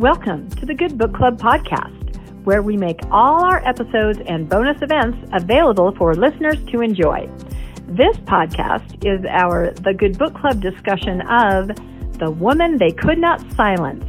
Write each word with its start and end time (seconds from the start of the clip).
Welcome 0.00 0.48
to 0.52 0.64
the 0.64 0.72
Good 0.72 0.96
Book 0.96 1.12
Club 1.12 1.38
podcast, 1.38 2.16
where 2.44 2.62
we 2.62 2.74
make 2.74 2.98
all 3.10 3.44
our 3.44 3.62
episodes 3.68 4.18
and 4.26 4.48
bonus 4.48 4.80
events 4.80 5.18
available 5.34 5.94
for 5.94 6.14
listeners 6.14 6.56
to 6.72 6.80
enjoy. 6.80 7.28
This 7.86 8.16
podcast 8.16 9.04
is 9.04 9.22
our 9.28 9.72
The 9.72 9.92
Good 9.92 10.16
Book 10.16 10.32
Club 10.32 10.62
discussion 10.62 11.20
of 11.28 11.68
The 12.18 12.30
Woman 12.30 12.78
They 12.78 12.92
Could 12.92 13.18
Not 13.18 13.44
Silence 13.52 14.02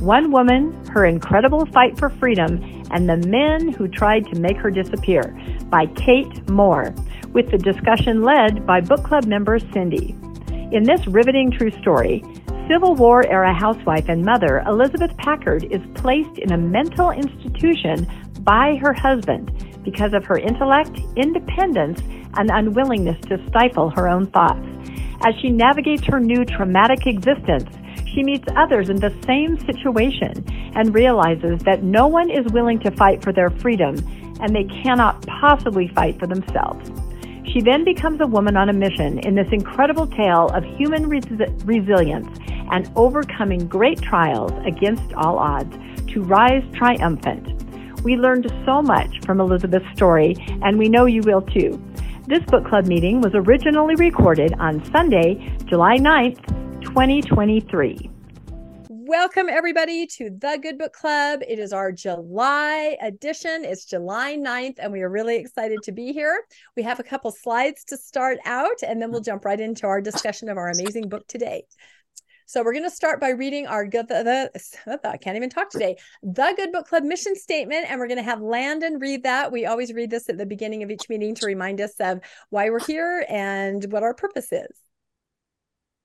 One 0.00 0.32
Woman, 0.32 0.84
Her 0.86 1.06
Incredible 1.06 1.64
Fight 1.66 1.96
for 1.96 2.10
Freedom, 2.10 2.60
and 2.90 3.08
the 3.08 3.18
Men 3.28 3.72
Who 3.72 3.86
Tried 3.86 4.24
to 4.32 4.40
Make 4.40 4.56
Her 4.56 4.72
Disappear 4.72 5.32
by 5.70 5.86
Kate 5.94 6.50
Moore, 6.50 6.92
with 7.34 7.52
the 7.52 7.58
discussion 7.58 8.22
led 8.22 8.66
by 8.66 8.80
book 8.80 9.04
club 9.04 9.26
member 9.26 9.60
Cindy. 9.72 10.16
In 10.72 10.82
this 10.82 11.06
riveting 11.06 11.52
true 11.52 11.70
story, 11.80 12.24
Civil 12.68 12.96
War 12.96 13.24
era 13.28 13.54
housewife 13.54 14.08
and 14.08 14.24
mother 14.24 14.64
Elizabeth 14.66 15.16
Packard 15.18 15.64
is 15.70 15.80
placed 15.94 16.36
in 16.38 16.50
a 16.50 16.58
mental 16.58 17.10
institution 17.10 18.08
by 18.40 18.74
her 18.82 18.92
husband 18.92 19.52
because 19.84 20.12
of 20.12 20.24
her 20.24 20.36
intellect, 20.36 20.98
independence, 21.14 22.00
and 22.34 22.50
unwillingness 22.50 23.20
to 23.28 23.38
stifle 23.48 23.90
her 23.90 24.08
own 24.08 24.26
thoughts. 24.26 24.66
As 25.24 25.34
she 25.40 25.50
navigates 25.50 26.04
her 26.06 26.18
new 26.18 26.44
traumatic 26.44 27.06
existence, 27.06 27.70
she 28.12 28.24
meets 28.24 28.48
others 28.56 28.88
in 28.88 28.96
the 28.96 29.16
same 29.24 29.56
situation 29.60 30.44
and 30.74 30.92
realizes 30.92 31.60
that 31.60 31.84
no 31.84 32.08
one 32.08 32.30
is 32.30 32.52
willing 32.52 32.80
to 32.80 32.90
fight 32.90 33.22
for 33.22 33.32
their 33.32 33.50
freedom 33.50 33.94
and 34.40 34.54
they 34.54 34.64
cannot 34.82 35.24
possibly 35.26 35.86
fight 35.86 36.18
for 36.18 36.26
themselves. 36.26 36.90
She 37.52 37.60
then 37.60 37.84
becomes 37.84 38.20
a 38.20 38.26
woman 38.26 38.56
on 38.56 38.68
a 38.68 38.72
mission 38.72 39.18
in 39.20 39.34
this 39.34 39.46
incredible 39.52 40.06
tale 40.06 40.48
of 40.48 40.64
human 40.76 41.08
res- 41.08 41.24
resilience 41.64 42.28
and 42.70 42.90
overcoming 42.96 43.66
great 43.66 44.00
trials 44.02 44.52
against 44.66 45.12
all 45.14 45.38
odds 45.38 45.76
to 46.12 46.22
rise 46.22 46.62
triumphant. 46.74 48.02
We 48.02 48.16
learned 48.16 48.52
so 48.64 48.82
much 48.82 49.24
from 49.24 49.40
Elizabeth's 49.40 49.86
story, 49.94 50.34
and 50.62 50.78
we 50.78 50.88
know 50.88 51.06
you 51.06 51.22
will 51.24 51.42
too. 51.42 51.82
This 52.26 52.44
book 52.44 52.66
club 52.66 52.86
meeting 52.86 53.20
was 53.20 53.32
originally 53.34 53.94
recorded 53.94 54.52
on 54.58 54.84
Sunday, 54.92 55.56
July 55.66 55.96
9th, 55.98 56.44
2023. 56.82 58.15
Welcome, 59.08 59.48
everybody, 59.48 60.04
to 60.18 60.30
the 60.30 60.58
Good 60.60 60.78
Book 60.78 60.92
Club. 60.92 61.38
It 61.46 61.60
is 61.60 61.72
our 61.72 61.92
July 61.92 62.96
edition. 63.00 63.64
It's 63.64 63.84
July 63.84 64.36
9th, 64.36 64.80
and 64.80 64.92
we 64.92 65.00
are 65.02 65.08
really 65.08 65.36
excited 65.36 65.78
to 65.84 65.92
be 65.92 66.12
here. 66.12 66.42
We 66.76 66.82
have 66.82 66.98
a 66.98 67.04
couple 67.04 67.30
slides 67.30 67.84
to 67.84 67.96
start 67.96 68.38
out, 68.44 68.82
and 68.84 69.00
then 69.00 69.12
we'll 69.12 69.20
jump 69.20 69.44
right 69.44 69.60
into 69.60 69.86
our 69.86 70.00
discussion 70.00 70.48
of 70.48 70.56
our 70.56 70.70
amazing 70.70 71.08
book 71.08 71.24
today. 71.28 71.66
So 72.46 72.64
we're 72.64 72.72
going 72.72 72.82
to 72.82 72.90
start 72.90 73.20
by 73.20 73.28
reading 73.28 73.68
our 73.68 73.86
good, 73.86 74.08
the, 74.08 74.50
the, 74.86 75.00
I 75.08 75.18
can't 75.18 75.36
even 75.36 75.50
talk 75.50 75.70
today, 75.70 75.94
the 76.24 76.52
Good 76.56 76.72
Book 76.72 76.88
Club 76.88 77.04
mission 77.04 77.36
statement. 77.36 77.86
And 77.88 78.00
we're 78.00 78.08
going 78.08 78.18
to 78.18 78.24
have 78.24 78.40
Landon 78.40 78.98
read 78.98 79.22
that. 79.22 79.52
We 79.52 79.66
always 79.66 79.92
read 79.92 80.10
this 80.10 80.28
at 80.28 80.36
the 80.36 80.46
beginning 80.46 80.82
of 80.82 80.90
each 80.90 81.08
meeting 81.08 81.36
to 81.36 81.46
remind 81.46 81.80
us 81.80 81.94
of 82.00 82.18
why 82.50 82.70
we're 82.70 82.84
here 82.84 83.24
and 83.28 83.84
what 83.92 84.02
our 84.02 84.14
purpose 84.14 84.50
is. 84.50 84.85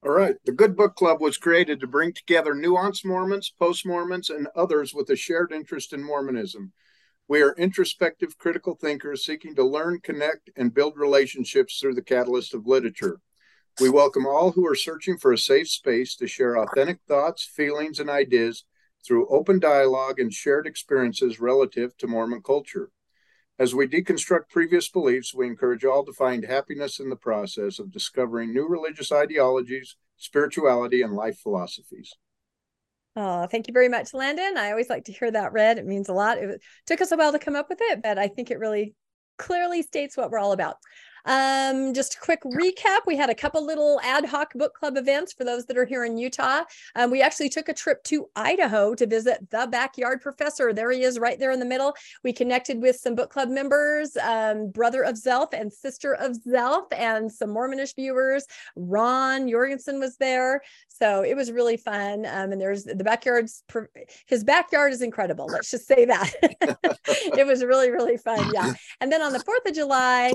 All 0.03 0.11
right. 0.11 0.35
The 0.45 0.51
Good 0.51 0.75
Book 0.75 0.95
Club 0.95 1.21
was 1.21 1.37
created 1.37 1.79
to 1.79 1.87
bring 1.87 2.11
together 2.11 2.55
nuanced 2.55 3.05
Mormons, 3.05 3.53
post 3.59 3.85
Mormons, 3.85 4.31
and 4.31 4.47
others 4.55 4.95
with 4.95 5.07
a 5.11 5.15
shared 5.15 5.51
interest 5.51 5.93
in 5.93 6.03
Mormonism. 6.03 6.73
We 7.27 7.43
are 7.43 7.53
introspective, 7.53 8.35
critical 8.39 8.73
thinkers 8.73 9.23
seeking 9.23 9.53
to 9.55 9.63
learn, 9.63 9.99
connect, 10.01 10.49
and 10.55 10.73
build 10.73 10.97
relationships 10.97 11.77
through 11.79 11.93
the 11.93 12.01
catalyst 12.01 12.55
of 12.55 12.65
literature. 12.65 13.19
We 13.79 13.89
welcome 13.89 14.25
all 14.25 14.51
who 14.51 14.65
are 14.65 14.75
searching 14.75 15.19
for 15.19 15.33
a 15.33 15.37
safe 15.37 15.69
space 15.69 16.15
to 16.15 16.27
share 16.27 16.57
authentic 16.57 16.97
thoughts, 17.07 17.45
feelings, 17.45 17.99
and 17.99 18.09
ideas 18.09 18.65
through 19.05 19.29
open 19.29 19.59
dialogue 19.59 20.19
and 20.19 20.33
shared 20.33 20.65
experiences 20.65 21.39
relative 21.39 21.95
to 21.97 22.07
Mormon 22.07 22.41
culture. 22.41 22.89
As 23.61 23.75
we 23.75 23.85
deconstruct 23.85 24.49
previous 24.49 24.89
beliefs, 24.89 25.35
we 25.35 25.45
encourage 25.45 25.85
all 25.85 26.03
to 26.03 26.13
find 26.13 26.43
happiness 26.43 26.99
in 26.99 27.09
the 27.09 27.15
process 27.15 27.77
of 27.77 27.91
discovering 27.91 28.51
new 28.51 28.67
religious 28.67 29.11
ideologies, 29.11 29.97
spirituality, 30.17 31.03
and 31.03 31.13
life 31.13 31.37
philosophies. 31.37 32.11
Oh, 33.15 33.45
thank 33.45 33.67
you 33.67 33.71
very 33.71 33.87
much, 33.87 34.15
Landon. 34.15 34.57
I 34.57 34.71
always 34.71 34.89
like 34.89 35.05
to 35.05 35.11
hear 35.11 35.29
that 35.29 35.53
read. 35.53 35.77
It 35.77 35.85
means 35.85 36.09
a 36.09 36.13
lot. 36.13 36.39
It 36.39 36.59
took 36.87 37.01
us 37.01 37.11
a 37.11 37.17
while 37.17 37.33
to 37.33 37.37
come 37.37 37.55
up 37.55 37.69
with 37.69 37.77
it, 37.81 38.01
but 38.01 38.17
I 38.17 38.29
think 38.29 38.49
it 38.49 38.57
really 38.57 38.95
clearly 39.37 39.83
states 39.83 40.17
what 40.17 40.31
we're 40.31 40.39
all 40.39 40.53
about. 40.53 40.77
Um, 41.25 41.93
just 41.93 42.15
a 42.15 42.19
quick 42.19 42.41
recap. 42.43 42.99
We 43.05 43.15
had 43.15 43.29
a 43.29 43.35
couple 43.35 43.65
little 43.65 43.99
ad 44.03 44.25
hoc 44.25 44.53
book 44.53 44.73
club 44.73 44.97
events 44.97 45.33
for 45.33 45.43
those 45.43 45.65
that 45.65 45.77
are 45.77 45.85
here 45.85 46.05
in 46.05 46.17
Utah. 46.17 46.63
Um, 46.95 47.11
we 47.11 47.21
actually 47.21 47.49
took 47.49 47.69
a 47.69 47.73
trip 47.73 48.03
to 48.05 48.29
Idaho 48.35 48.95
to 48.95 49.05
visit 49.05 49.49
the 49.49 49.67
backyard 49.71 50.21
professor. 50.21 50.73
There 50.73 50.91
he 50.91 51.03
is 51.03 51.19
right 51.19 51.39
there 51.39 51.51
in 51.51 51.59
the 51.59 51.65
middle. 51.65 51.93
We 52.23 52.33
connected 52.33 52.81
with 52.81 52.95
some 52.95 53.15
book 53.15 53.29
club 53.29 53.49
members, 53.49 54.15
um, 54.17 54.69
brother 54.69 55.03
of 55.03 55.15
Zelph 55.15 55.53
and 55.53 55.71
sister 55.71 56.13
of 56.13 56.37
Zelph, 56.47 56.91
and 56.97 57.31
some 57.31 57.49
Mormonish 57.49 57.95
viewers. 57.95 58.45
Ron 58.75 59.49
Jorgensen 59.49 59.99
was 59.99 60.17
there. 60.17 60.61
So 60.87 61.23
it 61.23 61.35
was 61.35 61.51
really 61.51 61.77
fun. 61.77 62.25
Um, 62.25 62.51
and 62.51 62.61
there's 62.61 62.83
the 62.83 63.03
backyard's, 63.03 63.63
his 64.27 64.43
backyard 64.43 64.93
is 64.93 65.01
incredible. 65.01 65.47
Let's 65.47 65.71
just 65.71 65.87
say 65.87 66.05
that. 66.05 66.31
it 67.07 67.47
was 67.47 67.63
really, 67.63 67.89
really 67.89 68.17
fun. 68.17 68.51
Yeah. 68.53 68.73
And 68.99 69.11
then 69.11 69.21
on 69.21 69.31
the 69.31 69.39
4th 69.39 69.67
of 69.67 69.73
July, 69.73 70.33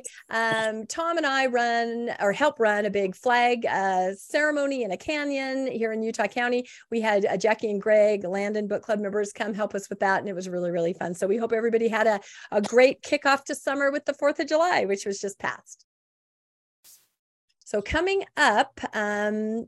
um, 0.77 0.87
Tom 0.87 1.17
and 1.17 1.27
I 1.27 1.47
run 1.47 2.11
or 2.21 2.33
help 2.33 2.61
run 2.61 2.87
a 2.87 2.91
big 2.91 3.15
flag 3.15 3.67
uh, 3.67 4.13
ceremony 4.15 4.83
in 4.83 4.91
a 4.91 4.97
canyon 4.97 5.67
here 5.67 5.93
in 5.93 6.03
Utah 6.03 6.27
County. 6.27 6.67
We 6.91 7.01
had 7.01 7.27
uh, 7.27 7.37
Jackie 7.37 7.71
and 7.71 7.81
Greg, 7.81 8.25
Landon 8.25 8.67
Book 8.67 8.83
Club 8.83 9.01
members, 9.01 9.33
come 9.33 9.55
help 9.55 9.75
us 9.75 9.89
with 9.89 10.01
that, 10.01 10.21
and 10.21 10.29
it 10.29 10.35
was 10.35 10.49
really, 10.49 10.71
really 10.71 10.93
fun. 10.93 11.15
So 11.15 11.27
we 11.27 11.37
hope 11.37 11.53
everybody 11.53 11.89
had 11.89 12.07
a, 12.07 12.21
a 12.51 12.61
great 12.61 13.03
kickoff 13.03 13.45
to 13.45 13.55
summer 13.55 13.91
with 13.91 14.05
the 14.05 14.15
4th 14.15 14.39
of 14.39 14.49
July, 14.49 14.85
which 14.85 15.07
was 15.07 15.21
just 15.21 15.39
passed. 15.39 15.85
So 17.65 17.83
coming 17.83 18.25
up, 18.37 18.79
um, 18.95 19.67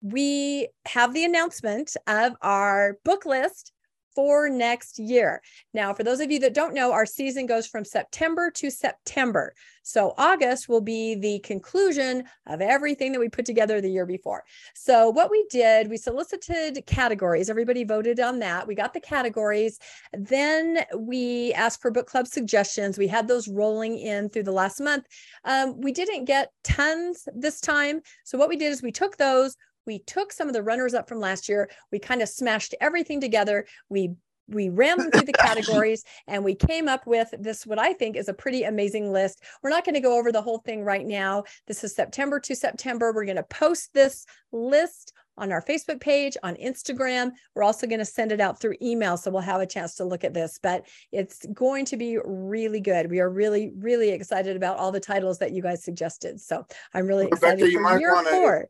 we 0.00 0.68
have 0.86 1.14
the 1.14 1.24
announcement 1.24 1.96
of 2.06 2.34
our 2.40 2.98
book 3.04 3.24
list 3.24 3.72
for 4.14 4.48
next 4.48 4.98
year. 4.98 5.42
Now, 5.74 5.94
for 5.94 6.04
those 6.04 6.20
of 6.20 6.30
you 6.30 6.38
that 6.40 6.54
don't 6.54 6.74
know, 6.74 6.92
our 6.92 7.06
season 7.06 7.46
goes 7.46 7.66
from 7.66 7.84
September 7.84 8.50
to 8.52 8.70
September. 8.70 9.54
So 9.82 10.14
August 10.16 10.68
will 10.68 10.80
be 10.80 11.16
the 11.16 11.40
conclusion 11.40 12.24
of 12.46 12.60
everything 12.60 13.12
that 13.12 13.18
we 13.18 13.28
put 13.28 13.44
together 13.44 13.80
the 13.80 13.90
year 13.90 14.06
before. 14.06 14.44
So 14.74 15.10
what 15.10 15.30
we 15.30 15.44
did, 15.50 15.90
we 15.90 15.96
solicited 15.96 16.84
categories. 16.86 17.50
Everybody 17.50 17.82
voted 17.84 18.20
on 18.20 18.38
that. 18.40 18.66
We 18.66 18.74
got 18.74 18.94
the 18.94 19.00
categories. 19.00 19.78
Then 20.12 20.84
we 20.96 21.52
asked 21.54 21.82
for 21.82 21.90
book 21.90 22.06
club 22.06 22.28
suggestions. 22.28 22.96
We 22.96 23.08
had 23.08 23.26
those 23.26 23.48
rolling 23.48 23.98
in 23.98 24.28
through 24.28 24.44
the 24.44 24.52
last 24.52 24.80
month. 24.80 25.04
Um, 25.44 25.80
we 25.80 25.92
didn't 25.92 26.26
get 26.26 26.52
tons 26.62 27.28
this 27.34 27.60
time. 27.60 28.02
So 28.24 28.38
what 28.38 28.48
we 28.48 28.56
did 28.56 28.70
is 28.72 28.82
we 28.82 28.92
took 28.92 29.16
those, 29.16 29.56
we 29.86 29.98
took 30.00 30.32
some 30.32 30.48
of 30.48 30.54
the 30.54 30.62
runners 30.62 30.94
up 30.94 31.08
from 31.08 31.20
last 31.20 31.48
year. 31.48 31.70
We 31.90 31.98
kind 31.98 32.22
of 32.22 32.28
smashed 32.28 32.74
everything 32.80 33.20
together. 33.20 33.66
We 33.88 34.14
we 34.48 34.68
ran 34.68 34.98
them 34.98 35.10
through 35.10 35.22
the 35.22 35.32
categories 35.38 36.04
and 36.26 36.44
we 36.44 36.54
came 36.54 36.88
up 36.88 37.06
with 37.06 37.32
this 37.38 37.66
what 37.66 37.78
i 37.78 37.92
think 37.92 38.16
is 38.16 38.28
a 38.28 38.34
pretty 38.34 38.64
amazing 38.64 39.12
list. 39.12 39.42
We're 39.62 39.70
not 39.70 39.84
going 39.84 39.94
to 39.94 40.00
go 40.00 40.18
over 40.18 40.32
the 40.32 40.42
whole 40.42 40.58
thing 40.58 40.82
right 40.82 41.06
now. 41.06 41.44
This 41.66 41.84
is 41.84 41.94
september 41.94 42.40
to 42.40 42.54
september. 42.54 43.12
We're 43.12 43.24
going 43.24 43.36
to 43.36 43.42
post 43.44 43.90
this 43.94 44.26
list 44.50 45.12
on 45.38 45.50
our 45.50 45.62
facebook 45.62 46.00
page 46.00 46.36
on 46.42 46.56
instagram. 46.56 47.30
We're 47.54 47.62
also 47.62 47.86
going 47.86 48.00
to 48.00 48.04
send 48.04 48.32
it 48.32 48.40
out 48.40 48.60
through 48.60 48.74
email 48.82 49.16
so 49.16 49.30
we'll 49.30 49.42
have 49.42 49.60
a 49.60 49.66
chance 49.66 49.94
to 49.96 50.04
look 50.04 50.24
at 50.24 50.34
this 50.34 50.58
but 50.62 50.86
it's 51.12 51.46
going 51.54 51.84
to 51.86 51.96
be 51.96 52.18
really 52.24 52.80
good. 52.80 53.10
We 53.10 53.20
are 53.20 53.30
really 53.30 53.72
really 53.76 54.10
excited 54.10 54.56
about 54.56 54.78
all 54.78 54.92
the 54.92 55.00
titles 55.00 55.38
that 55.38 55.52
you 55.52 55.62
guys 55.62 55.84
suggested 55.84 56.40
so 56.40 56.66
i'm 56.94 57.06
really 57.06 57.24
Rebecca, 57.24 57.46
excited 57.46 57.72
you 57.72 57.80
might 57.80 58.00
year 58.00 58.14
wanna, 58.14 58.66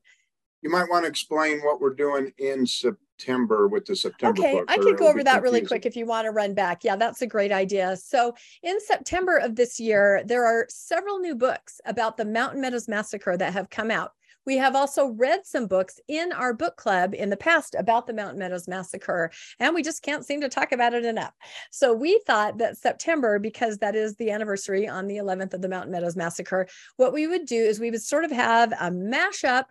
you 0.62 0.70
might 0.70 0.88
want 0.88 1.04
to 1.04 1.08
explain 1.08 1.60
what 1.60 1.80
we're 1.80 1.94
doing 1.94 2.32
in 2.38 2.66
September 2.66 3.68
with 3.68 3.84
the 3.84 3.96
September 3.96 4.40
okay, 4.40 4.54
book. 4.54 4.64
I 4.68 4.78
can 4.78 4.96
go 4.96 5.08
over 5.08 5.22
that 5.24 5.42
really 5.42 5.60
quick 5.60 5.84
if 5.84 5.96
you 5.96 6.06
want 6.06 6.24
to 6.26 6.30
run 6.30 6.54
back. 6.54 6.84
Yeah, 6.84 6.96
that's 6.96 7.20
a 7.20 7.26
great 7.26 7.52
idea. 7.52 7.96
So, 7.96 8.34
in 8.62 8.80
September 8.80 9.36
of 9.36 9.56
this 9.56 9.80
year, 9.80 10.22
there 10.24 10.46
are 10.46 10.66
several 10.68 11.18
new 11.18 11.34
books 11.34 11.80
about 11.84 12.16
the 12.16 12.24
Mountain 12.24 12.60
Meadows 12.60 12.88
Massacre 12.88 13.36
that 13.36 13.52
have 13.52 13.70
come 13.70 13.90
out. 13.90 14.12
We 14.44 14.56
have 14.56 14.74
also 14.74 15.06
read 15.06 15.46
some 15.46 15.66
books 15.66 16.00
in 16.08 16.32
our 16.32 16.52
book 16.52 16.76
club 16.76 17.14
in 17.14 17.30
the 17.30 17.36
past 17.36 17.76
about 17.78 18.08
the 18.08 18.12
Mountain 18.12 18.40
Meadows 18.40 18.66
Massacre, 18.66 19.30
and 19.60 19.74
we 19.74 19.82
just 19.82 20.02
can't 20.02 20.24
seem 20.24 20.40
to 20.40 20.48
talk 20.48 20.72
about 20.72 20.94
it 20.94 21.04
enough. 21.04 21.32
So 21.70 21.92
we 21.92 22.20
thought 22.26 22.58
that 22.58 22.76
September, 22.76 23.38
because 23.38 23.78
that 23.78 23.94
is 23.94 24.16
the 24.16 24.30
anniversary 24.30 24.88
on 24.88 25.06
the 25.06 25.18
11th 25.18 25.54
of 25.54 25.62
the 25.62 25.68
Mountain 25.68 25.92
Meadows 25.92 26.16
Massacre, 26.16 26.66
what 26.96 27.12
we 27.12 27.28
would 27.28 27.46
do 27.46 27.56
is 27.56 27.78
we 27.78 27.92
would 27.92 28.02
sort 28.02 28.24
of 28.24 28.32
have 28.32 28.72
a 28.72 28.90
mashup 28.90 29.66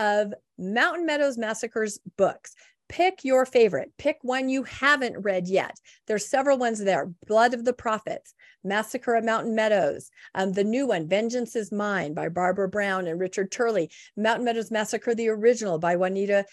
of 0.00 0.32
Mountain 0.58 1.04
Meadows 1.04 1.36
Massacres 1.36 2.00
books. 2.16 2.54
pick 2.88 3.22
your 3.22 3.46
favorite. 3.46 3.92
Pick 3.98 4.18
one 4.22 4.48
you 4.48 4.64
haven't 4.64 5.22
read 5.22 5.46
yet. 5.46 5.78
There's 6.08 6.26
several 6.26 6.58
ones 6.58 6.80
there 6.80 7.12
Blood 7.28 7.54
of 7.54 7.64
the 7.64 7.72
Prophets, 7.72 8.34
Massacre 8.64 9.14
of 9.14 9.24
Mountain 9.24 9.54
Meadows, 9.54 10.10
um, 10.34 10.52
the 10.52 10.64
new 10.64 10.86
one, 10.86 11.08
Vengeance 11.08 11.56
is 11.56 11.72
Mine 11.72 12.14
by 12.14 12.28
Barbara 12.28 12.68
Brown 12.68 13.06
and 13.06 13.18
Richard 13.18 13.50
Turley, 13.50 13.90
Mountain 14.16 14.44
Meadows 14.44 14.70
Massacre, 14.70 15.14
the 15.14 15.28
original 15.28 15.78
by 15.78 15.96
Juanita 15.96 16.44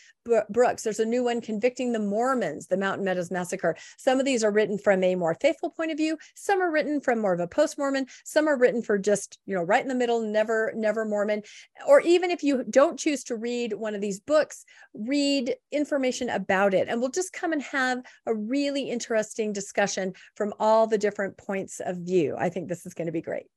Brooks. 0.50 0.84
There's 0.84 1.00
a 1.00 1.06
new 1.06 1.24
one, 1.24 1.40
Convicting 1.40 1.94
the 1.94 2.00
Mormons, 2.00 2.68
the 2.68 2.76
Mountain 2.78 3.06
Meadows 3.06 3.32
Massacre. 3.32 3.78
Some 3.98 4.20
of 4.20 4.26
these 4.26 4.44
are 4.44 4.52
written 4.52 4.78
from 4.78 5.04
a 5.04 5.16
more 5.16 5.38
faithful 5.42 5.70
point 5.70 5.92
of 5.92 5.98
view. 5.98 6.18
Some 6.36 6.62
are 6.62 6.72
written 6.72 7.00
from 7.00 7.20
more 7.20 7.34
of 7.34 7.40
a 7.40 7.48
post-Mormon. 7.48 8.08
Some 8.26 8.48
are 8.48 8.58
written 8.58 8.82
for 8.82 8.98
just, 8.98 9.40
you 9.46 9.56
know, 9.56 9.64
right 9.64 9.82
in 9.82 9.88
the 9.88 9.96
middle, 9.96 10.22
never, 10.22 10.74
never 10.76 11.06
Mormon. 11.06 11.44
Or 11.88 12.02
even 12.02 12.30
if 12.30 12.44
you 12.44 12.66
don't 12.70 13.00
choose 13.00 13.24
to 13.26 13.36
read 13.36 13.74
one 13.74 13.96
of 13.96 14.02
these 14.02 14.20
books, 14.20 14.66
read 14.94 15.56
information 15.72 16.30
about 16.30 16.74
it. 16.74 16.88
And 16.90 17.00
we'll 17.00 17.10
just 17.10 17.32
come 17.32 17.54
and 17.54 17.62
have 17.62 18.00
a 18.26 18.36
really 18.36 18.90
interesting 18.90 19.54
discussion 19.54 20.14
from 20.36 20.54
all 20.60 20.88
the 20.88 20.98
different 20.98 21.38
points 21.38 21.80
of 21.80 21.97
view. 22.06 22.36
I 22.38 22.50
think 22.50 22.68
this 22.68 22.86
is 22.86 22.94
going 22.94 23.08
to 23.08 23.12
be 23.12 23.22
great. 23.22 23.48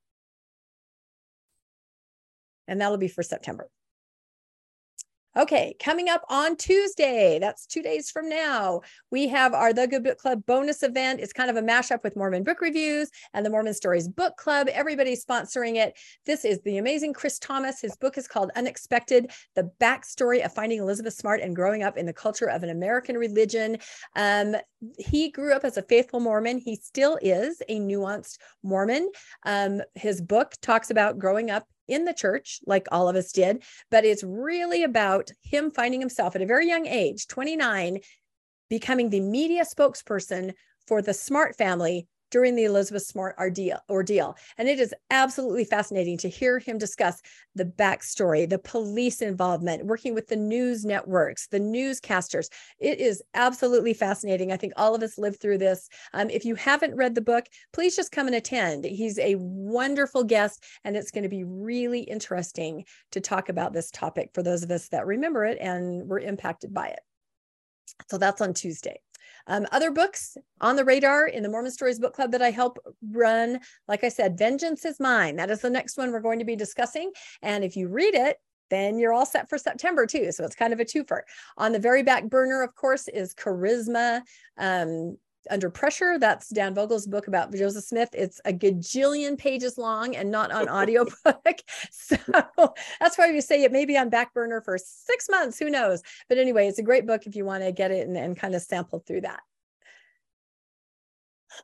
And 2.68 2.80
that'll 2.80 2.98
be 2.98 3.08
for 3.08 3.22
September. 3.22 3.68
Okay, 5.38 5.76
coming 5.78 6.08
up 6.08 6.24
on 6.28 6.56
Tuesday, 6.56 7.38
that's 7.38 7.64
two 7.64 7.82
days 7.82 8.10
from 8.10 8.28
now, 8.28 8.80
we 9.12 9.28
have 9.28 9.54
our 9.54 9.72
The 9.72 9.86
Good 9.86 10.02
Book 10.02 10.18
Club 10.18 10.44
bonus 10.44 10.82
event. 10.82 11.20
It's 11.20 11.32
kind 11.32 11.48
of 11.48 11.56
a 11.56 11.62
mashup 11.62 12.02
with 12.02 12.16
Mormon 12.16 12.42
book 12.42 12.60
reviews 12.60 13.12
and 13.32 13.46
the 13.46 13.50
Mormon 13.50 13.74
Stories 13.74 14.08
Book 14.08 14.36
Club. 14.36 14.66
Everybody's 14.72 15.24
sponsoring 15.24 15.76
it. 15.76 15.96
This 16.26 16.44
is 16.44 16.60
the 16.62 16.78
amazing 16.78 17.12
Chris 17.12 17.38
Thomas. 17.38 17.80
His 17.80 17.94
book 17.94 18.18
is 18.18 18.26
called 18.26 18.50
Unexpected 18.56 19.30
The 19.54 19.70
Backstory 19.80 20.44
of 20.44 20.52
Finding 20.52 20.80
Elizabeth 20.80 21.14
Smart 21.14 21.40
and 21.40 21.54
Growing 21.54 21.84
Up 21.84 21.96
in 21.96 22.06
the 22.06 22.12
Culture 22.12 22.50
of 22.50 22.64
an 22.64 22.70
American 22.70 23.16
Religion. 23.16 23.78
Um, 24.16 24.56
he 24.98 25.30
grew 25.30 25.52
up 25.52 25.62
as 25.62 25.76
a 25.76 25.82
faithful 25.82 26.18
Mormon. 26.18 26.58
He 26.58 26.74
still 26.74 27.20
is 27.22 27.62
a 27.68 27.78
nuanced 27.78 28.38
Mormon. 28.64 29.08
Um, 29.46 29.80
his 29.94 30.20
book 30.20 30.54
talks 30.60 30.90
about 30.90 31.20
growing 31.20 31.52
up 31.52 31.68
in 31.90 32.04
the 32.04 32.14
church, 32.14 32.60
like 32.66 32.86
all 32.90 33.08
of 33.08 33.16
us 33.16 33.32
did, 33.32 33.62
but 33.90 34.04
it's 34.04 34.24
really 34.24 34.82
about 34.82 35.30
him 35.42 35.70
finding 35.70 36.00
himself 36.00 36.34
at 36.36 36.42
a 36.42 36.46
very 36.46 36.66
young 36.66 36.86
age, 36.86 37.26
29, 37.26 37.98
becoming 38.68 39.10
the 39.10 39.20
media 39.20 39.64
spokesperson 39.64 40.54
for 40.86 41.02
the 41.02 41.14
Smart 41.14 41.56
family 41.56 42.06
during 42.30 42.54
the 42.54 42.64
Elizabeth 42.64 43.02
Smart 43.02 43.36
ordeal. 43.38 44.36
And 44.58 44.68
it 44.68 44.80
is 44.80 44.94
absolutely 45.10 45.64
fascinating 45.64 46.18
to 46.18 46.28
hear 46.28 46.58
him 46.58 46.78
discuss 46.78 47.20
the 47.54 47.64
backstory, 47.64 48.48
the 48.48 48.58
police 48.58 49.22
involvement, 49.22 49.86
working 49.86 50.14
with 50.14 50.28
the 50.28 50.36
news 50.36 50.84
networks, 50.84 51.48
the 51.48 51.60
newscasters. 51.60 52.48
It 52.78 53.00
is 53.00 53.22
absolutely 53.34 53.94
fascinating. 53.94 54.52
I 54.52 54.56
think 54.56 54.72
all 54.76 54.94
of 54.94 55.02
us 55.02 55.18
lived 55.18 55.40
through 55.40 55.58
this. 55.58 55.88
Um, 56.12 56.30
if 56.30 56.44
you 56.44 56.54
haven't 56.54 56.96
read 56.96 57.14
the 57.14 57.20
book, 57.20 57.46
please 57.72 57.96
just 57.96 58.12
come 58.12 58.26
and 58.26 58.36
attend. 58.36 58.84
He's 58.84 59.18
a 59.18 59.34
wonderful 59.36 60.24
guest, 60.24 60.64
and 60.84 60.96
it's 60.96 61.10
going 61.10 61.24
to 61.24 61.28
be 61.28 61.44
really 61.44 62.00
interesting 62.00 62.84
to 63.12 63.20
talk 63.20 63.48
about 63.48 63.72
this 63.72 63.90
topic 63.90 64.30
for 64.34 64.42
those 64.42 64.62
of 64.62 64.70
us 64.70 64.88
that 64.88 65.06
remember 65.06 65.44
it 65.44 65.58
and 65.60 66.08
were 66.08 66.20
impacted 66.20 66.72
by 66.72 66.88
it. 66.88 67.00
So 68.08 68.18
that's 68.18 68.40
on 68.40 68.54
Tuesday. 68.54 69.00
Um, 69.50 69.66
other 69.72 69.90
books 69.90 70.36
on 70.60 70.76
the 70.76 70.84
radar 70.84 71.26
in 71.26 71.42
the 71.42 71.48
Mormon 71.48 71.72
Stories 71.72 71.98
Book 71.98 72.14
Club 72.14 72.30
that 72.30 72.40
I 72.40 72.52
help 72.52 72.78
run, 73.10 73.58
like 73.88 74.04
I 74.04 74.08
said, 74.08 74.38
Vengeance 74.38 74.84
is 74.84 75.00
Mine. 75.00 75.34
That 75.36 75.50
is 75.50 75.60
the 75.60 75.68
next 75.68 75.98
one 75.98 76.12
we're 76.12 76.20
going 76.20 76.38
to 76.38 76.44
be 76.44 76.54
discussing. 76.54 77.10
And 77.42 77.64
if 77.64 77.76
you 77.76 77.88
read 77.88 78.14
it, 78.14 78.36
then 78.70 79.00
you're 79.00 79.12
all 79.12 79.26
set 79.26 79.48
for 79.48 79.58
September 79.58 80.06
too. 80.06 80.30
So 80.30 80.44
it's 80.44 80.54
kind 80.54 80.72
of 80.72 80.78
a 80.78 80.84
twofer. 80.84 81.22
On 81.58 81.72
the 81.72 81.80
very 81.80 82.04
back 82.04 82.30
burner, 82.30 82.62
of 82.62 82.76
course, 82.76 83.08
is 83.08 83.34
Charisma. 83.34 84.22
Um, 84.56 85.18
under 85.50 85.70
pressure 85.70 86.18
that's 86.18 86.48
dan 86.50 86.74
vogel's 86.74 87.06
book 87.06 87.28
about 87.28 87.52
joseph 87.54 87.84
smith. 87.84 88.10
It's 88.12 88.40
a 88.44 88.52
gajillion 88.52 89.38
pages 89.38 89.78
long 89.78 90.16
and 90.16 90.30
not 90.30 90.50
on 90.52 90.68
audiobook. 90.68 91.14
So 91.90 92.16
that's 93.00 93.16
why 93.16 93.30
we 93.32 93.40
say 93.40 93.62
it 93.62 93.72
may 93.72 93.84
be 93.84 93.96
on 93.96 94.10
back 94.10 94.34
burner 94.34 94.60
for 94.60 94.76
six 94.78 95.28
months 95.28 95.58
who 95.58 95.70
knows? 95.70 96.02
But 96.28 96.38
anyway 96.38 96.66
it's 96.66 96.78
a 96.78 96.82
great 96.82 97.06
book 97.06 97.26
if 97.26 97.36
you 97.36 97.44
want 97.44 97.62
to 97.62 97.72
get 97.72 97.90
it 97.90 98.06
and, 98.06 98.16
and 98.16 98.36
kind 98.36 98.54
of 98.54 98.62
sample 98.62 99.02
through 99.06 99.22
that 99.22 99.40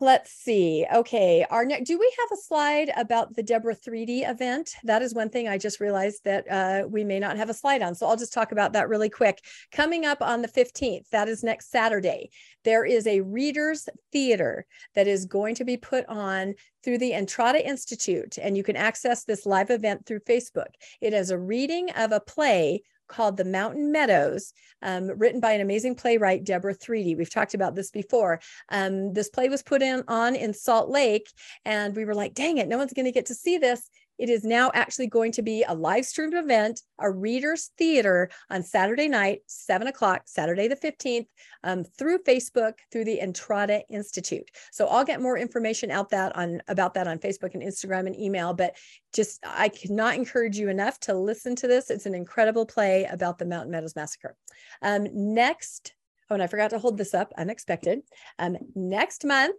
Let's 0.00 0.30
see. 0.30 0.84
Okay, 0.94 1.46
our 1.48 1.64
next. 1.64 1.86
Do 1.86 1.98
we 1.98 2.12
have 2.18 2.38
a 2.38 2.42
slide 2.42 2.90
about 2.96 3.34
the 3.34 3.42
Deborah 3.42 3.74
Threedy 3.74 4.28
event? 4.28 4.74
That 4.84 5.00
is 5.00 5.14
one 5.14 5.30
thing 5.30 5.48
I 5.48 5.56
just 5.56 5.80
realized 5.80 6.22
that 6.24 6.50
uh, 6.50 6.86
we 6.86 7.02
may 7.02 7.18
not 7.18 7.38
have 7.38 7.48
a 7.48 7.54
slide 7.54 7.80
on. 7.80 7.94
So 7.94 8.06
I'll 8.06 8.16
just 8.16 8.32
talk 8.32 8.52
about 8.52 8.74
that 8.74 8.90
really 8.90 9.08
quick. 9.08 9.42
Coming 9.72 10.04
up 10.04 10.20
on 10.20 10.42
the 10.42 10.48
15th, 10.48 11.08
that 11.10 11.28
is 11.28 11.42
next 11.42 11.70
Saturday, 11.70 12.30
there 12.64 12.84
is 12.84 13.06
a 13.06 13.22
readers 13.22 13.88
theater 14.12 14.66
that 14.94 15.06
is 15.06 15.24
going 15.24 15.54
to 15.54 15.64
be 15.64 15.78
put 15.78 16.04
on 16.08 16.54
through 16.84 16.98
the 16.98 17.14
Entrada 17.14 17.66
Institute, 17.66 18.38
and 18.38 18.56
you 18.56 18.62
can 18.62 18.76
access 18.76 19.24
this 19.24 19.46
live 19.46 19.70
event 19.70 20.04
through 20.04 20.20
Facebook. 20.20 20.74
It 21.00 21.14
is 21.14 21.30
a 21.30 21.38
reading 21.38 21.90
of 21.92 22.12
a 22.12 22.20
play 22.20 22.82
called 23.08 23.36
The 23.36 23.44
Mountain 23.44 23.92
Meadows, 23.92 24.52
um, 24.82 25.06
written 25.06 25.40
by 25.40 25.52
an 25.52 25.60
amazing 25.60 25.94
playwright, 25.94 26.44
Deborah 26.44 26.74
Threedy. 26.74 27.16
We've 27.16 27.30
talked 27.30 27.54
about 27.54 27.74
this 27.74 27.90
before. 27.90 28.40
Um, 28.70 29.12
this 29.12 29.28
play 29.28 29.48
was 29.48 29.62
put 29.62 29.82
in, 29.82 30.02
on 30.08 30.34
in 30.34 30.52
Salt 30.52 30.88
Lake, 30.88 31.30
and 31.64 31.94
we 31.94 32.04
were 32.04 32.14
like, 32.14 32.34
dang 32.34 32.58
it, 32.58 32.68
no 32.68 32.78
one's 32.78 32.92
going 32.92 33.06
to 33.06 33.12
get 33.12 33.26
to 33.26 33.34
see 33.34 33.58
this. 33.58 33.88
It 34.18 34.30
is 34.30 34.44
now 34.44 34.70
actually 34.74 35.08
going 35.08 35.32
to 35.32 35.42
be 35.42 35.64
a 35.66 35.74
live 35.74 36.06
streamed 36.06 36.34
event, 36.34 36.82
a 36.98 37.10
readers 37.10 37.70
theater 37.76 38.30
on 38.50 38.62
Saturday 38.62 39.08
night, 39.08 39.40
seven 39.46 39.86
o'clock, 39.86 40.22
Saturday 40.26 40.68
the 40.68 40.76
15th, 40.76 41.26
um, 41.64 41.84
through 41.84 42.18
Facebook, 42.22 42.74
through 42.90 43.04
the 43.04 43.20
Entrada 43.20 43.82
Institute. 43.88 44.48
So 44.72 44.86
I'll 44.86 45.04
get 45.04 45.20
more 45.20 45.36
information 45.36 45.90
out 45.90 46.10
that 46.10 46.34
on 46.36 46.62
about 46.68 46.94
that 46.94 47.06
on 47.06 47.18
Facebook 47.18 47.54
and 47.54 47.62
Instagram 47.62 48.06
and 48.06 48.18
email. 48.18 48.54
But 48.54 48.76
just 49.14 49.40
I 49.44 49.68
cannot 49.68 50.14
encourage 50.14 50.58
you 50.58 50.68
enough 50.68 50.98
to 51.00 51.14
listen 51.14 51.56
to 51.56 51.68
this. 51.68 51.90
It's 51.90 52.06
an 52.06 52.14
incredible 52.14 52.66
play 52.66 53.04
about 53.04 53.38
the 53.38 53.46
Mountain 53.46 53.72
Meadows 53.72 53.96
Massacre. 53.96 54.36
Um, 54.82 55.06
next, 55.12 55.94
oh, 56.30 56.34
and 56.34 56.42
I 56.42 56.46
forgot 56.46 56.70
to 56.70 56.78
hold 56.78 56.98
this 56.98 57.14
up, 57.14 57.32
unexpected. 57.36 58.00
Um, 58.38 58.56
next 58.74 59.24
month, 59.24 59.56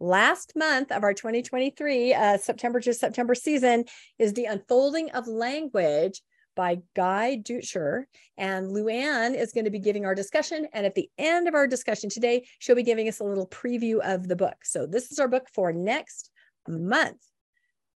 last 0.00 0.54
month 0.56 0.90
of 0.90 1.04
our 1.04 1.14
2023 1.14 2.14
uh, 2.14 2.38
September 2.38 2.80
to 2.80 2.94
September 2.94 3.34
season 3.34 3.84
is 4.18 4.32
The 4.32 4.46
Unfolding 4.46 5.10
of 5.10 5.28
Language 5.28 6.22
by 6.56 6.78
Guy 6.96 7.36
Deutscher. 7.36 8.08
And 8.36 8.68
Luann 8.68 9.34
is 9.36 9.52
going 9.52 9.66
to 9.66 9.70
be 9.70 9.78
giving 9.78 10.04
our 10.04 10.14
discussion. 10.14 10.66
And 10.72 10.86
at 10.86 10.94
the 10.94 11.08
end 11.18 11.46
of 11.46 11.54
our 11.54 11.66
discussion 11.66 12.10
today, 12.10 12.46
she'll 12.58 12.74
be 12.76 12.82
giving 12.82 13.08
us 13.08 13.20
a 13.20 13.24
little 13.24 13.46
preview 13.46 14.00
of 14.02 14.26
the 14.26 14.36
book. 14.36 14.56
So 14.64 14.86
this 14.86 15.12
is 15.12 15.18
our 15.18 15.28
book 15.28 15.46
for 15.54 15.72
next 15.72 16.30
month. 16.66 17.20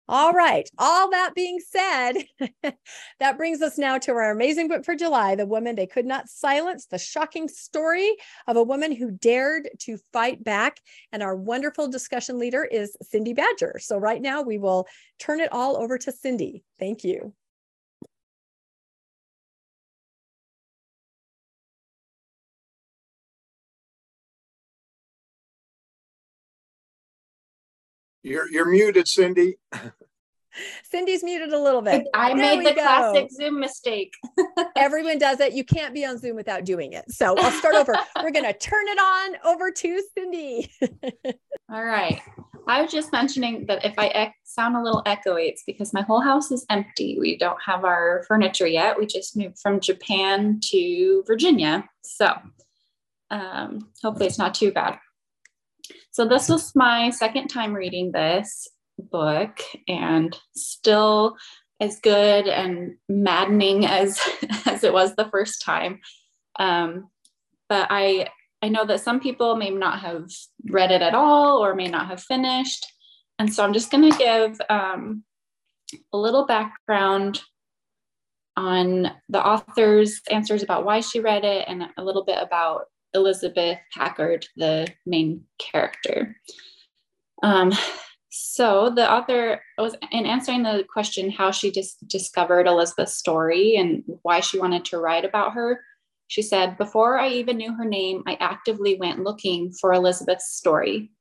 All 0.07 0.33
right. 0.33 0.69
All 0.77 1.11
that 1.11 1.35
being 1.35 1.59
said, 1.61 2.13
that 3.21 3.39
brings 3.39 3.63
us 3.63 3.79
now 3.79 3.97
to 3.99 4.13
our 4.13 4.31
amazing 4.31 4.69
book 4.69 4.85
for 4.85 4.95
July 4.95 5.35
The 5.35 5.47
Woman 5.47 5.77
They 5.77 5.87
Could 5.87 6.05
Not 6.05 6.29
Silence, 6.29 6.87
the 6.87 6.99
shocking 6.99 7.49
story 7.49 8.15
of 8.47 8.57
a 8.57 8.63
woman 8.63 8.93
who 8.93 9.13
dared 9.13 9.71
to 9.81 9.97
fight 10.13 10.45
back. 10.45 10.79
And 11.11 11.23
our 11.23 11.35
wonderful 11.35 11.89
discussion 11.89 12.39
leader 12.39 12.65
is 12.65 12.97
Cindy 13.03 13.33
Badger. 13.33 13.79
So, 13.79 13.97
right 13.97 14.21
now, 14.21 14.43
we 14.43 14.59
will 14.59 14.87
turn 15.19 15.41
it 15.41 15.53
all 15.53 15.79
over 15.79 15.97
to 15.97 16.13
Cindy. 16.13 16.65
Thank 16.79 17.03
you. 17.03 17.33
You're 28.25 28.51
you're 28.51 28.69
muted, 28.69 29.07
Cindy. 29.07 29.59
Cindy's 30.85 31.23
muted 31.23 31.53
a 31.53 31.59
little 31.59 31.83
bit. 31.83 32.07
I 32.15 32.29
there 32.29 32.57
made 32.57 32.67
the 32.67 32.75
go. 32.75 32.83
classic 32.83 33.31
Zoom 33.31 33.61
mistake. 33.61 34.15
Everyone 34.77 35.19
does 35.19 35.41
it. 35.41 35.53
You 35.53 35.65
can't 35.65 35.93
be 35.93 36.07
on 36.07 36.17
Zoom 36.19 36.37
without 36.37 36.65
doing 36.65 36.93
it. 36.93 37.11
So 37.11 37.37
I'll 37.37 37.51
start 37.51 37.75
over. 37.75 37.93
We're 38.23 38.31
going 38.31 38.45
to 38.45 38.57
turn 38.57 38.87
it 38.89 38.99
on 38.99 39.37
over 39.45 39.71
to 39.71 40.03
Cindy. 40.17 40.71
All 41.73 41.85
right. 41.85 42.23
I 42.67 42.81
was 42.81 42.91
just 42.91 43.13
mentioning 43.13 43.67
that 43.67 43.85
if 43.85 43.99
I 43.99 44.07
ec- 44.07 44.35
sound 44.45 44.77
a 44.77 44.83
little 44.83 45.03
echoey, 45.05 45.49
it's 45.49 45.65
because 45.67 45.93
my 45.93 46.03
whole 46.03 46.21
house 46.21 46.51
is 46.51 46.65
empty. 46.71 47.19
We 47.21 47.37
don't 47.37 47.61
have 47.63 47.85
our 47.85 48.25
furniture 48.27 48.67
yet. 48.67 48.99
We 48.99 49.07
just 49.07 49.37
moved 49.37 49.59
from 49.59 49.81
Japan 49.81 50.61
to 50.71 51.25
Virginia. 51.27 51.87
So 52.05 52.33
um, 53.31 53.91
hopefully 54.03 54.29
it's 54.29 54.39
not 54.39 54.55
too 54.55 54.73
bad. 54.73 54.99
So 56.11 56.27
this 56.27 56.49
was 56.49 56.75
my 56.75 57.11
second 57.11 57.49
time 57.49 57.75
reading 57.75 58.13
this 58.13 58.69
book 58.99 59.61
and 59.89 60.39
still 60.55 61.37
as 61.81 62.01
good 62.01 62.47
and 62.47 62.95
maddening 63.09 63.87
as 63.87 64.21
as 64.67 64.85
it 64.85 64.93
was 64.93 65.15
the 65.15 65.29
first 65.31 65.63
time. 65.63 66.01
Um, 66.59 67.09
but 67.69 67.89
I 67.91 68.29
I 68.63 68.69
know 68.69 68.87
that 68.87 69.01
some 69.01 69.21
people 69.21 69.57
may 69.57 69.71
not 69.71 70.01
have 70.01 70.31
read 70.71 70.91
it 70.91 71.03
at 71.03 71.15
all 71.15 71.59
or 71.59 71.75
may 71.75 71.89
not 71.89 72.07
have 72.07 72.23
finished, 72.23 72.87
and 73.39 73.53
so 73.53 73.65
I'm 73.65 73.75
just 73.75 73.91
going 73.91 74.11
to 74.11 74.19
give 74.19 74.59
um, 74.71 75.25
a 76.13 76.19
little 76.19 76.47
background 76.47 77.43
on 78.57 79.11
the 79.29 79.45
author's 79.45 80.21
answers 80.31 80.63
about 80.63 80.85
why 80.85 81.01
she 81.01 81.21
read 81.21 81.45
it 81.45 81.65
and 81.69 81.85
a 81.99 82.05
little 82.05 82.25
bit 82.25 82.39
about 82.41 82.85
Elizabeth 83.15 83.79
Packard, 83.93 84.47
the 84.57 84.89
main 85.07 85.45
character. 85.59 86.37
Um, 87.43 87.73
so 88.31 88.91
the 88.91 89.11
author 89.11 89.63
was 89.79 89.95
in 90.11 90.27
answering 90.27 90.65
the 90.65 90.85
question 90.93 91.31
how 91.31 91.51
she 91.51 91.71
just 91.71 92.07
discovered 92.09 92.67
Elizabeth's 92.67 93.17
story 93.17 93.77
and 93.77 94.03
why 94.23 94.41
she 94.41 94.59
wanted 94.59 94.85
to 94.87 94.99
write 94.99 95.25
about 95.25 95.53
her. 95.53 95.81
She 96.27 96.43
said, 96.43 96.77
Before 96.77 97.19
I 97.19 97.29
even 97.29 97.59
knew 97.59 97.75
her 97.75 97.85
name, 97.85 98.23
I 98.27 98.37
actively 98.41 98.97
went 98.97 99.23
looking 99.23 99.73
for 99.73 99.93
Elizabeth's 99.93 100.57
story. 100.57 101.13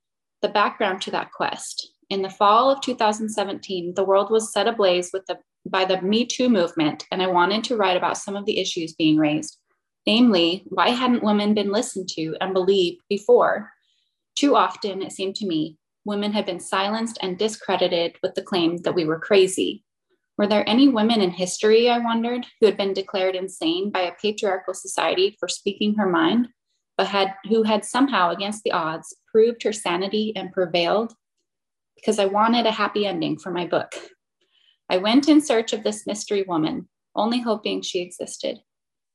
The 0.42 0.50
background 0.50 1.02
to 1.04 1.12
that 1.12 1.32
quest. 1.32 1.92
In 2.10 2.22
the 2.22 2.30
fall 2.30 2.72
of 2.72 2.82
2017, 2.82 3.94
the 3.96 4.04
world 4.04 4.32
was 4.32 4.52
set 4.52 4.68
ablaze 4.68 5.12
with 5.14 5.26
the, 5.28 5.38
by 5.68 5.86
the 5.86 6.02
Me 6.02 6.26
Too 6.26 6.50
movement, 6.50 7.06
and 7.12 7.22
I 7.22 7.28
wanted 7.28 7.64
to 7.66 7.78
write 7.78 7.98
about 7.98 8.18
some 8.18 8.36
of 8.36 8.46
the 8.46 8.60
issues 8.60 8.94
being 8.94 9.18
raised. 9.18 9.58
Namely, 10.06 10.64
why 10.68 10.90
hadn't 10.90 11.24
women 11.24 11.54
been 11.54 11.72
listened 11.72 12.10
to 12.10 12.36
and 12.42 12.54
believed 12.54 13.02
before? 13.10 13.72
Too 14.36 14.56
often, 14.56 15.02
it 15.02 15.12
seemed 15.12 15.36
to 15.36 15.48
me, 15.48 15.78
women 16.06 16.34
had 16.34 16.46
been 16.46 16.60
silenced 16.60 17.18
and 17.22 17.38
discredited 17.38 18.18
with 18.22 18.36
the 18.36 18.42
claim 18.42 18.78
that 18.78 18.96
we 18.96 19.06
were 19.06 19.20
crazy. 19.20 19.84
Were 20.38 20.48
there 20.48 20.68
any 20.68 20.90
women 20.90 21.22
in 21.22 21.30
history, 21.30 21.90
I 21.90 22.00
wondered, 22.00 22.46
who 22.60 22.66
had 22.66 22.76
been 22.76 22.94
declared 22.94 23.36
insane 23.36 23.92
by 23.92 24.02
a 24.02 24.16
patriarchal 24.22 24.74
society 24.74 25.38
for 25.40 25.48
speaking 25.48 25.96
her 25.96 26.10
mind, 26.10 26.50
but 26.98 27.08
had 27.08 27.36
who 27.48 27.64
had 27.64 27.86
somehow, 27.86 28.32
against 28.32 28.64
the 28.64 28.72
odds, 28.72 29.16
proved 29.32 29.64
her 29.64 29.74
sanity 29.74 30.34
and 30.36 30.52
prevailed? 30.52 31.14
Because 31.96 32.20
I 32.20 32.26
wanted 32.26 32.66
a 32.66 32.72
happy 32.72 33.06
ending 33.06 33.38
for 33.38 33.52
my 33.52 33.66
book. 33.66 33.94
I 34.90 34.98
went 34.98 35.30
in 35.30 35.40
search 35.40 35.72
of 35.72 35.84
this 35.84 36.06
mystery 36.06 36.44
woman, 36.44 36.90
only 37.16 37.40
hoping 37.40 37.82
she 37.82 38.00
existed. 38.00 38.60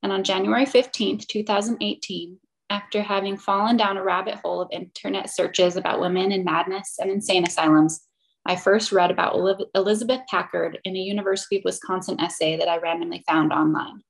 And 0.03 0.13
on 0.13 0.25
January 0.25 0.65
15th, 0.65 1.27
2018, 1.27 2.39
after 2.71 3.03
having 3.03 3.37
fallen 3.37 3.77
down 3.77 3.97
a 3.97 4.03
rabbit 4.03 4.35
hole 4.37 4.61
of 4.61 4.69
internet 4.71 5.31
searches 5.31 5.77
about 5.77 6.01
women 6.01 6.33
in 6.33 6.45
madness 6.45 6.97
and 7.01 7.11
insane 7.11 7.47
asylums, 7.47 8.01
I 8.47 8.57
first 8.57 8.93
read 8.93 9.11
about 9.11 9.37
Elizabeth 9.75 10.21
Packard 10.31 10.79
in 10.85 10.97
a 10.97 11.01
University 11.01 11.59
of 11.59 11.65
Wisconsin 11.65 12.21
essay 12.21 12.57
that 12.57 12.69
I 12.69 12.79
randomly 12.79 13.23
found 13.27 13.53
online. 13.53 14.03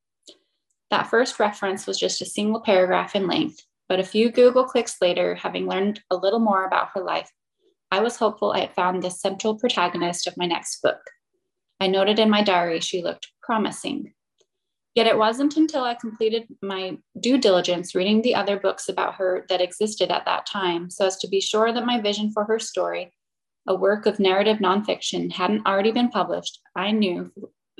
That 0.91 1.09
first 1.09 1.39
reference 1.39 1.87
was 1.87 1.99
just 1.99 2.23
a 2.23 2.27
single 2.27 2.61
paragraph 2.61 3.15
in 3.15 3.27
length, 3.27 3.65
but 3.89 4.01
a 4.01 4.05
few 4.05 4.31
Google 4.31 4.65
clicks 4.65 4.97
later, 5.01 5.35
having 5.35 5.67
learned 5.67 6.01
a 6.11 6.17
little 6.17 6.39
more 6.39 6.67
about 6.67 6.91
her 6.95 7.03
life, 7.03 7.31
I 7.91 8.01
was 8.01 8.17
hopeful 8.17 8.53
I 8.53 8.61
had 8.61 8.75
found 8.75 9.03
the 9.03 9.11
central 9.11 9.59
protagonist 9.59 10.27
of 10.27 10.37
my 10.37 10.47
next 10.47 10.83
book. 10.83 11.01
I 11.81 11.87
noted 11.87 12.19
in 12.19 12.29
my 12.29 12.43
diary 12.43 12.81
she 12.81 13.03
looked 13.03 13.29
promising, 13.43 14.13
Yet 14.99 15.07
it 15.07 15.17
wasn't 15.17 15.57
until 15.57 15.85
I 15.85 15.95
completed 15.95 16.49
my 16.61 16.99
due 17.21 17.39
diligence 17.39 17.95
reading 17.95 18.21
the 18.21 18.35
other 18.35 18.59
books 18.59 18.89
about 18.89 19.15
her 19.15 19.47
that 19.49 19.61
existed 19.61 20.11
at 20.11 20.25
that 20.25 20.45
time, 20.45 20.91
so 20.91 21.07
as 21.07 21.17
to 21.19 21.29
be 21.29 21.41
sure 21.41 21.73
that 21.73 21.87
my 21.87 22.01
vision 22.01 22.33
for 22.33 22.43
her 22.47 22.59
story, 22.59 23.13
a 23.69 23.77
work 23.77 24.07
of 24.07 24.19
narrative 24.19 24.57
nonfiction, 24.59 25.31
hadn't 25.31 25.65
already 25.69 25.93
been 25.93 26.09
published, 26.09 26.61
I 26.75 26.91
knew 26.91 27.31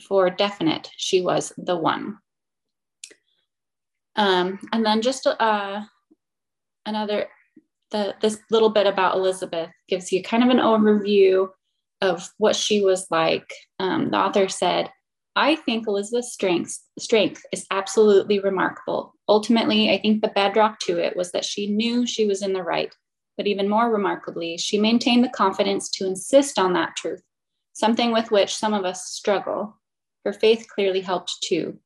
for 0.07 0.31
definite 0.31 0.93
she 0.97 1.21
was 1.21 1.53
the 1.59 1.77
one. 1.77 2.19
Um, 4.15 4.61
and 4.73 4.87
then 4.87 5.03
just 5.03 5.27
uh, 5.27 5.83
another, 6.87 7.27
the, 7.91 8.15
this 8.21 8.39
little 8.49 8.71
bit 8.71 8.87
about 8.87 9.17
Elizabeth 9.17 9.71
gives 9.89 10.13
you 10.13 10.23
kind 10.23 10.45
of 10.45 10.51
an 10.51 10.59
overview 10.59 11.49
of 12.01 12.31
what 12.39 12.55
she 12.55 12.81
was 12.81 13.09
like. 13.11 13.53
Um, 13.81 14.13
the 14.13 14.19
author 14.19 14.49
said, 14.49 14.93
I 15.39 15.55
think 15.55 15.87
Elizabeth's 15.87 16.33
strength, 16.33 16.81
strength 16.99 17.47
is 17.53 17.65
absolutely 17.71 18.41
remarkable. 18.41 19.15
Ultimately, 19.29 19.89
I 19.89 19.99
think 19.99 20.21
the 20.21 20.33
bedrock 20.35 20.81
to 20.81 20.99
it 20.99 21.17
was 21.17 21.31
that 21.31 21.45
she 21.45 21.69
knew 21.69 22.05
she 22.05 22.27
was 22.27 22.43
in 22.43 22.53
the 22.53 22.65
right, 22.65 22.93
but 23.37 23.47
even 23.47 23.69
more 23.69 23.89
remarkably, 23.89 24.59
she 24.59 24.81
maintained 24.81 25.23
the 25.23 25.29
confidence 25.29 25.91
to 25.91 26.07
insist 26.09 26.59
on 26.59 26.73
that 26.73 26.97
truth, 26.97 27.23
something 27.73 28.13
with 28.13 28.33
which 28.33 28.57
some 28.57 28.75
of 28.75 28.85
us 28.85 29.13
struggle. 29.13 29.79
Her 30.25 30.33
faith 30.33 30.67
clearly 30.69 31.03
helped 31.03 31.37
too. 31.45 31.79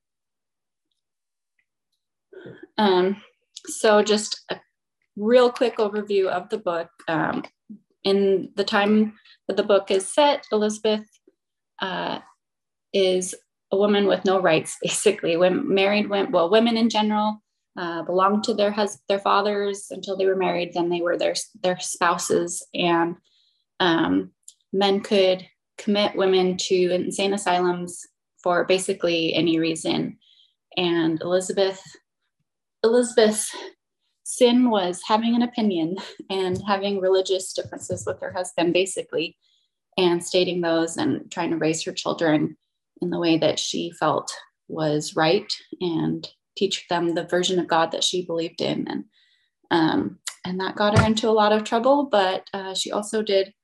Um, 2.79 3.23
so, 3.67 4.03
just 4.03 4.47
a 4.51 4.59
real 5.15 5.53
quick 5.53 5.77
overview 5.77 6.29
of 6.29 6.49
the 6.49 6.57
book. 6.59 6.89
Um, 7.07 7.45
in 8.03 8.49
the 8.57 8.65
time 8.65 9.19
that 9.47 9.59
the 9.59 9.63
book 9.63 9.91
is 9.91 10.09
set, 10.09 10.47
Elizabeth 10.51 11.05
uh, 11.83 12.21
is 12.95 13.35
a 13.73 13.77
woman 13.77 14.07
with 14.07 14.25
no 14.25 14.41
rights, 14.41 14.77
basically. 14.83 15.37
When 15.37 15.73
married, 15.73 16.09
went 16.09 16.31
well, 16.31 16.51
women 16.51 16.77
in 16.77 16.91
general 16.91 17.43
uh, 17.77 18.03
belonged 18.03 18.45
to 18.45 18.55
their 18.55 18.71
hus- 18.71 19.01
their 19.09 19.19
fathers 19.19 19.87
until 19.91 20.17
they 20.17 20.27
were 20.27 20.37
married. 20.37 20.75
Then 20.75 20.91
they 20.91 21.01
were 21.01 21.19
their 21.19 21.35
their 21.63 21.81
spouses, 21.81 22.65
and 22.75 23.17
um, 23.81 24.31
men 24.73 25.01
could 25.01 25.47
commit 25.79 26.15
women 26.15 26.57
to 26.57 26.91
insane 26.93 27.33
asylums 27.33 28.07
for 28.43 28.65
basically 28.65 29.35
any 29.35 29.59
reason. 29.59 30.19
And 30.77 31.21
Elizabeth, 31.23 31.83
Elizabeth's 32.85 33.55
sin 34.25 34.71
was 34.71 35.03
having 35.07 35.35
an 35.35 35.43
opinion 35.43 35.97
and 36.31 36.63
having 36.67 37.01
religious 37.01 37.53
differences 37.53 38.05
with 38.07 38.21
her 38.21 38.33
husband, 38.33 38.73
basically, 38.75 39.37
and 39.97 40.23
stating 40.23 40.61
those 40.61 40.97
and 40.97 41.31
trying 41.31 41.51
to 41.51 41.57
raise 41.57 41.83
her 41.85 41.93
children 41.93 42.57
in 43.03 43.11
the 43.11 43.19
way 43.19 43.37
that 43.37 43.59
she 43.59 43.91
felt 43.91 44.33
was 44.69 45.17
right 45.17 45.53
and 45.81 46.29
teach 46.57 46.87
them 46.89 47.15
the 47.15 47.25
version 47.25 47.59
of 47.59 47.67
God 47.69 47.91
that 47.93 48.05
she 48.05 48.25
believed 48.25 48.63
in. 48.63 48.87
And 48.89 49.05
um, 49.71 50.19
and 50.45 50.61
that 50.61 50.77
got 50.77 50.99
her 50.99 51.07
into 51.07 51.29
a 51.29 51.31
lot 51.31 51.53
of 51.53 51.65
trouble, 51.65 52.09
but 52.11 52.47
uh, 52.53 52.75
she 52.75 52.93
also 52.93 53.23
did, 53.23 53.55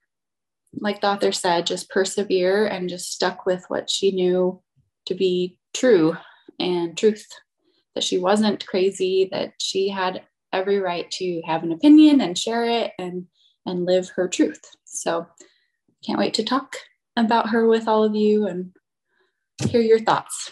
like 0.75 1.01
the 1.01 1.09
author 1.09 1.33
said, 1.33 1.67
just 1.67 1.91
persevere 1.91 2.67
and 2.67 2.89
just 2.89 3.13
stuck 3.13 3.45
with 3.47 3.65
what 3.69 3.91
she 3.91 4.11
knew 4.13 4.63
to 5.07 5.15
be 5.15 5.59
true 5.75 6.17
and 6.59 6.97
truth. 6.97 7.27
That 7.95 8.05
she 8.05 8.19
wasn't 8.19 8.67
crazy, 8.67 9.29
that 9.33 9.55
she 9.59 9.89
had 9.89 10.23
every 10.53 10.79
right 10.79 11.11
to 11.13 11.43
have 11.47 11.63
an 11.63 11.73
opinion 11.73 12.21
and 12.21 12.39
share 12.39 12.65
it 12.65 12.93
and 12.99 13.27
and 13.67 13.85
live 13.85 14.09
her 14.11 14.29
truth. 14.29 14.63
So 14.85 15.27
can't 16.05 16.19
wait 16.19 16.35
to 16.35 16.45
talk 16.45 16.77
about 17.17 17.51
her 17.51 17.67
with 17.67 17.89
all 17.89 18.05
of 18.05 18.15
you 18.15 18.47
and 18.47 18.71
hear 19.67 19.81
your 19.81 19.99
thoughts. 19.99 20.51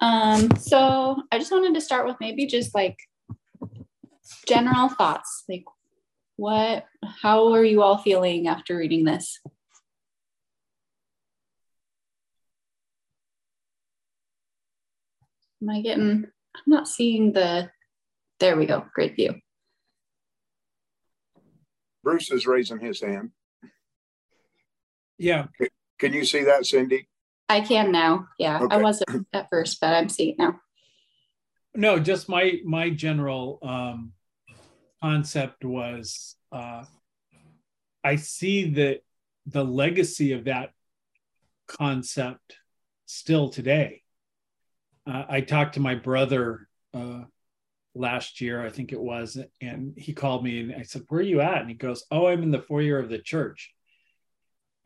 Um, 0.00 0.54
so 0.56 1.22
I 1.32 1.38
just 1.38 1.50
wanted 1.50 1.74
to 1.74 1.80
start 1.80 2.06
with 2.06 2.16
maybe 2.20 2.46
just 2.46 2.74
like 2.74 2.98
general 4.46 4.88
thoughts. 4.88 5.44
Like 5.48 5.64
what, 6.36 6.84
how 7.22 7.52
are 7.52 7.64
you 7.64 7.82
all 7.82 7.98
feeling 7.98 8.48
after 8.48 8.76
reading 8.76 9.04
this? 9.04 9.40
Am 15.62 15.70
I 15.70 15.80
getting, 15.80 16.26
I'm 16.54 16.62
not 16.66 16.88
seeing 16.88 17.32
the, 17.32 17.70
there 18.40 18.56
we 18.56 18.66
go, 18.66 18.84
great 18.94 19.16
view. 19.16 19.34
Bruce 22.02 22.30
is 22.30 22.46
raising 22.46 22.80
his 22.80 23.00
hand. 23.00 23.30
Yeah. 25.16 25.46
Can 25.98 26.12
you 26.12 26.24
see 26.24 26.44
that, 26.44 26.66
Cindy? 26.66 27.08
I 27.48 27.60
can 27.60 27.92
now. 27.92 28.28
Yeah, 28.38 28.60
okay. 28.62 28.76
I 28.76 28.78
wasn't 28.78 29.26
at 29.32 29.48
first, 29.50 29.80
but 29.80 29.94
I'm 29.94 30.08
seeing 30.08 30.36
now. 30.38 30.60
No, 31.74 31.98
just 31.98 32.28
my 32.28 32.60
my 32.64 32.90
general 32.90 33.58
um, 33.62 34.12
concept 35.02 35.64
was 35.64 36.36
uh, 36.52 36.84
I 38.02 38.16
see 38.16 38.70
that 38.74 39.00
the 39.46 39.64
legacy 39.64 40.32
of 40.32 40.44
that 40.44 40.70
concept 41.66 42.56
still 43.06 43.48
today. 43.48 44.02
Uh, 45.06 45.24
I 45.28 45.40
talked 45.42 45.74
to 45.74 45.80
my 45.80 45.94
brother 45.94 46.68
uh, 46.94 47.24
last 47.94 48.40
year, 48.40 48.64
I 48.64 48.70
think 48.70 48.92
it 48.92 49.00
was, 49.00 49.36
and 49.60 49.94
he 49.96 50.12
called 50.12 50.44
me 50.44 50.60
and 50.60 50.74
I 50.74 50.82
said, 50.82 51.02
"Where 51.08 51.20
are 51.20 51.24
you 51.24 51.40
at?" 51.40 51.60
And 51.60 51.68
he 51.68 51.76
goes, 51.76 52.04
"Oh, 52.10 52.26
I'm 52.26 52.42
in 52.42 52.50
the 52.50 52.62
foyer 52.62 52.98
of 52.98 53.10
the 53.10 53.18
church." 53.18 53.73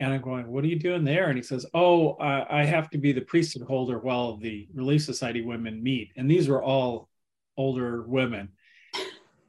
And 0.00 0.12
I'm 0.12 0.20
going, 0.22 0.46
what 0.46 0.62
are 0.62 0.68
you 0.68 0.78
doing 0.78 1.04
there? 1.04 1.28
And 1.28 1.36
he 1.36 1.42
says, 1.42 1.66
oh, 1.74 2.16
I 2.20 2.64
have 2.64 2.88
to 2.90 2.98
be 2.98 3.12
the 3.12 3.20
priesthood 3.20 3.66
holder 3.66 3.98
while 3.98 4.36
the 4.36 4.68
Relief 4.72 5.02
Society 5.02 5.40
women 5.40 5.82
meet. 5.82 6.12
And 6.16 6.30
these 6.30 6.48
were 6.48 6.62
all 6.62 7.08
older 7.56 8.02
women. 8.02 8.50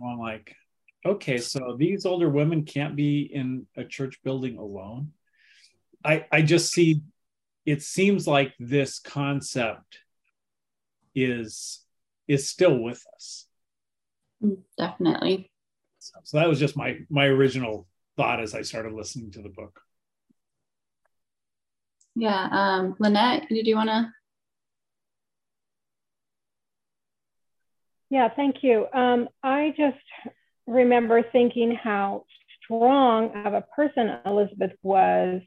I'm 0.04 0.18
like, 0.18 0.56
okay, 1.06 1.38
so 1.38 1.76
these 1.78 2.06
older 2.06 2.30
women 2.30 2.66
can't 2.66 2.96
be 2.96 3.22
in 3.22 3.68
a 3.78 3.84
church 3.84 4.20
building 4.24 4.58
alone. 4.58 5.12
I, 6.04 6.26
I 6.32 6.42
just 6.42 6.72
see, 6.72 7.02
it 7.66 7.84
seems 7.84 8.26
like 8.26 8.54
this 8.60 9.00
concept 9.00 10.00
is 11.14 11.82
is 12.28 12.48
still 12.48 12.78
with 12.80 13.04
us. 13.16 13.46
Mm, 14.44 14.60
definitely. 14.78 15.52
So, 16.00 16.20
so 16.24 16.38
that 16.38 16.48
was 16.48 16.60
just 16.60 16.78
my 16.78 17.00
my 17.10 17.26
original 17.26 17.88
thought 18.16 18.40
as 18.42 18.56
I 18.56 18.62
started 18.62 18.94
listening 18.94 19.32
to 19.32 19.42
the 19.42 19.50
book. 19.50 19.82
Yeah. 22.20 22.50
Um, 22.52 22.98
Lynette, 23.00 23.48
did 23.48 23.66
you 23.66 23.78
want 23.78 23.90
to? 23.90 24.12
Yeah, 28.10 28.28
thank 28.36 28.58
you. 28.62 28.88
Um, 28.94 29.30
I 29.42 29.74
just 29.78 29.96
remember 30.68 31.24
thinking 31.32 31.78
how 31.82 32.26
strong 32.62 33.32
of 33.46 33.54
a 33.54 33.62
person 33.74 34.18
Elizabeth 34.26 34.74
was. 34.84 35.42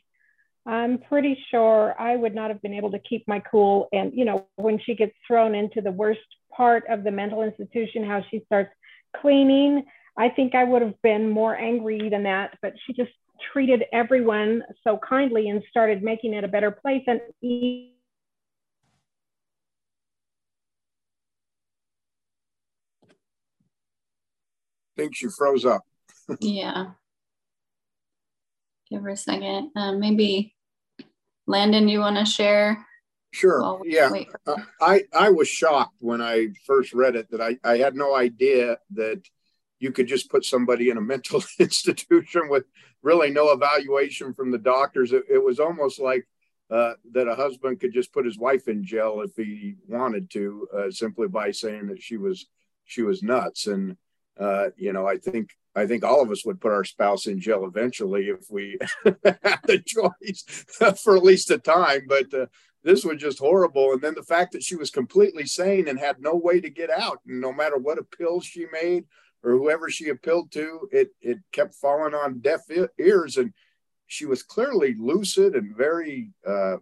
I'm 0.64 0.96
pretty 0.96 1.36
sure 1.50 1.94
I 2.00 2.16
would 2.16 2.34
not 2.34 2.48
have 2.48 2.62
been 2.62 2.72
able 2.72 2.92
to 2.92 3.00
keep 3.00 3.28
my 3.28 3.40
cool. 3.40 3.88
And, 3.92 4.14
you 4.14 4.24
know, 4.24 4.46
when 4.56 4.78
she 4.78 4.94
gets 4.94 5.12
thrown 5.26 5.54
into 5.54 5.82
the 5.82 5.92
worst 5.92 6.20
part 6.56 6.84
of 6.88 7.04
the 7.04 7.10
mental 7.10 7.42
institution, 7.42 8.02
how 8.02 8.24
she 8.30 8.44
starts 8.46 8.72
cleaning, 9.20 9.84
I 10.16 10.30
think 10.30 10.54
I 10.54 10.64
would 10.64 10.80
have 10.80 11.02
been 11.02 11.28
more 11.28 11.54
angry 11.54 12.08
than 12.08 12.22
that. 12.22 12.56
But 12.62 12.72
she 12.86 12.94
just 12.94 13.10
treated 13.52 13.84
everyone 13.92 14.62
so 14.84 14.98
kindly 14.98 15.48
and 15.48 15.62
started 15.70 16.02
making 16.02 16.34
it 16.34 16.44
a 16.44 16.48
better 16.48 16.70
place. 16.70 17.02
And 17.06 17.20
I 17.42 17.90
think 24.96 25.16
she 25.16 25.28
froze 25.28 25.64
up. 25.64 25.82
yeah. 26.40 26.86
Give 28.90 29.02
her 29.02 29.10
a 29.10 29.16
second. 29.16 29.70
Um, 29.74 30.00
maybe 30.00 30.54
Landon, 31.46 31.88
you 31.88 32.00
want 32.00 32.18
to 32.18 32.24
share? 32.24 32.86
Sure. 33.32 33.80
yeah. 33.86 34.10
Uh, 34.46 34.56
I 34.80 35.04
I 35.12 35.30
was 35.30 35.48
shocked 35.48 35.96
when 36.00 36.20
I 36.20 36.48
first 36.66 36.92
read 36.92 37.16
it 37.16 37.30
that 37.30 37.40
I 37.40 37.56
I 37.64 37.78
had 37.78 37.94
no 37.94 38.14
idea 38.14 38.76
that 38.90 39.22
you 39.80 39.90
could 39.90 40.06
just 40.06 40.30
put 40.30 40.44
somebody 40.44 40.90
in 40.90 40.98
a 40.98 41.00
mental 41.00 41.42
institution 41.58 42.48
with 42.48 42.64
really 43.02 43.30
no 43.30 43.50
evaluation 43.50 44.32
from 44.32 44.50
the 44.50 44.58
doctors. 44.58 45.12
It, 45.12 45.24
it 45.30 45.42
was 45.42 45.60
almost 45.60 46.00
like 46.00 46.26
uh, 46.70 46.94
that 47.12 47.28
a 47.28 47.34
husband 47.34 47.80
could 47.80 47.92
just 47.92 48.12
put 48.12 48.24
his 48.24 48.38
wife 48.38 48.68
in 48.68 48.84
jail 48.84 49.22
if 49.22 49.36
he 49.36 49.74
wanted 49.86 50.30
to, 50.30 50.68
uh, 50.76 50.90
simply 50.90 51.28
by 51.28 51.50
saying 51.50 51.88
that 51.88 52.02
she 52.02 52.16
was 52.16 52.46
she 52.84 53.02
was 53.02 53.22
nuts. 53.22 53.66
And 53.66 53.96
uh, 54.38 54.68
you 54.76 54.92
know, 54.92 55.06
I 55.06 55.18
think 55.18 55.50
I 55.74 55.86
think 55.86 56.04
all 56.04 56.22
of 56.22 56.30
us 56.30 56.44
would 56.44 56.60
put 56.60 56.72
our 56.72 56.84
spouse 56.84 57.26
in 57.26 57.40
jail 57.40 57.64
eventually 57.64 58.28
if 58.28 58.50
we 58.50 58.78
had 59.04 59.60
the 59.64 59.82
choice 59.84 60.64
for 61.02 61.16
at 61.16 61.22
least 61.22 61.50
a 61.50 61.58
time. 61.58 62.02
But 62.08 62.32
uh, 62.32 62.46
this 62.84 63.04
was 63.04 63.18
just 63.18 63.38
horrible. 63.38 63.92
And 63.92 64.00
then 64.00 64.14
the 64.14 64.22
fact 64.22 64.52
that 64.52 64.62
she 64.62 64.76
was 64.76 64.90
completely 64.90 65.46
sane 65.46 65.88
and 65.88 65.98
had 65.98 66.20
no 66.20 66.34
way 66.34 66.60
to 66.60 66.70
get 66.70 66.90
out, 66.90 67.20
and 67.26 67.40
no 67.40 67.52
matter 67.52 67.76
what 67.76 67.98
appeals 67.98 68.44
she 68.44 68.66
made 68.72 69.04
or 69.42 69.52
whoever 69.52 69.90
she 69.90 70.08
appealed 70.08 70.52
to, 70.52 70.88
it 70.92 71.10
it 71.20 71.38
kept 71.52 71.74
falling 71.74 72.14
on 72.14 72.40
deaf 72.40 72.60
ears. 72.98 73.36
And 73.36 73.52
she 74.06 74.26
was 74.26 74.42
clearly 74.42 74.94
lucid 74.98 75.54
and 75.54 75.76
very. 75.76 76.30
Uh, 76.46 76.76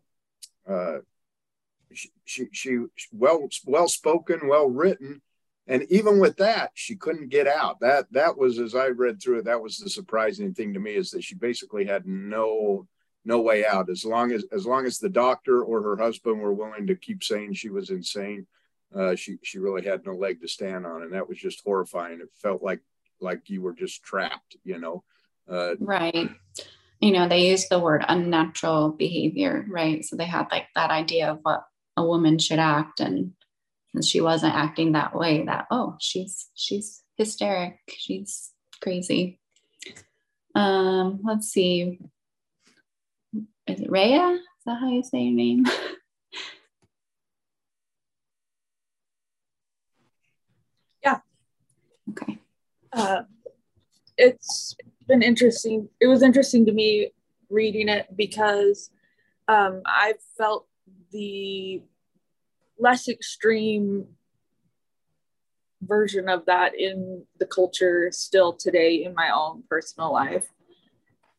uh, 0.69 0.99
she, 1.93 2.09
she, 2.25 2.47
she 2.53 2.79
well 3.11 3.49
well 3.67 3.89
spoken, 3.89 4.47
well 4.47 4.69
written, 4.69 5.21
and 5.71 5.85
even 5.89 6.19
with 6.19 6.37
that 6.37 6.73
she 6.75 6.97
couldn't 6.97 7.31
get 7.31 7.47
out 7.47 7.81
that 7.81 8.07
that 8.11 8.37
was 8.37 8.59
as 8.59 8.75
i 8.75 8.87
read 8.89 9.23
through 9.23 9.39
it 9.39 9.45
that 9.45 9.63
was 9.63 9.79
the 9.79 9.89
surprising 9.89 10.53
thing 10.53 10.75
to 10.75 10.81
me 10.81 10.95
is 10.95 11.11
that 11.11 11.25
she 11.25 11.35
basically 11.35 11.85
had 11.87 12.07
no 12.07 12.87
no 13.25 13.41
way 13.41 13.65
out 13.65 13.89
as 13.89 14.05
long 14.05 14.33
as 14.33 14.45
as 14.53 14.67
long 14.67 14.85
as 14.85 14.99
the 14.99 15.09
doctor 15.09 15.63
or 15.63 15.81
her 15.83 15.97
husband 15.97 16.39
were 16.39 16.53
willing 16.53 16.87
to 16.87 16.97
keep 16.97 17.23
saying 17.23 17.55
she 17.55 17.71
was 17.71 17.91
insane 17.91 18.47
uh, 18.95 19.15
she 19.15 19.39
she 19.43 19.59
really 19.59 19.85
had 19.85 20.05
no 20.05 20.15
leg 20.15 20.41
to 20.41 20.49
stand 20.49 20.87
on 20.87 21.03
and 21.03 21.13
that 21.13 21.29
was 21.29 21.39
just 21.39 21.63
horrifying. 21.65 22.21
It 22.21 22.29
felt 22.35 22.63
like 22.63 22.81
like 23.21 23.51
you 23.51 23.63
were 23.63 23.75
just 23.75 24.03
trapped 24.03 24.57
you 24.65 24.79
know 24.79 25.05
uh, 25.49 25.75
right. 25.81 26.31
You 27.01 27.13
know 27.13 27.29
they 27.29 27.51
use 27.51 27.69
the 27.69 27.79
word 27.79 28.05
unnatural 28.09 28.91
behavior 28.91 29.67
right? 29.69 30.05
So 30.05 30.17
they 30.17 30.27
had 30.27 30.47
like 30.51 30.67
that 30.75 30.91
idea 30.91 31.33
of 31.33 31.41
what 31.43 31.65
a 31.97 32.05
woman 32.05 32.39
should 32.39 32.59
act 32.59 33.01
and 33.01 33.33
and 33.95 34.05
she 34.05 34.21
wasn't 34.21 34.55
acting 34.55 34.93
that 34.93 35.15
way 35.15 35.45
that 35.45 35.67
oh 35.71 35.97
she's 36.01 36.49
she's 36.55 37.03
hysteric 37.17 37.79
she's 37.89 38.51
crazy. 38.81 39.39
Um 40.55 41.21
let's 41.25 41.49
see. 41.49 41.99
Is 43.67 43.81
it 43.81 43.91
Rhea? 43.91 44.33
Is 44.33 44.41
that 44.67 44.81
how 44.81 44.91
you 44.91 45.03
say 45.03 45.21
your 45.21 45.35
name? 45.35 45.65
yeah. 51.05 51.21
Okay. 52.11 52.39
Uh, 52.93 53.23
it's 54.17 54.77
been 55.07 55.23
interesting. 55.23 55.89
It 56.01 56.07
was 56.07 56.23
interesting 56.23 56.67
to 56.67 56.73
me 56.73 57.13
reading 57.49 57.89
it 57.89 58.09
because 58.17 58.91
um, 59.49 59.83
I 59.87 60.15
felt 60.37 60.67
the 61.13 61.83
less 62.79 63.09
extreme 63.09 64.07
version 65.83 66.29
of 66.29 66.45
that 66.47 66.79
in 66.79 67.25
the 67.39 67.47
culture 67.47 68.11
still 68.13 68.53
today 68.53 69.05
in 69.05 69.15
my 69.15 69.31
own 69.35 69.63
personal 69.69 70.13
life. 70.13 70.47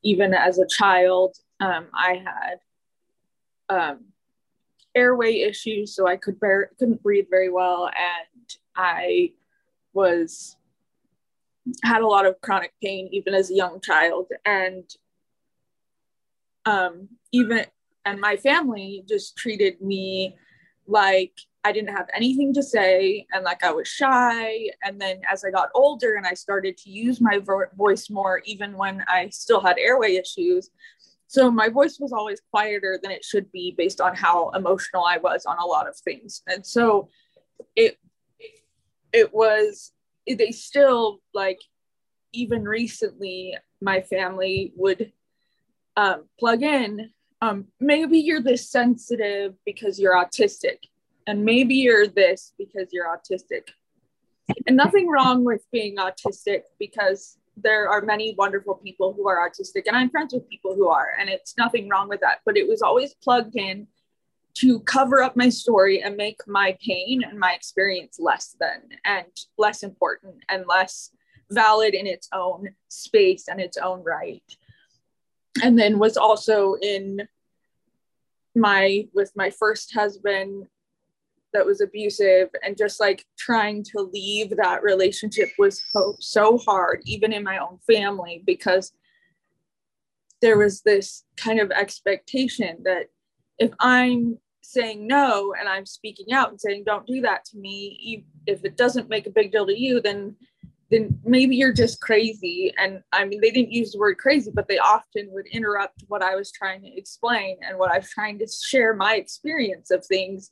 Even 0.04 0.34
as 0.34 0.58
a 0.58 0.68
child, 0.68 1.38
um, 1.60 1.88
I 1.94 2.24
had 2.26 2.60
um, 3.70 4.00
airway 4.96 5.42
issues, 5.42 5.96
so 5.96 6.08
I 6.08 6.18
could 6.18 6.40
bear 6.40 6.72
couldn't 6.80 7.04
breathe 7.04 7.28
very 7.30 7.50
well, 7.52 7.88
and 7.88 8.56
I 8.76 9.34
was 9.94 10.58
had 11.84 12.02
a 12.02 12.08
lot 12.08 12.26
of 12.26 12.40
chronic 12.42 12.74
pain 12.82 13.08
even 13.12 13.34
as 13.34 13.52
a 13.52 13.56
young 13.56 13.80
child, 13.82 14.28
and 14.46 14.84
um, 16.66 17.10
even 17.32 17.66
and 18.06 18.20
my 18.20 18.36
family 18.38 19.04
just 19.08 19.38
treated 19.38 19.82
me 19.82 20.36
like 20.88 21.34
I 21.64 21.72
didn't 21.72 21.96
have 21.96 22.08
anything 22.14 22.54
to 22.56 22.64
say 22.64 23.26
and 23.32 23.44
like 23.44 23.64
I 23.64 23.72
was 23.72 23.88
shy. 23.88 24.70
And 24.84 25.00
then 25.00 25.22
as 25.32 25.44
I 25.44 25.52
got 25.52 25.70
older 25.76 26.16
and 26.16 26.26
I 26.26 26.34
started 26.34 26.78
to 26.78 26.90
use 26.90 27.22
my 27.22 27.38
vo- 27.38 27.70
voice 27.78 28.10
more, 28.10 28.42
even 28.46 28.76
when 28.76 29.04
I 29.08 29.30
still 29.30 29.62
had 29.62 29.78
airway 29.78 30.16
issues. 30.16 30.72
So 31.28 31.52
my 31.52 31.70
voice 31.70 31.98
was 32.00 32.12
always 32.12 32.42
quieter 32.52 33.00
than 33.02 33.12
it 33.12 33.24
should 33.24 33.52
be 33.52 33.76
based 33.78 34.02
on 34.02 34.16
how 34.16 34.50
emotional 34.50 35.06
I 35.06 35.18
was 35.18 35.46
on 35.46 35.60
a 35.60 35.66
lot 35.66 35.88
of 35.88 35.96
things. 35.96 36.42
And 36.48 36.66
so 36.66 37.10
it, 37.76 37.98
it 39.14 39.32
was, 39.34 39.92
they 40.28 40.52
still 40.52 41.20
like, 41.34 41.60
even 42.34 42.64
recently, 42.64 43.58
my 43.82 44.02
family 44.02 44.74
would 44.76 45.12
um, 45.98 46.26
plug 46.40 46.64
in 46.64 47.12
um, 47.42 47.66
maybe 47.80 48.20
you're 48.20 48.42
this 48.42 48.70
sensitive 48.70 49.56
because 49.66 50.00
you're 50.00 50.14
autistic, 50.14 50.78
and 51.26 51.44
maybe 51.44 51.76
you're 51.76 52.08
this 52.08 52.54
because 52.58 52.90
you're 52.92 53.08
autistic. 53.08 53.70
And 54.68 54.78
nothing 54.78 55.08
wrong 55.08 55.44
with 55.44 55.66
being 55.72 55.96
autistic 55.96 56.64
because 56.80 57.38
there 57.58 57.90
are 57.90 58.02
many 58.02 58.36
wonderful 58.38 58.76
people 58.76 59.14
who 59.14 59.28
are 59.28 59.50
autistic, 59.50 59.84
and 59.88 59.98
I'm 59.98 60.12
friends 60.12 60.34
with 60.34 60.48
people 60.50 60.76
who 60.76 60.88
are, 60.88 61.14
and 61.20 61.30
it's 61.30 61.56
nothing 61.58 61.90
wrong 61.90 62.08
with 62.08 62.22
that. 62.22 62.42
But 62.46 62.58
it 62.58 62.68
was 62.68 62.84
always 62.84 63.16
plugged 63.16 63.56
in 63.56 63.88
to 64.56 64.80
cover 64.82 65.22
up 65.22 65.36
my 65.36 65.50
story 65.50 66.02
and 66.02 66.18
make 66.18 66.40
my 66.48 66.78
pain 66.84 67.24
and 67.24 67.40
my 67.40 67.54
experience 67.54 68.18
less 68.20 68.56
than 68.60 68.82
and 69.06 69.28
less 69.58 69.84
important 69.84 70.36
and 70.50 70.66
less 70.68 71.12
valid 71.50 71.94
in 71.94 72.08
its 72.08 72.28
own 72.34 72.70
space 72.88 73.48
and 73.48 73.60
its 73.60 73.78
own 73.78 74.04
right. 74.04 74.44
And 75.64 75.78
then 75.78 76.00
was 76.00 76.18
also 76.18 76.76
in 76.82 77.28
my 78.56 79.08
with 79.14 79.32
my 79.36 79.50
first 79.50 79.94
husband 79.94 80.68
that 81.54 81.66
was 81.66 81.82
abusive 81.82 82.50
and 82.64 82.78
just 82.78 83.00
like 83.00 83.26
trying 83.38 83.84
to 83.84 84.02
leave 84.02 84.56
that 84.56 84.84
relationship 84.84 85.50
was 85.58 85.82
so, 85.92 86.16
so 86.20 86.58
hard 86.58 87.02
even 87.06 87.34
in 87.34 87.44
my 87.44 87.58
own 87.58 87.78
family 87.88 88.42
because 88.46 88.94
there 90.42 90.58
was 90.58 90.82
this 90.82 91.24
kind 91.38 91.60
of 91.60 91.72
expectation 91.72 92.78
that 92.84 93.08
if 93.62 93.72
i'm 93.80 94.38
saying 94.62 95.08
no 95.08 95.54
and 95.60 95.68
i'm 95.68 95.86
speaking 95.86 96.34
out 96.34 96.50
and 96.50 96.60
saying 96.60 96.84
don't 96.86 97.08
do 97.08 97.22
that 97.22 97.44
to 97.46 97.58
me 97.58 98.24
if 98.46 98.64
it 98.64 98.78
doesn't 98.78 99.10
make 99.10 99.28
a 99.28 99.32
big 99.32 99.52
deal 99.52 99.66
to 99.66 99.78
you 99.78 100.02
then 100.02 100.36
then 100.92 101.18
maybe 101.24 101.56
you're 101.56 101.74
just 101.74 102.02
crazy. 102.02 102.74
And 102.78 103.02
I 103.14 103.24
mean, 103.24 103.40
they 103.40 103.50
didn't 103.50 103.72
use 103.72 103.94
the 103.94 103.98
word 103.98 104.18
crazy, 104.18 104.52
but 104.54 104.68
they 104.68 104.78
often 104.78 105.30
would 105.32 105.48
interrupt 105.48 106.04
what 106.10 106.22
I 106.22 106.36
was 106.36 106.52
trying 106.52 106.82
to 106.82 106.98
explain 106.98 107.58
and 107.66 107.80
what 107.80 107.92
I 107.92 107.98
was 107.98 108.10
trying 108.10 108.38
to 108.40 108.48
share 108.48 108.94
my 108.94 109.16
experience 109.16 109.90
of 109.90 110.06
things 110.06 110.52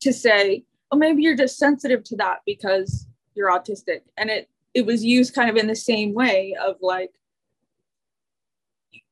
to 0.00 0.12
say, 0.12 0.64
oh, 0.90 0.96
maybe 0.96 1.22
you're 1.22 1.36
just 1.36 1.58
sensitive 1.58 2.02
to 2.04 2.16
that 2.16 2.38
because 2.46 3.06
you're 3.34 3.50
autistic. 3.50 4.00
And 4.16 4.30
it 4.30 4.48
it 4.72 4.86
was 4.86 5.04
used 5.04 5.34
kind 5.34 5.50
of 5.50 5.56
in 5.56 5.66
the 5.66 5.76
same 5.76 6.14
way 6.14 6.56
of 6.60 6.76
like 6.80 7.10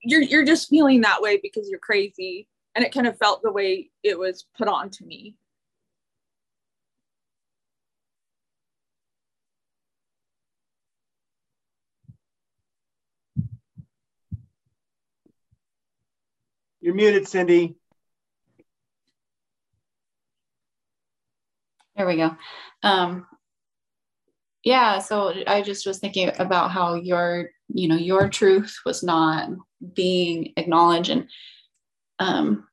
you're 0.03 0.23
you're 0.23 0.47
just 0.47 0.71
feeling 0.71 1.03
that 1.03 1.21
way 1.21 1.39
because 1.43 1.69
you're 1.69 1.79
crazy 1.79 2.49
and 2.81 2.87
it 2.87 2.95
kind 2.95 3.07
of 3.07 3.19
felt 3.19 3.43
the 3.43 3.53
way 3.53 3.91
it 4.03 4.19
was 4.19 4.47
put 4.57 4.67
on 4.67 4.89
to 4.89 5.05
me 5.05 5.35
You're 16.83 16.95
muted, 16.95 17.29
Cindy. 17.29 17.77
There 21.95 22.07
we 22.07 22.17
go. 22.17 22.35
Um, 22.83 23.27
yeah, 24.65 24.99
so 25.01 25.35
I 25.47 25.61
just 25.61 25.87
was 25.87 25.99
thinking 25.99 26.31
about 26.39 26.71
how 26.71 26.95
your, 26.95 27.51
you 27.69 27.87
know, 27.87 27.97
your 27.97 28.31
truth 28.31 28.79
was 28.87 29.03
not 29.03 29.51
being 29.95 30.55
acknowledged, 30.57 31.11
and 31.11 31.29
um, 32.19 32.67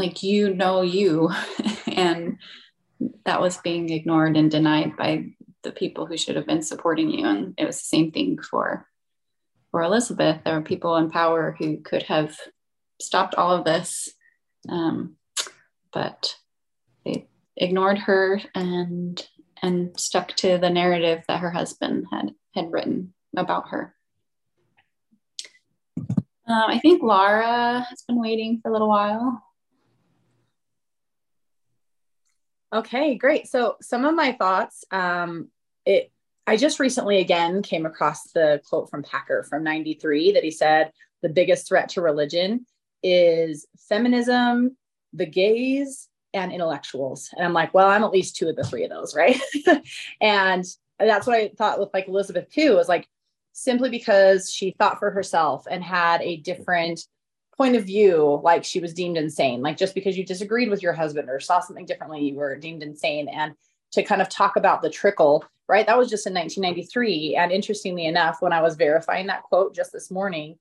like 0.00 0.22
you 0.22 0.54
know 0.54 0.82
you. 0.82 1.30
And 1.92 2.38
that 3.24 3.40
was 3.40 3.58
being 3.58 3.90
ignored 3.90 4.36
and 4.36 4.50
denied 4.50 4.96
by 4.96 5.26
the 5.62 5.72
people 5.72 6.06
who 6.06 6.16
should 6.16 6.36
have 6.36 6.46
been 6.46 6.62
supporting 6.62 7.10
you. 7.10 7.26
And 7.26 7.54
it 7.58 7.66
was 7.66 7.76
the 7.76 7.84
same 7.84 8.10
thing 8.10 8.38
for 8.38 8.86
for 9.70 9.82
elizabeth. 9.82 10.40
There 10.44 10.54
were 10.54 10.62
people 10.62 10.96
in 10.96 11.10
power 11.10 11.54
who 11.58 11.78
could 11.78 12.04
have 12.04 12.38
stopped 13.00 13.34
all 13.34 13.54
of 13.54 13.64
this 13.64 14.08
um, 14.68 15.16
but 15.92 16.36
they 17.04 17.28
ignored 17.56 17.98
her 17.98 18.40
and 18.54 19.26
and 19.62 19.98
stuck 19.98 20.34
to 20.36 20.58
the 20.58 20.70
narrative 20.70 21.22
that 21.28 21.40
her 21.40 21.50
husband 21.50 22.06
had 22.10 22.34
had 22.54 22.72
written 22.72 23.14
about 23.36 23.68
her. 23.68 23.94
Um, 25.98 26.64
i 26.68 26.80
think 26.80 27.00
laura 27.00 27.86
has 27.88 28.02
been 28.02 28.20
waiting 28.20 28.58
for 28.60 28.70
a 28.70 28.72
little 28.72 28.88
while 28.88 29.40
Okay, 32.72 33.16
great. 33.16 33.48
So 33.48 33.76
some 33.82 34.04
of 34.04 34.14
my 34.14 34.32
thoughts, 34.32 34.84
um, 34.90 35.48
it 35.84 36.12
I 36.46 36.56
just 36.56 36.80
recently 36.80 37.18
again 37.18 37.62
came 37.62 37.86
across 37.86 38.32
the 38.32 38.60
quote 38.68 38.90
from 38.90 39.02
Packer 39.02 39.44
from 39.44 39.62
93 39.62 40.32
that 40.32 40.44
he 40.44 40.50
said 40.50 40.92
the 41.22 41.28
biggest 41.28 41.68
threat 41.68 41.90
to 41.90 42.00
religion 42.00 42.66
is 43.02 43.66
feminism, 43.88 44.76
the 45.12 45.26
gays, 45.26 46.08
and 46.32 46.52
intellectuals. 46.52 47.30
And 47.36 47.44
I'm 47.44 47.52
like, 47.52 47.74
well, 47.74 47.88
I'm 47.88 48.04
at 48.04 48.12
least 48.12 48.36
two 48.36 48.48
of 48.48 48.56
the 48.56 48.64
three 48.64 48.84
of 48.84 48.90
those, 48.90 49.14
right? 49.14 49.40
and 50.20 50.64
that's 50.98 51.26
what 51.26 51.36
I 51.36 51.50
thought 51.56 51.80
with 51.80 51.90
like 51.92 52.08
Elizabeth 52.08 52.50
too, 52.50 52.76
was 52.76 52.88
like 52.88 53.08
simply 53.52 53.90
because 53.90 54.52
she 54.52 54.72
thought 54.72 54.98
for 54.98 55.10
herself 55.10 55.66
and 55.70 55.82
had 55.82 56.22
a 56.22 56.36
different 56.38 57.04
point 57.60 57.76
of 57.76 57.84
view, 57.84 58.40
like 58.42 58.64
she 58.64 58.80
was 58.80 58.94
deemed 58.94 59.18
insane. 59.18 59.60
Like 59.60 59.76
just 59.76 59.94
because 59.94 60.16
you 60.16 60.24
disagreed 60.24 60.70
with 60.70 60.82
your 60.82 60.94
husband 60.94 61.28
or 61.28 61.38
saw 61.40 61.60
something 61.60 61.84
differently, 61.84 62.22
you 62.22 62.36
were 62.36 62.56
deemed 62.56 62.82
insane. 62.82 63.28
And 63.28 63.52
to 63.92 64.02
kind 64.02 64.22
of 64.22 64.30
talk 64.30 64.56
about 64.56 64.80
the 64.80 64.88
trickle, 64.88 65.44
right? 65.68 65.86
That 65.86 65.98
was 65.98 66.08
just 66.08 66.26
in 66.26 66.32
1993. 66.32 67.36
And 67.36 67.52
interestingly 67.52 68.06
enough, 68.06 68.40
when 68.40 68.54
I 68.54 68.62
was 68.62 68.76
verifying 68.76 69.26
that 69.26 69.42
quote 69.42 69.74
just 69.74 69.92
this 69.92 70.10
morning, 70.10 70.56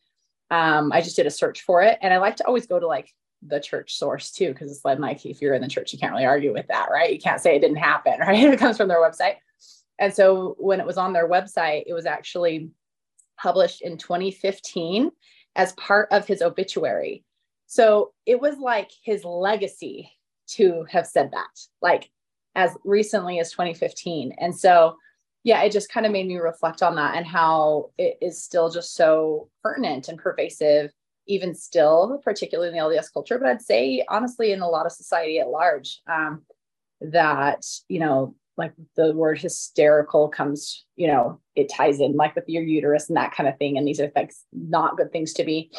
um, 0.52 0.92
I 0.92 1.00
just 1.00 1.16
did 1.16 1.26
a 1.26 1.32
search 1.32 1.62
for 1.62 1.82
it. 1.82 1.98
And 2.02 2.14
I 2.14 2.18
like 2.18 2.36
to 2.36 2.46
always 2.46 2.68
go 2.68 2.82
to 2.82 2.88
like 2.88 3.14
the 3.48 3.62
church 3.62 3.96
source 3.96 4.30
too, 4.30 4.50
because 4.50 4.70
it's 4.70 4.84
like 4.84 5.26
if 5.26 5.42
you're 5.42 5.54
in 5.54 5.62
the 5.62 5.70
church, 5.70 5.94
you 5.94 6.00
can't 6.00 6.12
really 6.12 6.26
argue 6.26 6.52
with 6.52 6.68
that, 6.68 6.90
right? 6.92 7.14
You 7.14 7.20
can't 7.20 7.40
say 7.40 7.56
it 7.56 7.62
didn't 7.62 7.78
happen, 7.78 8.20
right? 8.20 8.44
it 8.44 8.60
comes 8.60 8.76
from 8.76 8.90
their 8.90 9.02
website. 9.02 9.36
And 10.00 10.14
so 10.14 10.58
when 10.60 10.82
it 10.82 10.86
was 10.86 10.98
on 10.98 11.14
their 11.14 11.30
website, 11.30 11.84
it 11.88 11.94
was 11.94 12.06
actually 12.06 12.72
published 13.38 13.84
in 13.84 13.98
2015 13.98 15.12
as 15.56 15.74
part 15.74 16.08
of 16.12 16.26
his 16.26 16.42
obituary. 16.42 17.24
So 17.68 18.14
it 18.26 18.40
was 18.40 18.58
like 18.58 18.90
his 19.04 19.24
legacy 19.24 20.12
to 20.52 20.86
have 20.90 21.06
said 21.06 21.32
that, 21.32 21.50
like 21.82 22.10
as 22.56 22.76
recently 22.84 23.40
as 23.40 23.52
2015. 23.52 24.34
And 24.40 24.58
so, 24.58 24.96
yeah, 25.44 25.62
it 25.62 25.72
just 25.72 25.92
kind 25.92 26.06
of 26.06 26.12
made 26.12 26.28
me 26.28 26.38
reflect 26.38 26.82
on 26.82 26.96
that 26.96 27.16
and 27.16 27.26
how 27.26 27.92
it 27.98 28.18
is 28.22 28.44
still 28.44 28.70
just 28.70 28.96
so 28.96 29.50
pertinent 29.64 30.08
and 30.08 30.18
pervasive, 30.18 30.92
even 31.28 31.54
still, 31.54 32.20
particularly 32.24 32.70
in 32.70 32.76
the 32.76 32.84
LDS 32.84 33.14
culture. 33.14 33.38
But 33.38 33.50
I'd 33.50 33.62
say, 33.62 34.04
honestly, 34.10 34.52
in 34.52 34.62
a 34.62 34.68
lot 34.68 34.86
of 34.86 34.92
society 34.92 35.40
at 35.40 35.50
large, 35.50 36.02
um, 36.12 36.42
that, 37.02 37.66
you 37.88 38.00
know, 38.00 38.36
like 38.60 38.74
the 38.95 39.13
word 39.13 39.39
hysterical 39.39 40.28
comes, 40.28 40.86
you 40.95 41.08
know, 41.08 41.39
it 41.56 41.69
ties 41.69 42.00
in 42.00 42.15
like 42.15 42.36
with 42.36 42.48
your 42.48 42.62
uterus 42.62 43.08
and 43.08 43.17
that 43.17 43.34
kind 43.34 43.50
of 43.50 43.58
thing. 43.58 43.78
And 43.78 43.88
these 43.88 44.00
are 44.00 44.12
like 44.15 44.32
not 44.54 44.98
good 44.98 45.12
things 45.12 45.34
to 45.34 45.43
be. 45.43 45.72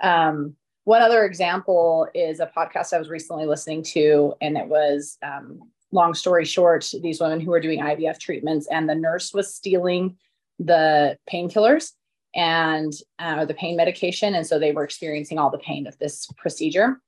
Um, 0.00 0.54
one 0.84 1.02
other 1.02 1.24
example 1.24 2.06
is 2.14 2.38
a 2.38 2.50
podcast 2.56 2.92
I 2.92 2.98
was 2.98 3.08
recently 3.08 3.46
listening 3.46 3.82
to, 3.94 4.34
and 4.40 4.56
it 4.56 4.68
was 4.68 5.18
um, 5.20 5.60
long 5.90 6.14
story 6.14 6.44
short, 6.44 6.88
these 7.02 7.20
women 7.20 7.40
who 7.40 7.50
were 7.50 7.60
doing 7.60 7.80
IVF 7.80 8.20
treatments, 8.20 8.68
and 8.70 8.88
the 8.88 8.94
nurse 8.94 9.34
was 9.34 9.52
stealing 9.52 10.16
the 10.60 11.18
painkillers 11.28 11.92
and 12.36 12.92
uh, 13.18 13.44
the 13.46 13.54
pain 13.54 13.76
medication. 13.76 14.34
And 14.34 14.46
so 14.46 14.58
they 14.58 14.72
were 14.72 14.84
experiencing 14.84 15.38
all 15.38 15.50
the 15.50 15.58
pain 15.58 15.86
of 15.86 15.98
this 15.98 16.28
procedure. 16.36 17.00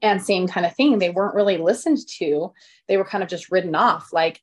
And 0.00 0.22
same 0.22 0.46
kind 0.48 0.64
of 0.64 0.74
thing, 0.74 0.98
they 0.98 1.10
weren't 1.10 1.34
really 1.34 1.58
listened 1.58 1.98
to. 2.18 2.52
They 2.88 2.96
were 2.96 3.04
kind 3.04 3.22
of 3.22 3.28
just 3.28 3.50
ridden 3.50 3.74
off 3.74 4.12
like, 4.12 4.40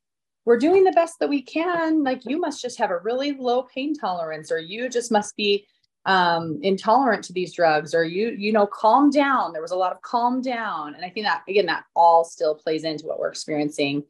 we're 0.47 0.57
doing 0.57 0.86
the 0.86 0.93
best 0.93 1.19
that 1.19 1.27
we 1.27 1.41
can. 1.41 2.05
Like 2.05 2.25
you 2.25 2.39
must 2.39 2.62
just 2.62 2.77
have 2.77 2.89
a 2.89 2.99
really 2.99 3.33
low 3.33 3.63
pain 3.63 3.93
tolerance, 3.93 4.49
or 4.49 4.60
you 4.60 4.88
just 4.88 5.12
must 5.12 5.36
be 5.36 5.67
um, 6.05 6.60
intolerant 6.63 7.25
to 7.25 7.33
these 7.33 7.53
drugs, 7.53 7.93
or 7.93 8.05
you, 8.05 8.29
you 8.29 8.53
know, 8.53 8.65
calm 8.65 9.10
down. 9.10 9.51
There 9.51 9.62
was 9.62 9.71
a 9.71 9.75
lot 9.75 9.91
of 9.91 10.01
calm 10.01 10.41
down. 10.41 10.95
And 10.95 11.03
I 11.03 11.10
think 11.10 11.25
that 11.25 11.43
again, 11.49 11.65
that 11.65 11.83
all 11.97 12.23
still 12.23 12.55
plays 12.55 12.86
into 12.86 13.07
what 13.07 13.19
we're 13.19 13.27
experiencing, 13.27 14.05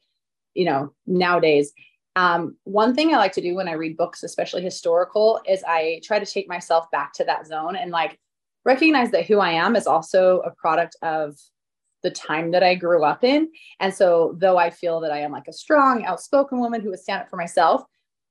you 0.54 0.65
know, 0.65 0.93
nowadays. 1.08 1.73
Um, 2.15 2.56
one 2.65 2.93
thing 2.93 3.15
I 3.15 3.17
like 3.17 3.34
to 3.34 3.41
do 3.41 3.56
when 3.56 3.67
I 3.67 3.73
read 3.73 3.97
books, 3.97 4.21
especially 4.21 4.62
historical, 4.62 5.41
is 5.50 5.63
I 5.67 6.02
try 6.04 6.19
to 6.19 6.26
take 6.26 6.47
myself 6.47 6.86
back 6.91 7.13
to 7.13 7.23
that 7.23 7.47
zone 7.47 7.76
and 7.76 7.89
like 7.89 8.19
recognize 8.63 9.10
that 9.10 9.26
who 9.26 9.39
I 9.39 9.54
am 9.54 9.76
is 9.76 9.88
also 9.88 10.41
a 10.41 10.52
product 10.52 10.97
of 11.02 11.36
the 12.08 12.12
time 12.15 12.52
that 12.52 12.63
I 12.63 12.74
grew 12.74 13.04
up 13.04 13.26
in. 13.26 13.50
And 13.82 13.93
so, 13.93 14.34
though 14.38 14.58
I 14.58 14.70
feel 14.70 15.02
that 15.02 15.12
I 15.12 15.20
am 15.20 15.32
like 15.34 15.50
a 15.50 15.54
strong, 15.54 16.06
outspoken 16.06 16.60
woman 16.60 16.80
who 16.80 16.89
would 16.89 17.00
stand 17.00 17.22
up 17.22 17.30
for 17.30 17.36
myself, 17.36 17.84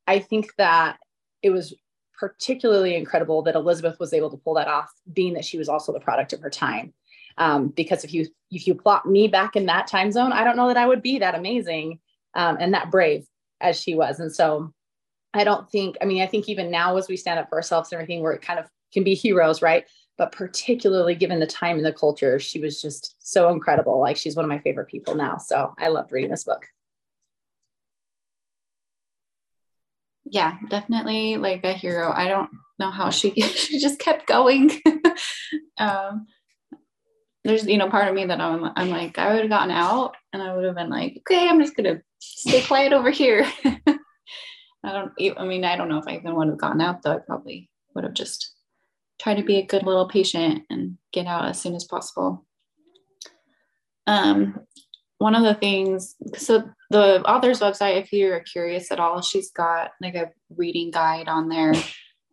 I 0.06 0.18
think 0.18 0.54
that 0.56 0.96
it 1.42 1.50
was 1.50 1.74
particularly 2.18 2.96
incredible 2.96 3.42
that 3.42 3.54
Elizabeth 3.54 4.00
was 4.00 4.14
able 4.14 4.30
to 4.30 4.38
pull 4.38 4.54
that 4.54 4.66
off, 4.66 4.90
being 5.12 5.34
that 5.34 5.44
she 5.44 5.58
was 5.58 5.68
also 5.68 5.92
the 5.92 6.00
product 6.00 6.32
of 6.32 6.40
her 6.40 6.48
time. 6.48 6.94
Um, 7.36 7.68
because 7.68 8.02
if 8.02 8.14
you 8.14 8.26
if 8.50 8.66
you 8.66 8.74
plot 8.74 9.04
me 9.04 9.28
back 9.28 9.56
in 9.56 9.66
that 9.66 9.88
time 9.88 10.10
zone, 10.10 10.32
I 10.32 10.42
don't 10.42 10.56
know 10.56 10.68
that 10.68 10.78
I 10.78 10.86
would 10.86 11.02
be 11.02 11.18
that 11.18 11.34
amazing 11.34 11.98
um, 12.34 12.56
and 12.58 12.72
that 12.72 12.90
brave 12.90 13.26
as 13.60 13.78
she 13.78 13.94
was. 13.94 14.20
And 14.20 14.32
so, 14.34 14.72
I 15.34 15.44
don't 15.44 15.68
think. 15.70 15.98
I 16.00 16.06
mean, 16.06 16.22
I 16.22 16.26
think 16.26 16.48
even 16.48 16.70
now, 16.70 16.96
as 16.96 17.08
we 17.08 17.18
stand 17.18 17.38
up 17.38 17.50
for 17.50 17.56
ourselves 17.56 17.92
and 17.92 18.00
everything, 18.00 18.22
we're 18.22 18.38
kind 18.38 18.58
of 18.58 18.70
can 18.94 19.04
be 19.04 19.14
heroes, 19.14 19.60
right? 19.60 19.84
But 20.18 20.32
particularly 20.32 21.14
given 21.14 21.40
the 21.40 21.46
time 21.46 21.76
and 21.76 21.84
the 21.84 21.92
culture, 21.92 22.38
she 22.38 22.58
was 22.58 22.80
just 22.80 23.14
so 23.18 23.50
incredible. 23.50 24.00
Like 24.00 24.16
she's 24.16 24.36
one 24.36 24.44
of 24.44 24.48
my 24.48 24.58
favorite 24.58 24.88
people 24.88 25.14
now. 25.14 25.36
So 25.36 25.74
I 25.78 25.88
loved 25.88 26.12
reading 26.12 26.30
this 26.30 26.44
book. 26.44 26.66
Yeah, 30.24 30.56
definitely 30.68 31.36
like 31.36 31.64
a 31.64 31.72
hero. 31.72 32.10
I 32.12 32.28
don't 32.28 32.50
know 32.78 32.90
how 32.90 33.10
she 33.10 33.30
she 33.40 33.78
just 33.78 33.98
kept 33.98 34.26
going. 34.26 34.70
um, 35.78 36.26
there's 37.44 37.66
you 37.66 37.78
know 37.78 37.88
part 37.88 38.08
of 38.08 38.14
me 38.14 38.24
that 38.24 38.40
I'm 38.40 38.72
I'm 38.74 38.88
like 38.88 39.18
I 39.18 39.32
would 39.32 39.42
have 39.42 39.50
gotten 39.50 39.70
out 39.70 40.16
and 40.32 40.42
I 40.42 40.54
would 40.54 40.64
have 40.64 40.74
been 40.74 40.90
like 40.90 41.18
okay 41.20 41.48
I'm 41.48 41.60
just 41.60 41.76
gonna 41.76 42.02
stay 42.18 42.62
quiet 42.62 42.92
over 42.92 43.10
here. 43.10 43.46
I 43.64 44.92
don't 44.92 45.12
I 45.38 45.44
mean 45.44 45.64
I 45.64 45.76
don't 45.76 45.88
know 45.88 45.98
if 45.98 46.08
I 46.08 46.16
even 46.16 46.34
would 46.34 46.48
have 46.48 46.58
gotten 46.58 46.80
out 46.80 47.02
though 47.02 47.12
I 47.12 47.18
probably 47.18 47.70
would 47.94 48.04
have 48.04 48.14
just 48.14 48.55
try 49.18 49.34
to 49.34 49.42
be 49.42 49.56
a 49.56 49.66
good 49.66 49.84
little 49.84 50.08
patient 50.08 50.64
and 50.70 50.98
get 51.12 51.26
out 51.26 51.46
as 51.46 51.60
soon 51.60 51.74
as 51.74 51.84
possible. 51.84 52.44
Um, 54.06 54.60
one 55.18 55.34
of 55.34 55.42
the 55.42 55.54
things, 55.54 56.14
so 56.36 56.68
the 56.90 57.22
author's 57.22 57.60
website, 57.60 58.00
if 58.00 58.12
you're 58.12 58.40
curious 58.40 58.92
at 58.92 59.00
all, 59.00 59.22
she's 59.22 59.50
got 59.50 59.92
like 60.00 60.14
a 60.14 60.30
reading 60.50 60.90
guide 60.90 61.28
on 61.28 61.48
there. 61.48 61.72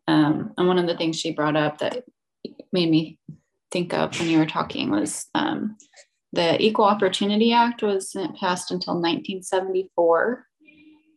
Um, 0.08 0.54
and 0.58 0.68
one 0.68 0.78
of 0.78 0.88
the 0.88 0.98
things 0.98 1.18
she 1.18 1.32
brought 1.32 1.56
up 1.56 1.78
that 1.80 2.04
made 2.72 2.90
me 2.90 3.20
think 3.72 3.94
of 3.94 4.20
when 4.20 4.30
you 4.30 4.38
were 4.38 4.46
talking 4.46 4.92
was 4.92 5.28
um, 5.34 5.78
the 6.34 6.62
Equal 6.62 6.86
Opportunity 6.86 7.54
Act 7.54 7.82
was 7.82 8.16
passed 8.40 8.72
until 8.72 8.96
1974. 8.96 10.46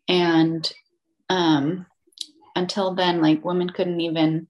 And 0.09 0.72
um, 1.29 1.87
until 2.55 2.94
then, 2.94 3.20
like 3.20 3.44
women 3.44 3.70
couldn't 3.70 4.00
even 4.00 4.46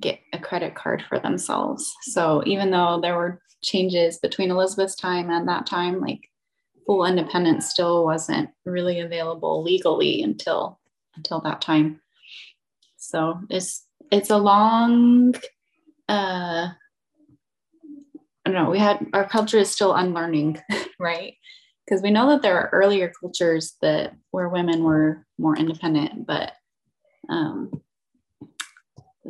get 0.00 0.18
a 0.32 0.38
credit 0.38 0.74
card 0.74 1.02
for 1.08 1.18
themselves. 1.18 1.92
So 2.02 2.42
even 2.46 2.70
though 2.70 2.98
there 3.00 3.16
were 3.16 3.40
changes 3.62 4.18
between 4.18 4.50
Elizabeth's 4.50 4.96
time 4.96 5.30
and 5.30 5.48
that 5.48 5.66
time, 5.66 6.00
like 6.00 6.28
full 6.86 7.04
independence 7.04 7.70
still 7.70 8.04
wasn't 8.04 8.50
really 8.64 9.00
available 9.00 9.62
legally 9.62 10.22
until 10.22 10.78
until 11.16 11.40
that 11.40 11.60
time. 11.60 12.00
So 12.96 13.40
it's 13.50 13.86
it's 14.10 14.30
a 14.30 14.38
long 14.38 15.34
uh 16.08 16.68
I 18.46 18.50
don't 18.50 18.54
know, 18.54 18.70
we 18.70 18.78
had 18.78 19.06
our 19.14 19.26
culture 19.26 19.58
is 19.58 19.70
still 19.70 19.94
unlearning, 19.94 20.60
right? 21.00 21.34
Because 21.84 22.02
we 22.02 22.10
know 22.10 22.28
that 22.28 22.42
there 22.42 22.58
are 22.58 22.70
earlier 22.72 23.12
cultures 23.20 23.76
that 23.80 24.14
where 24.30 24.48
women 24.48 24.84
were 24.84 25.24
more 25.38 25.56
independent, 25.56 26.26
but 26.26 26.52
um, 27.28 27.70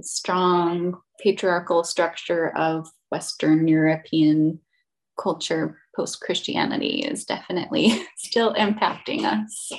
strong 0.02 1.00
patriarchal 1.20 1.84
structure 1.84 2.56
of 2.56 2.88
Western 3.10 3.68
European 3.68 4.60
culture 5.18 5.78
post 5.94 6.20
Christianity 6.20 7.00
is 7.00 7.24
definitely 7.24 8.04
still 8.16 8.54
impacting 8.54 9.24
us. 9.24 9.72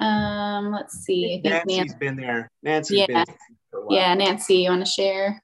Um, 0.00 0.72
let's 0.72 0.94
see. 0.94 1.40
I 1.46 1.48
think 1.48 1.66
Nancy's 1.66 1.94
been 1.94 2.16
there. 2.16 2.50
Nancy's 2.62 3.06
yeah. 3.08 3.24
been 3.24 3.36
Yeah, 3.88 4.14
Nancy, 4.14 4.56
you 4.56 4.70
want 4.70 4.84
to 4.84 4.90
share? 4.90 5.42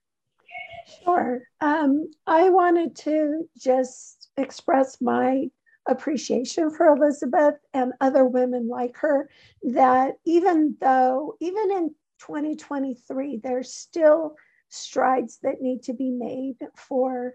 Sure. 1.05 1.43
Um, 1.61 2.11
I 2.27 2.51
wanted 2.51 2.97
to 2.97 3.49
just 3.57 4.31
express 4.37 5.01
my 5.01 5.49
appreciation 5.89 6.71
for 6.71 6.89
Elizabeth 6.89 7.55
and 7.73 7.93
other 8.01 8.25
women 8.25 8.69
like 8.69 8.97
her 8.99 9.31
that 9.63 10.17
even 10.27 10.77
though, 10.81 11.37
even 11.41 11.71
in 11.71 11.95
2023, 12.19 13.41
there's 13.43 13.73
still 13.73 14.35
strides 14.69 15.39
that 15.43 15.61
need 15.61 15.83
to 15.85 15.95
be 15.95 16.11
made 16.11 16.57
for 16.77 17.35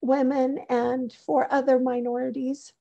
women 0.00 0.58
and 0.68 1.12
for 1.12 1.52
other 1.52 1.78
minorities. 1.78 2.72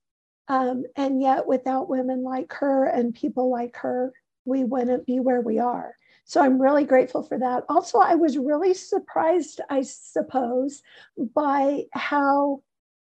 Um, 0.48 0.84
and 0.96 1.22
yet, 1.22 1.48
without 1.48 1.90
women 1.90 2.24
like 2.24 2.54
her 2.54 2.86
and 2.86 3.14
people 3.14 3.52
like 3.52 3.78
her, 3.78 4.12
we 4.46 4.64
wouldn't 4.64 5.06
be 5.06 5.20
where 5.20 5.42
we 5.42 5.60
are. 5.60 5.96
So 6.26 6.42
I'm 6.42 6.62
really 6.62 6.86
grateful 6.86 7.24
for 7.24 7.38
that. 7.40 7.64
Also, 7.70 8.00
I 8.00 8.16
was 8.16 8.38
really 8.38 8.74
surprised, 8.74 9.62
I 9.70 9.82
suppose, 9.82 10.82
by 11.18 11.84
how 11.92 12.62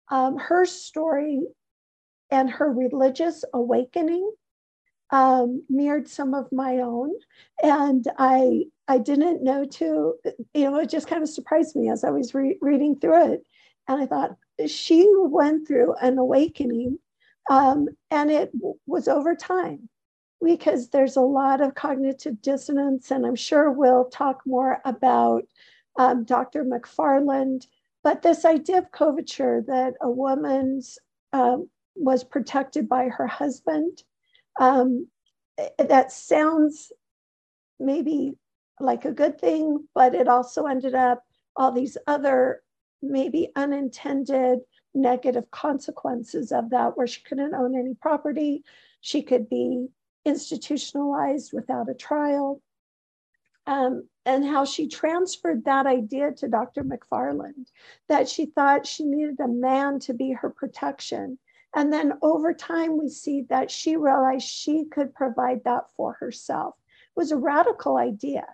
um, 0.10 0.38
her 0.38 0.66
story 0.66 1.42
and 2.32 2.50
her 2.50 2.72
religious 2.72 3.44
awakening 3.54 4.32
um, 5.12 5.64
mirrored 5.70 6.08
some 6.08 6.34
of 6.34 6.52
my 6.52 6.78
own. 6.78 7.12
And 7.64 8.06
I 8.18 8.66
I 8.88 8.98
didn't 8.98 9.44
know 9.44 9.66
to, 9.66 10.16
you 10.54 10.72
know, 10.72 10.78
it 10.80 10.90
just 10.90 11.08
kind 11.08 11.22
of 11.24 11.30
surprised 11.30 11.76
me 11.76 11.90
as 11.90 12.04
I 12.04 12.10
was 12.10 12.34
re- 12.34 12.58
reading 12.62 13.00
through 13.00 13.34
it. 13.34 13.44
And 13.88 14.02
I 14.02 14.06
thought, 14.06 14.36
she 14.68 15.08
went 15.16 15.68
through 15.68 15.96
an 16.02 16.18
awakening 16.18 17.00
um, 17.50 17.88
and 18.12 18.30
it 18.30 18.52
w- 18.54 18.76
was 18.86 19.08
over 19.08 19.36
time 19.36 19.90
because 20.44 20.90
there's 20.90 21.16
a 21.16 21.22
lot 21.22 21.62
of 21.62 21.76
cognitive 21.76 22.42
dissonance. 22.42 23.12
And 23.12 23.26
I'm 23.26 23.36
sure 23.36 23.72
we'll 23.72 24.06
talk 24.06 24.42
more 24.46 24.82
about 24.86 25.44
um, 25.98 26.24
Dr. 26.24 26.64
McFarland. 26.64 27.66
But 28.04 28.22
this 28.22 28.46
idea 28.46 28.78
of 28.78 28.92
coverture 28.92 29.64
that 29.68 29.96
a 30.02 30.10
woman's 30.10 30.98
um, 31.34 31.70
was 31.96 32.24
protected 32.24 32.88
by 32.88 33.10
her 33.10 33.28
husband, 33.28 34.04
um, 34.60 35.08
that 35.78 36.12
sounds 36.12 36.92
maybe 37.80 38.34
like 38.80 39.06
a 39.06 39.12
good 39.12 39.40
thing, 39.40 39.88
but 39.96 40.14
it 40.14 40.28
also 40.28 40.66
ended 40.66 40.94
up 40.94 41.24
all 41.56 41.72
these 41.72 41.98
other 42.08 42.62
maybe 43.02 43.50
unintended 43.56 44.60
negative 44.94 45.50
consequences 45.52 46.52
of 46.52 46.70
that, 46.72 46.98
where 46.98 47.08
she 47.08 47.22
couldn't 47.24 47.54
own 47.54 47.78
any 47.78 47.94
property, 47.96 48.64
she 49.02 49.22
could 49.22 49.50
be 49.50 49.88
institutionalized 50.26 51.52
without 51.54 51.90
a 51.90 51.94
trial. 51.94 52.62
Um, 53.66 54.08
and 54.26 54.44
how 54.44 54.66
she 54.66 54.88
transferred 54.88 55.66
that 55.66 55.86
idea 55.86 56.32
to 56.38 56.48
Dr. 56.48 56.84
McFarland, 56.84 57.68
that 58.08 58.28
she 58.28 58.48
thought 58.48 58.88
she 58.88 59.04
needed 59.04 59.40
a 59.40 59.48
man 59.48 60.00
to 60.02 60.14
be 60.14 60.32
her 60.32 60.50
protection. 60.50 61.38
And 61.76 61.94
then 61.94 62.14
over 62.22 62.54
time, 62.54 62.98
we 62.98 63.10
see 63.10 63.42
that 63.50 63.70
she 63.70 63.96
realized 63.96 64.48
she 64.48 64.86
could 64.86 65.14
provide 65.14 65.64
that 65.66 65.84
for 65.96 66.14
herself. 66.14 66.76
It 67.16 67.20
was 67.20 67.32
a 67.32 67.38
radical 67.38 67.98
idea 67.98 68.48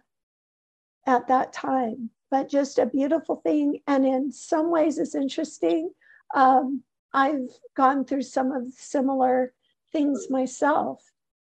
at 1.07 1.27
that 1.27 1.53
time, 1.53 2.09
but 2.29 2.49
just 2.49 2.77
a 2.77 2.85
beautiful 2.85 3.37
thing. 3.37 3.79
And 3.87 4.05
in 4.05 4.31
some 4.31 4.69
ways, 4.69 4.97
it's 4.97 5.15
interesting. 5.15 5.91
Um, 6.33 6.83
I've 7.13 7.49
gone 7.75 8.03
through 8.05 8.23
some 8.23 8.51
of 8.51 8.73
similar 8.73 9.53
things 9.93 10.29
myself, 10.29 11.01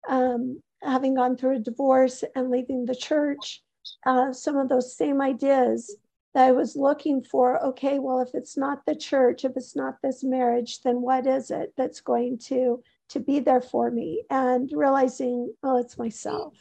um, 0.08 0.60
having 0.82 1.14
gone 1.14 1.36
through 1.36 1.56
a 1.56 1.60
divorce 1.60 2.24
and 2.34 2.50
leaving 2.50 2.86
the 2.86 2.96
church. 2.96 3.62
Uh, 4.04 4.32
some 4.32 4.56
of 4.56 4.68
those 4.68 4.96
same 4.96 5.20
ideas 5.20 5.96
that 6.34 6.46
I 6.46 6.52
was 6.52 6.76
looking 6.76 7.22
for. 7.22 7.62
Okay, 7.62 7.98
well, 7.98 8.20
if 8.20 8.30
it's 8.34 8.56
not 8.56 8.84
the 8.86 8.96
church, 8.96 9.44
if 9.44 9.52
it's 9.56 9.76
not 9.76 9.96
this 10.02 10.24
marriage, 10.24 10.80
then 10.82 11.02
what 11.02 11.26
is 11.26 11.50
it 11.50 11.74
that's 11.76 12.00
going 12.00 12.38
to 12.46 12.82
to 13.10 13.20
be 13.20 13.40
there 13.40 13.60
for 13.60 13.90
me? 13.90 14.24
And 14.30 14.70
realizing, 14.72 15.52
oh, 15.62 15.78
it's 15.78 15.98
myself, 15.98 16.54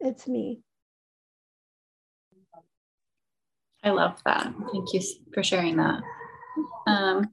it's 0.00 0.28
me. 0.28 0.60
I 3.84 3.90
love 3.90 4.20
that. 4.24 4.52
Thank 4.72 4.92
you 4.92 5.00
for 5.34 5.42
sharing 5.42 5.76
that. 5.76 6.02
Um, 6.86 7.32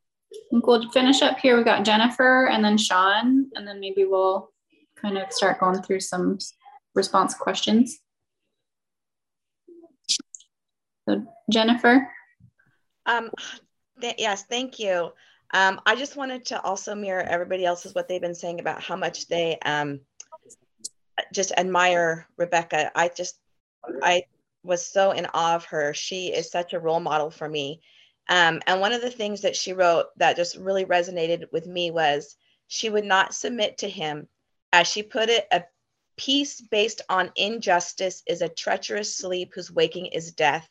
we'll 0.51 0.89
finish 0.89 1.21
up 1.21 1.37
here. 1.37 1.55
We've 1.55 1.65
got 1.65 1.85
Jennifer 1.85 2.47
and 2.47 2.63
then 2.63 2.77
Sean, 2.77 3.45
and 3.55 3.67
then 3.67 3.79
maybe 3.79 4.05
we'll 4.05 4.49
kind 4.95 5.17
of 5.17 5.31
start 5.31 5.59
going 5.59 5.81
through 5.83 5.99
some 5.99 6.39
response 6.95 7.35
questions. 7.35 7.99
So 11.07 11.23
Jennifer. 11.49 12.07
Um, 13.05 13.31
th 14.01 14.15
yes, 14.17 14.43
thank 14.43 14.79
you. 14.79 15.11
Um, 15.51 15.81
I 15.85 15.95
just 15.95 16.15
wanted 16.15 16.45
to 16.47 16.61
also 16.61 16.93
mirror 16.93 17.23
everybody 17.23 17.65
else's 17.65 17.95
what 17.95 18.07
they've 18.07 18.21
been 18.21 18.35
saying 18.35 18.59
about 18.59 18.83
how 18.83 18.95
much 18.95 19.27
they 19.27 19.57
um, 19.65 20.01
just 21.33 21.51
admire 21.57 22.27
Rebecca. 22.37 22.91
I 22.95 23.09
just, 23.09 23.39
I 24.03 24.23
was 24.63 24.85
so 24.85 25.11
in 25.11 25.25
awe 25.33 25.55
of 25.55 25.65
her. 25.65 25.93
She 25.93 26.27
is 26.27 26.51
such 26.51 26.73
a 26.73 26.79
role 26.79 26.99
model 26.99 27.31
for 27.31 27.49
me. 27.49 27.81
Um, 28.27 28.61
and 28.67 28.79
one 28.79 28.93
of 28.93 29.01
the 29.01 29.09
things 29.09 29.41
that 29.41 29.55
she 29.55 29.73
wrote 29.73 30.07
that 30.17 30.35
just 30.35 30.55
really 30.55 30.85
resonated 30.85 31.51
with 31.51 31.65
me 31.65 31.89
was 31.89 32.35
she 32.67 32.89
would 32.89 33.05
not 33.05 33.33
submit 33.33 33.79
to 33.79 33.89
him. 33.89 34.27
As 34.71 34.87
she 34.87 35.01
put 35.01 35.29
it, 35.29 35.47
a 35.51 35.63
peace 36.15 36.61
based 36.61 37.01
on 37.09 37.31
injustice 37.35 38.21
is 38.27 38.43
a 38.43 38.49
treacherous 38.49 39.17
sleep 39.17 39.53
whose 39.55 39.71
waking 39.71 40.07
is 40.07 40.31
death. 40.31 40.69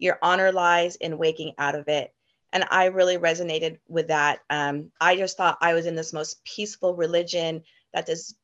Your 0.00 0.18
honor 0.22 0.50
lies 0.50 0.96
in 0.96 1.18
waking 1.18 1.52
out 1.58 1.76
of 1.76 1.86
it. 1.86 2.12
And 2.52 2.64
I 2.68 2.86
really 2.86 3.16
resonated 3.16 3.78
with 3.86 4.08
that. 4.08 4.40
Um, 4.50 4.90
I 5.00 5.14
just 5.14 5.36
thought 5.36 5.58
I 5.60 5.74
was 5.74 5.86
in 5.86 5.94
this 5.94 6.12
most 6.12 6.44
peaceful 6.44 6.96
religion, 6.96 7.62
that 7.94 8.06
this 8.06 8.34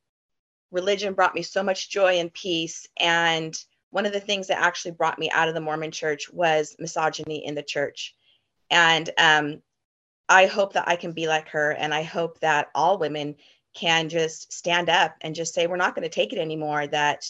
religion 0.71 1.13
brought 1.13 1.35
me 1.35 1.41
so 1.41 1.61
much 1.61 1.89
joy 1.89 2.19
and 2.19 2.33
peace. 2.33 2.87
And 2.97 3.53
one 3.89 4.05
of 4.05 4.13
the 4.13 4.21
things 4.21 4.47
that 4.47 4.61
actually 4.61 4.91
brought 4.91 5.19
me 5.19 5.29
out 5.31 5.49
of 5.49 5.55
the 5.55 5.61
Mormon 5.61 5.91
church 5.91 6.31
was 6.31 6.75
misogyny 6.79 7.45
in 7.45 7.55
the 7.55 7.63
church. 7.63 8.15
And 8.69 9.09
um, 9.17 9.61
I 10.29 10.45
hope 10.45 10.73
that 10.73 10.87
I 10.87 10.95
can 10.95 11.11
be 11.11 11.27
like 11.27 11.49
her. 11.49 11.71
And 11.71 11.93
I 11.93 12.03
hope 12.03 12.39
that 12.39 12.67
all 12.75 12.97
women 12.97 13.35
can 13.73 14.09
just 14.09 14.53
stand 14.53 14.89
up 14.89 15.15
and 15.21 15.35
just 15.35 15.53
say, 15.53 15.67
we're 15.67 15.75
not 15.75 15.95
going 15.95 16.03
to 16.03 16.09
take 16.09 16.33
it 16.33 16.39
anymore, 16.39 16.87
that 16.87 17.25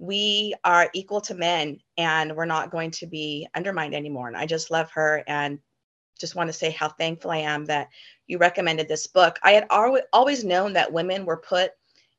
we 0.00 0.54
are 0.64 0.88
equal 0.94 1.20
to 1.20 1.34
men 1.34 1.78
and 1.98 2.34
we're 2.34 2.46
not 2.46 2.70
going 2.70 2.90
to 2.90 3.06
be 3.06 3.46
undermined 3.54 3.94
anymore. 3.94 4.28
And 4.28 4.36
I 4.36 4.46
just 4.46 4.70
love 4.70 4.90
her 4.92 5.22
and 5.26 5.58
just 6.18 6.34
want 6.34 6.48
to 6.48 6.54
say 6.54 6.70
how 6.70 6.88
thankful 6.88 7.30
I 7.30 7.38
am 7.38 7.66
that 7.66 7.88
you 8.26 8.38
recommended 8.38 8.88
this 8.88 9.06
book. 9.06 9.38
I 9.42 9.52
had 9.52 9.66
always 9.70 10.42
known 10.42 10.72
that 10.72 10.90
women 10.90 11.26
were 11.26 11.36
put 11.36 11.72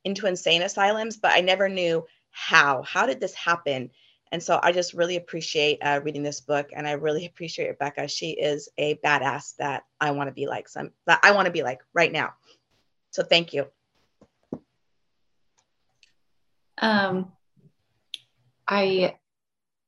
into 0.06 0.28
insane 0.28 0.62
asylums, 0.62 1.18
but 1.18 1.32
I 1.32 1.42
never 1.42 1.68
knew 1.68 2.06
how. 2.30 2.84
How 2.84 3.08
did 3.08 3.20
this 3.20 3.34
happen? 3.34 3.90
And 4.32 4.42
so 4.42 4.60
I 4.62 4.72
just 4.72 4.94
really 4.94 5.16
appreciate 5.16 5.80
uh, 5.82 6.02
reading 6.04 6.22
this 6.22 6.40
book, 6.40 6.70
and 6.76 6.88
I 6.88 6.92
really 6.92 7.26
appreciate 7.26 7.68
Rebecca. 7.68 8.08
She 8.08 8.30
is 8.30 8.70
a 8.78 8.96
badass 9.04 9.56
that 9.58 9.84
I 10.00 10.12
want 10.12 10.28
to 10.28 10.34
be 10.34 10.46
like. 10.46 10.70
Some 10.70 10.92
that 11.08 11.20
I 11.24 11.32
want 11.32 11.48
to 11.48 11.52
be 11.52 11.64
like 11.64 11.82
right 11.94 12.12
now. 12.12 12.34
So 13.10 13.24
thank 13.24 13.54
you. 13.54 13.66
Um, 16.78 17.32
I 18.72 19.18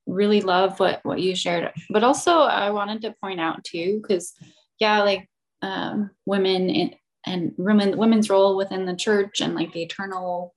really 0.05 0.41
love 0.41 0.79
what 0.79 0.99
what 1.03 1.21
you 1.21 1.35
shared, 1.35 1.71
but 1.89 2.03
also 2.03 2.31
I 2.41 2.69
wanted 2.71 3.01
to 3.01 3.15
point 3.21 3.39
out 3.39 3.63
too, 3.63 3.99
because 4.01 4.33
yeah, 4.79 5.01
like 5.01 5.29
um, 5.61 6.11
women 6.25 6.69
in, 6.69 6.95
and 7.25 7.53
women 7.57 7.97
women's 7.97 8.29
role 8.29 8.57
within 8.57 8.85
the 8.85 8.95
church 8.95 9.39
and 9.39 9.55
like 9.55 9.71
the 9.71 9.83
eternal 9.83 10.53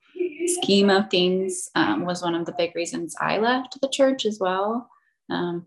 scheme 0.46 0.90
of 0.90 1.08
things 1.08 1.70
um, 1.76 2.04
was 2.04 2.22
one 2.22 2.34
of 2.34 2.44
the 2.44 2.54
big 2.58 2.74
reasons 2.74 3.14
I 3.20 3.38
left 3.38 3.80
the 3.80 3.88
church 3.88 4.26
as 4.26 4.38
well. 4.40 4.90
Um, 5.30 5.66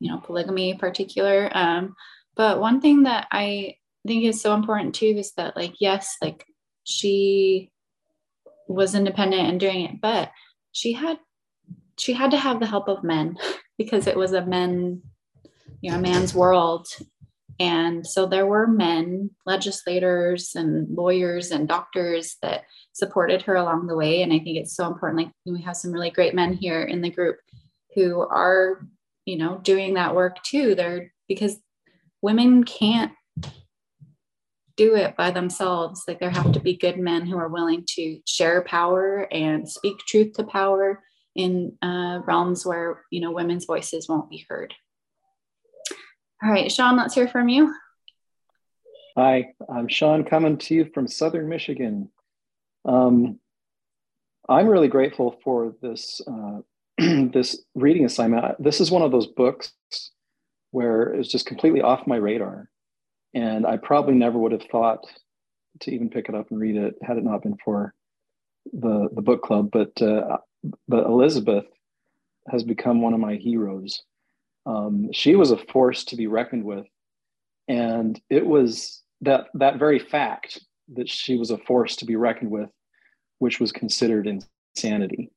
you 0.00 0.10
know, 0.10 0.18
polygamy 0.18 0.70
in 0.70 0.78
particular. 0.78 1.50
Um, 1.52 1.94
but 2.36 2.60
one 2.60 2.80
thing 2.80 3.04
that 3.04 3.26
I 3.30 3.76
think 4.06 4.24
is 4.24 4.40
so 4.40 4.54
important 4.54 4.94
too 4.94 5.14
is 5.16 5.32
that, 5.32 5.56
like, 5.56 5.74
yes, 5.80 6.16
like 6.20 6.44
she 6.84 7.70
was 8.68 8.94
independent 8.94 9.48
and 9.48 9.60
doing 9.60 9.82
it, 9.82 10.00
but 10.00 10.30
she 10.72 10.92
had 10.92 11.18
she 11.98 12.12
had 12.12 12.30
to 12.30 12.36
have 12.36 12.60
the 12.60 12.66
help 12.66 12.88
of 12.88 13.04
men 13.04 13.36
because 13.78 14.06
it 14.06 14.16
was 14.16 14.32
a 14.32 14.44
men, 14.44 15.02
you 15.80 15.90
know, 15.90 15.98
a 15.98 16.00
man's 16.00 16.34
world. 16.34 16.86
And 17.60 18.04
so 18.04 18.26
there 18.26 18.46
were 18.46 18.66
men, 18.66 19.30
legislators 19.46 20.54
and 20.56 20.88
lawyers 20.90 21.52
and 21.52 21.68
doctors 21.68 22.36
that 22.42 22.64
supported 22.92 23.42
her 23.42 23.54
along 23.54 23.86
the 23.86 23.96
way. 23.96 24.22
And 24.22 24.32
I 24.32 24.38
think 24.38 24.58
it's 24.58 24.74
so 24.74 24.88
important. 24.88 25.26
Like 25.26 25.32
we 25.46 25.62
have 25.62 25.76
some 25.76 25.92
really 25.92 26.10
great 26.10 26.34
men 26.34 26.52
here 26.52 26.82
in 26.82 27.00
the 27.00 27.10
group 27.10 27.36
who 27.94 28.20
are, 28.20 28.86
you 29.24 29.38
know, 29.38 29.58
doing 29.62 29.94
that 29.94 30.16
work 30.16 30.42
too. 30.42 30.74
They're 30.74 31.12
because 31.28 31.56
women 32.22 32.64
can't 32.64 33.12
do 34.76 34.96
it 34.96 35.16
by 35.16 35.30
themselves. 35.30 36.02
Like 36.08 36.18
there 36.18 36.30
have 36.30 36.52
to 36.52 36.60
be 36.60 36.76
good 36.76 36.98
men 36.98 37.26
who 37.26 37.36
are 37.36 37.48
willing 37.48 37.84
to 37.90 38.18
share 38.26 38.62
power 38.62 39.28
and 39.32 39.68
speak 39.68 39.98
truth 39.98 40.32
to 40.34 40.44
power 40.44 41.00
in 41.34 41.76
uh, 41.82 42.20
realms 42.26 42.64
where 42.64 43.02
you 43.10 43.20
know 43.20 43.32
women's 43.32 43.64
voices 43.64 44.08
won't 44.08 44.30
be 44.30 44.44
heard. 44.48 44.74
All 46.42 46.50
right, 46.50 46.70
Sean, 46.70 46.96
let's 46.96 47.14
hear 47.14 47.28
from 47.28 47.48
you. 47.48 47.74
Hi, 49.16 49.54
I'm 49.68 49.88
Sean 49.88 50.24
coming 50.24 50.58
to 50.58 50.74
you 50.74 50.90
from 50.92 51.08
Southern 51.08 51.48
Michigan. 51.48 52.10
Um, 52.84 53.38
I'm 54.48 54.66
really 54.66 54.88
grateful 54.88 55.40
for 55.42 55.74
this 55.80 56.20
uh, 56.26 56.60
this 56.98 57.64
reading 57.74 58.04
assignment. 58.04 58.62
This 58.62 58.80
is 58.80 58.90
one 58.90 59.02
of 59.02 59.12
those 59.12 59.26
books 59.28 59.72
where 60.70 61.14
it's 61.14 61.30
just 61.30 61.46
completely 61.46 61.80
off 61.80 62.06
my 62.06 62.16
radar, 62.16 62.68
and 63.32 63.66
I 63.66 63.76
probably 63.76 64.14
never 64.14 64.38
would 64.38 64.52
have 64.52 64.64
thought 64.70 65.06
to 65.80 65.92
even 65.92 66.10
pick 66.10 66.28
it 66.28 66.34
up 66.34 66.50
and 66.50 66.60
read 66.60 66.76
it 66.76 66.94
had 67.02 67.16
it 67.16 67.24
not 67.24 67.42
been 67.42 67.56
for 67.64 67.94
the 68.72 69.08
the 69.12 69.22
book 69.22 69.42
club. 69.42 69.70
But 69.72 70.00
uh, 70.02 70.38
but 70.88 71.06
Elizabeth 71.06 71.66
has 72.48 72.62
become 72.62 73.02
one 73.02 73.14
of 73.14 73.20
my 73.20 73.36
heroes. 73.36 74.02
Um, 74.66 75.12
she 75.12 75.36
was 75.36 75.50
a 75.50 75.56
force 75.56 76.04
to 76.04 76.16
be 76.16 76.26
reckoned 76.26 76.64
with, 76.64 76.86
and 77.68 78.20
it 78.30 78.46
was 78.46 79.02
that 79.20 79.46
that 79.54 79.78
very 79.78 79.98
fact 79.98 80.60
that 80.94 81.08
she 81.08 81.36
was 81.36 81.50
a 81.50 81.58
force 81.58 81.96
to 81.96 82.04
be 82.04 82.16
reckoned 82.16 82.50
with, 82.50 82.70
which 83.38 83.60
was 83.60 83.72
considered 83.72 84.26
insanity. 84.26 85.30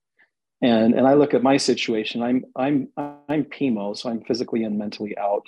And 0.61 0.93
and 0.95 1.07
I 1.07 1.13
look 1.13 1.33
at 1.33 1.43
my 1.43 1.57
situation. 1.57 2.21
I'm 2.21 2.45
I'm 2.55 2.89
I'm 2.97 3.45
PIMO, 3.45 3.97
so 3.97 4.09
I'm 4.09 4.21
physically 4.21 4.63
and 4.63 4.77
mentally 4.77 5.17
out. 5.17 5.45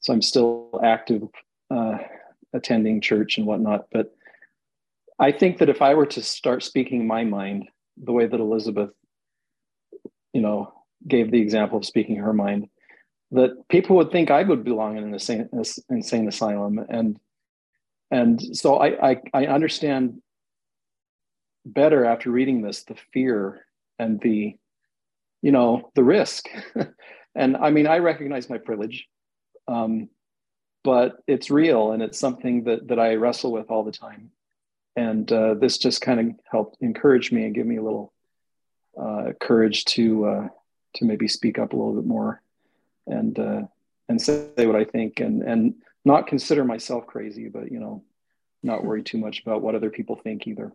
So 0.00 0.12
I'm 0.12 0.22
still 0.22 0.80
active, 0.82 1.22
uh, 1.70 1.98
attending 2.52 3.00
church 3.00 3.36
and 3.36 3.46
whatnot. 3.46 3.86
But 3.92 4.14
I 5.18 5.32
think 5.32 5.58
that 5.58 5.68
if 5.68 5.82
I 5.82 5.94
were 5.94 6.06
to 6.06 6.22
start 6.22 6.62
speaking 6.62 7.06
my 7.06 7.24
mind 7.24 7.68
the 8.02 8.12
way 8.12 8.26
that 8.26 8.40
Elizabeth 8.40 8.90
you 10.38 10.42
know, 10.42 10.72
gave 11.08 11.32
the 11.32 11.40
example 11.40 11.78
of 11.78 11.84
speaking 11.84 12.14
her 12.14 12.32
mind, 12.32 12.68
that 13.32 13.68
people 13.68 13.96
would 13.96 14.12
think 14.12 14.30
I 14.30 14.44
would 14.44 14.62
belong 14.62 14.96
in 14.96 15.02
an 15.02 15.12
insane, 15.12 15.48
insane 15.90 16.28
asylum. 16.28 16.78
And 16.88 17.18
and 18.12 18.40
so 18.56 18.76
I, 18.76 19.10
I, 19.10 19.16
I 19.34 19.46
understand 19.46 20.22
better 21.66 22.04
after 22.04 22.30
reading 22.30 22.62
this 22.62 22.84
the 22.84 22.94
fear 23.12 23.66
and 23.98 24.20
the 24.20 24.56
you 25.42 25.50
know 25.50 25.90
the 25.96 26.04
risk 26.04 26.48
and 27.34 27.56
i 27.58 27.68
mean 27.68 27.86
i 27.86 27.98
recognize 27.98 28.48
my 28.48 28.56
privilege 28.56 29.06
um, 29.66 30.08
but 30.82 31.16
it's 31.26 31.50
real 31.50 31.92
and 31.92 32.02
it's 32.02 32.18
something 32.18 32.64
that 32.64 32.88
that 32.88 32.98
i 32.98 33.16
wrestle 33.16 33.52
with 33.52 33.70
all 33.70 33.84
the 33.84 33.92
time 33.92 34.30
and 34.96 35.30
uh, 35.30 35.52
this 35.60 35.76
just 35.76 36.00
kind 36.00 36.20
of 36.20 36.26
helped 36.50 36.78
encourage 36.80 37.30
me 37.30 37.44
and 37.44 37.54
give 37.54 37.66
me 37.66 37.76
a 37.76 37.82
little 37.82 38.14
uh, 39.00 39.32
courage 39.40 39.84
to 39.86 40.24
uh, 40.24 40.48
to 40.94 41.04
maybe 41.04 41.28
speak 41.28 41.58
up 41.58 41.72
a 41.72 41.76
little 41.76 41.94
bit 41.94 42.06
more 42.06 42.42
and 43.06 43.38
uh, 43.38 43.62
and 44.08 44.20
say 44.20 44.48
what 44.56 44.76
I 44.76 44.84
think 44.84 45.20
and 45.20 45.42
and 45.42 45.74
not 46.04 46.26
consider 46.26 46.64
myself 46.64 47.06
crazy, 47.06 47.48
but 47.48 47.70
you 47.70 47.80
know, 47.80 48.02
not 48.62 48.84
worry 48.84 49.02
too 49.02 49.18
much 49.18 49.42
about 49.42 49.62
what 49.62 49.74
other 49.74 49.90
people 49.90 50.16
think 50.16 50.46
either. 50.46 50.72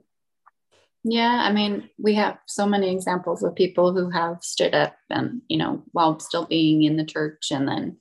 Yeah, 1.03 1.41
I 1.43 1.51
mean, 1.51 1.89
we 1.97 2.13
have 2.15 2.37
so 2.45 2.65
many 2.65 2.89
examples 2.89 3.43
of 3.43 3.55
people 3.55 3.93
who 3.93 4.09
have 4.09 4.41
stood 4.41 4.73
up 4.73 4.95
and, 5.09 5.41
you 5.49 5.57
know, 5.57 5.83
while 5.91 6.17
still 6.19 6.45
being 6.45 6.83
in 6.83 6.95
the 6.95 7.03
church 7.03 7.51
and 7.51 7.67
then 7.67 7.97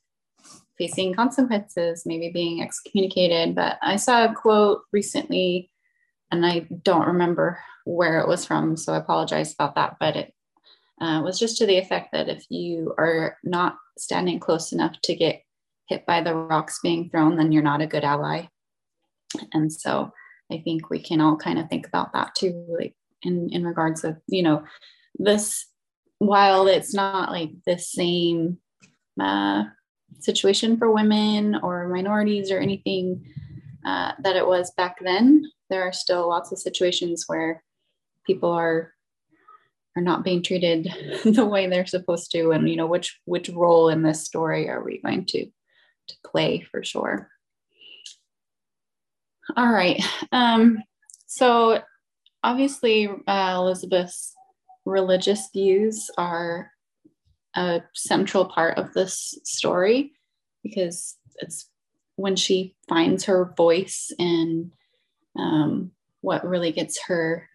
facing 0.78 1.12
consequences, 1.12 2.04
maybe 2.06 2.30
being 2.30 2.62
excommunicated. 2.62 3.56
But 3.56 3.78
I 3.82 3.96
saw 3.96 4.24
a 4.26 4.35
quote 4.35 4.82
recently, 4.92 5.70
and 6.30 6.46
I 6.46 6.68
don't 6.85 7.08
remember 7.08 7.58
where 7.85 8.21
it 8.21 8.29
was 8.29 8.45
from. 8.45 8.77
So 8.77 8.92
I 8.92 8.99
apologize 8.99 9.55
about 9.55 9.75
that. 9.77 9.97
But 9.99 10.16
it 10.16 10.35
uh, 11.01 11.21
was 11.23 11.38
just 11.38 11.57
to 11.59 11.66
the 11.66 11.79
effect 11.79 12.11
that 12.12 12.29
if 12.29 12.45
you 12.49 12.95
are 12.99 13.37
not 13.45 13.77
standing 13.99 14.38
close 14.40 14.73
enough 14.73 14.97
to 15.03 15.14
get 15.14 15.42
hit 15.88 16.07
by 16.07 16.23
the 16.23 16.35
rocks 16.35 16.81
being 16.83 17.11
thrown, 17.11 17.37
then 17.37 17.53
you're 17.53 17.62
not 17.62 17.81
a 17.83 17.87
good 17.87 18.05
ally. 18.05 18.47
And 19.53 19.73
so 19.73 20.12
I 20.51 20.62
think 20.64 20.90
we 20.90 21.01
can 21.01 21.21
all 21.21 21.37
kind 21.37 21.59
of 21.59 21.68
think 21.68 21.87
about 21.87 22.12
that 22.12 22.35
too, 22.35 22.66
like 22.68 22.95
in, 23.23 23.49
in 23.51 23.64
regards 23.64 24.05
of, 24.05 24.16
you 24.29 24.42
know, 24.42 24.64
this, 25.18 25.66
while 26.18 26.66
it's 26.66 26.95
not 26.95 27.31
like 27.31 27.51
the 27.66 27.79
same 27.79 28.59
uh, 29.21 29.64
situation 30.21 30.77
for 30.77 30.90
women 30.90 31.57
or 31.62 31.88
minorities 31.88 32.51
or 32.51 32.59
anything 32.59 33.27
uh, 33.85 34.12
that 34.23 34.37
it 34.37 34.47
was 34.47 34.71
back 34.77 34.99
then, 35.03 35.45
there 35.68 35.83
are 35.83 35.92
still 35.92 36.29
lots 36.29 36.53
of 36.53 36.59
situations 36.59 37.25
where 37.27 37.62
people 38.26 38.50
are 38.50 38.92
are 39.96 40.02
not 40.02 40.24
being 40.24 40.42
treated 40.42 40.85
the 41.24 41.44
way 41.44 41.66
they're 41.66 41.87
supposed 41.87 42.30
to 42.32 42.50
and 42.50 42.68
you 42.68 42.76
know 42.76 42.87
which 42.87 43.18
which 43.24 43.48
role 43.50 43.88
in 43.88 44.02
this 44.02 44.24
story 44.24 44.68
are 44.68 44.82
we 44.82 45.00
going 45.00 45.24
to 45.26 45.46
to 46.08 46.16
play 46.26 46.61
for 46.61 46.82
sure? 46.82 47.28
All 49.56 49.70
right 49.70 50.02
um 50.30 50.78
so 51.26 51.80
obviously 52.42 53.08
uh, 53.26 53.54
elizabeth's 53.56 54.35
religious 54.85 55.48
views 55.52 56.11
are 56.18 56.70
a 57.54 57.82
central 57.94 58.46
part 58.46 58.78
of 58.78 58.92
this 58.94 59.38
story 59.44 60.12
because 60.62 61.16
it's 61.37 61.68
when 62.16 62.37
she 62.37 62.74
finds 62.88 63.24
her 63.24 63.52
voice 63.56 64.12
and 64.18 64.72
um, 65.38 65.90
what 66.20 66.46
really 66.46 66.72
gets 66.72 67.02
her 67.06 67.48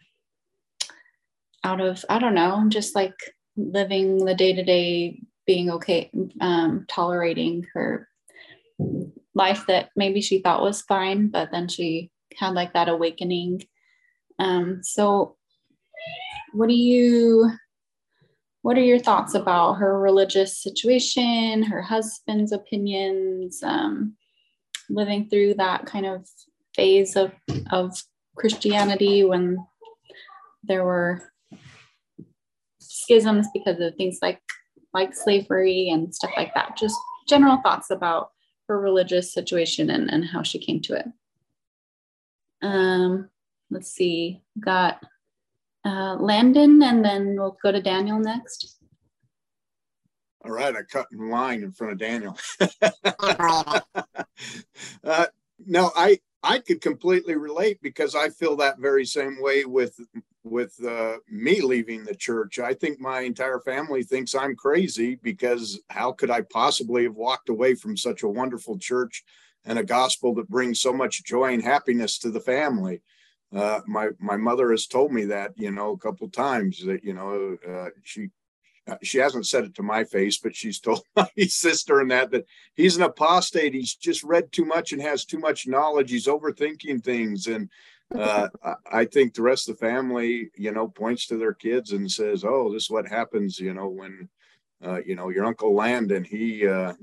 out 1.63 1.82
of 1.82 2.04
i 2.10 2.20
don't 2.20 2.36
know 2.36 2.65
just 2.70 2.96
like 2.96 3.15
living 3.56 4.26
the 4.26 4.36
day 4.36 4.54
to 4.54 4.63
day 4.63 5.20
being 5.46 5.72
okay 5.72 6.12
um, 6.41 6.86
tolerating 6.89 7.65
her 7.74 8.08
life 9.34 9.63
that 9.67 9.89
maybe 9.96 10.22
she 10.22 10.39
thought 10.39 10.62
was 10.62 10.82
fine 10.82 11.30
but 11.30 11.50
then 11.52 11.67
she 11.67 12.12
had 12.38 12.54
like 12.54 12.74
that 12.74 12.89
awakening. 12.89 13.63
Um, 14.39 14.82
so 14.84 15.36
what 16.54 16.70
do 16.70 16.76
you 16.76 17.52
what 18.62 18.78
are 18.78 18.84
your 18.84 19.00
thoughts 19.00 19.34
about 19.34 19.76
her 19.76 20.00
religious 20.00 20.62
situation 20.62 21.63
her 21.63 21.82
husband's 21.82 22.52
opinions 22.52 23.62
um, 23.63 24.15
living 24.89 25.28
through 25.30 25.56
that 25.56 25.86
kind 25.86 26.06
of 26.06 26.28
phase 26.76 27.15
of 27.15 27.32
of 27.72 27.98
christianity 28.36 29.24
when 29.24 29.58
there 30.63 30.84
were 30.84 31.22
schisms 33.08 33.48
because 33.54 33.80
of 33.80 33.96
things 33.96 34.20
like 34.22 34.41
like 34.93 35.15
slavery 35.15 35.89
and 35.89 36.13
stuff 36.13 36.32
like 36.36 36.54
that. 36.54 36.78
Just 36.78 36.96
general 37.28 37.58
thoughts 37.58 37.89
about 37.89 38.32
her 38.67 38.80
religious 38.80 39.34
situation 39.34 39.89
and, 39.89 40.10
and 40.10 40.26
how 40.26 40.43
she 40.43 40.60
came 40.60 40.82
to 40.82 40.93
it. 40.93 41.06
Um, 42.62 43.30
let's 43.70 43.91
see, 43.91 44.41
got 44.60 45.02
uh, 45.86 46.15
Landon, 46.15 46.82
and 46.84 47.06
then 47.06 47.36
we'll 47.38 47.58
go 47.62 47.72
to 47.72 47.82
Daniel 47.82 48.20
next. 48.20 48.78
All 50.43 50.52
right, 50.52 50.76
I 50.76 50.82
cut 50.84 51.08
in 51.12 51.30
line 51.30 51.63
in 51.63 51.72
front 51.72 51.93
of 51.93 52.00
Daniel. 52.00 52.38
uh, 55.04 55.28
no, 55.65 55.91
I 55.96 56.20
I 56.43 56.60
could 56.60 56.82
completely 56.82 57.36
relate 57.36 57.80
because 57.82 58.15
I 58.15 58.30
feel 58.30 58.56
that 58.58 58.80
very 58.80 59.06
same 59.06 59.41
way 59.41 59.65
with 59.65 60.00
with 60.47 60.75
uh, 60.86 61.17
me 61.29 61.62
leaving 61.62 62.03
the 62.03 62.15
church. 62.15 62.60
I 62.60 62.73
think 62.73 62.99
my 62.99 63.21
entire 63.21 63.60
family 63.60 64.03
thinks 64.03 64.36
I'm 64.36 64.55
crazy 64.55 65.15
because 65.21 65.79
how 65.89 66.12
could 66.12 66.31
I 66.31 66.41
possibly 66.41 67.03
have 67.03 67.15
walked 67.15 67.49
away 67.49 67.75
from 67.75 67.97
such 67.97 68.23
a 68.23 68.27
wonderful 68.27 68.77
church 68.77 69.23
and 69.65 69.77
a 69.77 69.83
gospel 69.83 70.33
that 70.36 70.49
brings 70.49 70.81
so 70.81 70.93
much 70.93 71.23
joy 71.23 71.53
and 71.53 71.63
happiness 71.63 72.17
to 72.19 72.31
the 72.31 72.39
family? 72.39 73.01
Uh, 73.55 73.81
my 73.88 74.10
my 74.19 74.36
mother 74.36 74.71
has 74.71 74.88
told 74.88 75.12
me 75.12 75.25
that 75.25 75.53
you 75.55 75.71
know 75.71 75.91
a 75.91 75.97
couple 75.97 76.27
times 76.29 76.83
that 76.86 77.03
you 77.03 77.13
know 77.13 77.57
uh, 77.67 77.89
she 78.03 78.29
uh, 78.88 78.97
she 79.03 79.17
hasn't 79.17 79.45
said 79.45 79.65
it 79.65 79.75
to 79.75 79.83
my 79.83 80.03
face, 80.03 80.38
but 80.38 80.55
she's 80.55 80.79
told 80.81 81.01
my 81.15 81.29
sister 81.47 81.99
and 81.99 82.12
that 82.12 82.31
that 82.31 82.45
he's 82.75 82.97
an 82.97 83.03
apostate. 83.03 83.73
He's 83.73 83.95
just 83.95 84.23
read 84.23 84.52
too 84.52 84.65
much 84.65 84.91
and 84.91 85.02
has 85.02 85.25
too 85.25 85.39
much 85.39 85.67
knowledge. 85.67 86.12
He's 86.12 86.27
overthinking 86.27 87.04
things, 87.04 87.48
and 87.48 87.69
uh, 88.15 88.47
I 88.91 89.05
think 89.05 89.33
the 89.33 89.41
rest 89.41 89.69
of 89.69 89.77
the 89.77 89.85
family, 89.85 90.49
you 90.55 90.71
know, 90.71 90.87
points 90.87 91.27
to 91.27 91.37
their 91.37 91.53
kids 91.53 91.91
and 91.91 92.10
says, 92.10 92.43
"Oh, 92.45 92.71
this 92.71 92.83
is 92.83 92.89
what 92.89 93.08
happens," 93.08 93.60
you 93.60 93.73
know, 93.73 93.87
when 93.87 94.29
uh, 94.83 94.99
you 95.05 95.15
know 95.15 95.29
your 95.29 95.45
uncle 95.45 95.73
Landon 95.75 96.23
he, 96.23 96.67
uh, 96.67 96.93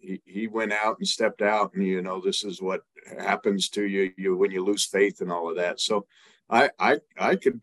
he 0.00 0.20
he 0.24 0.46
went 0.46 0.72
out 0.72 0.98
and 0.98 1.08
stepped 1.08 1.42
out, 1.42 1.74
and 1.74 1.86
you 1.86 2.02
know 2.02 2.20
this 2.20 2.44
is 2.44 2.62
what 2.62 2.82
happens 3.18 3.68
to 3.70 3.84
you 3.84 4.12
you 4.16 4.36
when 4.36 4.50
you 4.50 4.64
lose 4.64 4.86
faith 4.86 5.20
and 5.20 5.32
all 5.32 5.50
of 5.50 5.56
that. 5.56 5.80
So, 5.80 6.06
I 6.48 6.70
I 6.78 6.98
I 7.18 7.36
could 7.36 7.60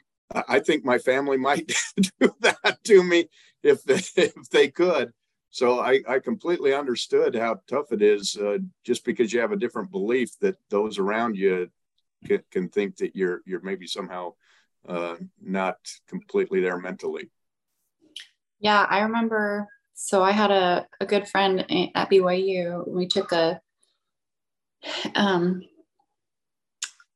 I 0.48 0.60
think 0.60 0.84
my 0.84 0.98
family 0.98 1.38
might 1.50 1.72
do 2.20 2.36
that 2.42 2.80
to 2.84 3.04
me 3.04 3.30
if 3.64 3.82
if 3.88 4.50
they 4.50 4.70
could. 4.70 5.14
So 5.52 5.80
I, 5.80 6.02
I 6.08 6.20
completely 6.20 6.76
understood 6.76 7.34
how 7.34 7.62
tough 7.68 7.92
it 7.92 8.04
is 8.04 8.38
uh, 8.38 8.60
just 8.84 9.04
because 9.04 9.34
you 9.34 9.40
have 9.40 9.52
a 9.52 9.58
different 9.58 9.90
belief 9.90 10.38
that 10.42 10.58
those 10.70 11.00
around 11.00 11.38
you 11.38 11.72
can, 12.26 12.44
can 12.52 12.70
think 12.70 12.98
that 12.98 13.16
you're 13.16 13.42
you're 13.46 13.62
maybe 13.62 13.88
somehow 13.88 14.34
uh, 14.88 15.16
not 15.42 15.78
completely 16.08 16.62
there 16.62 16.78
mentally. 16.78 17.30
Yeah, 18.60 18.86
I 18.90 19.02
remember. 19.02 19.68
So 19.94 20.24
I 20.24 20.32
had 20.32 20.52
a, 20.52 20.88
a 21.02 21.06
good 21.06 21.28
friend 21.28 21.60
at 21.96 22.10
BYU. 22.10 22.88
We 22.88 23.08
took 23.08 23.32
a 23.32 23.60
um, 25.16 25.62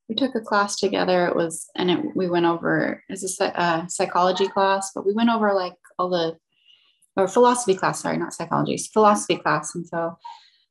we 0.10 0.16
took 0.16 0.36
a 0.36 0.42
class 0.42 0.76
together. 0.76 1.28
It 1.28 1.36
was, 1.36 1.70
and 1.76 1.90
it, 1.90 2.16
we 2.16 2.30
went 2.30 2.46
over, 2.46 3.04
it's 3.10 3.40
a 3.40 3.60
uh, 3.60 3.88
psychology 3.88 4.48
class, 4.48 4.92
but 4.94 5.06
we 5.06 5.14
went 5.14 5.30
over 5.30 5.54
like 5.54 5.74
all 5.98 6.10
the, 6.10 6.38
or 7.16 7.28
philosophy 7.28 7.76
class, 7.76 8.02
sorry, 8.02 8.18
not 8.18 8.34
psychology, 8.34 8.78
philosophy 8.92 9.38
class. 9.38 9.76
And 9.76 9.88
so 9.88 10.18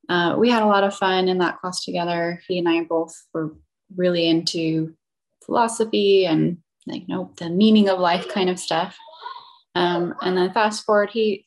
uh, 0.09 0.37
we 0.39 0.51
had 0.51 0.63
a 0.63 0.67
lot 0.67 0.85
of 0.85 0.95
fun 0.95 1.29
in 1.29 1.39
that 1.39 1.59
class 1.61 1.85
together. 1.85 2.41
He 2.47 2.59
and 2.59 2.69
I 2.69 2.85
both 2.85 3.15
were 3.33 3.55
really 3.97 4.29
into 4.29 4.95
philosophy 5.45 6.27
and 6.27 6.59
like, 6.87 7.03
you 7.07 7.15
know, 7.15 7.31
the 7.37 7.49
meaning 7.49 7.89
of 7.89 7.99
life 7.99 8.29
kind 8.29 8.51
of 8.51 8.59
stuff. 8.59 8.97
Um, 9.75 10.15
and 10.21 10.37
then 10.37 10.53
fast 10.53 10.85
forward, 10.85 11.11
he, 11.11 11.47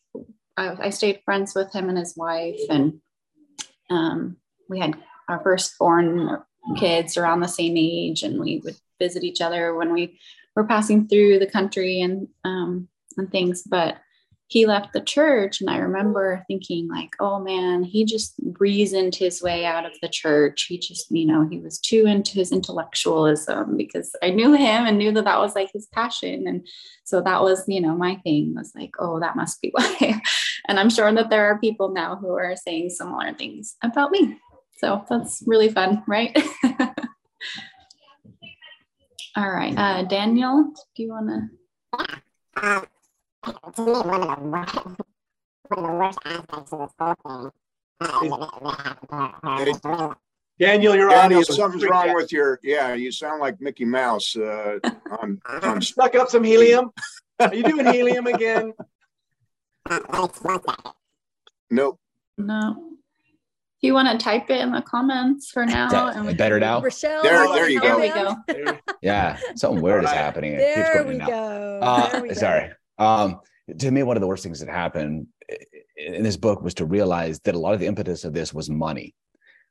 I, 0.58 0.76
I, 0.86 0.89
stayed 0.89 1.22
friends 1.26 1.54
with 1.54 1.72
him 1.74 1.89
and 1.89 1.98
his 1.98 2.16
wife, 2.16 2.60
and 2.70 3.00
um, 3.89 4.38
we 4.68 4.80
had 4.80 4.96
our 5.28 5.41
firstborn 5.43 6.39
kids 6.78 7.18
around 7.18 7.41
the 7.41 7.48
same 7.48 7.76
age, 7.78 8.24
and 8.24 8.39
we 8.39 8.62
would 8.64 8.76
visit 9.00 9.24
each 9.24 9.41
other 9.41 9.76
when 9.76 9.93
we 9.93 10.20
were 10.56 10.64
passing 10.64 11.08
through 11.08 11.38
the 11.39 11.46
country 11.46 12.02
and 12.02 12.28
um, 12.43 12.88
and 13.18 13.32
things. 13.32 13.62
But 13.62 13.98
he 14.48 14.66
left 14.66 14.93
the 14.93 15.02
church 15.02 15.60
and 15.60 15.70
i 15.70 15.78
remember 15.78 16.43
thinking 16.48 16.88
like 16.88 17.16
oh 17.20 17.39
man 17.39 17.84
he 17.84 18.06
just 18.06 18.36
reasoned 18.60 19.16
his 19.16 19.41
way 19.41 19.66
out 19.66 19.86
of 19.86 19.93
the 20.02 20.10
church. 20.10 20.66
He 20.68 20.78
just 20.78 21.10
you 21.12 21.26
know 21.26 21.48
he 21.48 21.60
was 21.60 21.80
too 21.80 22.06
into 22.06 22.34
his 22.34 22.52
intellectualism 22.52 23.78
because 23.78 24.16
i 24.22 24.30
knew 24.30 24.54
him 24.54 24.86
and 24.86 24.98
knew 24.98 25.12
that 25.14 25.26
that 25.26 25.39
was 25.39 25.56
like 25.56 25.72
his 25.74 25.88
passion. 25.88 26.48
And 26.48 26.68
so 27.04 27.22
that 27.22 27.41
was 27.41 27.64
you 27.68 27.82
know 27.82 27.96
my 27.96 28.16
thing 28.18 28.54
was 28.56 28.72
like 28.76 28.91
oh 29.00 29.20
that 29.20 29.36
must 29.36 29.62
be 29.62 29.70
why. 29.74 30.22
And 30.68 30.80
i'm 30.80 30.89
sure 30.89 31.12
that 31.14 31.30
there 31.30 31.46
are 31.46 31.60
people 31.60 31.89
now 31.89 32.16
who 32.16 32.32
are 32.34 32.56
saying 32.56 32.89
similar 32.89 33.34
things 33.34 33.76
about 33.84 34.12
me. 34.12 34.39
So 34.78 35.06
that's 35.10 35.43
really 35.46 35.70
fun 35.70 36.04
right? 36.08 36.38
All 39.38 39.52
right 39.52 39.78
uh, 39.78 40.04
daniel 40.04 40.72
do 40.96 41.04
you 41.04 41.10
want 41.10 41.28
to 41.28 41.50
yeah. 42.58 42.78
Um, 42.80 42.86
to 43.46 43.86
me, 43.86 43.91
one 43.91 44.24
of 44.24 44.39
the 44.39 44.46
worst, 44.46 44.76
one 44.76 44.96
of 45.72 45.84
the 45.84 45.98
worst 45.98 46.20
aspects 46.26 46.74
of 46.74 46.80
this 46.80 46.91
whole 47.00 47.18
thing 47.28 47.52
uh, 48.02 48.20
is 48.24 48.30
that, 48.30 48.60
that 48.62 48.80
happened 48.80 49.82
to 49.82 49.88
her. 49.88 49.98
her 49.98 50.16
Daniel, 50.58 50.96
you're 50.96 51.10
Daniel, 51.10 51.43
something's 51.43 51.84
wrong 51.84 52.14
with 52.14 52.32
your. 52.32 52.60
Yeah, 52.64 52.93
you 52.93 53.12
sound 53.12 53.41
like 53.41 53.60
Mickey 53.60 53.84
Mouse. 53.84 54.36
Uh, 54.38 54.80
on, 55.22 55.41
on 55.64 55.82
stuck 55.82 56.16
up 56.16 56.30
some 56.30 56.43
helium. 56.43 56.91
Are 57.39 57.54
you 57.54 57.64
doing 57.64 57.86
helium 57.86 58.28
again? 58.28 58.74
nope. 61.70 62.00
No. 62.38 62.91
If 63.78 63.84
you 63.84 63.93
want 63.93 64.18
to 64.18 64.24
type 64.24 64.50
it 64.50 64.62
in 64.62 64.72
the 64.72 64.82
comments 64.82 65.52
for 65.52 65.66
now, 65.66 65.89
that, 65.89 66.16
and 66.16 66.26
we 66.26 66.34
better 66.34 66.60
now. 66.60 66.82
Rochelle, 66.82 67.22
there, 67.22 67.46
there 67.50 67.70
you 67.70 67.82
go. 67.82 68.00
There 68.48 68.58
we 68.58 68.64
go. 68.64 68.80
yeah, 69.02 69.38
something 69.56 69.82
weird 69.82 70.06
is 70.06 70.10
happening. 70.10 70.56
There 70.56 71.04
we 71.06 71.18
go. 71.18 71.80
Uh, 71.82 72.10
there 72.12 72.22
we 72.22 72.34
sorry. 72.34 72.70
go. 72.70 72.74
Um, 72.98 73.39
to 73.80 73.91
me, 73.91 74.04
one 74.04 74.18
of 74.18 74.22
the 74.22 74.28
worst 74.28 74.43
things 74.43 74.60
that 74.60 74.70
happened 74.70 75.28
in 75.98 76.24
this 76.24 76.38
book 76.38 76.62
was 76.62 76.74
to 76.76 76.86
realize 76.86 77.39
that 77.41 77.56
a 77.56 77.60
lot 77.60 77.74
of 77.74 77.80
the 77.80 77.88
impetus 77.88 78.24
of 78.24 78.34
this 78.34 78.54
was 78.54 78.70
money. 78.70 79.14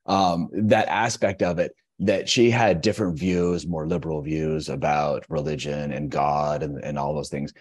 Um, 0.06 0.48
that 0.52 0.88
aspect 0.88 1.42
of 1.42 1.58
it, 1.58 1.72
that 2.00 2.28
she 2.28 2.50
had 2.50 2.80
different 2.80 3.18
views, 3.18 3.66
more 3.66 3.86
liberal 3.86 4.20
views 4.20 4.68
about 4.68 5.24
religion 5.28 5.92
and 5.92 6.10
God 6.10 6.62
and, 6.62 6.82
and 6.82 6.98
all 6.98 7.14
those 7.14 7.30
things. 7.30 7.52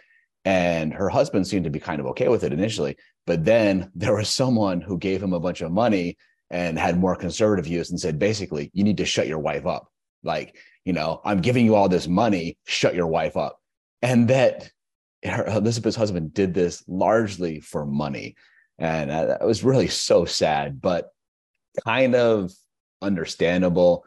And 0.43 0.93
her 0.93 1.07
husband 1.07 1.47
seemed 1.47 1.63
to 1.65 1.69
be 1.69 1.79
kind 1.79 1.99
of 1.99 2.07
okay 2.07 2.27
with 2.27 2.43
it 2.43 2.51
initially. 2.51 2.97
But 3.25 3.45
then 3.45 3.91
there 3.95 4.15
was 4.15 4.29
someone 4.29 4.81
who 4.81 4.97
gave 4.97 5.23
him 5.23 5.33
a 5.33 5.39
bunch 5.39 5.61
of 5.61 5.71
money 5.71 6.17
and 6.49 6.77
had 6.77 6.99
more 6.99 7.15
conservative 7.15 7.65
views 7.65 7.91
and 7.91 7.99
said, 7.99 8.19
basically, 8.19 8.69
you 8.73 8.83
need 8.83 8.97
to 8.97 9.05
shut 9.05 9.27
your 9.27 9.39
wife 9.39 9.65
up. 9.65 9.87
Like, 10.23 10.57
you 10.83 10.93
know, 10.93 11.21
I'm 11.23 11.41
giving 11.41 11.65
you 11.65 11.75
all 11.75 11.87
this 11.87 12.07
money, 12.07 12.57
shut 12.65 12.95
your 12.95 13.07
wife 13.07 13.37
up. 13.37 13.57
And 14.01 14.27
that 14.27 14.69
her, 15.23 15.45
Elizabeth's 15.47 15.95
husband 15.95 16.33
did 16.33 16.53
this 16.53 16.83
largely 16.87 17.59
for 17.59 17.85
money. 17.85 18.35
And 18.79 19.09
that 19.09 19.45
was 19.45 19.63
really 19.63 19.87
so 19.87 20.25
sad, 20.25 20.81
but 20.81 21.09
kind 21.85 22.15
of 22.15 22.51
understandable. 23.01 24.05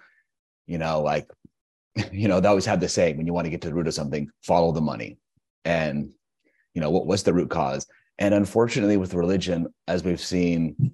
You 0.66 0.78
know, 0.78 1.02
like, 1.02 1.28
you 2.12 2.28
know, 2.28 2.40
they 2.40 2.48
always 2.48 2.66
have 2.66 2.80
the 2.80 2.88
saying 2.88 3.16
when 3.16 3.26
you 3.26 3.32
want 3.32 3.46
to 3.46 3.50
get 3.50 3.62
to 3.62 3.68
the 3.68 3.74
root 3.74 3.86
of 3.86 3.94
something, 3.94 4.28
follow 4.42 4.72
the 4.72 4.80
money. 4.80 5.18
And, 5.64 6.10
you 6.74 6.80
know, 6.80 6.90
what, 6.90 7.06
what's 7.06 7.22
the 7.22 7.34
root 7.34 7.50
cause? 7.50 7.86
And 8.18 8.34
unfortunately, 8.34 8.96
with 8.96 9.14
religion, 9.14 9.66
as 9.86 10.02
we've 10.02 10.20
seen 10.20 10.92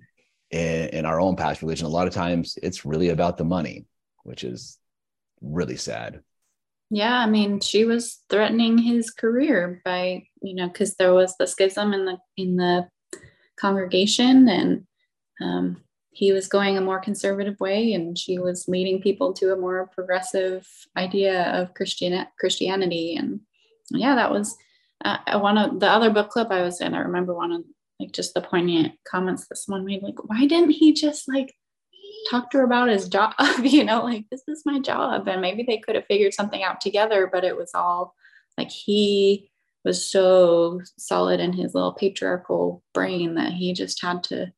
in, 0.51 0.89
in 0.89 1.05
our 1.05 1.21
own 1.21 1.37
past 1.37 1.63
religion, 1.63 1.87
a 1.87 1.91
lot 1.91 2.07
of 2.07 2.15
times 2.15 2.59
it's 2.63 2.85
really 2.85 3.11
about 3.11 3.37
the 3.37 3.45
money, 3.45 3.87
which 4.25 4.45
is 4.45 4.79
really 5.41 5.77
sad. 5.77 6.21
Yeah, 6.95 7.21
I 7.21 7.27
mean, 7.27 7.61
she 7.61 7.87
was 7.87 8.23
threatening 8.29 8.77
his 8.77 9.11
career 9.11 9.81
by, 9.83 10.27
you 10.43 10.55
know, 10.55 10.69
because 10.69 10.95
there 10.97 11.15
was 11.15 11.35
the 11.39 11.47
schism 11.47 11.95
in 11.95 12.05
the 12.05 12.19
in 12.37 12.57
the 12.57 12.87
congregation, 13.59 14.47
and 14.47 14.87
um, 15.41 15.83
he 16.11 16.33
was 16.33 16.49
going 16.49 16.77
a 16.77 16.83
more 16.83 17.01
conservative 17.01 17.59
way, 17.61 17.95
and 17.95 18.19
she 18.19 18.39
was 18.39 18.69
leading 18.69 19.01
people 19.01 19.33
to 19.33 19.55
a 19.55 19.57
more 19.57 19.89
progressive 19.95 20.69
idea 20.95 21.45
of 21.53 21.73
Christian 21.73 22.27
Christianity. 22.39 23.17
And 23.17 23.41
yeah, 23.89 24.15
that 24.15 24.31
was 24.31 24.55
uh, 25.03 25.41
one 25.41 25.57
of 25.57 25.81
the 25.81 25.89
other 25.89 26.11
book 26.11 26.29
club 26.29 26.49
I 26.51 26.61
was 26.61 26.83
in. 26.83 26.93
I 26.93 26.99
remember 26.99 27.35
one 27.35 27.53
of 27.53 27.65
like 28.01 28.13
just 28.13 28.35
the 28.35 28.43
poignant 28.43 28.93
comments 29.11 29.49
that 29.49 29.57
someone 29.57 29.87
made, 29.87 30.03
like, 30.03 30.23
why 30.29 30.45
didn't 30.45 30.73
he 30.73 30.93
just 30.93 31.27
like 31.27 31.55
talk 32.31 32.51
to 32.51 32.59
her 32.59 32.65
about 32.65 32.89
his 32.89 33.09
job, 33.09 33.35
you 33.63 33.85
know, 33.85 34.05
like 34.05 34.27
this 34.31 34.43
is 34.49 34.63
my 34.65 34.81
job. 34.81 35.29
And 35.29 35.41
maybe 35.41 35.65
they 35.67 35.79
could 35.79 35.95
have 35.95 36.07
figured 36.07 36.35
something 36.35 36.63
out 36.63 36.81
together, 36.81 37.29
but 37.33 37.45
it 37.45 37.57
was 37.57 37.71
all 37.75 38.15
like 38.59 38.71
he 38.71 39.51
was 39.85 40.05
so 40.05 40.81
solid 40.99 41.41
in 41.41 41.53
his 41.53 41.75
little 41.75 41.93
patriarchal 41.93 42.83
brain 42.95 43.35
that 43.35 43.53
he 43.53 43.73
just 43.73 44.03
had 44.03 44.23
to, 44.25 44.53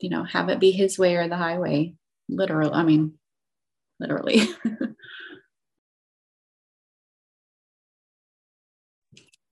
you 0.00 0.10
know, 0.10 0.24
have 0.24 0.48
it 0.48 0.60
be 0.60 0.72
his 0.72 0.98
way 0.98 1.16
or 1.16 1.28
the 1.28 1.36
highway. 1.36 1.94
Literally, 2.28 2.72
I 2.72 2.82
mean, 2.82 3.14
literally. 4.00 4.48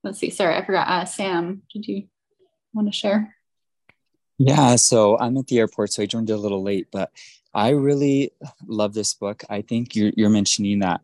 Let's 0.03 0.19
see. 0.19 0.31
Sorry, 0.31 0.55
I 0.55 0.65
forgot. 0.65 0.87
Uh, 0.87 1.05
Sam, 1.05 1.61
did 1.71 1.87
you 1.87 2.07
want 2.73 2.87
to 2.87 2.91
share? 2.91 3.35
Yeah, 4.43 4.75
so 4.77 5.19
I'm 5.19 5.37
at 5.37 5.47
the 5.47 5.59
airport, 5.59 5.93
so 5.93 6.01
I 6.03 6.07
joined 6.07 6.31
a 6.31 6.37
little 6.37 6.63
late, 6.63 6.87
but 6.91 7.11
I 7.53 7.69
really 7.69 8.31
love 8.65 8.93
this 8.93 9.13
book. 9.13 9.43
I 9.49 9.61
think 9.61 9.95
you're, 9.95 10.11
you're 10.17 10.29
mentioning 10.31 10.79
that 10.79 11.01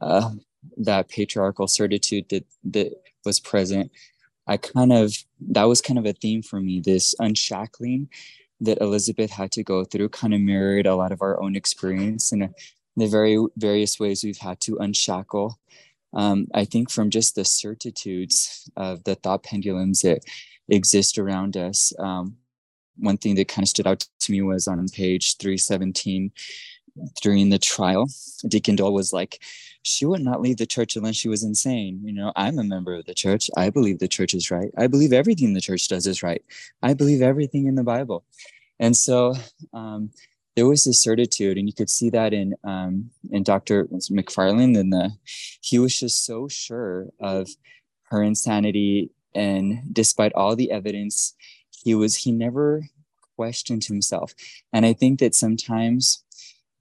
uh, 0.00 0.32
that 0.78 1.08
patriarchal 1.08 1.68
certitude 1.68 2.28
that 2.30 2.46
that 2.64 2.92
was 3.24 3.40
present. 3.40 3.92
I 4.48 4.56
kind 4.56 4.92
of 4.92 5.14
that 5.50 5.64
was 5.64 5.82
kind 5.82 5.98
of 5.98 6.06
a 6.06 6.14
theme 6.14 6.42
for 6.42 6.60
me. 6.60 6.80
This 6.80 7.14
unshackling 7.20 8.08
that 8.60 8.78
Elizabeth 8.80 9.30
had 9.30 9.52
to 9.52 9.64
go 9.64 9.84
through 9.84 10.08
kind 10.10 10.34
of 10.34 10.40
mirrored 10.40 10.86
a 10.86 10.96
lot 10.96 11.12
of 11.12 11.22
our 11.22 11.40
own 11.42 11.56
experience 11.56 12.32
and 12.32 12.50
the 12.96 13.06
very 13.06 13.38
various 13.56 14.00
ways 14.00 14.24
we've 14.24 14.38
had 14.38 14.60
to 14.62 14.78
unshackle. 14.78 15.58
Um, 16.14 16.48
I 16.54 16.64
think 16.64 16.90
from 16.90 17.10
just 17.10 17.36
the 17.36 17.44
certitudes 17.44 18.68
of 18.76 19.04
the 19.04 19.14
thought 19.14 19.44
pendulums 19.44 20.02
that 20.02 20.20
exist 20.68 21.18
around 21.18 21.56
us. 21.56 21.92
Um, 22.00 22.36
one 22.98 23.16
thing 23.16 23.34
that 23.36 23.48
kind 23.48 23.64
of 23.64 23.68
stood 23.68 23.86
out 23.86 24.06
to 24.20 24.32
me 24.32 24.42
was 24.42 24.66
on 24.68 24.88
page 24.88 25.36
317 25.36 26.32
during 27.22 27.48
the 27.48 27.58
trial 27.58 28.08
deacon 28.48 28.76
dole 28.76 28.92
was 28.92 29.12
like 29.12 29.40
she 29.82 30.04
would 30.04 30.20
not 30.20 30.40
leave 30.40 30.58
the 30.58 30.66
church 30.66 30.96
unless 30.96 31.16
she 31.16 31.28
was 31.28 31.42
insane. 31.42 32.00
You 32.04 32.12
know 32.12 32.32
i'm 32.36 32.58
a 32.58 32.64
member 32.64 32.94
of 32.94 33.06
the 33.06 33.14
church. 33.14 33.50
I 33.56 33.70
believe 33.70 33.98
the 33.98 34.08
church 34.08 34.34
is 34.34 34.50
right. 34.50 34.70
I 34.76 34.86
believe 34.86 35.12
everything 35.12 35.54
the 35.54 35.60
church 35.60 35.88
does 35.88 36.06
is 36.06 36.22
right. 36.22 36.42
I 36.82 36.94
believe 36.94 37.22
everything 37.22 37.66
in 37.66 37.74
the 37.74 37.84
bible. 37.84 38.24
And 38.80 38.96
so 38.96 39.34
um, 39.72 40.10
there 40.58 40.66
was 40.66 40.84
this 40.84 41.02
certitude 41.02 41.56
and 41.56 41.68
you 41.68 41.72
could 41.72 41.90
see 41.90 42.10
that 42.10 42.32
in 42.32 42.54
um, 42.64 43.10
in 43.30 43.44
dr 43.44 43.84
mcfarland 44.10 44.76
and 44.76 44.92
the 44.92 45.12
he 45.60 45.78
was 45.78 45.96
just 45.98 46.26
so 46.26 46.48
sure 46.48 47.06
of 47.20 47.48
her 48.10 48.22
insanity 48.22 49.10
and 49.34 49.82
despite 49.92 50.32
all 50.34 50.56
the 50.56 50.72
evidence 50.72 51.34
he 51.88 51.96
was 51.96 52.16
he 52.16 52.32
never 52.32 52.84
questioned 53.36 53.86
himself 53.86 54.34
and 54.74 54.86
i 54.86 54.94
think 54.94 55.20
that 55.20 55.34
sometimes 55.36 56.24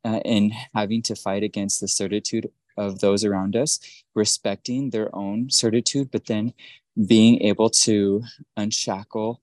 uh, 0.06 0.22
in 0.26 0.52
having 0.76 1.04
to 1.04 1.16
fight 1.16 1.44
against 1.44 1.82
the 1.82 1.90
certitude 1.90 2.50
of 2.78 3.00
those 3.02 3.26
around 3.26 3.56
us 3.56 3.80
respecting 4.16 4.92
their 4.92 5.10
own 5.16 5.50
certitude 5.52 6.10
but 6.12 6.28
then 6.28 6.54
being 7.08 7.42
able 7.42 7.70
to 7.70 8.24
unshackle 8.58 9.42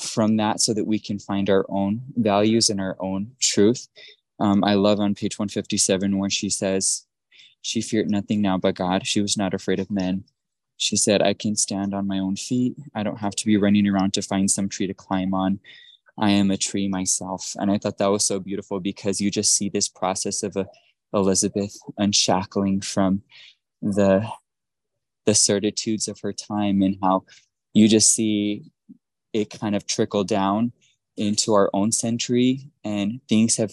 from 0.00 0.36
that 0.38 0.60
so 0.60 0.74
that 0.74 0.86
we 0.86 1.00
can 1.00 1.18
find 1.18 1.50
our 1.50 1.66
own 1.70 2.02
values 2.16 2.70
and 2.70 2.80
our 2.80 2.96
own 3.00 3.32
truth 3.40 3.82
Um, 4.40 4.64
I 4.64 4.74
love 4.74 5.00
on 5.00 5.14
page 5.16 5.38
157 5.38 6.18
where 6.18 6.30
she 6.30 6.50
says, 6.50 7.06
She 7.62 7.82
feared 7.82 8.10
nothing 8.10 8.42
now 8.42 8.58
but 8.58 8.76
God. 8.76 9.06
She 9.06 9.22
was 9.22 9.36
not 9.36 9.54
afraid 9.54 9.80
of 9.80 9.90
men. 9.90 10.24
She 10.76 10.96
said, 10.96 11.22
I 11.22 11.34
can 11.34 11.56
stand 11.56 11.94
on 11.94 12.06
my 12.06 12.18
own 12.18 12.36
feet. 12.36 12.76
I 12.94 13.02
don't 13.02 13.18
have 13.18 13.34
to 13.36 13.46
be 13.46 13.56
running 13.56 13.86
around 13.86 14.12
to 14.14 14.22
find 14.22 14.50
some 14.50 14.68
tree 14.68 14.86
to 14.86 14.94
climb 14.94 15.32
on. 15.34 15.60
I 16.18 16.30
am 16.30 16.50
a 16.50 16.56
tree 16.56 16.88
myself. 16.88 17.54
And 17.56 17.70
I 17.70 17.78
thought 17.78 17.98
that 17.98 18.06
was 18.06 18.24
so 18.24 18.40
beautiful 18.40 18.80
because 18.80 19.20
you 19.20 19.30
just 19.30 19.54
see 19.54 19.68
this 19.68 19.88
process 19.88 20.42
of 20.42 20.56
a, 20.56 20.66
Elizabeth 21.12 21.78
unshackling 21.98 22.80
from 22.80 23.22
the 23.80 24.28
the 25.24 25.34
certitudes 25.34 26.06
of 26.06 26.20
her 26.20 26.32
time 26.32 26.82
and 26.82 26.96
how 27.02 27.24
you 27.74 27.88
just 27.88 28.12
see 28.12 28.70
it 29.32 29.50
kind 29.50 29.74
of 29.74 29.86
trickle 29.86 30.24
down 30.24 30.72
into 31.16 31.52
our 31.52 31.68
own 31.72 31.90
century 31.90 32.70
and 32.84 33.20
things 33.28 33.56
have 33.56 33.72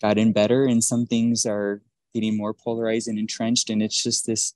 gotten 0.00 0.32
better 0.32 0.64
and 0.64 0.84
some 0.84 1.06
things 1.06 1.44
are 1.44 1.82
getting 2.14 2.36
more 2.36 2.54
polarized 2.54 3.08
and 3.08 3.18
entrenched 3.18 3.68
and 3.68 3.82
it's 3.82 4.00
just 4.02 4.26
this 4.26 4.54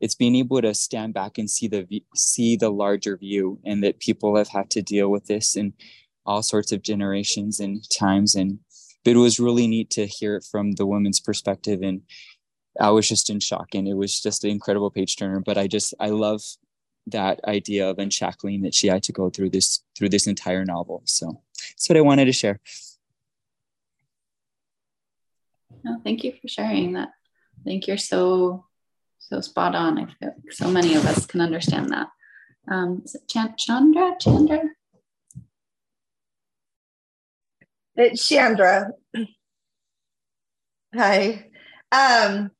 it's 0.00 0.14
being 0.14 0.36
able 0.36 0.60
to 0.60 0.74
stand 0.74 1.14
back 1.14 1.38
and 1.38 1.48
see 1.48 1.68
the 1.68 1.86
see 2.14 2.56
the 2.56 2.70
larger 2.70 3.16
view 3.16 3.58
and 3.64 3.82
that 3.82 4.00
people 4.00 4.36
have 4.36 4.48
had 4.48 4.70
to 4.70 4.82
deal 4.82 5.08
with 5.08 5.26
this 5.26 5.56
in 5.56 5.72
all 6.26 6.42
sorts 6.42 6.72
of 6.72 6.82
generations 6.82 7.60
and 7.60 7.88
times. 7.90 8.34
And 8.34 8.58
it 9.04 9.16
was 9.16 9.38
really 9.38 9.66
neat 9.66 9.90
to 9.90 10.06
hear 10.06 10.36
it 10.36 10.46
from 10.50 10.72
the 10.72 10.86
woman's 10.86 11.20
perspective. 11.20 11.80
And 11.82 12.02
i 12.80 12.90
was 12.90 13.08
just 13.08 13.30
in 13.30 13.38
shock 13.38 13.68
and 13.74 13.86
it 13.86 13.94
was 13.94 14.20
just 14.20 14.42
an 14.44 14.50
incredible 14.50 14.90
page 14.90 15.16
turner. 15.16 15.40
But 15.40 15.58
i 15.58 15.66
just 15.66 15.94
i 16.00 16.08
love 16.08 16.42
that 17.06 17.38
idea 17.44 17.88
of 17.88 17.98
unshackling 17.98 18.62
that 18.62 18.74
she 18.74 18.88
had 18.88 19.02
to 19.04 19.12
go 19.12 19.30
through 19.30 19.50
this 19.50 19.84
through 19.96 20.08
this 20.08 20.26
entire 20.26 20.64
novel. 20.64 21.02
So 21.04 21.42
that's 21.70 21.88
what 21.88 21.98
i 21.98 22.00
wanted 22.00 22.24
to 22.26 22.32
share. 22.32 22.60
No, 25.84 26.00
thank 26.02 26.24
you 26.24 26.32
for 26.40 26.48
sharing 26.48 26.94
that. 26.94 27.08
I 27.08 27.62
think 27.62 27.86
you're 27.86 27.98
so 27.98 28.64
so 29.28 29.40
spot 29.40 29.74
on 29.74 29.98
i 29.98 30.04
feel 30.04 30.34
like 30.44 30.52
so 30.52 30.68
many 30.70 30.94
of 30.94 31.04
us 31.06 31.26
can 31.26 31.40
understand 31.40 31.90
that. 31.90 32.08
Um 32.70 33.02
is 33.04 33.14
it 33.14 33.28
chandra? 33.58 34.12
Chandra? 34.20 34.60
It's 37.96 38.26
chandra. 38.26 38.90
Hi. 40.94 41.46
Um 41.92 42.50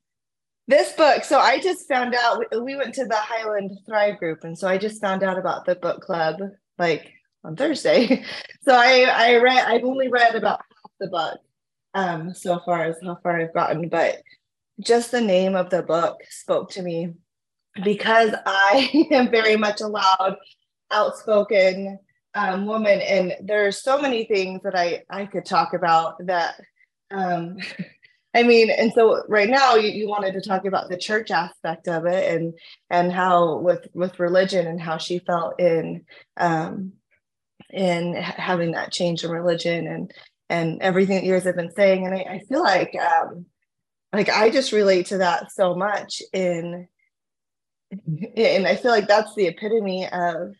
this 0.67 0.93
book 0.93 1.23
so 1.23 1.37
i 1.39 1.59
just 1.59 1.87
found 1.87 2.15
out 2.15 2.43
we 2.63 2.75
went 2.75 2.93
to 2.95 3.05
the 3.05 3.15
highland 3.15 3.71
thrive 3.87 4.17
group 4.17 4.43
and 4.43 4.57
so 4.57 4.67
i 4.67 4.77
just 4.77 4.99
found 4.99 5.21
out 5.21 5.37
about 5.37 5.63
the 5.65 5.75
book 5.75 6.01
club 6.01 6.37
like 6.79 7.11
on 7.43 7.55
thursday. 7.55 8.23
So 8.63 8.73
i 8.73 9.03
i 9.03 9.35
read 9.35 9.63
i've 9.67 9.83
only 9.83 10.07
read 10.07 10.33
about 10.33 10.59
half 10.59 10.91
the 10.99 11.07
book 11.07 11.39
um 11.93 12.33
so 12.33 12.59
far 12.65 12.85
as 12.85 12.95
how 13.03 13.19
far 13.21 13.39
i've 13.39 13.53
gotten 13.53 13.89
but 13.89 14.23
just 14.79 15.11
the 15.11 15.21
name 15.21 15.55
of 15.55 15.69
the 15.69 15.81
book 15.81 16.17
spoke 16.29 16.69
to 16.71 16.81
me 16.81 17.13
because 17.83 18.33
i 18.45 19.07
am 19.11 19.29
very 19.29 19.55
much 19.55 19.81
a 19.81 19.87
loud 19.87 20.35
outspoken 20.91 21.97
um, 22.35 22.65
woman 22.65 22.99
and 23.01 23.33
there's 23.41 23.81
so 23.81 23.99
many 23.99 24.25
things 24.25 24.61
that 24.63 24.75
i 24.75 25.03
i 25.09 25.25
could 25.25 25.45
talk 25.45 25.73
about 25.73 26.15
that 26.25 26.55
um 27.11 27.57
I 28.35 28.43
mean, 28.43 28.69
and 28.69 28.91
so 28.91 29.23
right 29.29 29.49
now 29.49 29.75
you, 29.75 29.89
you 29.89 30.09
wanted 30.09 30.33
to 30.33 30.41
talk 30.41 30.65
about 30.65 30.89
the 30.89 30.97
church 30.97 31.31
aspect 31.31 31.87
of 31.87 32.05
it 32.05 32.35
and 32.35 32.53
and 32.89 33.09
how 33.09 33.59
with 33.59 33.87
with 33.93 34.19
religion 34.19 34.67
and 34.67 34.79
how 34.79 34.97
she 34.97 35.19
felt 35.19 35.57
in 35.57 36.03
um 36.35 36.91
in 37.69 38.13
having 38.13 38.71
that 38.71 38.91
change 38.91 39.23
in 39.23 39.31
religion 39.31 39.87
and 39.87 40.11
and 40.49 40.81
everything 40.81 41.15
that 41.15 41.23
you 41.23 41.33
guys 41.33 41.45
have 41.45 41.55
been 41.55 41.71
saying. 41.71 42.05
And 42.05 42.13
I, 42.13 42.19
I 42.29 42.39
feel 42.49 42.61
like 42.61 42.93
um 42.95 43.45
like 44.15 44.29
I 44.29 44.49
just 44.49 44.71
relate 44.71 45.07
to 45.07 45.17
that 45.19 45.51
so 45.51 45.75
much 45.75 46.21
in 46.33 46.87
and 48.37 48.67
I 48.67 48.75
feel 48.75 48.91
like 48.91 49.07
that's 49.07 49.35
the 49.35 49.47
epitome 49.47 50.07
of 50.07 50.55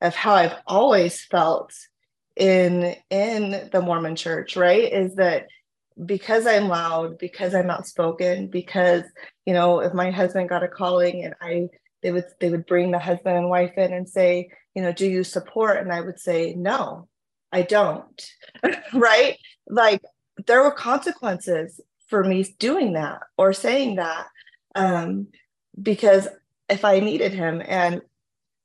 of 0.00 0.14
how 0.14 0.34
I've 0.34 0.56
always 0.66 1.22
felt 1.24 1.72
in 2.36 2.96
in 3.10 3.68
the 3.72 3.82
Mormon 3.82 4.16
church, 4.16 4.56
right? 4.56 4.90
Is 4.92 5.16
that 5.16 5.46
because 6.04 6.46
I'm 6.46 6.68
loud, 6.68 7.18
because 7.18 7.54
I'm 7.54 7.70
outspoken, 7.70 8.48
because 8.48 9.02
you 9.46 9.52
know, 9.52 9.80
if 9.80 9.92
my 9.92 10.10
husband 10.10 10.48
got 10.48 10.64
a 10.64 10.68
calling 10.68 11.24
and 11.24 11.34
I 11.40 11.68
they 12.02 12.10
would 12.10 12.24
they 12.40 12.50
would 12.50 12.66
bring 12.66 12.90
the 12.90 12.98
husband 12.98 13.36
and 13.36 13.50
wife 13.50 13.76
in 13.76 13.92
and 13.92 14.08
say, 14.08 14.48
you 14.74 14.82
know, 14.82 14.92
do 14.92 15.06
you 15.06 15.24
support? 15.24 15.78
And 15.78 15.92
I 15.92 16.00
would 16.00 16.18
say, 16.18 16.54
no, 16.54 17.08
I 17.52 17.62
don't. 17.62 18.30
right? 18.94 19.38
Like 19.68 20.02
there 20.46 20.62
were 20.62 20.72
consequences 20.72 21.80
for 22.14 22.22
me 22.22 22.44
doing 22.60 22.92
that 22.92 23.22
or 23.36 23.52
saying 23.52 23.96
that. 23.96 24.28
Um, 24.76 25.26
because 25.82 26.28
if 26.68 26.84
I 26.84 27.00
needed 27.00 27.32
him 27.32 27.60
and 27.66 28.02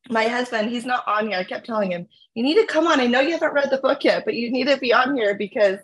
my 0.08 0.26
husband, 0.26 0.70
he's 0.70 0.86
not 0.86 1.08
on 1.08 1.30
here. 1.30 1.40
I 1.40 1.44
kept 1.44 1.66
telling 1.66 1.92
him, 1.92 2.06
you 2.36 2.44
need 2.44 2.62
to 2.62 2.68
come 2.68 2.86
on. 2.86 3.00
I 3.00 3.08
know 3.08 3.22
you 3.22 3.32
haven't 3.32 3.54
read 3.54 3.72
the 3.72 3.80
book 3.80 4.04
yet, 4.04 4.24
but 4.24 4.36
you 4.36 4.52
need 4.52 4.68
to 4.68 4.78
be 4.78 4.94
on 4.94 5.16
here 5.16 5.34
because 5.34 5.80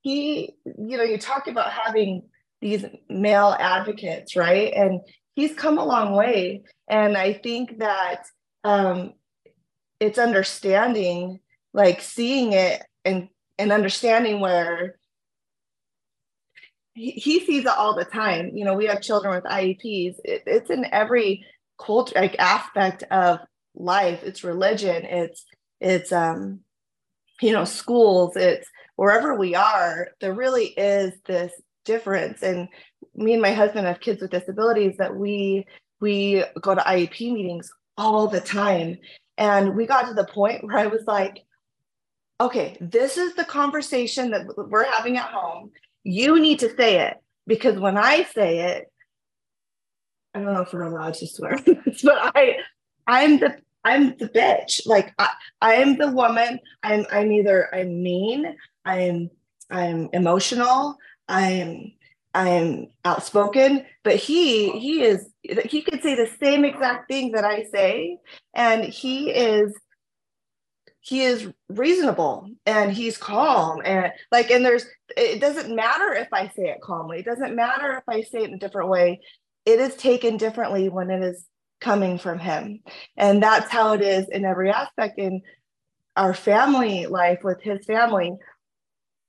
he, 0.00 0.54
you 0.64 0.96
know, 0.96 1.02
you 1.02 1.18
talk 1.18 1.46
about 1.46 1.70
having 1.70 2.22
these 2.62 2.86
male 3.10 3.54
advocates, 3.60 4.34
right? 4.34 4.72
And 4.72 5.02
he's 5.34 5.54
come 5.54 5.76
a 5.76 5.84
long 5.84 6.14
way. 6.14 6.62
And 6.88 7.18
I 7.18 7.34
think 7.34 7.80
that 7.80 8.24
um, 8.64 9.12
it's 10.00 10.18
understanding, 10.18 11.40
like 11.74 12.00
seeing 12.00 12.54
it 12.54 12.82
and 13.04 13.28
and 13.58 13.72
understanding 13.72 14.40
where 14.40 14.96
he, 16.94 17.44
sees 17.44 17.64
it 17.64 17.66
all 17.66 17.94
the 17.94 18.04
time. 18.04 18.52
You 18.54 18.64
know, 18.64 18.74
we 18.74 18.86
have 18.86 19.00
children 19.00 19.34
with 19.34 19.44
IEPs. 19.44 20.16
It, 20.24 20.42
it's 20.46 20.70
in 20.70 20.86
every 20.92 21.44
culture, 21.78 22.14
like 22.16 22.36
aspect 22.38 23.02
of 23.10 23.40
life. 23.74 24.22
It's 24.22 24.44
religion. 24.44 25.04
It's 25.04 25.44
it's 25.80 26.12
um, 26.12 26.60
you 27.40 27.52
know, 27.52 27.64
schools. 27.64 28.36
It's 28.36 28.68
wherever 28.96 29.34
we 29.34 29.54
are, 29.54 30.08
there 30.20 30.34
really 30.34 30.66
is 30.66 31.12
this 31.26 31.52
difference. 31.84 32.42
And 32.42 32.68
me 33.14 33.32
and 33.32 33.42
my 33.42 33.52
husband 33.52 33.86
have 33.86 34.00
kids 34.00 34.22
with 34.22 34.30
disabilities 34.30 34.96
that 34.98 35.14
we 35.14 35.66
we 36.00 36.44
go 36.60 36.74
to 36.74 36.80
IEP 36.80 37.32
meetings 37.32 37.70
all 37.96 38.28
the 38.28 38.40
time. 38.40 38.98
And 39.36 39.74
we 39.74 39.86
got 39.86 40.08
to 40.08 40.14
the 40.14 40.26
point 40.26 40.64
where 40.64 40.78
I 40.78 40.86
was 40.86 41.02
like, 41.06 41.44
okay, 42.40 42.76
this 42.80 43.16
is 43.16 43.34
the 43.34 43.44
conversation 43.44 44.30
that 44.30 44.46
we're 44.56 44.90
having 44.90 45.16
at 45.16 45.30
home. 45.30 45.70
You 46.04 46.40
need 46.40 46.60
to 46.60 46.74
say 46.76 47.00
it 47.00 47.16
because 47.46 47.78
when 47.78 47.98
I 47.98 48.24
say 48.24 48.60
it, 48.60 48.92
I 50.34 50.40
don't 50.40 50.52
know 50.52 50.62
if 50.62 50.72
we're 50.72 50.82
allowed 50.82 51.14
to 51.14 51.26
swear, 51.26 51.58
but 51.66 52.36
I 52.36 52.56
I'm 53.06 53.38
the 53.38 53.56
I'm 53.84 54.16
the 54.16 54.28
bitch. 54.28 54.86
Like 54.86 55.12
I, 55.18 55.30
I 55.60 55.74
am 55.74 55.96
the 55.96 56.10
woman. 56.10 56.60
I'm 56.82 57.06
I'm 57.10 57.32
either 57.32 57.74
I'm 57.74 58.02
mean, 58.02 58.56
I'm 58.84 59.30
I'm 59.70 60.08
emotional, 60.12 60.96
I 61.28 61.50
am 61.50 61.92
I 62.34 62.48
am 62.48 62.86
outspoken, 63.04 63.86
but 64.02 64.16
he 64.16 64.70
he 64.78 65.02
is 65.02 65.26
he 65.42 65.82
could 65.82 66.02
say 66.02 66.14
the 66.14 66.30
same 66.42 66.64
exact 66.64 67.08
thing 67.08 67.32
that 67.32 67.44
I 67.44 67.64
say, 67.64 68.18
and 68.54 68.84
he 68.84 69.30
is 69.30 69.72
he 71.04 71.20
is 71.20 71.52
reasonable 71.68 72.48
and 72.64 72.90
he's 72.90 73.18
calm 73.18 73.82
and 73.84 74.10
like 74.32 74.50
and 74.50 74.64
there's 74.64 74.86
it 75.18 75.38
doesn't 75.38 75.74
matter 75.74 76.14
if 76.14 76.28
I 76.32 76.48
say 76.48 76.70
it 76.70 76.80
calmly, 76.80 77.18
it 77.18 77.26
doesn't 77.26 77.54
matter 77.54 77.98
if 77.98 78.04
I 78.08 78.22
say 78.22 78.38
it 78.38 78.48
in 78.48 78.54
a 78.54 78.58
different 78.58 78.88
way. 78.88 79.20
It 79.66 79.80
is 79.80 79.96
taken 79.96 80.38
differently 80.38 80.88
when 80.88 81.10
it 81.10 81.22
is 81.22 81.44
coming 81.82 82.16
from 82.16 82.38
him. 82.38 82.80
And 83.18 83.42
that's 83.42 83.70
how 83.70 83.92
it 83.92 84.00
is 84.00 84.30
in 84.30 84.46
every 84.46 84.70
aspect 84.70 85.18
in 85.18 85.42
our 86.16 86.32
family 86.32 87.04
life 87.04 87.40
with 87.44 87.60
his 87.60 87.84
family. 87.84 88.32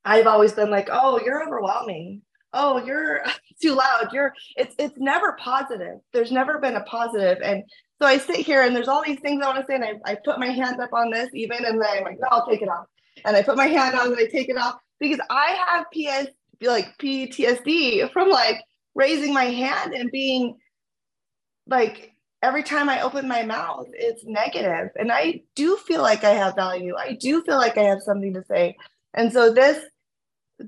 I've 0.05 0.27
always 0.27 0.53
been 0.53 0.71
like, 0.71 0.87
oh, 0.89 1.19
you're 1.25 1.45
overwhelming. 1.45 2.21
Oh, 2.53 2.85
you're 2.85 3.21
too 3.61 3.75
loud. 3.75 4.13
You're 4.13 4.33
it's 4.55 4.73
it's 4.79 4.97
never 4.97 5.33
positive. 5.33 5.99
There's 6.13 6.31
never 6.31 6.57
been 6.59 6.77
a 6.77 6.83
positive. 6.83 7.39
And 7.43 7.63
so 8.01 8.07
I 8.07 8.17
sit 8.17 8.37
here 8.37 8.63
and 8.63 8.75
there's 8.75 8.87
all 8.87 9.03
these 9.03 9.19
things 9.19 9.41
I 9.41 9.47
want 9.47 9.59
to 9.59 9.65
say, 9.65 9.75
and 9.75 9.83
I, 9.83 10.11
I 10.11 10.15
put 10.15 10.39
my 10.39 10.49
hands 10.49 10.79
up 10.79 10.93
on 10.93 11.11
this 11.11 11.29
even, 11.33 11.63
and 11.63 11.81
then 11.81 11.89
I'm 11.89 12.03
like, 12.03 12.19
no, 12.19 12.27
I'll 12.29 12.47
take 12.47 12.61
it 12.61 12.69
off. 12.69 12.85
And 13.23 13.35
I 13.35 13.41
put 13.41 13.55
my 13.55 13.67
hand 13.67 13.97
on 13.97 14.07
and 14.07 14.17
I 14.17 14.25
take 14.25 14.49
it 14.49 14.57
off 14.57 14.79
because 14.99 15.19
I 15.29 15.57
have 15.67 15.85
PS 15.91 16.31
like 16.61 16.97
PTSD 16.97 18.11
from 18.11 18.29
like 18.29 18.61
raising 18.95 19.33
my 19.33 19.45
hand 19.45 19.93
and 19.93 20.11
being 20.11 20.57
like 21.67 22.11
every 22.41 22.63
time 22.63 22.89
I 22.89 23.01
open 23.01 23.27
my 23.27 23.43
mouth, 23.43 23.87
it's 23.93 24.23
negative. 24.25 24.89
And 24.95 25.11
I 25.11 25.41
do 25.55 25.77
feel 25.77 26.01
like 26.01 26.23
I 26.23 26.31
have 26.31 26.55
value. 26.55 26.95
I 26.95 27.13
do 27.13 27.43
feel 27.43 27.57
like 27.57 27.77
I 27.77 27.83
have 27.83 28.01
something 28.01 28.33
to 28.33 28.43
say. 28.45 28.75
And 29.13 29.31
so 29.31 29.53
this 29.53 29.83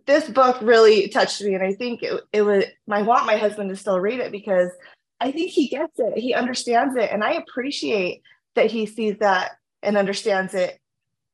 this 0.05 0.29
book 0.29 0.57
really 0.61 1.07
touched 1.09 1.41
me. 1.41 1.53
And 1.53 1.63
I 1.63 1.73
think 1.73 2.03
it, 2.03 2.21
it 2.33 2.41
was 2.41 2.65
I 2.89 3.01
want 3.01 3.25
my 3.25 3.37
husband 3.37 3.69
to 3.69 3.75
still 3.75 3.99
read 3.99 4.19
it 4.19 4.31
because 4.31 4.71
I 5.19 5.31
think 5.31 5.51
he 5.51 5.67
gets 5.67 5.99
it. 5.99 6.17
He 6.17 6.33
understands 6.33 6.95
it. 6.95 7.09
And 7.11 7.23
I 7.23 7.33
appreciate 7.33 8.21
that 8.55 8.71
he 8.71 8.85
sees 8.85 9.17
that 9.19 9.51
and 9.81 9.97
understands 9.97 10.53
it 10.53 10.79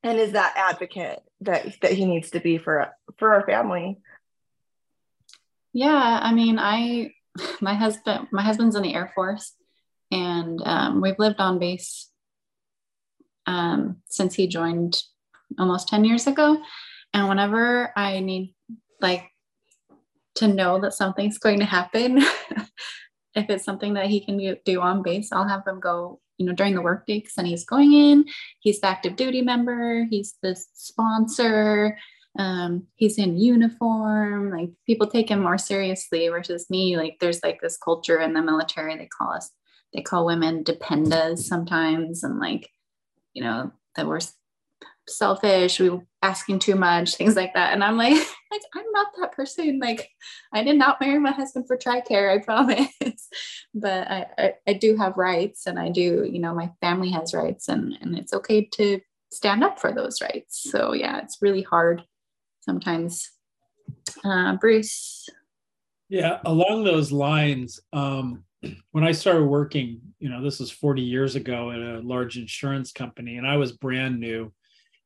and 0.03 0.19
is 0.19 0.33
that 0.33 0.53
advocate 0.55 1.19
that 1.41 1.79
that 1.81 1.93
he 1.93 2.05
needs 2.05 2.31
to 2.31 2.39
be 2.39 2.57
for 2.57 2.89
for 3.17 3.33
our 3.33 3.45
family. 3.45 3.97
Yeah, 5.71 6.19
I 6.21 6.33
mean, 6.33 6.59
I 6.59 7.13
my 7.61 7.73
husband 7.73 8.27
my 8.31 8.43
husband's 8.43 8.75
in 8.75 8.83
the 8.83 8.93
Air 8.93 9.11
Force, 9.15 9.53
and 10.11 10.61
um, 10.63 11.01
we've 11.01 11.17
lived 11.17 11.39
on 11.39 11.59
base 11.59 12.09
um, 13.47 13.97
since 14.07 14.35
he 14.35 14.47
joined 14.47 15.01
almost 15.57 15.87
ten 15.87 16.05
years 16.05 16.27
ago. 16.27 16.57
And 17.13 17.29
whenever 17.29 17.91
I 17.95 18.19
need 18.19 18.53
like 19.01 19.29
to 20.35 20.47
know 20.47 20.81
that 20.81 20.93
something's 20.93 21.37
going 21.37 21.59
to 21.59 21.65
happen, 21.65 22.23
if 23.35 23.49
it's 23.49 23.65
something 23.65 23.93
that 23.95 24.07
he 24.07 24.23
can 24.23 24.57
do 24.65 24.81
on 24.81 25.01
base, 25.01 25.31
I'll 25.31 25.47
have 25.47 25.65
him 25.67 25.79
go 25.79 26.19
you 26.37 26.45
know 26.45 26.53
during 26.53 26.75
the 26.75 26.81
workday 26.81 27.19
because 27.19 27.35
then 27.35 27.45
he's 27.45 27.65
going 27.65 27.93
in 27.93 28.25
he's 28.59 28.81
the 28.81 28.87
active 28.87 29.15
duty 29.15 29.41
member 29.41 30.05
he's 30.09 30.35
the 30.41 30.55
sponsor 30.73 31.97
um, 32.39 32.87
he's 32.95 33.19
in 33.19 33.37
uniform 33.37 34.49
like 34.49 34.69
people 34.87 35.07
take 35.07 35.29
him 35.29 35.39
more 35.39 35.57
seriously 35.57 36.27
versus 36.29 36.69
me 36.69 36.97
like 36.97 37.17
there's 37.19 37.43
like 37.43 37.61
this 37.61 37.77
culture 37.77 38.19
in 38.19 38.33
the 38.33 38.41
military 38.41 38.97
they 38.97 39.07
call 39.07 39.31
us 39.31 39.51
they 39.93 40.01
call 40.01 40.25
women 40.25 40.63
dependas 40.63 41.39
sometimes 41.39 42.23
and 42.23 42.39
like 42.39 42.69
you 43.33 43.43
know 43.43 43.71
that 43.95 44.07
we're 44.07 44.19
selfish 45.07 45.79
we 45.79 45.89
were 45.89 46.05
asking 46.21 46.59
too 46.59 46.75
much 46.75 47.15
things 47.15 47.35
like 47.35 47.53
that 47.53 47.73
and 47.73 47.83
i'm 47.83 47.97
like 47.97 48.13
like 48.51 48.61
i'm 48.75 48.85
not 48.93 49.07
that 49.19 49.33
person 49.33 49.79
like 49.79 50.09
i 50.53 50.63
did 50.63 50.77
not 50.77 50.99
marry 51.01 51.19
my 51.19 51.31
husband 51.31 51.67
for 51.67 51.77
tricare 51.77 52.33
i 52.33 52.37
promise 52.43 52.89
but 53.73 54.07
I, 54.07 54.25
I, 54.37 54.53
I 54.67 54.73
do 54.73 54.95
have 54.95 55.17
rights 55.17 55.67
and 55.67 55.77
i 55.77 55.89
do 55.89 56.27
you 56.31 56.39
know 56.39 56.53
my 56.53 56.71
family 56.79 57.11
has 57.11 57.33
rights 57.33 57.67
and 57.67 57.97
and 58.01 58.17
it's 58.17 58.33
okay 58.33 58.65
to 58.75 59.01
stand 59.31 59.63
up 59.63 59.79
for 59.79 59.91
those 59.91 60.21
rights 60.21 60.61
so 60.71 60.93
yeah 60.93 61.19
it's 61.19 61.39
really 61.41 61.63
hard 61.63 62.03
sometimes. 62.63 63.31
Uh, 64.23 64.55
Bruce. 64.55 65.27
Yeah, 66.09 66.39
along 66.45 66.83
those 66.83 67.11
lines, 67.11 67.79
um, 67.91 68.43
when 68.91 69.03
I 69.03 69.11
started 69.11 69.45
working, 69.45 70.01
you 70.19 70.29
know, 70.29 70.41
this 70.41 70.59
was 70.59 70.71
40 70.71 71.01
years 71.01 71.35
ago 71.35 71.71
at 71.71 71.79
a 71.79 71.99
large 71.99 72.37
insurance 72.37 72.91
company, 72.91 73.37
and 73.37 73.47
I 73.47 73.57
was 73.57 73.71
brand 73.71 74.19
new. 74.19 74.51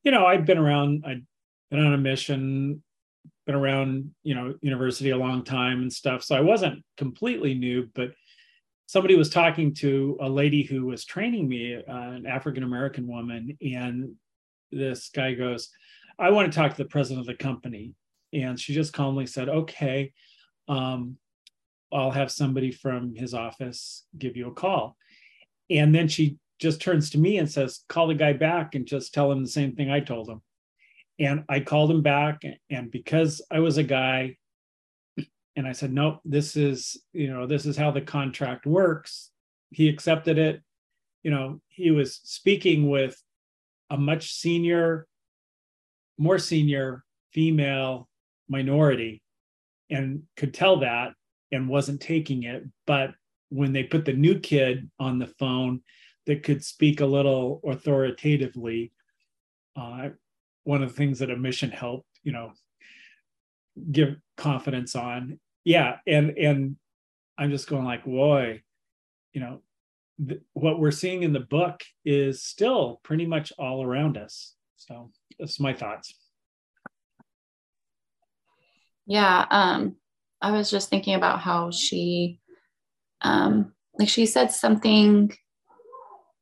You 0.02 0.12
know, 0.12 0.26
I've 0.26 0.44
been 0.44 0.58
around, 0.58 1.04
I've 1.06 1.22
been 1.70 1.84
on 1.84 1.94
a 1.94 1.98
mission, 1.98 2.82
been 3.46 3.54
around, 3.54 4.10
you 4.22 4.34
know, 4.34 4.54
university 4.60 5.10
a 5.10 5.16
long 5.16 5.44
time 5.44 5.82
and 5.82 5.92
stuff. 5.92 6.22
So 6.22 6.36
I 6.36 6.40
wasn't 6.40 6.84
completely 6.96 7.54
new, 7.54 7.88
but 7.94 8.12
somebody 8.86 9.16
was 9.16 9.30
talking 9.30 9.74
to 9.74 10.16
a 10.20 10.28
lady 10.28 10.62
who 10.62 10.86
was 10.86 11.04
training 11.04 11.48
me, 11.48 11.76
uh, 11.76 11.80
an 11.86 12.26
African 12.26 12.62
American 12.62 13.06
woman, 13.06 13.56
and 13.60 14.14
this 14.70 15.10
guy 15.10 15.34
goes, 15.34 15.70
I 16.18 16.30
want 16.30 16.52
to 16.52 16.56
talk 16.56 16.72
to 16.72 16.82
the 16.82 16.88
president 16.88 17.20
of 17.20 17.26
the 17.26 17.42
company. 17.42 17.92
And 18.32 18.58
she 18.58 18.74
just 18.74 18.92
calmly 18.92 19.26
said, 19.26 19.48
okay, 19.48 20.12
um, 20.68 21.16
I'll 21.92 22.10
have 22.10 22.30
somebody 22.30 22.70
from 22.70 23.14
his 23.14 23.32
office 23.32 24.04
give 24.16 24.36
you 24.36 24.48
a 24.48 24.54
call. 24.54 24.96
And 25.70 25.94
then 25.94 26.08
she 26.08 26.36
just 26.58 26.80
turns 26.80 27.10
to 27.10 27.18
me 27.18 27.38
and 27.38 27.50
says, 27.50 27.84
call 27.88 28.08
the 28.08 28.14
guy 28.14 28.32
back 28.32 28.74
and 28.74 28.86
just 28.86 29.14
tell 29.14 29.30
him 29.30 29.42
the 29.42 29.50
same 29.50 29.74
thing 29.74 29.90
I 29.90 30.00
told 30.00 30.28
him. 30.28 30.42
And 31.18 31.44
I 31.48 31.60
called 31.60 31.90
him 31.90 32.02
back. 32.02 32.42
And 32.70 32.90
because 32.90 33.42
I 33.50 33.60
was 33.60 33.76
a 33.76 33.82
guy, 33.82 34.36
and 35.56 35.66
I 35.66 35.72
said, 35.72 35.92
nope, 35.92 36.20
this 36.24 36.56
is, 36.56 37.02
you 37.12 37.32
know, 37.32 37.46
this 37.46 37.66
is 37.66 37.76
how 37.76 37.90
the 37.90 38.00
contract 38.00 38.66
works. 38.66 39.30
He 39.70 39.88
accepted 39.88 40.38
it. 40.38 40.62
You 41.24 41.32
know, 41.32 41.60
he 41.68 41.90
was 41.90 42.20
speaking 42.22 42.88
with 42.88 43.20
a 43.90 43.96
much 43.96 44.32
senior 44.32 45.08
more 46.18 46.38
senior 46.38 47.04
female 47.32 48.08
minority 48.48 49.22
and 49.88 50.22
could 50.36 50.52
tell 50.52 50.80
that 50.80 51.12
and 51.52 51.68
wasn't 51.68 52.00
taking 52.00 52.42
it. 52.42 52.64
But 52.86 53.12
when 53.50 53.72
they 53.72 53.84
put 53.84 54.04
the 54.04 54.12
new 54.12 54.38
kid 54.40 54.90
on 54.98 55.18
the 55.18 55.28
phone 55.38 55.80
that 56.28 56.42
could 56.42 56.62
speak 56.62 57.00
a 57.00 57.06
little 57.06 57.62
authoritatively, 57.66 58.92
uh, 59.76 60.10
one 60.64 60.82
of 60.82 60.90
the 60.90 60.94
things 60.94 61.18
that 61.20 61.30
a 61.30 61.36
mission 61.36 61.70
helped, 61.70 62.20
you 62.22 62.32
know, 62.32 62.52
give 63.90 64.16
confidence 64.36 64.94
on. 64.94 65.40
Yeah, 65.64 65.96
and 66.06 66.36
and 66.36 66.76
I'm 67.38 67.50
just 67.50 67.66
going 67.66 67.86
like, 67.86 68.04
boy, 68.04 68.60
you 69.32 69.40
know, 69.40 69.62
th- 70.26 70.42
what 70.52 70.78
we're 70.78 70.90
seeing 70.90 71.22
in 71.22 71.32
the 71.32 71.40
book 71.40 71.80
is 72.04 72.42
still 72.42 73.00
pretty 73.02 73.24
much 73.24 73.50
all 73.58 73.82
around 73.82 74.18
us. 74.18 74.54
So 74.76 75.10
that's 75.38 75.58
my 75.58 75.72
thoughts. 75.72 76.14
Yeah, 79.06 79.46
um, 79.50 79.96
I 80.42 80.50
was 80.50 80.70
just 80.70 80.90
thinking 80.90 81.14
about 81.14 81.40
how 81.40 81.70
she, 81.70 82.38
um, 83.22 83.72
like 83.98 84.10
she 84.10 84.26
said 84.26 84.52
something 84.52 85.32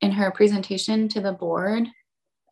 in 0.01 0.11
her 0.11 0.31
presentation 0.31 1.07
to 1.09 1.21
the 1.21 1.33
board 1.33 1.87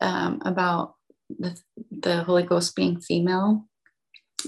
um, 0.00 0.40
about 0.44 0.94
the 1.28 1.58
the 1.90 2.22
Holy 2.24 2.42
Ghost 2.42 2.76
being 2.76 3.00
female, 3.00 3.64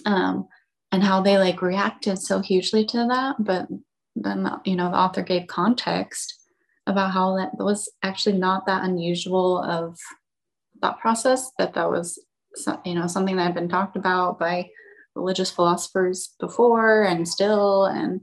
um, 0.05 0.49
and 0.93 1.03
how 1.03 1.21
they 1.21 1.39
like 1.39 1.63
reacted 1.63 2.19
so 2.19 2.41
hugely 2.41 2.85
to 2.87 3.07
that. 3.09 3.37
But 3.39 3.69
then 4.15 4.51
you 4.65 4.77
know 4.77 4.91
the 4.91 4.97
author 4.97 5.23
gave 5.23 5.47
context 5.47 6.35
about 6.87 7.13
how 7.13 7.37
that 7.37 7.53
was 7.59 7.91
actually 8.03 8.39
not 8.39 8.67
that 8.67 8.85
unusual 8.85 9.63
of 9.63 9.99
thought 10.81 10.99
process 11.01 11.51
that 11.59 11.75
that 11.75 11.91
was 11.91 12.19
you 12.85 12.95
know 12.95 13.07
something 13.07 13.37
that 13.37 13.45
had 13.45 13.55
been 13.55 13.69
talked 13.69 13.97
about 13.97 14.39
by 14.39 14.69
religious 15.15 15.51
philosophers 15.51 16.35
before 16.41 17.03
and 17.03 17.29
still 17.29 17.85
and 17.85 18.21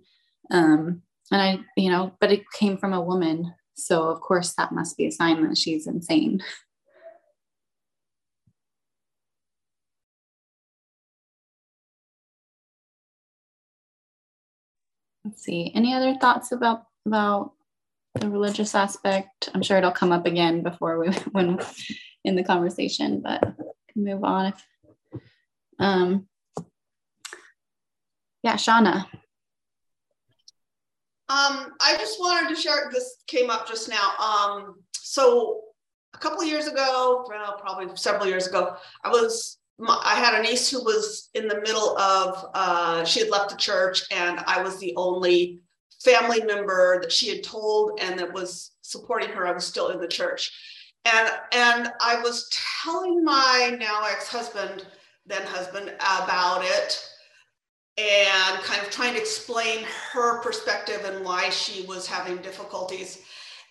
um 0.52 1.02
and 1.32 1.42
i 1.42 1.60
you 1.78 1.90
know 1.90 2.12
but 2.20 2.32
it 2.32 2.44
came 2.58 2.78
from 2.78 2.94
a 2.94 3.02
woman 3.02 3.54
so 3.76 4.10
of 4.10 4.22
course 4.22 4.54
that 4.54 4.72
must 4.72 4.98
be 4.98 5.06
a 5.06 5.12
sign 5.12 5.48
that 5.48 5.58
she's 5.58 5.88
insane. 5.88 6.42
Let's 15.24 15.44
see. 15.44 15.72
Any 15.74 15.94
other 15.94 16.16
thoughts 16.16 16.52
about 16.52 16.84
about 17.06 17.54
the 18.14 18.30
religious 18.30 18.76
aspect? 18.76 19.50
I'm 19.54 19.64
sure 19.64 19.78
it'll 19.78 19.92
come 19.92 20.12
up 20.12 20.26
again 20.26 20.62
before 20.62 21.00
we 21.00 21.10
when 21.32 21.60
in 22.24 22.36
the 22.36 22.44
conversation, 22.44 23.22
but 23.22 23.42
can 23.42 24.04
move 24.04 24.24
on 24.24 24.48
if 24.48 24.66
um 25.80 26.28
yeah, 28.44 28.56
Shauna. 28.56 29.08
Um, 31.28 31.74
I 31.82 31.96
just 31.98 32.20
wanted 32.20 32.54
to 32.54 32.62
share 32.62 32.90
this 32.92 33.18
came 33.28 33.50
up 33.50 33.68
just 33.68 33.90
now. 33.90 34.14
Um, 34.20 34.76
so 34.94 35.62
a 36.14 36.18
couple 36.18 36.44
years 36.44 36.68
ago, 36.68 37.26
well, 37.28 37.58
probably 37.60 37.88
several 37.96 38.28
years 38.28 38.48
ago, 38.48 38.76
I 39.04 39.10
was 39.10 39.58
I 39.88 40.16
had 40.16 40.40
a 40.40 40.44
niece 40.44 40.70
who 40.70 40.84
was 40.84 41.30
in 41.34 41.48
the 41.48 41.60
middle 41.62 41.98
of 41.98 42.46
uh, 42.54 43.04
she 43.04 43.20
had 43.20 43.30
left 43.30 43.50
the 43.50 43.58
church, 43.58 44.04
and 44.12 44.40
I 44.48 44.62
was 44.62 44.80
the 44.80 44.94
only 44.96 45.60
family 46.04 46.44
member 46.44 47.00
that 47.02 47.12
she 47.12 47.30
had 47.30 47.44
told 47.44 48.00
and 48.00 48.20
that 48.20 48.32
was 48.32 48.72
supporting 48.82 49.30
her. 49.30 49.48
I 49.48 49.52
was 49.52 49.66
still 49.66 49.90
in 49.90 50.00
the 50.00 50.08
church 50.08 50.52
and 51.06 51.32
and 51.52 51.92
I 52.02 52.20
was 52.22 52.50
telling 52.84 53.24
my 53.24 53.76
now 53.80 54.04
ex-husband, 54.06 54.86
then 55.26 55.46
husband, 55.46 55.90
about 56.00 56.64
it, 56.64 57.10
and 57.98 58.62
kind 58.64 58.82
of 58.82 58.90
trying 58.90 59.14
to 59.14 59.20
explain 59.20 59.86
her 60.12 60.42
perspective 60.42 61.02
and 61.06 61.24
why 61.24 61.50
she 61.50 61.86
was 61.86 62.08
having 62.08 62.38
difficulties. 62.38 63.22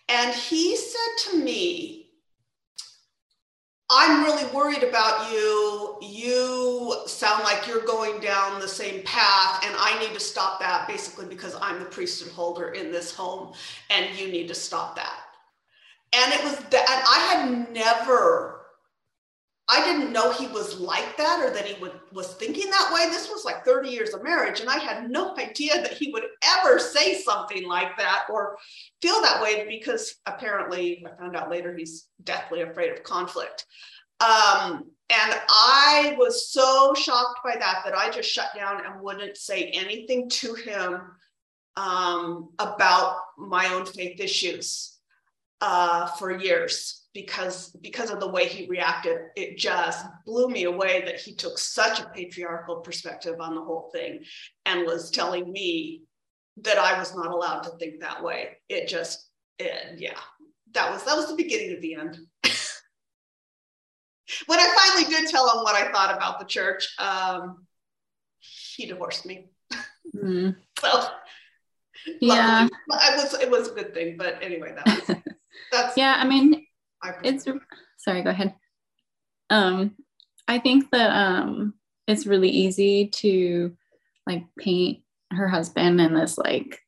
And 0.09 0.33
he 0.33 0.75
said 0.75 1.31
to 1.31 1.37
me, 1.37 2.09
I'm 3.89 4.23
really 4.23 4.51
worried 4.51 4.83
about 4.83 5.31
you. 5.31 5.97
You 6.01 7.03
sound 7.05 7.43
like 7.43 7.67
you're 7.67 7.85
going 7.85 8.19
down 8.19 8.59
the 8.59 8.67
same 8.67 9.03
path, 9.03 9.63
and 9.63 9.75
I 9.77 9.97
need 9.99 10.13
to 10.15 10.19
stop 10.19 10.59
that 10.59 10.87
basically 10.87 11.27
because 11.27 11.55
I'm 11.61 11.77
the 11.77 11.85
priesthood 11.85 12.31
holder 12.31 12.69
in 12.69 12.91
this 12.91 13.13
home, 13.13 13.53
and 13.91 14.17
you 14.17 14.31
need 14.31 14.47
to 14.47 14.55
stop 14.55 14.95
that 14.95 15.25
and 16.15 16.33
it 16.33 16.43
was 16.43 16.57
that 16.69 17.05
I 17.07 17.35
had 17.35 17.73
never 17.73 18.54
I 19.67 19.83
didn't 19.83 20.13
know 20.13 20.31
he 20.31 20.45
was 20.47 20.79
like 20.79 21.17
that 21.17 21.43
or 21.43 21.49
that 21.51 21.65
he 21.65 21.81
would 21.81 21.93
was 22.11 22.33
thinking 22.35 22.69
that 22.69 22.91
way. 22.93 23.09
This 23.09 23.29
was 23.29 23.45
like 23.45 23.65
30 23.65 23.89
years 23.89 24.13
of 24.13 24.23
marriage, 24.23 24.59
and 24.59 24.69
I 24.69 24.77
had 24.77 25.09
no 25.09 25.35
idea 25.39 25.81
that 25.81 25.93
he 25.93 26.11
would 26.11 26.25
ever 26.59 26.77
say 26.77 27.19
something 27.21 27.67
like 27.67 27.97
that 27.97 28.25
or 28.29 28.57
feel 29.01 29.21
that 29.21 29.41
way 29.41 29.65
because 29.67 30.15
apparently 30.27 31.05
I 31.05 31.19
found 31.19 31.35
out 31.35 31.49
later 31.49 31.75
he's 31.75 32.07
deathly 32.23 32.61
afraid 32.61 32.91
of 32.91 33.03
conflict. 33.03 33.65
Um, 34.21 34.85
and 35.09 35.41
I 35.49 36.15
was 36.17 36.49
so 36.49 36.93
shocked 36.93 37.39
by 37.43 37.55
that 37.59 37.81
that 37.85 37.95
I 37.95 38.09
just 38.09 38.29
shut 38.29 38.49
down 38.55 38.85
and 38.85 39.01
wouldn't 39.01 39.35
say 39.35 39.71
anything 39.73 40.29
to 40.29 40.53
him 40.53 41.01
um, 41.75 42.49
about 42.59 43.17
my 43.37 43.67
own 43.73 43.85
faith 43.85 44.19
issues 44.19 44.97
uh, 45.61 46.07
for 46.07 46.37
years 46.37 47.04
because 47.15 47.69
because 47.81 48.11
of 48.11 48.19
the 48.19 48.27
way 48.29 48.45
he 48.47 48.67
reacted 48.67 49.17
it 49.37 49.57
just 49.57 50.05
blew 50.25 50.49
me 50.49 50.65
away 50.65 51.01
that 51.05 51.17
he 51.19 51.33
took 51.33 51.57
such 51.57 51.99
a 51.99 52.11
patriarchal 52.13 52.81
perspective 52.81 53.39
on 53.39 53.55
the 53.55 53.61
whole 53.61 53.89
thing 53.91 54.19
and 54.65 54.85
was 54.85 55.09
telling 55.09 55.51
me 55.51 56.03
that 56.57 56.77
i 56.77 56.99
was 56.99 57.15
not 57.15 57.31
allowed 57.31 57.61
to 57.61 57.71
think 57.79 57.99
that 58.01 58.21
way 58.21 58.49
it 58.69 58.87
just 58.87 59.29
it, 59.57 59.97
yeah 59.97 60.19
that 60.73 60.91
was 60.91 61.03
that 61.05 61.15
was 61.15 61.27
the 61.29 61.35
beginning 61.35 61.73
of 61.75 61.81
the 61.81 61.95
end 61.95 62.17
when 64.47 64.59
i 64.59 64.75
finally 64.77 65.09
did 65.09 65.29
tell 65.29 65.49
him 65.49 65.63
what 65.63 65.75
i 65.75 65.89
thought 65.91 66.15
about 66.15 66.37
the 66.37 66.45
church 66.45 66.93
um, 66.99 67.65
he 68.39 68.85
divorced 68.85 69.25
me 69.25 69.47
Mm. 70.15 70.55
so 70.79 71.03
Yeah. 72.21 72.67
luckily, 72.87 73.01
it 73.07 73.15
was 73.23 73.33
it 73.41 73.49
was 73.49 73.67
a 73.69 73.73
good 73.73 73.93
thing 73.93 74.17
but 74.17 74.37
anyway 74.41 74.73
that 74.75 74.85
was 74.85 75.17
that's 75.71 75.97
yeah 75.97 76.15
i 76.19 76.25
mean 76.27 76.64
it's 77.23 77.47
sorry 77.97 78.21
go 78.21 78.29
ahead. 78.29 78.55
Um 79.49 79.95
i 80.47 80.59
think 80.59 80.91
that 80.91 81.09
um 81.09 81.73
it's 82.07 82.27
really 82.27 82.49
easy 82.49 83.07
to 83.07 83.75
like 84.27 84.43
paint 84.59 84.99
her 85.31 85.47
husband 85.47 85.99
in 85.99 86.13
this 86.13 86.37
like 86.37 86.79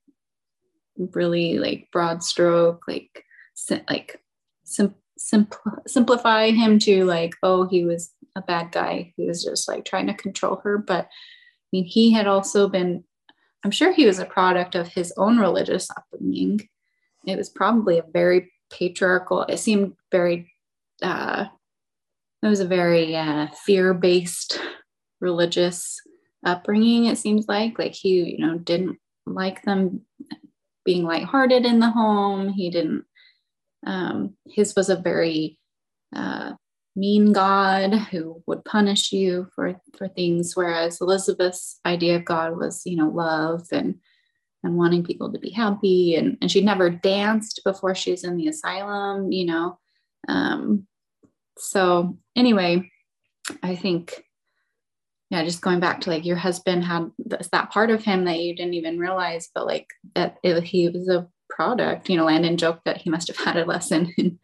really 1.14 1.58
like 1.60 1.90
broad 1.92 2.24
stroke 2.24 2.84
like 2.88 3.24
si- 3.56 3.84
like 3.90 4.22
sim- 4.64 4.96
simpl- 5.20 5.88
simplify 5.88 6.52
him 6.52 6.80
to 6.80 7.06
like 7.06 7.34
oh 7.44 7.68
he 7.68 7.84
was 7.84 8.14
a 8.38 8.42
bad 8.42 8.72
guy. 8.72 9.12
He 9.18 9.26
was 9.26 9.44
just 9.44 9.68
like 9.68 9.84
trying 9.84 10.08
to 10.08 10.14
control 10.14 10.62
her. 10.64 10.78
But 10.78 11.06
i 11.06 11.70
mean 11.74 11.86
he 11.86 12.12
had 12.12 12.28
also 12.28 12.70
been 12.70 13.04
i'm 13.66 13.72
sure 13.72 13.92
he 13.92 14.06
was 14.06 14.20
a 14.20 14.26
product 14.26 14.76
of 14.76 14.88
his 14.88 15.14
own 15.18 15.40
religious 15.40 15.90
upbringing. 15.90 16.62
It 17.26 17.38
was 17.38 17.50
probably 17.50 17.98
a 17.98 18.04
very 18.14 18.52
patriarchal 18.70 19.44
it 19.44 19.58
seemed 19.58 19.94
very 20.12 20.52
uh 21.02 21.46
it 22.44 22.48
was 22.48 22.60
a 22.60 22.68
very 22.68 23.16
uh, 23.16 23.48
fear-based 23.66 24.60
religious 25.20 26.00
upbringing 26.46 27.06
it 27.06 27.18
seems 27.18 27.48
like. 27.48 27.78
Like 27.80 27.94
he 27.94 28.36
you 28.38 28.46
know 28.46 28.58
didn't 28.58 28.98
like 29.26 29.64
them 29.64 30.02
being 30.86 31.04
lighthearted 31.04 31.66
in 31.66 31.80
the 31.80 31.90
home. 31.90 32.50
He 32.50 32.70
didn't 32.70 33.06
um 33.86 34.36
his 34.48 34.76
was 34.76 34.90
a 34.90 34.96
very 34.96 35.60
uh 36.16 36.54
mean 36.96 37.32
god 37.32 37.94
who 37.94 38.42
would 38.48 38.66
punish 38.66 39.12
you 39.12 39.48
for 39.54 39.80
for 39.96 40.08
things 40.08 40.56
whereas 40.56 41.00
elizabeth's 41.00 41.80
idea 41.86 42.16
of 42.16 42.26
god 42.26 42.58
was 42.58 42.82
you 42.86 42.96
know 42.96 43.10
love 43.10 43.62
and 43.72 43.96
and 44.68 44.78
wanting 44.78 45.04
people 45.04 45.32
to 45.32 45.40
be 45.40 45.50
happy 45.50 46.16
and 46.16 46.38
and 46.42 46.52
she'd 46.52 46.66
never 46.66 46.90
danced 46.90 47.62
before 47.66 47.96
she 47.96 48.12
was 48.12 48.24
in 48.24 48.38
the 48.38 48.48
asylum 48.48 49.32
you 49.32 49.46
know? 49.46 49.80
Um 50.28 50.88
so 51.58 52.18
anyway 52.36 52.90
i 53.64 53.76
think 53.76 54.24
yeah 55.30 55.44
just 55.44 55.62
going 55.62 55.80
back 55.80 56.02
to 56.02 56.10
like 56.10 56.26
your 56.26 56.36
husband 56.36 56.84
had 56.84 57.10
this, 57.18 57.50
that 57.52 57.72
part 57.72 57.90
of 57.90 58.04
him 58.04 58.26
that 58.26 58.40
you 58.40 58.56
didn't 58.56 58.76
even 58.76 59.00
realize 59.00 59.50
but 59.56 59.66
like 59.66 59.88
that 60.16 60.38
it, 60.44 60.64
he 60.64 60.90
was 60.90 61.08
a 61.10 61.28
product 61.50 62.10
you 62.10 62.18
know 62.18 62.26
landon 62.26 62.58
joked 62.58 62.86
that 62.86 62.98
he 62.98 63.10
must 63.10 63.28
have 63.28 63.38
had 63.38 63.58
a 63.58 63.66
lesson 63.66 64.14
in 64.18 64.40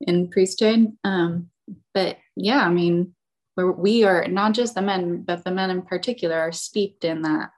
in 0.00 0.28
priesthood. 0.28 0.92
Um 1.04 1.50
but 1.92 2.18
yeah 2.36 2.64
i 2.64 2.70
mean 2.70 3.14
we're, 3.56 3.72
we 3.72 4.04
are 4.04 4.26
not 4.26 4.52
just 4.52 4.74
the 4.74 4.82
men 4.82 5.22
but 5.22 5.44
the 5.44 5.50
men 5.50 5.70
in 5.70 5.82
particular 5.82 6.38
are 6.38 6.52
steeped 6.52 7.04
in 7.04 7.22
that 7.22 7.50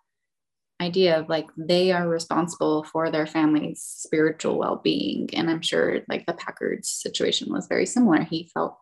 idea 0.80 1.18
of 1.18 1.28
like 1.28 1.46
they 1.56 1.90
are 1.90 2.08
responsible 2.08 2.84
for 2.84 3.10
their 3.10 3.26
family's 3.26 3.82
spiritual 3.82 4.58
well-being 4.58 5.28
and 5.32 5.48
i'm 5.48 5.62
sure 5.62 6.00
like 6.08 6.26
the 6.26 6.34
packard's 6.34 6.90
situation 6.90 7.50
was 7.50 7.66
very 7.66 7.86
similar. 7.86 8.22
He 8.22 8.50
felt 8.52 8.76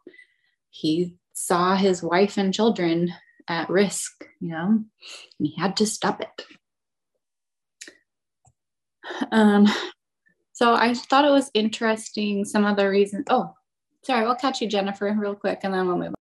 he 0.70 1.14
saw 1.34 1.76
his 1.76 2.02
wife 2.02 2.36
and 2.36 2.52
children 2.52 3.12
at 3.48 3.70
risk 3.70 4.26
you 4.40 4.50
know? 4.50 4.66
And 4.66 5.46
he 5.46 5.54
had 5.56 5.76
to 5.76 5.86
stop 5.86 6.20
it. 6.20 6.46
Um 9.30 9.68
so 10.54 10.72
i 10.72 10.94
thought 10.94 11.26
it 11.26 11.30
was 11.30 11.50
interesting 11.52 12.44
some 12.44 12.64
of 12.64 12.76
the 12.76 12.88
reasons 12.88 13.24
oh 13.28 13.52
sorry 14.02 14.24
we'll 14.24 14.34
catch 14.34 14.62
you 14.62 14.68
jennifer 14.68 15.14
real 15.18 15.34
quick 15.34 15.60
and 15.62 15.74
then 15.74 15.86
we'll 15.86 15.98
move 15.98 16.08
on 16.08 16.23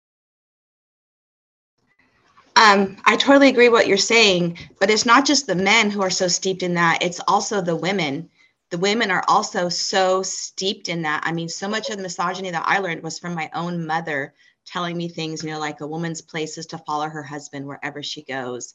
Um, 2.59 2.97
I 3.05 3.15
totally 3.17 3.49
agree 3.51 3.69
what 3.69 3.87
you're 3.87 3.97
saying, 3.97 4.59
but 4.81 4.91
it's 4.91 5.07
not 5.07 5.25
just 5.25 5.47
the 5.47 5.55
men 5.55 5.93
who 5.93 6.03
are 6.03 6.11
so 6.11 6.27
steeped 6.27 6.65
in 6.65 6.75
that, 6.75 7.05
it's 7.05 7.21
also 7.29 7.61
the 7.61 7.77
women. 7.77 8.29
The 8.71 8.79
women 8.79 9.13
are 9.13 9.23
also 9.29 9.69
so 9.69 10.25
steeped 10.25 10.89
in 10.89 11.03
that. 11.03 11.23
I 11.25 11.31
mean, 11.31 11.49
so 11.49 11.69
much 11.69 11.89
of 11.89 11.97
the 11.97 12.03
misogyny 12.03 12.51
that 12.51 12.65
I 12.67 12.81
learned 12.81 13.05
was 13.05 13.21
from 13.21 13.37
my 13.37 13.49
own 13.55 13.87
mother 13.87 14.35
telling 14.67 14.97
me 14.97 15.09
things, 15.09 15.45
you 15.45 15.51
know, 15.51 15.61
like 15.61 15.83
a 15.83 15.87
woman's 15.87 16.21
place 16.21 16.59
is 16.59 16.67
to 16.67 16.79
follow 16.79 17.09
her 17.09 17.23
husband 17.23 17.65
wherever 17.65 18.03
she 18.03 18.25
goes. 18.25 18.75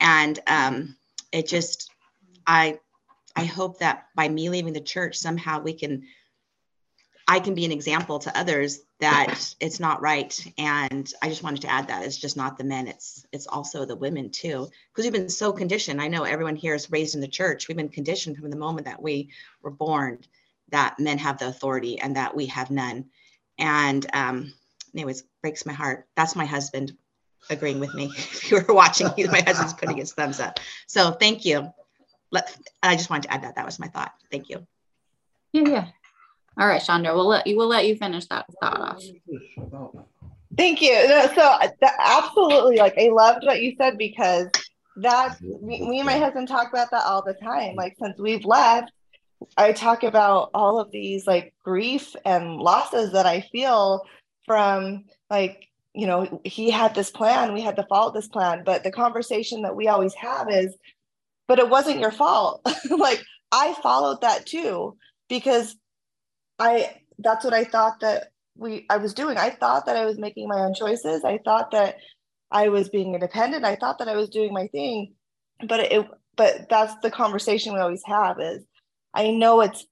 And 0.00 0.40
um, 0.48 0.96
it 1.30 1.46
just, 1.46 1.92
I, 2.44 2.80
I 3.36 3.44
hope 3.44 3.78
that 3.78 4.06
by 4.16 4.28
me 4.28 4.50
leaving 4.50 4.72
the 4.72 4.80
church, 4.80 5.16
somehow 5.16 5.60
we 5.60 5.74
can 5.74 6.02
I 7.28 7.40
can 7.40 7.54
be 7.54 7.64
an 7.64 7.72
example 7.72 8.18
to 8.18 8.36
others 8.36 8.80
that 9.02 9.56
it's 9.58 9.80
not 9.80 10.00
right. 10.00 10.32
And 10.58 11.12
I 11.20 11.28
just 11.28 11.42
wanted 11.42 11.62
to 11.62 11.68
add 11.68 11.88
that 11.88 12.04
it's 12.04 12.16
just 12.16 12.36
not 12.36 12.56
the 12.56 12.62
men, 12.62 12.86
it's 12.86 13.26
it's 13.32 13.48
also 13.48 13.84
the 13.84 13.96
women 13.96 14.30
too. 14.30 14.68
Because 14.90 15.04
we've 15.04 15.12
been 15.12 15.28
so 15.28 15.52
conditioned. 15.52 16.00
I 16.00 16.06
know 16.06 16.22
everyone 16.22 16.54
here 16.54 16.74
is 16.76 16.90
raised 16.90 17.16
in 17.16 17.20
the 17.20 17.26
church. 17.26 17.66
We've 17.66 17.76
been 17.76 17.88
conditioned 17.88 18.36
from 18.36 18.50
the 18.50 18.56
moment 18.56 18.86
that 18.86 19.02
we 19.02 19.30
were 19.60 19.72
born 19.72 20.20
that 20.68 21.00
men 21.00 21.18
have 21.18 21.38
the 21.38 21.48
authority 21.48 21.98
and 21.98 22.14
that 22.14 22.36
we 22.36 22.46
have 22.46 22.70
none. 22.70 23.06
And 23.58 24.06
um, 24.14 24.54
anyways, 24.94 25.24
breaks 25.42 25.66
my 25.66 25.72
heart. 25.72 26.06
That's 26.16 26.36
my 26.36 26.44
husband 26.44 26.96
agreeing 27.50 27.80
with 27.80 27.94
me. 27.94 28.04
If 28.16 28.52
you 28.52 28.62
were 28.64 28.72
watching, 28.72 29.08
my 29.08 29.42
husband's 29.44 29.74
putting 29.74 29.96
his 29.96 30.12
thumbs 30.12 30.38
up. 30.38 30.60
So 30.86 31.10
thank 31.10 31.44
you. 31.44 31.68
Let, 32.30 32.56
I 32.84 32.94
just 32.94 33.10
wanted 33.10 33.24
to 33.24 33.34
add 33.34 33.42
that. 33.42 33.56
That 33.56 33.66
was 33.66 33.80
my 33.80 33.88
thought. 33.88 34.12
Thank 34.30 34.48
you. 34.48 34.64
yeah 35.52 35.68
yeah 35.68 35.86
all 36.58 36.66
right 36.66 36.82
chandra 36.82 37.14
we'll 37.14 37.26
let 37.26 37.46
you 37.46 37.56
we'll 37.56 37.68
let 37.68 37.86
you 37.86 37.96
finish 37.96 38.26
that 38.26 38.46
thought 38.60 38.80
off 38.80 39.02
Thank 40.56 40.82
you. 40.82 40.94
So 41.34 41.58
absolutely, 41.98 42.76
like 42.76 42.94
I 42.98 43.08
loved 43.08 43.44
what 43.44 43.62
you 43.62 43.74
said 43.78 43.96
because 43.96 44.48
that 44.96 45.40
me, 45.40 45.88
me 45.88 46.00
and 46.00 46.06
my 46.06 46.18
husband 46.18 46.48
talk 46.48 46.68
about 46.68 46.90
that 46.90 47.04
all 47.04 47.22
the 47.22 47.34
time. 47.34 47.74
Like 47.74 47.96
since 47.98 48.18
we've 48.18 48.44
left, 48.44 48.92
I 49.56 49.72
talk 49.72 50.02
about 50.02 50.50
all 50.52 50.78
of 50.78 50.90
these 50.90 51.26
like 51.26 51.54
grief 51.64 52.14
and 52.24 52.56
losses 52.56 53.12
that 53.12 53.26
I 53.26 53.40
feel 53.40 54.02
from 54.44 55.04
like 55.30 55.68
you 55.94 56.06
know 56.06 56.42
he 56.44 56.70
had 56.70 56.94
this 56.94 57.10
plan, 57.10 57.54
we 57.54 57.62
had 57.62 57.76
to 57.76 57.86
follow 57.86 58.12
this 58.12 58.28
plan, 58.28 58.62
but 58.64 58.84
the 58.84 58.92
conversation 58.92 59.62
that 59.62 59.76
we 59.76 59.88
always 59.88 60.14
have 60.14 60.50
is, 60.50 60.74
but 61.48 61.58
it 61.58 61.70
wasn't 61.70 62.00
your 62.00 62.12
fault. 62.12 62.60
like 62.90 63.22
I 63.50 63.74
followed 63.82 64.20
that 64.20 64.44
too 64.44 64.96
because 65.30 65.76
I 66.58 66.96
that's 67.18 67.44
what 67.44 67.54
I 67.54 67.64
thought 67.64 68.00
that 68.00 68.32
we 68.56 68.86
I 68.90 68.98
was 68.98 69.14
doing. 69.14 69.36
I 69.36 69.50
thought 69.50 69.86
that 69.86 69.96
I 69.96 70.04
was 70.04 70.18
making 70.18 70.48
my 70.48 70.60
own 70.60 70.74
choices. 70.74 71.24
I 71.24 71.38
thought 71.44 71.70
that 71.72 71.96
I 72.50 72.68
was 72.68 72.88
being 72.88 73.14
independent. 73.14 73.64
I 73.64 73.76
thought 73.76 73.98
that 73.98 74.08
I 74.08 74.16
was 74.16 74.28
doing 74.28 74.52
my 74.52 74.66
thing. 74.68 75.14
But 75.66 75.80
it 75.80 76.06
but 76.36 76.68
that's 76.68 76.94
the 77.02 77.10
conversation 77.10 77.72
we 77.72 77.80
always 77.80 78.02
have 78.06 78.40
is 78.40 78.64
I 79.14 79.30
know 79.30 79.60
it's 79.60 79.86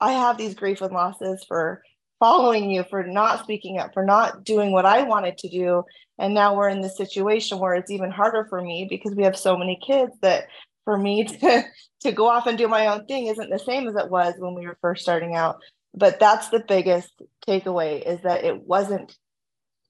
I 0.00 0.12
have 0.12 0.36
these 0.36 0.54
grief 0.54 0.82
and 0.82 0.92
losses 0.92 1.44
for 1.48 1.82
following 2.18 2.70
you, 2.70 2.84
for 2.88 3.02
not 3.02 3.42
speaking 3.42 3.78
up, 3.78 3.92
for 3.92 4.04
not 4.04 4.44
doing 4.44 4.72
what 4.72 4.86
I 4.86 5.02
wanted 5.02 5.38
to 5.38 5.48
do. 5.48 5.84
And 6.18 6.34
now 6.34 6.54
we're 6.54 6.68
in 6.68 6.80
this 6.80 6.96
situation 6.96 7.58
where 7.58 7.74
it's 7.74 7.90
even 7.90 8.10
harder 8.10 8.46
for 8.48 8.60
me 8.60 8.86
because 8.88 9.14
we 9.14 9.24
have 9.24 9.36
so 9.36 9.56
many 9.56 9.78
kids 9.86 10.12
that 10.22 10.46
for 10.84 10.96
me 10.96 11.24
to 11.40 11.64
to 12.00 12.12
go 12.12 12.28
off 12.28 12.46
and 12.46 12.56
do 12.58 12.68
my 12.68 12.86
own 12.86 13.04
thing 13.06 13.26
isn't 13.26 13.50
the 13.50 13.58
same 13.58 13.88
as 13.88 13.96
it 13.96 14.10
was 14.10 14.34
when 14.38 14.54
we 14.54 14.66
were 14.66 14.78
first 14.80 15.02
starting 15.02 15.34
out 15.34 15.56
but 15.96 16.20
that's 16.20 16.48
the 16.50 16.64
biggest 16.66 17.10
takeaway 17.46 18.02
is 18.06 18.20
that 18.22 18.44
it 18.44 18.62
wasn't 18.62 19.16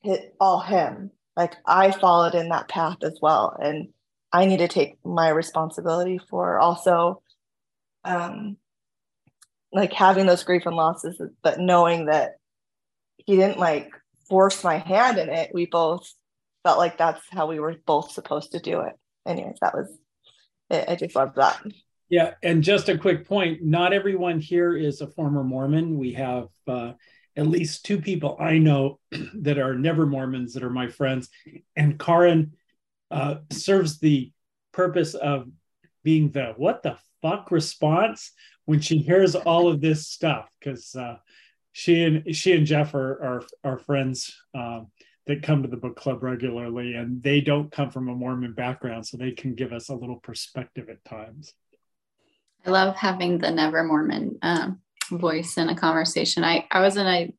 hit 0.03 0.35
all 0.41 0.61
him. 0.61 1.11
Like 1.37 1.55
i 1.67 1.91
followed 1.91 2.35
in 2.35 2.49
that 2.49 2.69
path 2.69 2.97
as 3.03 3.19
well 3.21 3.55
and 3.61 3.89
i 4.33 4.47
need 4.47 4.59
to 4.59 4.69
take 4.69 4.97
my 5.05 5.29
responsibility 5.29 6.19
for 6.31 6.59
also 6.59 7.21
um 8.05 8.57
like 9.71 9.93
having 9.93 10.25
those 10.25 10.45
grief 10.45 10.63
and 10.65 10.75
losses 10.75 11.21
but 11.43 11.61
knowing 11.61 12.07
that 12.07 12.37
he 13.27 13.37
didn't 13.37 13.59
like 13.59 13.91
force 14.29 14.65
my 14.65 14.79
hand 14.79 15.19
in 15.19 15.29
it. 15.29 15.51
We 15.53 15.67
both 15.67 16.13
felt 16.63 16.79
like 16.79 16.99
that's 16.99 17.23
how 17.31 17.47
we 17.47 17.61
were 17.61 17.77
both 17.87 18.13
supposed 18.13 18.53
to 18.53 18.61
do 18.61 18.81
it. 18.81 18.95
Anyways 19.27 19.59
that 19.61 19.75
was 19.75 19.89
it. 20.71 20.89
I 20.89 20.97
just 20.97 21.15
love 21.15 21.35
that 21.37 21.61
Yeah, 22.09 22.35
and 22.43 22.63
just 22.63 22.89
a 22.89 22.99
quick 22.99 23.27
point 23.27 23.65
not 23.65 23.93
everyone 23.93 24.39
here 24.41 24.77
is 24.77 25.01
a 25.01 25.09
former 25.09 25.43
Mormon. 25.43 25.99
We 25.99 26.13
have 26.13 26.49
uh, 26.69 26.93
at 27.37 27.49
least 27.49 27.85
two 27.85 28.01
people 28.01 28.37
I 28.39 28.59
know 28.59 29.01
that 29.41 29.59
are 29.59 29.75
never 29.75 30.07
Mormons 30.07 30.55
that 30.55 30.63
are 30.63 30.71
my 30.71 30.89
friends. 30.89 31.29
And 31.75 31.99
Karin 31.99 32.53
uh, 33.11 33.37
serves 33.51 33.99
the 33.99 34.33
purpose 34.73 35.15
of 35.15 35.49
being 36.05 36.31
the 36.31 36.55
what 36.57 36.83
the 36.83 36.97
fuck 37.23 37.51
response 37.51 38.33
when 38.67 38.81
she 38.81 38.99
hears 38.99 39.35
all 39.35 39.69
of 39.69 39.81
this 39.81 40.07
stuff 40.07 40.49
because 40.61 40.95
uh, 40.95 41.17
she 41.73 42.05
and 42.05 42.37
she 42.37 42.53
and 42.53 42.67
Jeff 42.67 42.95
are 42.95 43.23
are, 43.23 43.43
are 43.65 43.79
friends 43.79 44.35
um, 44.55 44.89
that 45.27 45.43
come 45.43 45.63
to 45.63 45.69
the 45.69 45.77
book 45.77 45.97
club 45.97 46.23
regularly, 46.23 46.95
and 46.95 47.23
they 47.23 47.41
don't 47.41 47.73
come 47.73 47.91
from 47.91 48.09
a 48.09 48.15
Mormon 48.15 48.55
background, 48.55 49.07
so 49.07 49.17
they 49.17 49.33
can 49.33 49.55
give 49.55 49.73
us 49.73 49.89
a 49.89 49.95
little 49.95 50.21
perspective 50.21 50.89
at 50.89 51.05
times. 51.05 51.53
I 52.67 52.71
love 52.71 52.97
having 52.97 53.39
the 53.39 53.51
never 53.51 53.85
Mormon 53.85 54.39
um, 54.43 54.81
voice 55.11 55.57
in 55.57 55.69
a 55.69 55.77
conversation. 55.77 56.45
I 56.45 56.67
I 56.71 56.81
was 56.81 56.97
in 56.97 57.07
a 57.07 57.33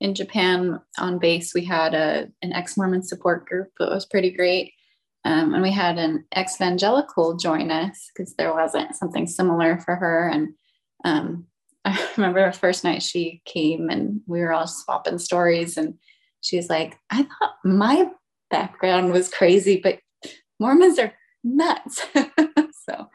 in 0.00 0.14
Japan 0.14 0.80
on 0.98 1.18
base. 1.18 1.54
We 1.54 1.64
had 1.64 1.94
a 1.94 2.28
an 2.42 2.52
ex 2.52 2.76
Mormon 2.76 3.02
support 3.02 3.46
group 3.46 3.68
that 3.78 3.90
was 3.90 4.06
pretty 4.06 4.30
great. 4.30 4.72
Um, 5.24 5.54
and 5.54 5.62
we 5.62 5.70
had 5.70 5.96
an 5.98 6.24
ex 6.32 6.56
evangelical 6.56 7.36
join 7.36 7.70
us 7.70 8.10
because 8.14 8.34
there 8.34 8.52
wasn't 8.52 8.96
something 8.96 9.26
similar 9.26 9.78
for 9.78 9.96
her. 9.96 10.28
And 10.28 10.48
um, 11.04 11.46
I 11.84 12.08
remember 12.16 12.44
the 12.44 12.58
first 12.58 12.84
night 12.84 13.02
she 13.02 13.42
came 13.44 13.88
and 13.90 14.20
we 14.26 14.40
were 14.40 14.52
all 14.52 14.66
swapping 14.66 15.18
stories. 15.18 15.76
And 15.76 15.94
she's 16.42 16.68
like, 16.68 16.98
I 17.10 17.22
thought 17.22 17.54
my 17.64 18.06
background 18.50 19.12
was 19.12 19.30
crazy, 19.30 19.80
but 19.82 20.00
Mormons 20.60 20.98
are 20.98 21.12
nuts. 21.42 22.04
so, 22.88 23.08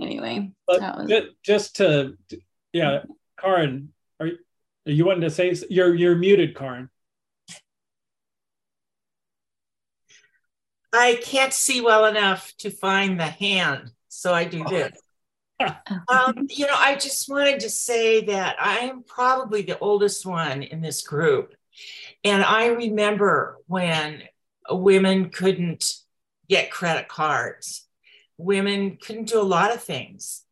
anyway, 0.00 0.50
was- 0.66 1.08
just, 1.08 1.26
just 1.42 1.76
to, 1.76 2.16
yeah, 2.72 3.02
Karin, 3.40 3.92
are 4.20 4.26
you, 4.26 4.38
are 4.86 4.92
you 4.92 5.04
wanting 5.06 5.22
to 5.22 5.30
say 5.30 5.54
you're 5.70 5.94
you're 5.94 6.16
muted, 6.16 6.56
Karin? 6.56 6.90
I 10.92 11.18
can't 11.22 11.52
see 11.52 11.80
well 11.80 12.04
enough 12.04 12.52
to 12.58 12.70
find 12.70 13.18
the 13.18 13.24
hand, 13.24 13.90
so 14.08 14.32
I 14.32 14.44
do 14.44 14.64
this. 14.64 14.92
um, 16.08 16.46
you 16.50 16.66
know, 16.66 16.76
I 16.76 16.94
just 16.94 17.28
wanted 17.28 17.60
to 17.60 17.70
say 17.70 18.24
that 18.26 18.56
I 18.60 18.78
am 18.80 19.02
probably 19.02 19.62
the 19.62 19.78
oldest 19.78 20.24
one 20.24 20.62
in 20.62 20.80
this 20.80 21.02
group. 21.02 21.54
And 22.22 22.42
I 22.42 22.66
remember 22.66 23.58
when 23.66 24.22
women 24.70 25.30
couldn't 25.30 25.94
get 26.48 26.70
credit 26.70 27.08
cards, 27.08 27.83
women 28.38 28.96
couldn't 28.96 29.28
do 29.28 29.40
a 29.40 29.42
lot 29.42 29.74
of 29.74 29.82
things. 29.82 30.44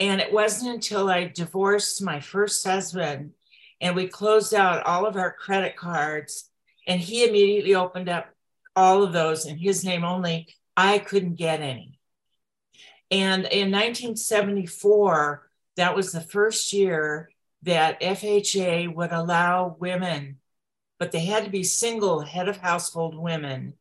And 0.00 0.20
it 0.20 0.32
wasn't 0.32 0.74
until 0.74 1.08
I 1.08 1.28
divorced 1.28 2.02
my 2.02 2.20
first 2.20 2.66
husband 2.66 3.32
and 3.80 3.94
we 3.94 4.08
closed 4.08 4.54
out 4.54 4.86
all 4.86 5.04
of 5.04 5.16
our 5.16 5.32
credit 5.32 5.76
cards, 5.76 6.48
and 6.86 7.00
he 7.00 7.28
immediately 7.28 7.74
opened 7.74 8.08
up 8.08 8.30
all 8.74 9.02
of 9.02 9.12
those 9.12 9.46
in 9.46 9.58
his 9.58 9.84
name 9.84 10.04
only. 10.04 10.48
I 10.76 10.98
couldn't 10.98 11.34
get 11.34 11.60
any. 11.60 11.98
And 13.10 13.44
in 13.44 13.70
1974, 13.70 15.48
that 15.76 15.94
was 15.94 16.12
the 16.12 16.20
first 16.20 16.72
year 16.72 17.30
that 17.62 18.00
FHA 18.00 18.94
would 18.94 19.12
allow 19.12 19.76
women, 19.78 20.38
but 20.98 21.12
they 21.12 21.24
had 21.24 21.44
to 21.44 21.50
be 21.50 21.62
single 21.62 22.20
head 22.20 22.48
of 22.48 22.56
household 22.56 23.16
women. 23.16 23.74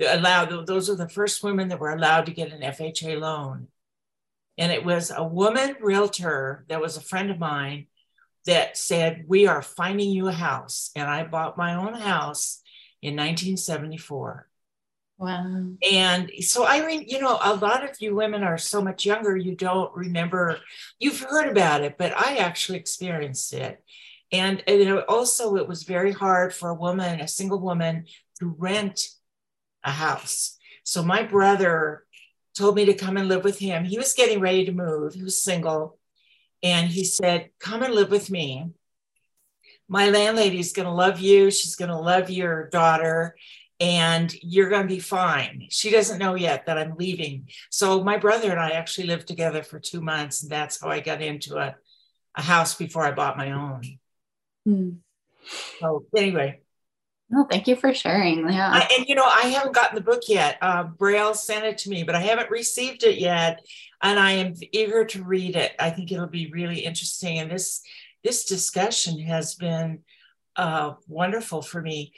Allowed, 0.00 0.66
those 0.66 0.90
are 0.90 0.96
the 0.96 1.08
first 1.08 1.42
women 1.44 1.68
that 1.68 1.78
were 1.78 1.92
allowed 1.92 2.26
to 2.26 2.32
get 2.32 2.52
an 2.52 2.62
FHA 2.62 3.20
loan. 3.20 3.68
And 4.58 4.72
it 4.72 4.84
was 4.84 5.12
a 5.14 5.24
woman 5.24 5.76
realtor 5.80 6.64
that 6.68 6.80
was 6.80 6.96
a 6.96 7.02
friend 7.02 7.30
of 7.30 7.38
mine 7.38 7.86
that 8.46 8.76
said, 8.76 9.24
We 9.26 9.46
are 9.46 9.62
finding 9.62 10.10
you 10.10 10.28
a 10.28 10.32
house. 10.32 10.90
And 10.94 11.08
I 11.08 11.24
bought 11.24 11.56
my 11.56 11.74
own 11.74 11.94
house 11.94 12.60
in 13.02 13.14
1974. 13.14 14.48
Wow. 15.16 15.74
And 15.90 16.30
so 16.40 16.66
I 16.66 16.84
mean, 16.84 17.04
you 17.06 17.20
know, 17.20 17.38
a 17.42 17.54
lot 17.54 17.88
of 17.88 17.96
you 18.00 18.16
women 18.16 18.42
are 18.42 18.58
so 18.58 18.82
much 18.82 19.06
younger, 19.06 19.36
you 19.36 19.54
don't 19.54 19.94
remember, 19.94 20.58
you've 20.98 21.20
heard 21.20 21.48
about 21.48 21.82
it, 21.82 21.96
but 21.96 22.12
I 22.16 22.36
actually 22.36 22.78
experienced 22.78 23.52
it. 23.52 23.82
And, 24.32 24.64
and 24.66 24.98
also, 25.08 25.56
it 25.56 25.68
was 25.68 25.84
very 25.84 26.10
hard 26.10 26.52
for 26.52 26.70
a 26.70 26.74
woman, 26.74 27.20
a 27.20 27.28
single 27.28 27.60
woman, 27.60 28.06
to 28.40 28.54
rent 28.58 29.00
a 29.84 29.90
house. 29.90 30.56
So 30.82 31.02
my 31.02 31.22
brother 31.22 32.04
told 32.56 32.76
me 32.76 32.86
to 32.86 32.94
come 32.94 33.16
and 33.16 33.28
live 33.28 33.44
with 33.44 33.58
him. 33.58 33.84
He 33.84 33.98
was 33.98 34.14
getting 34.14 34.40
ready 34.40 34.64
to 34.66 34.72
move, 34.72 35.14
he 35.14 35.22
was 35.22 35.40
single. 35.40 35.98
And 36.62 36.88
he 36.88 37.04
said, 37.04 37.50
Come 37.60 37.82
and 37.82 37.94
live 37.94 38.10
with 38.10 38.30
me 38.30 38.70
my 39.88 40.10
landlady 40.10 40.58
is 40.58 40.72
going 40.72 40.86
to 40.86 40.94
love 40.94 41.20
you. 41.20 41.50
She's 41.50 41.76
going 41.76 41.90
to 41.90 41.98
love 41.98 42.30
your 42.30 42.68
daughter 42.68 43.36
and 43.80 44.32
you're 44.42 44.68
going 44.68 44.82
to 44.82 44.94
be 44.94 45.00
fine. 45.00 45.66
She 45.70 45.90
doesn't 45.90 46.18
know 46.18 46.34
yet 46.34 46.66
that 46.66 46.78
I'm 46.78 46.96
leaving. 46.96 47.48
So 47.70 48.02
my 48.02 48.16
brother 48.16 48.50
and 48.50 48.60
I 48.60 48.70
actually 48.70 49.08
lived 49.08 49.28
together 49.28 49.62
for 49.62 49.78
two 49.78 50.00
months. 50.00 50.42
And 50.42 50.50
that's 50.50 50.80
how 50.80 50.88
I 50.88 51.00
got 51.00 51.20
into 51.20 51.58
a, 51.58 51.74
a 52.34 52.42
house 52.42 52.74
before 52.74 53.04
I 53.04 53.12
bought 53.12 53.36
my 53.36 53.52
own. 53.52 53.82
Hmm. 54.64 54.90
So 55.80 56.06
anyway. 56.16 56.60
No, 57.30 57.46
thank 57.50 57.66
you 57.66 57.74
for 57.74 57.94
sharing. 57.94 58.48
Yeah. 58.50 58.70
I, 58.70 58.88
and 58.96 59.08
you 59.08 59.14
know, 59.14 59.24
I 59.24 59.48
haven't 59.48 59.74
gotten 59.74 59.96
the 59.96 60.02
book 60.02 60.22
yet. 60.28 60.58
Uh, 60.60 60.84
Braille 60.84 61.34
sent 61.34 61.64
it 61.64 61.78
to 61.78 61.90
me, 61.90 62.02
but 62.02 62.14
I 62.14 62.20
haven't 62.20 62.50
received 62.50 63.02
it 63.02 63.18
yet. 63.18 63.64
And 64.02 64.18
I 64.18 64.32
am 64.32 64.54
eager 64.72 65.04
to 65.06 65.24
read 65.24 65.56
it. 65.56 65.72
I 65.78 65.90
think 65.90 66.12
it'll 66.12 66.26
be 66.26 66.50
really 66.52 66.80
interesting. 66.80 67.38
And 67.38 67.50
this 67.50 67.82
this 68.22 68.44
discussion 68.44 69.18
has 69.20 69.54
been 69.54 70.00
uh, 70.56 70.94
wonderful 71.08 71.62
for 71.62 71.80
me. 71.80 72.12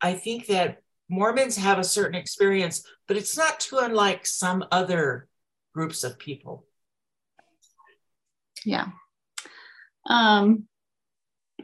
I 0.00 0.14
think 0.14 0.46
that 0.46 0.78
Mormons 1.08 1.56
have 1.56 1.78
a 1.78 1.84
certain 1.84 2.18
experience, 2.18 2.84
but 3.06 3.16
it's 3.16 3.36
not 3.36 3.60
too 3.60 3.78
unlike 3.78 4.26
some 4.26 4.64
other 4.70 5.28
groups 5.74 6.04
of 6.04 6.18
people. 6.18 6.66
Yeah. 8.64 8.88
Um, 10.08 10.64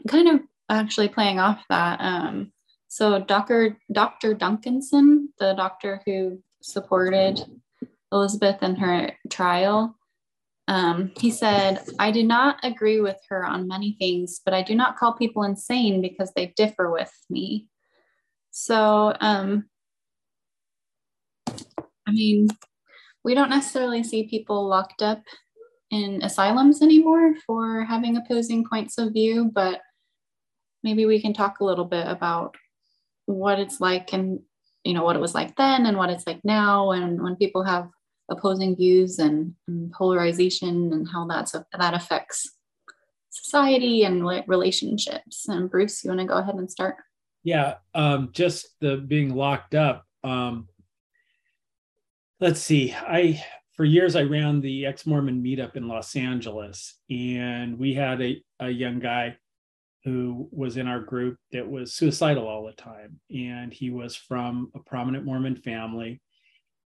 kind 0.08 0.28
of 0.28 0.40
actually 0.68 1.08
playing 1.08 1.38
off 1.38 1.62
that. 1.68 2.00
Um, 2.00 2.52
so 2.94 3.18
Dr. 3.18 3.76
Dr. 3.90 4.36
Duncanson, 4.36 5.26
the 5.40 5.52
doctor 5.54 6.00
who 6.06 6.38
supported 6.62 7.44
Elizabeth 8.12 8.62
in 8.62 8.76
her 8.76 9.10
trial, 9.28 9.98
um, 10.68 11.10
he 11.16 11.32
said, 11.32 11.80
I 11.98 12.12
do 12.12 12.22
not 12.22 12.58
agree 12.62 13.00
with 13.00 13.16
her 13.30 13.44
on 13.44 13.66
many 13.66 13.96
things, 13.98 14.40
but 14.44 14.54
I 14.54 14.62
do 14.62 14.76
not 14.76 14.96
call 14.96 15.14
people 15.14 15.42
insane 15.42 16.02
because 16.02 16.30
they 16.36 16.54
differ 16.56 16.88
with 16.88 17.10
me. 17.28 17.66
So, 18.52 19.16
um, 19.20 19.68
I 21.48 22.12
mean, 22.12 22.46
we 23.24 23.34
don't 23.34 23.50
necessarily 23.50 24.04
see 24.04 24.28
people 24.28 24.68
locked 24.68 25.02
up 25.02 25.24
in 25.90 26.22
asylums 26.22 26.80
anymore 26.80 27.34
for 27.44 27.82
having 27.82 28.16
opposing 28.16 28.64
points 28.64 28.98
of 28.98 29.12
view, 29.12 29.50
but 29.52 29.80
maybe 30.84 31.06
we 31.06 31.20
can 31.20 31.34
talk 31.34 31.58
a 31.58 31.64
little 31.64 31.86
bit 31.86 32.06
about 32.06 32.54
what 33.26 33.58
it's 33.58 33.80
like 33.80 34.12
and 34.12 34.40
you 34.84 34.92
know 34.92 35.02
what 35.02 35.16
it 35.16 35.22
was 35.22 35.34
like 35.34 35.56
then 35.56 35.86
and 35.86 35.96
what 35.96 36.10
it's 36.10 36.26
like 36.26 36.40
now 36.44 36.90
and 36.90 37.22
when 37.22 37.36
people 37.36 37.62
have 37.62 37.88
opposing 38.30 38.76
views 38.76 39.18
and, 39.18 39.54
and 39.68 39.92
polarization 39.92 40.92
and 40.92 41.08
how 41.08 41.26
that's 41.26 41.52
that 41.52 41.94
affects 41.94 42.54
society 43.34 44.04
and 44.04 44.24
relationships. 44.46 45.48
And 45.48 45.70
Bruce, 45.70 46.04
you 46.04 46.08
want 46.08 46.20
to 46.20 46.26
go 46.26 46.38
ahead 46.38 46.54
and 46.54 46.70
start? 46.70 46.96
Yeah, 47.42 47.74
um, 47.94 48.30
just 48.32 48.68
the 48.80 48.96
being 48.96 49.34
locked 49.34 49.74
up. 49.74 50.06
Um, 50.22 50.68
let's 52.40 52.60
see. 52.60 52.94
I 52.94 53.44
for 53.76 53.84
years 53.84 54.16
I 54.16 54.22
ran 54.22 54.60
the 54.60 54.86
ex 54.86 55.04
Mormon 55.04 55.42
meetup 55.42 55.76
in 55.76 55.88
Los 55.88 56.16
Angeles, 56.16 56.98
and 57.10 57.78
we 57.78 57.92
had 57.92 58.22
a, 58.22 58.42
a 58.60 58.70
young 58.70 58.98
guy 59.00 59.36
who 60.04 60.48
was 60.52 60.76
in 60.76 60.86
our 60.86 61.00
group 61.00 61.38
that 61.52 61.68
was 61.68 61.94
suicidal 61.94 62.46
all 62.46 62.66
the 62.66 62.72
time, 62.72 63.20
and 63.30 63.72
he 63.72 63.90
was 63.90 64.14
from 64.14 64.70
a 64.74 64.78
prominent 64.80 65.24
Mormon 65.24 65.56
family 65.56 66.20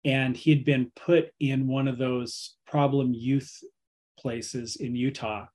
and 0.06 0.38
he 0.38 0.52
had 0.52 0.64
been 0.64 0.92
put 0.96 1.32
in 1.40 1.68
one 1.68 1.88
of 1.88 1.98
those 1.98 2.56
problem 2.68 3.14
youth 3.14 3.60
places 4.20 4.76
in 4.76 4.96
Utah 4.96 5.48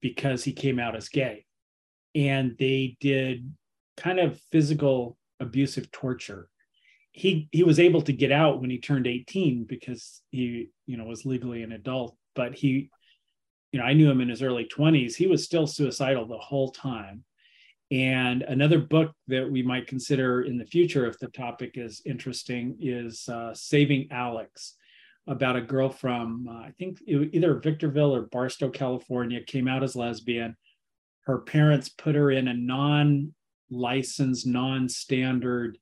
because 0.00 0.44
he 0.44 0.52
came 0.52 0.78
out 0.78 0.94
as 0.94 1.08
gay. 1.08 1.44
And 2.14 2.54
they 2.56 2.96
did 3.00 3.52
kind 3.96 4.20
of 4.20 4.40
physical 4.52 5.18
abusive 5.40 5.90
torture. 5.90 6.48
He 7.10 7.48
he 7.50 7.64
was 7.64 7.80
able 7.80 8.02
to 8.02 8.12
get 8.12 8.30
out 8.30 8.60
when 8.60 8.70
he 8.70 8.78
turned 8.78 9.08
18 9.08 9.64
because 9.64 10.22
he, 10.30 10.70
you 10.86 10.96
know, 10.96 11.04
was 11.04 11.26
legally 11.26 11.62
an 11.64 11.72
adult, 11.72 12.16
but 12.36 12.54
he 12.54 12.90
you 13.74 13.80
know, 13.80 13.86
I 13.86 13.92
knew 13.92 14.08
him 14.08 14.20
in 14.20 14.28
his 14.28 14.40
early 14.40 14.66
20s. 14.66 15.16
He 15.16 15.26
was 15.26 15.42
still 15.42 15.66
suicidal 15.66 16.28
the 16.28 16.38
whole 16.38 16.70
time. 16.70 17.24
And 17.90 18.42
another 18.42 18.78
book 18.78 19.10
that 19.26 19.50
we 19.50 19.64
might 19.64 19.88
consider 19.88 20.42
in 20.42 20.56
the 20.56 20.64
future, 20.64 21.08
if 21.08 21.18
the 21.18 21.26
topic 21.26 21.72
is 21.74 22.00
interesting, 22.06 22.76
is 22.78 23.28
uh, 23.28 23.52
Saving 23.52 24.06
Alex, 24.12 24.76
about 25.26 25.56
a 25.56 25.60
girl 25.60 25.88
from, 25.88 26.46
uh, 26.48 26.58
I 26.58 26.72
think 26.78 27.00
either 27.04 27.58
Victorville 27.58 28.14
or 28.14 28.28
Barstow, 28.30 28.70
California, 28.70 29.40
came 29.42 29.66
out 29.66 29.82
as 29.82 29.96
lesbian. 29.96 30.56
Her 31.26 31.38
parents 31.38 31.88
put 31.88 32.14
her 32.14 32.30
in 32.30 32.46
a 32.46 32.54
non 32.54 33.34
licensed, 33.72 34.46
non 34.46 34.88
standard 34.88 35.78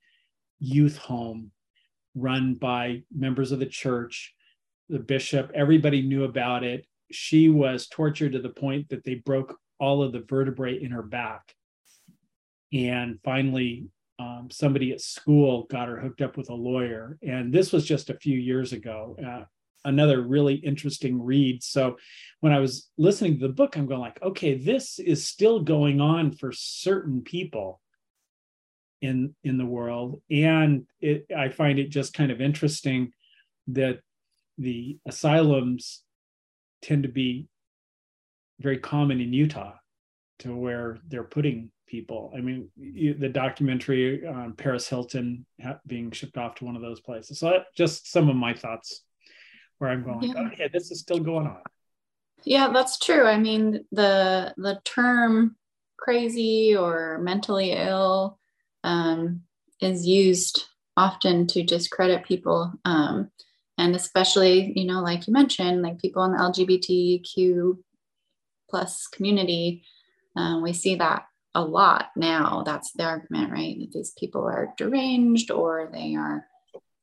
youth 0.60 0.96
home 0.96 1.50
run 2.14 2.54
by 2.54 3.02
members 3.14 3.52
of 3.52 3.58
the 3.58 3.66
church, 3.66 4.32
the 4.88 4.98
bishop. 4.98 5.50
Everybody 5.54 6.00
knew 6.00 6.24
about 6.24 6.64
it. 6.64 6.86
She 7.14 7.48
was 7.48 7.86
tortured 7.88 8.32
to 8.32 8.40
the 8.40 8.48
point 8.48 8.88
that 8.88 9.04
they 9.04 9.16
broke 9.16 9.58
all 9.78 10.02
of 10.02 10.12
the 10.12 10.20
vertebrae 10.20 10.82
in 10.82 10.90
her 10.90 11.02
back. 11.02 11.54
And 12.72 13.18
finally, 13.24 13.86
um, 14.18 14.48
somebody 14.50 14.92
at 14.92 15.00
school 15.00 15.64
got 15.64 15.88
her 15.88 15.98
hooked 15.98 16.22
up 16.22 16.36
with 16.36 16.48
a 16.50 16.54
lawyer. 16.54 17.18
And 17.22 17.52
this 17.52 17.72
was 17.72 17.84
just 17.84 18.10
a 18.10 18.18
few 18.18 18.38
years 18.38 18.72
ago. 18.72 19.16
Uh, 19.24 19.44
another 19.84 20.22
really 20.22 20.54
interesting 20.54 21.22
read. 21.22 21.62
So 21.62 21.96
when 22.40 22.52
I 22.52 22.60
was 22.60 22.88
listening 22.96 23.38
to 23.38 23.48
the 23.48 23.52
book, 23.52 23.76
I'm 23.76 23.86
going 23.86 24.00
like, 24.00 24.22
okay, 24.22 24.54
this 24.54 24.98
is 24.98 25.26
still 25.26 25.60
going 25.60 26.00
on 26.00 26.32
for 26.32 26.52
certain 26.52 27.22
people 27.22 27.80
in 29.02 29.34
in 29.42 29.58
the 29.58 29.66
world, 29.66 30.22
and 30.30 30.86
it, 31.00 31.26
I 31.36 31.48
find 31.48 31.78
it 31.78 31.90
just 31.90 32.14
kind 32.14 32.30
of 32.30 32.40
interesting 32.40 33.12
that 33.66 33.98
the 34.58 34.98
asylums 35.06 36.02
tend 36.82 37.04
to 37.04 37.08
be 37.08 37.48
very 38.60 38.78
common 38.78 39.20
in 39.20 39.32
Utah, 39.32 39.72
to 40.40 40.54
where 40.54 40.98
they're 41.08 41.24
putting 41.24 41.70
people. 41.86 42.32
I 42.36 42.40
mean, 42.40 42.68
the 42.76 43.28
documentary 43.28 44.26
on 44.26 44.54
Paris 44.54 44.88
Hilton 44.88 45.46
being 45.86 46.10
shipped 46.10 46.36
off 46.36 46.56
to 46.56 46.64
one 46.64 46.76
of 46.76 46.82
those 46.82 47.00
places. 47.00 47.38
So 47.38 47.50
that, 47.50 47.66
just 47.76 48.10
some 48.10 48.28
of 48.28 48.36
my 48.36 48.54
thoughts 48.54 49.02
where 49.78 49.90
I'm 49.90 50.02
going, 50.02 50.22
yeah. 50.22 50.48
okay, 50.52 50.70
this 50.72 50.90
is 50.90 51.00
still 51.00 51.18
going 51.18 51.46
on. 51.46 51.60
Yeah, 52.44 52.70
that's 52.72 52.98
true. 52.98 53.24
I 53.24 53.38
mean, 53.38 53.84
the 53.92 54.52
the 54.56 54.80
term 54.84 55.56
crazy 55.96 56.76
or 56.76 57.18
mentally 57.22 57.70
ill 57.72 58.38
um, 58.82 59.42
is 59.80 60.06
used 60.06 60.64
often 60.96 61.46
to 61.48 61.62
discredit 61.62 62.24
people, 62.24 62.72
um, 62.84 63.30
and 63.82 63.96
especially, 63.96 64.72
you 64.76 64.84
know, 64.84 65.00
like 65.00 65.26
you 65.26 65.32
mentioned, 65.32 65.82
like 65.82 65.98
people 65.98 66.22
in 66.22 66.30
the 66.30 66.38
LGBTQ 66.38 67.78
plus 68.70 69.08
community, 69.08 69.82
um, 70.36 70.62
we 70.62 70.72
see 70.72 70.94
that 70.94 71.24
a 71.56 71.64
lot 71.64 72.10
now. 72.14 72.62
That's 72.64 72.92
the 72.92 73.02
argument, 73.02 73.50
right? 73.50 73.76
That 73.80 73.90
these 73.90 74.12
people 74.16 74.44
are 74.44 74.72
deranged 74.78 75.50
or 75.50 75.90
they 75.92 76.14
are 76.14 76.46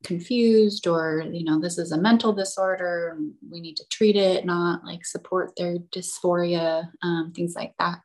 confused 0.06 0.88
or 0.88 1.26
you 1.30 1.44
know 1.44 1.60
this 1.60 1.78
is 1.78 1.92
a 1.92 1.98
mental 1.98 2.32
disorder 2.32 3.18
we 3.52 3.60
need 3.60 3.76
to 3.76 3.84
treat 3.90 4.16
it 4.16 4.46
not 4.46 4.86
like 4.86 5.06
support 5.06 5.52
their 5.58 5.78
dysphoria 5.94 6.90
um, 7.02 7.34
things 7.36 7.54
like 7.54 7.74
that 7.80 8.00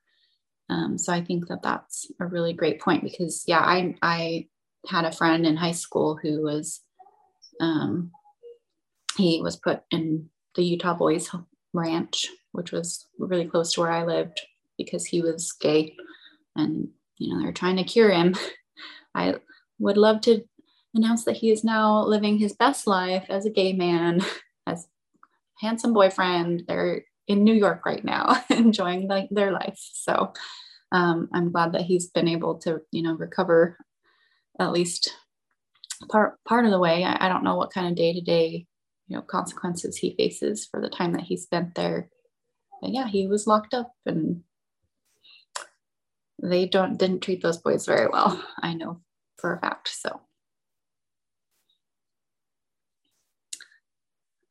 um, 0.70 0.98
so 0.98 1.12
i 1.12 1.22
think 1.22 1.46
that 1.46 1.62
that's 1.62 2.10
a 2.18 2.26
really 2.26 2.52
great 2.52 2.80
point 2.80 3.04
because 3.04 3.44
yeah 3.46 3.60
i 3.60 3.94
i 4.02 4.44
had 4.88 5.04
a 5.04 5.12
friend 5.12 5.46
in 5.46 5.56
high 5.56 5.70
school 5.70 6.18
who 6.20 6.42
was 6.42 6.80
um, 7.60 8.10
he 9.16 9.40
was 9.42 9.56
put 9.56 9.82
in 9.90 10.28
the 10.54 10.64
utah 10.64 10.94
boys 10.94 11.30
ranch 11.72 12.28
which 12.52 12.72
was 12.72 13.06
really 13.18 13.46
close 13.46 13.72
to 13.72 13.80
where 13.80 13.90
i 13.90 14.04
lived 14.04 14.40
because 14.78 15.04
he 15.04 15.20
was 15.20 15.52
gay 15.60 15.94
and 16.56 16.88
you 17.18 17.34
know 17.34 17.42
they're 17.42 17.52
trying 17.52 17.76
to 17.76 17.84
cure 17.84 18.10
him 18.10 18.34
i 19.14 19.34
would 19.78 19.96
love 19.96 20.20
to 20.20 20.44
announce 20.94 21.24
that 21.24 21.36
he 21.36 21.50
is 21.50 21.64
now 21.64 22.04
living 22.04 22.38
his 22.38 22.52
best 22.52 22.86
life 22.86 23.26
as 23.28 23.44
a 23.44 23.50
gay 23.50 23.72
man, 23.72 24.20
as 24.66 24.86
handsome 25.60 25.92
boyfriend. 25.92 26.64
They're 26.66 27.04
in 27.26 27.44
New 27.44 27.54
York 27.54 27.84
right 27.84 28.04
now, 28.04 28.42
enjoying 28.50 29.08
like 29.08 29.28
their 29.30 29.52
life. 29.52 29.78
So 29.78 30.32
um, 30.92 31.28
I'm 31.32 31.50
glad 31.50 31.72
that 31.72 31.82
he's 31.82 32.08
been 32.08 32.28
able 32.28 32.56
to, 32.60 32.80
you 32.92 33.02
know, 33.02 33.14
recover 33.14 33.76
at 34.60 34.72
least 34.72 35.12
part 36.10 36.38
part 36.44 36.64
of 36.64 36.70
the 36.70 36.78
way. 36.78 37.04
I, 37.04 37.26
I 37.26 37.28
don't 37.28 37.44
know 37.44 37.56
what 37.56 37.72
kind 37.72 37.88
of 37.88 37.96
day 37.96 38.12
to 38.12 38.20
day, 38.20 38.66
you 39.08 39.16
know, 39.16 39.22
consequences 39.22 39.96
he 39.96 40.14
faces 40.16 40.66
for 40.70 40.80
the 40.80 40.88
time 40.88 41.12
that 41.12 41.22
he 41.22 41.36
spent 41.36 41.74
there. 41.74 42.08
But 42.80 42.90
yeah, 42.90 43.06
he 43.06 43.26
was 43.26 43.46
locked 43.46 43.74
up 43.74 43.92
and 44.06 44.42
they 46.42 46.66
don't 46.66 46.98
didn't 46.98 47.20
treat 47.20 47.42
those 47.42 47.58
boys 47.58 47.86
very 47.86 48.08
well. 48.08 48.42
I 48.62 48.74
know 48.74 49.00
for 49.38 49.54
a 49.54 49.60
fact. 49.60 49.88
So 49.88 50.20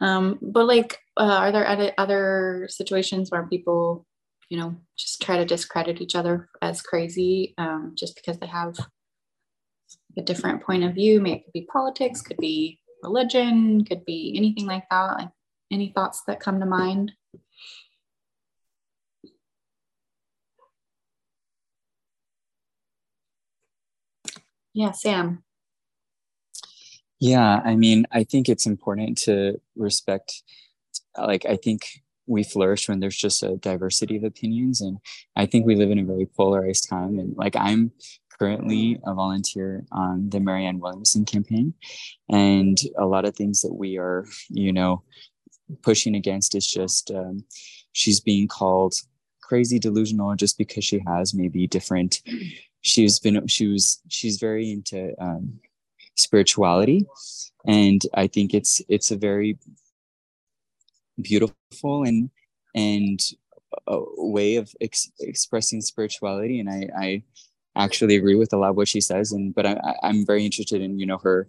Um, 0.04 0.38
but 0.42 0.68
like, 0.68 1.00
uh, 1.16 1.24
are 1.24 1.52
there 1.54 1.94
other, 1.98 2.68
situations 2.70 3.32
where 3.32 3.48
people, 3.48 4.06
you 4.50 4.58
know, 4.58 4.76
just 4.98 5.22
try 5.22 5.38
to 5.38 5.46
discredit 5.46 6.02
each 6.02 6.16
other 6.16 6.50
as 6.62 6.82
crazy 6.82 7.54
um, 7.58 7.94
just 7.98 8.16
because 8.16 8.38
they 8.38 8.48
have 8.48 8.76
a 10.18 10.22
different 10.22 10.62
point 10.62 10.84
of 10.84 10.94
view? 10.94 11.22
Maybe 11.22 11.38
it 11.38 11.46
could 11.46 11.54
be 11.54 11.68
politics, 11.72 12.22
could 12.22 12.38
be 12.38 12.82
religion, 13.04 13.86
could 13.86 14.06
be 14.06 14.34
anything 14.36 14.66
like 14.66 14.86
that. 14.90 15.18
Like 15.18 15.30
any 15.72 15.90
thoughts 15.90 16.24
that 16.28 16.40
come 16.40 16.60
to 16.60 16.66
mind? 16.66 17.14
Yeah, 24.74 24.92
Sam. 24.92 25.44
Yeah, 27.20 27.62
I 27.64 27.76
mean, 27.76 28.06
I 28.12 28.24
think 28.24 28.50
it's 28.50 28.66
important 28.66 29.18
to 29.20 29.62
respect, 29.76 30.44
like, 31.18 31.46
I 31.46 31.56
think 31.56 32.02
we 32.26 32.44
flourish 32.44 32.90
when 32.90 33.00
there's 33.00 33.16
just 33.16 33.44
a 33.44 33.58
diversity 33.58 34.18
of 34.18 34.24
opinions. 34.24 34.82
And 34.82 34.98
I 35.36 35.46
think 35.46 35.66
we 35.66 35.76
live 35.76 35.92
in 35.92 36.00
a 36.00 36.04
very 36.04 36.26
polarized 36.26 36.90
time. 36.90 37.20
And 37.20 37.36
like, 37.38 37.56
I'm 37.56 37.92
currently 38.44 39.00
a 39.06 39.14
volunteer 39.14 39.86
on 39.94 40.30
the 40.30 40.40
Marianne 40.40 40.80
Williamson 40.80 41.24
campaign. 41.24 41.74
And 42.30 42.78
a 42.98 43.06
lot 43.06 43.24
of 43.24 43.36
things 43.36 43.62
that 43.62 43.74
we 43.74 43.98
are, 43.98 44.26
you 44.50 44.74
know, 44.74 45.04
pushing 45.82 46.16
against 46.16 46.54
is 46.54 46.68
just 46.68 47.10
um, 47.12 47.46
she's 47.94 48.20
being 48.20 48.50
called 48.50 48.96
crazy 49.42 49.80
delusional 49.80 50.36
just 50.36 50.58
because 50.58 50.84
she 50.84 51.02
has 51.08 51.34
maybe 51.34 51.68
different 51.68 52.22
she's 52.82 53.20
been 53.20 53.48
she 53.48 53.68
was 53.68 54.02
she's 54.10 54.38
very 54.40 54.72
into 54.72 55.14
um, 55.22 55.60
spirituality 56.16 57.06
and 57.68 58.04
i 58.14 58.26
think 58.26 58.54
it's 58.54 58.82
it's 58.88 59.12
a 59.12 59.18
very 59.18 59.58
beautiful 61.22 62.04
and 62.04 62.30
and 62.74 63.20
a 63.88 64.00
way 64.18 64.56
of 64.56 64.74
ex- 64.80 65.12
expressing 65.20 65.82
spirituality 65.82 66.60
and 66.60 66.70
i 66.70 66.88
i 66.98 67.24
actually 67.76 68.16
agree 68.16 68.36
with 68.36 68.54
a 68.54 68.58
lot 68.58 68.70
of 68.70 68.76
what 68.76 68.88
she 68.88 69.02
says 69.02 69.32
and 69.32 69.54
but 69.56 69.66
I, 69.66 69.96
i'm 70.04 70.26
very 70.26 70.46
interested 70.46 70.82
in 70.82 71.00
you 71.00 71.06
know 71.06 71.18
her 71.18 71.48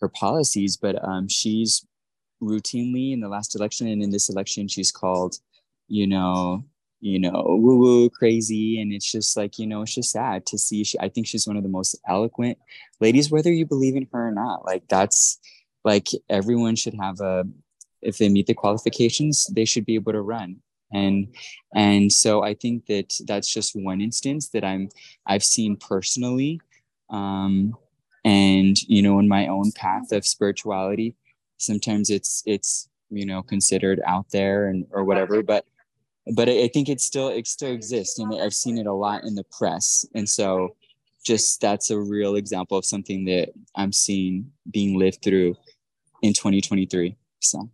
her 0.00 0.08
policies 0.08 0.76
but 0.76 1.02
um 1.04 1.28
she's 1.28 1.86
routinely 2.42 3.12
in 3.12 3.20
the 3.20 3.28
last 3.28 3.56
election 3.56 3.88
and 3.88 4.02
in 4.02 4.10
this 4.10 4.28
election 4.28 4.68
she's 4.68 4.92
called 4.92 5.36
you 5.88 6.06
know 6.06 6.64
you 7.00 7.18
know, 7.18 7.44
woo 7.46 7.76
woo 7.76 8.10
crazy. 8.10 8.80
And 8.80 8.92
it's 8.92 9.10
just 9.10 9.36
like, 9.36 9.58
you 9.58 9.66
know, 9.66 9.82
it's 9.82 9.94
just 9.94 10.10
sad 10.10 10.46
to 10.46 10.58
see. 10.58 10.84
She, 10.84 10.98
I 10.98 11.08
think 11.08 11.26
she's 11.26 11.46
one 11.46 11.56
of 11.56 11.62
the 11.62 11.68
most 11.68 11.98
eloquent 12.06 12.58
ladies, 13.00 13.30
whether 13.30 13.52
you 13.52 13.66
believe 13.66 13.96
in 13.96 14.08
her 14.12 14.28
or 14.28 14.32
not. 14.32 14.64
Like, 14.64 14.88
that's 14.88 15.38
like 15.84 16.08
everyone 16.28 16.76
should 16.76 16.94
have 17.00 17.20
a, 17.20 17.44
if 18.02 18.18
they 18.18 18.28
meet 18.28 18.46
the 18.46 18.54
qualifications, 18.54 19.46
they 19.52 19.64
should 19.64 19.86
be 19.86 19.94
able 19.94 20.12
to 20.12 20.20
run. 20.20 20.56
And, 20.92 21.34
and 21.74 22.12
so 22.12 22.42
I 22.42 22.54
think 22.54 22.86
that 22.86 23.14
that's 23.26 23.52
just 23.52 23.76
one 23.76 24.00
instance 24.00 24.48
that 24.50 24.64
I'm, 24.64 24.88
I've 25.26 25.44
seen 25.44 25.76
personally. 25.76 26.60
Um, 27.10 27.76
and, 28.24 28.80
you 28.82 29.02
know, 29.02 29.18
in 29.18 29.28
my 29.28 29.46
own 29.48 29.72
path 29.72 30.12
of 30.12 30.26
spirituality, 30.26 31.14
sometimes 31.58 32.10
it's, 32.10 32.42
it's, 32.46 32.88
you 33.10 33.26
know, 33.26 33.42
considered 33.42 34.00
out 34.06 34.26
there 34.30 34.68
and, 34.68 34.86
or 34.90 35.04
whatever, 35.04 35.42
but 35.42 35.64
but 36.34 36.48
I, 36.48 36.68
think 36.68 36.88
it 36.88 37.00
still 37.00 37.28
it 37.28 37.46
still 37.46 37.72
exists, 37.72 38.18
and 38.18 38.34
I've 38.40 38.54
seen 38.54 38.78
it 38.78 38.86
a 38.86 38.92
lot 38.92 39.24
in 39.24 39.34
the 39.34 39.44
press, 39.44 40.04
and 40.14 40.28
so 40.28 40.76
just 41.24 41.60
that's 41.60 41.90
a 41.90 41.98
real 41.98 42.36
example 42.36 42.76
of 42.78 42.84
something 42.84 43.24
that 43.26 43.50
I'm 43.74 43.92
seeing 43.92 44.50
being 44.70 44.98
lived 44.98 45.22
through 45.22 45.56
in 46.22 46.32
2023. 46.32 47.16
So. 47.40 47.70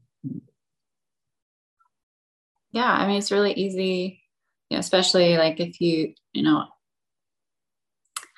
Yeah, 2.74 2.90
I 2.92 3.06
mean, 3.06 3.18
it's 3.18 3.30
really 3.30 3.52
easy, 3.52 4.20
you 4.68 4.76
know, 4.76 4.80
especially 4.80 5.36
like 5.36 5.60
if 5.60 5.80
you, 5.80 6.12
you 6.32 6.42
know, 6.42 6.64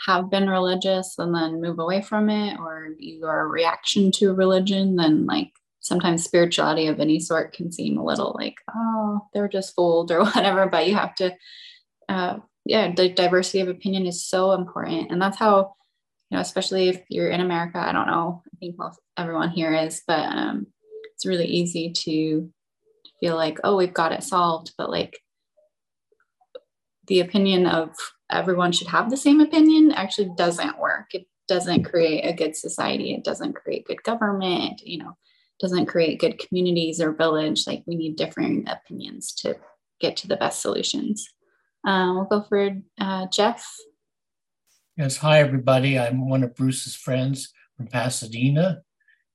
have 0.07 0.31
been 0.31 0.49
religious 0.51 1.19
and 1.19 1.35
then 1.35 1.63
move 1.63 1.79
away 1.79 2.03
from 2.03 2.29
it, 2.29 2.59
or 2.61 2.91
you 2.99 3.25
are 3.25 3.41
a 3.41 3.47
reaction 3.47 4.13
to 4.13 4.35
religion, 4.35 4.97
then 4.97 5.25
like 5.25 5.53
sometimes 5.81 6.23
spirituality 6.23 6.87
of 6.87 7.01
any 7.01 7.19
sort 7.19 7.55
can 7.55 7.73
seem 7.73 7.97
a 7.97 8.05
little 8.05 8.37
like, 8.39 8.57
oh, 8.75 9.23
they're 9.33 9.49
just 9.49 9.75
fooled 9.75 10.11
or 10.11 10.23
whatever, 10.25 10.67
but 10.67 10.87
you 10.87 10.95
have 10.95 11.15
to, 11.15 11.35
uh, 12.11 12.37
yeah, 12.67 12.93
the 12.95 13.09
diversity 13.09 13.61
of 13.61 13.69
opinion 13.69 14.05
is 14.05 14.23
so 14.23 14.53
important. 14.53 15.11
And 15.11 15.23
that's 15.23 15.39
how, 15.39 15.75
you 16.31 16.37
know, 16.37 16.43
especially 16.43 16.91
if 16.91 17.03
you're 17.09 17.31
in 17.31 17.41
America, 17.41 17.79
I 17.79 17.93
don't 17.93 18.07
know, 18.09 18.43
I 18.53 18.57
think 18.59 18.77
most 18.77 19.01
everyone 19.17 19.49
here 19.49 19.73
is, 19.73 20.03
but 20.07 20.21
um, 20.21 20.67
it's 21.15 21.25
really 21.25 21.47
easy 21.47 21.93
to 22.05 22.53
feel 23.21 23.37
like, 23.37 23.59
oh, 23.65 23.77
we've 23.77 23.95
got 23.95 24.13
it 24.13 24.23
solved. 24.23 24.73
But 24.77 24.91
like 24.91 25.19
the 27.07 27.21
opinion 27.21 27.67
of 27.67 27.91
everyone 28.31 28.73
should 28.73 28.89
have 28.89 29.11
the 29.11 29.17
same 29.17 29.41
opinion 29.41 29.93
actually 29.93 30.31
doesn't 30.37 30.79
work. 30.79 31.07
It 31.13 31.27
doesn't 31.49 31.85
create 31.85 32.25
a 32.25 32.33
good 32.33 32.57
society. 32.57 33.15
It 33.15 33.25
doesn't 33.25 33.55
create 33.55 33.87
good 33.87 34.03
government. 34.03 34.81
You 34.85 34.99
know, 34.99 35.17
doesn't 35.61 35.87
create 35.87 36.21
good 36.21 36.39
communities 36.39 37.01
or 37.01 37.13
village. 37.13 37.67
Like 37.67 37.85
we 37.87 37.97
need 37.97 38.17
differing 38.17 38.69
opinions 38.69 39.33
to 39.37 39.57
get 40.01 40.17
to 40.19 40.29
the 40.29 40.37
best 40.37 40.61
solutions. 40.61 41.29
Um, 41.85 42.17
we'll 42.17 42.25
go 42.25 42.43
for 42.43 42.77
uh, 43.01 43.27
Jeff. 43.33 43.67
Yes, 44.97 45.19
hi 45.19 45.41
everybody. 45.41 45.99
I'm 45.99 46.29
one 46.29 46.43
of 46.43 46.55
Bruce's 46.55 46.95
friends 46.95 47.53
from 47.77 47.87
Pasadena. 47.87 48.83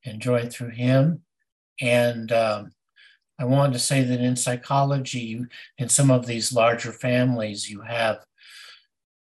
Enjoyed 0.04 0.52
through 0.52 0.72
him, 0.72 1.22
and 1.80 2.32
um, 2.32 2.72
I 3.42 3.46
wanted 3.46 3.74
to 3.74 3.80
say 3.80 4.04
that 4.04 4.22
in 4.22 4.36
psychology, 4.36 5.44
in 5.80 5.90
some 5.90 6.12
of 6.12 6.28
these 6.28 6.54
larger 6.54 6.92
families, 6.92 7.72
you 7.72 7.82
have 7.82 8.24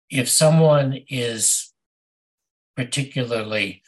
if 0.09 0.29
someone 0.29 1.01
is 1.09 1.73
particularly 2.77 3.83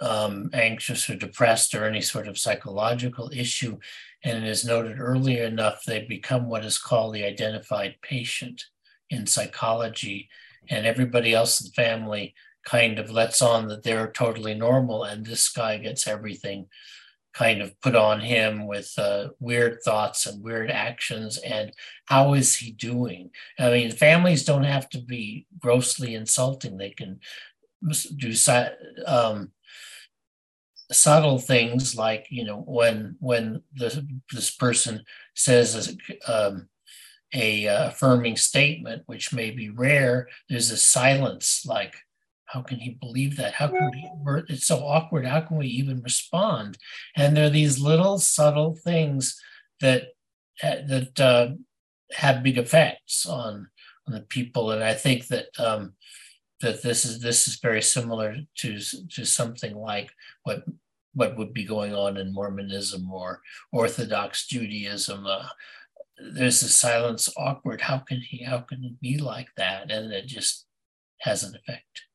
um, 0.00 0.48
anxious 0.54 1.10
or 1.10 1.16
depressed 1.16 1.74
or 1.74 1.84
any 1.84 2.00
sort 2.00 2.26
of 2.26 2.38
psychological 2.38 3.30
issue, 3.34 3.76
and 4.24 4.42
it 4.42 4.48
is 4.48 4.64
noted 4.64 4.98
early 4.98 5.38
enough, 5.38 5.84
they 5.84 6.06
become 6.06 6.48
what 6.48 6.64
is 6.64 6.78
called 6.78 7.12
the 7.12 7.24
identified 7.24 7.96
patient 8.00 8.64
in 9.10 9.26
psychology, 9.26 10.30
and 10.70 10.86
everybody 10.86 11.34
else 11.34 11.60
in 11.60 11.66
the 11.66 11.72
family 11.72 12.34
kind 12.64 12.98
of 12.98 13.10
lets 13.10 13.42
on 13.42 13.68
that 13.68 13.82
they're 13.82 14.10
totally 14.10 14.54
normal, 14.54 15.04
and 15.04 15.26
this 15.26 15.50
guy 15.50 15.76
gets 15.76 16.06
everything 16.06 16.66
kind 17.36 17.60
of 17.60 17.78
put 17.82 17.94
on 17.94 18.20
him 18.20 18.66
with 18.66 18.92
uh, 18.96 19.28
weird 19.40 19.78
thoughts 19.84 20.24
and 20.24 20.42
weird 20.42 20.70
actions 20.70 21.38
and 21.38 21.70
how 22.06 22.32
is 22.32 22.56
he 22.56 22.72
doing? 22.72 23.30
I 23.58 23.70
mean 23.70 23.90
families 23.90 24.44
don't 24.44 24.64
have 24.64 24.88
to 24.90 24.98
be 25.02 25.46
grossly 25.60 26.14
insulting. 26.14 26.78
They 26.78 26.90
can 26.90 27.20
do 28.16 28.32
um, 29.06 29.52
subtle 30.92 31.38
things 31.38 31.96
like 31.96 32.26
you 32.30 32.44
know 32.44 32.62
when 32.66 33.16
when 33.20 33.62
this 33.74 33.98
this 34.32 34.50
person 34.50 35.02
says 35.34 35.96
um, 36.28 36.68
a 37.34 37.68
uh, 37.68 37.88
affirming 37.88 38.36
statement 38.36 39.02
which 39.06 39.32
may 39.32 39.50
be 39.50 39.68
rare 39.68 40.28
there's 40.48 40.70
a 40.70 40.76
silence 40.76 41.64
like 41.66 41.96
how 42.56 42.62
can 42.62 42.78
he 42.78 42.90
believe 42.92 43.36
that? 43.36 43.52
How 43.52 43.68
can 43.68 43.90
we, 43.90 44.10
it's 44.48 44.66
so 44.66 44.78
awkward. 44.78 45.26
How 45.26 45.42
can 45.42 45.58
we 45.58 45.66
even 45.66 46.00
respond? 46.00 46.78
And 47.14 47.36
there 47.36 47.44
are 47.46 47.50
these 47.50 47.78
little 47.78 48.18
subtle 48.18 48.74
things 48.74 49.38
that, 49.82 50.04
uh, 50.62 50.76
that 50.88 51.20
uh, 51.20 51.48
have 52.12 52.42
big 52.42 52.56
effects 52.56 53.26
on, 53.26 53.68
on 54.06 54.14
the 54.14 54.22
people. 54.22 54.70
And 54.70 54.82
I 54.82 54.94
think 54.94 55.26
that, 55.26 55.48
um, 55.58 55.92
that 56.62 56.82
this 56.82 57.04
is, 57.04 57.20
this 57.20 57.46
is 57.46 57.56
very 57.56 57.82
similar 57.82 58.36
to, 58.60 58.80
to 59.10 59.26
something 59.26 59.76
like 59.76 60.10
what, 60.44 60.64
what 61.12 61.36
would 61.36 61.52
be 61.52 61.64
going 61.64 61.94
on 61.94 62.16
in 62.16 62.32
Mormonism 62.32 63.12
or 63.12 63.42
Orthodox 63.70 64.46
Judaism. 64.46 65.26
Uh, 65.26 65.48
there's 66.16 66.62
a 66.62 66.70
silence 66.70 67.28
awkward. 67.36 67.82
How 67.82 67.98
can 67.98 68.22
he, 68.22 68.44
how 68.44 68.60
can 68.60 68.80
he 68.80 68.96
be 69.02 69.18
like 69.18 69.48
that? 69.58 69.90
And 69.90 70.10
it 70.10 70.26
just 70.26 70.64
has 71.20 71.42
an 71.42 71.54
effect. 71.54 72.05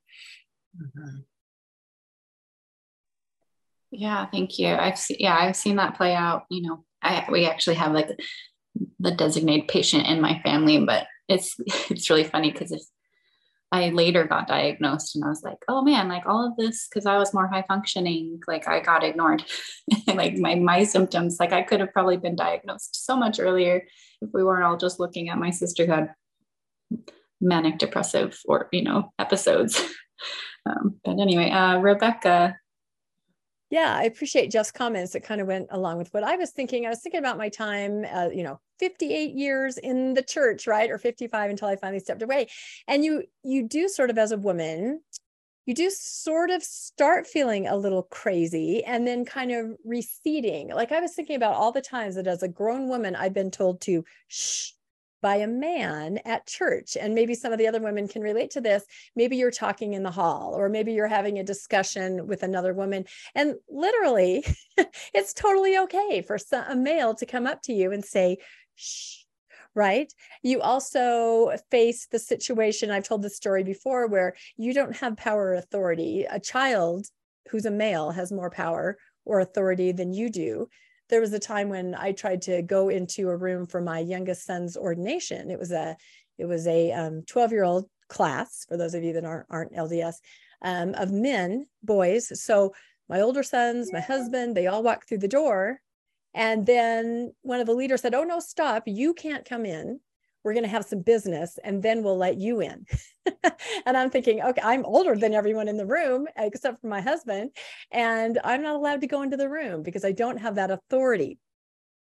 Mm-hmm. 0.77 1.17
Yeah, 3.91 4.25
thank 4.27 4.57
you. 4.57 4.67
I've 4.67 4.97
seen, 4.97 5.17
yeah, 5.19 5.35
I've 5.35 5.55
seen 5.55 5.75
that 5.75 5.97
play 5.97 6.15
out. 6.15 6.45
You 6.49 6.61
know, 6.61 6.85
I 7.01 7.25
we 7.29 7.45
actually 7.45 7.75
have 7.75 7.91
like 7.91 8.09
the 8.99 9.11
designated 9.11 9.67
patient 9.67 10.07
in 10.07 10.21
my 10.21 10.39
family, 10.43 10.83
but 10.85 11.07
it's 11.27 11.55
it's 11.89 12.09
really 12.09 12.23
funny 12.23 12.51
because 12.51 12.71
if 12.71 12.81
I 13.73 13.89
later 13.89 14.25
got 14.25 14.47
diagnosed 14.47 15.15
and 15.15 15.23
I 15.23 15.29
was 15.29 15.43
like, 15.43 15.57
oh 15.67 15.81
man, 15.81 16.09
like 16.09 16.25
all 16.25 16.45
of 16.45 16.57
this 16.57 16.87
because 16.87 17.05
I 17.05 17.17
was 17.17 17.33
more 17.33 17.47
high 17.47 17.63
functioning, 17.67 18.39
like 18.47 18.67
I 18.67 18.79
got 18.79 19.03
ignored. 19.03 19.43
like 20.07 20.37
my 20.37 20.55
my 20.55 20.83
symptoms, 20.85 21.37
like 21.39 21.51
I 21.51 21.61
could 21.61 21.81
have 21.81 21.93
probably 21.93 22.17
been 22.17 22.35
diagnosed 22.35 23.05
so 23.05 23.17
much 23.17 23.39
earlier 23.39 23.83
if 24.21 24.29
we 24.33 24.43
weren't 24.43 24.63
all 24.63 24.77
just 24.77 24.99
looking 24.99 25.29
at 25.29 25.37
my 25.37 25.49
sister 25.49 25.85
who 25.85 25.91
had 25.91 26.13
manic 27.41 27.77
depressive 27.77 28.39
or 28.45 28.69
you 28.71 28.83
know 28.83 29.11
episodes. 29.19 29.81
Um, 30.65 30.97
but 31.03 31.19
anyway, 31.19 31.49
uh, 31.49 31.77
Rebecca. 31.77 32.55
Yeah, 33.71 33.95
I 33.95 34.03
appreciate 34.03 34.51
Jeff's 34.51 34.71
comments. 34.71 35.15
It 35.15 35.23
kind 35.23 35.39
of 35.39 35.47
went 35.47 35.67
along 35.71 35.97
with 35.97 36.13
what 36.13 36.23
I 36.23 36.35
was 36.35 36.51
thinking. 36.51 36.85
I 36.85 36.89
was 36.89 36.99
thinking 37.01 37.19
about 37.19 37.37
my 37.37 37.49
time, 37.49 38.05
uh, 38.13 38.29
you 38.31 38.43
know, 38.43 38.59
58 38.79 39.33
years 39.33 39.77
in 39.77 40.13
the 40.13 40.21
church, 40.21 40.67
right, 40.67 40.91
or 40.91 40.97
55 40.97 41.49
until 41.49 41.69
I 41.69 41.77
finally 41.77 41.99
stepped 41.99 42.21
away. 42.21 42.49
And 42.87 43.05
you 43.05 43.23
you 43.43 43.67
do 43.67 43.87
sort 43.87 44.09
of 44.09 44.17
as 44.17 44.33
a 44.33 44.37
woman, 44.37 45.01
you 45.65 45.73
do 45.73 45.89
sort 45.89 46.49
of 46.49 46.63
start 46.63 47.27
feeling 47.27 47.67
a 47.67 47.77
little 47.77 48.03
crazy 48.03 48.83
and 48.83 49.07
then 49.07 49.23
kind 49.23 49.51
of 49.51 49.77
receding. 49.85 50.69
Like 50.69 50.91
I 50.91 50.99
was 50.99 51.13
thinking 51.13 51.37
about 51.37 51.55
all 51.55 51.71
the 51.71 51.81
times 51.81 52.15
that 52.15 52.27
as 52.27 52.43
a 52.43 52.47
grown 52.49 52.89
woman, 52.89 53.15
I've 53.15 53.33
been 53.33 53.51
told 53.51 53.79
to 53.81 54.03
shh, 54.27 54.71
by 55.21 55.35
a 55.37 55.47
man 55.47 56.19
at 56.25 56.47
church. 56.47 56.97
And 56.99 57.15
maybe 57.15 57.35
some 57.35 57.51
of 57.51 57.59
the 57.59 57.67
other 57.67 57.81
women 57.81 58.07
can 58.07 58.21
relate 58.21 58.51
to 58.51 58.61
this. 58.61 58.83
Maybe 59.15 59.37
you're 59.37 59.51
talking 59.51 59.93
in 59.93 60.03
the 60.03 60.11
hall, 60.11 60.53
or 60.55 60.69
maybe 60.69 60.93
you're 60.93 61.07
having 61.07 61.39
a 61.39 61.43
discussion 61.43 62.27
with 62.27 62.43
another 62.43 62.73
woman. 62.73 63.05
And 63.35 63.55
literally, 63.69 64.45
it's 65.13 65.33
totally 65.33 65.77
okay 65.79 66.21
for 66.21 66.37
some, 66.37 66.65
a 66.67 66.75
male 66.75 67.15
to 67.15 67.25
come 67.25 67.47
up 67.47 67.61
to 67.63 67.73
you 67.73 67.91
and 67.91 68.03
say, 68.03 68.37
shh. 68.75 69.17
Right. 69.73 70.13
You 70.43 70.59
also 70.59 71.55
face 71.69 72.07
the 72.07 72.19
situation. 72.19 72.91
I've 72.91 73.07
told 73.07 73.21
this 73.21 73.37
story 73.37 73.63
before 73.63 74.05
where 74.07 74.35
you 74.57 74.73
don't 74.73 74.97
have 74.97 75.15
power 75.15 75.45
or 75.45 75.53
authority. 75.53 76.25
A 76.29 76.41
child 76.41 77.07
who's 77.49 77.65
a 77.65 77.71
male 77.71 78.11
has 78.11 78.33
more 78.33 78.49
power 78.49 78.97
or 79.23 79.39
authority 79.39 79.93
than 79.93 80.13
you 80.13 80.29
do 80.29 80.67
there 81.11 81.21
was 81.21 81.33
a 81.33 81.39
time 81.39 81.69
when 81.69 81.93
I 81.93 82.13
tried 82.13 82.41
to 82.43 82.63
go 82.63 82.89
into 82.89 83.29
a 83.29 83.37
room 83.37 83.67
for 83.67 83.81
my 83.81 83.99
youngest 83.99 84.45
son's 84.45 84.75
ordination. 84.75 85.51
It 85.51 85.59
was 85.59 85.71
a 85.71 85.95
it 86.39 86.45
was 86.45 86.65
a 86.65 87.21
12 87.27 87.35
um, 87.35 87.53
year 87.53 87.63
old 87.63 87.87
class 88.09 88.65
for 88.67 88.77
those 88.77 88.95
of 88.95 89.03
you 89.03 89.13
that 89.13 89.25
aren't 89.25 89.45
aren't 89.49 89.73
LDS 89.73 90.15
um, 90.63 90.95
of 90.95 91.11
men 91.11 91.67
boys. 91.83 92.41
So 92.41 92.73
my 93.07 93.21
older 93.21 93.43
sons, 93.43 93.91
my 93.93 93.99
husband, 93.99 94.55
they 94.55 94.67
all 94.67 94.81
walked 94.81 95.07
through 95.07 95.19
the 95.19 95.27
door, 95.27 95.81
and 96.33 96.65
then 96.65 97.33
one 97.41 97.59
of 97.59 97.67
the 97.67 97.73
leaders 97.73 98.01
said, 98.01 98.15
"Oh 98.15 98.23
no, 98.23 98.39
stop! 98.39 98.83
You 98.87 99.13
can't 99.13 99.45
come 99.45 99.65
in." 99.65 99.99
We're 100.43 100.53
going 100.53 100.63
to 100.63 100.69
have 100.69 100.85
some 100.85 101.01
business 101.01 101.59
and 101.63 101.81
then 101.81 102.03
we'll 102.03 102.17
let 102.17 102.37
you 102.37 102.61
in. 102.61 102.85
and 103.85 103.97
I'm 103.97 104.09
thinking, 104.09 104.41
okay, 104.41 104.61
I'm 104.63 104.85
older 104.85 105.15
than 105.15 105.33
everyone 105.33 105.67
in 105.67 105.77
the 105.77 105.85
room 105.85 106.27
except 106.37 106.81
for 106.81 106.87
my 106.87 107.01
husband. 107.01 107.51
And 107.91 108.39
I'm 108.43 108.61
not 108.61 108.75
allowed 108.75 109.01
to 109.01 109.07
go 109.07 109.21
into 109.21 109.37
the 109.37 109.49
room 109.49 109.83
because 109.83 110.05
I 110.05 110.11
don't 110.11 110.37
have 110.37 110.55
that 110.55 110.71
authority. 110.71 111.39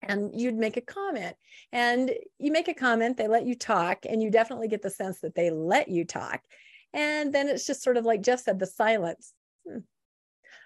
And 0.03 0.31
you'd 0.39 0.55
make 0.55 0.76
a 0.76 0.83
comment 0.83 1.35
and 1.72 2.12
you 2.39 2.53
make 2.53 2.68
a 2.68 2.74
comment, 2.74 3.16
they 3.16 3.26
let 3.26 3.47
you 3.47 3.57
talk, 3.57 4.07
and 4.09 4.22
you 4.22 4.31
definitely 4.31 4.68
get 4.68 4.83
the 4.83 4.91
sense 4.91 5.20
that 5.20 5.35
they 5.35 5.51
let 5.51 5.89
you 5.89 6.05
talk. 6.05 6.41
And 6.93 7.35
then 7.35 7.49
it's 7.49 7.66
just 7.66 7.83
sort 7.83 7.97
of 7.97 8.05
like 8.05 8.22
Jeff 8.22 8.41
said, 8.41 8.59
the 8.59 8.66
silence. 8.66 9.33
Hmm 9.68 9.79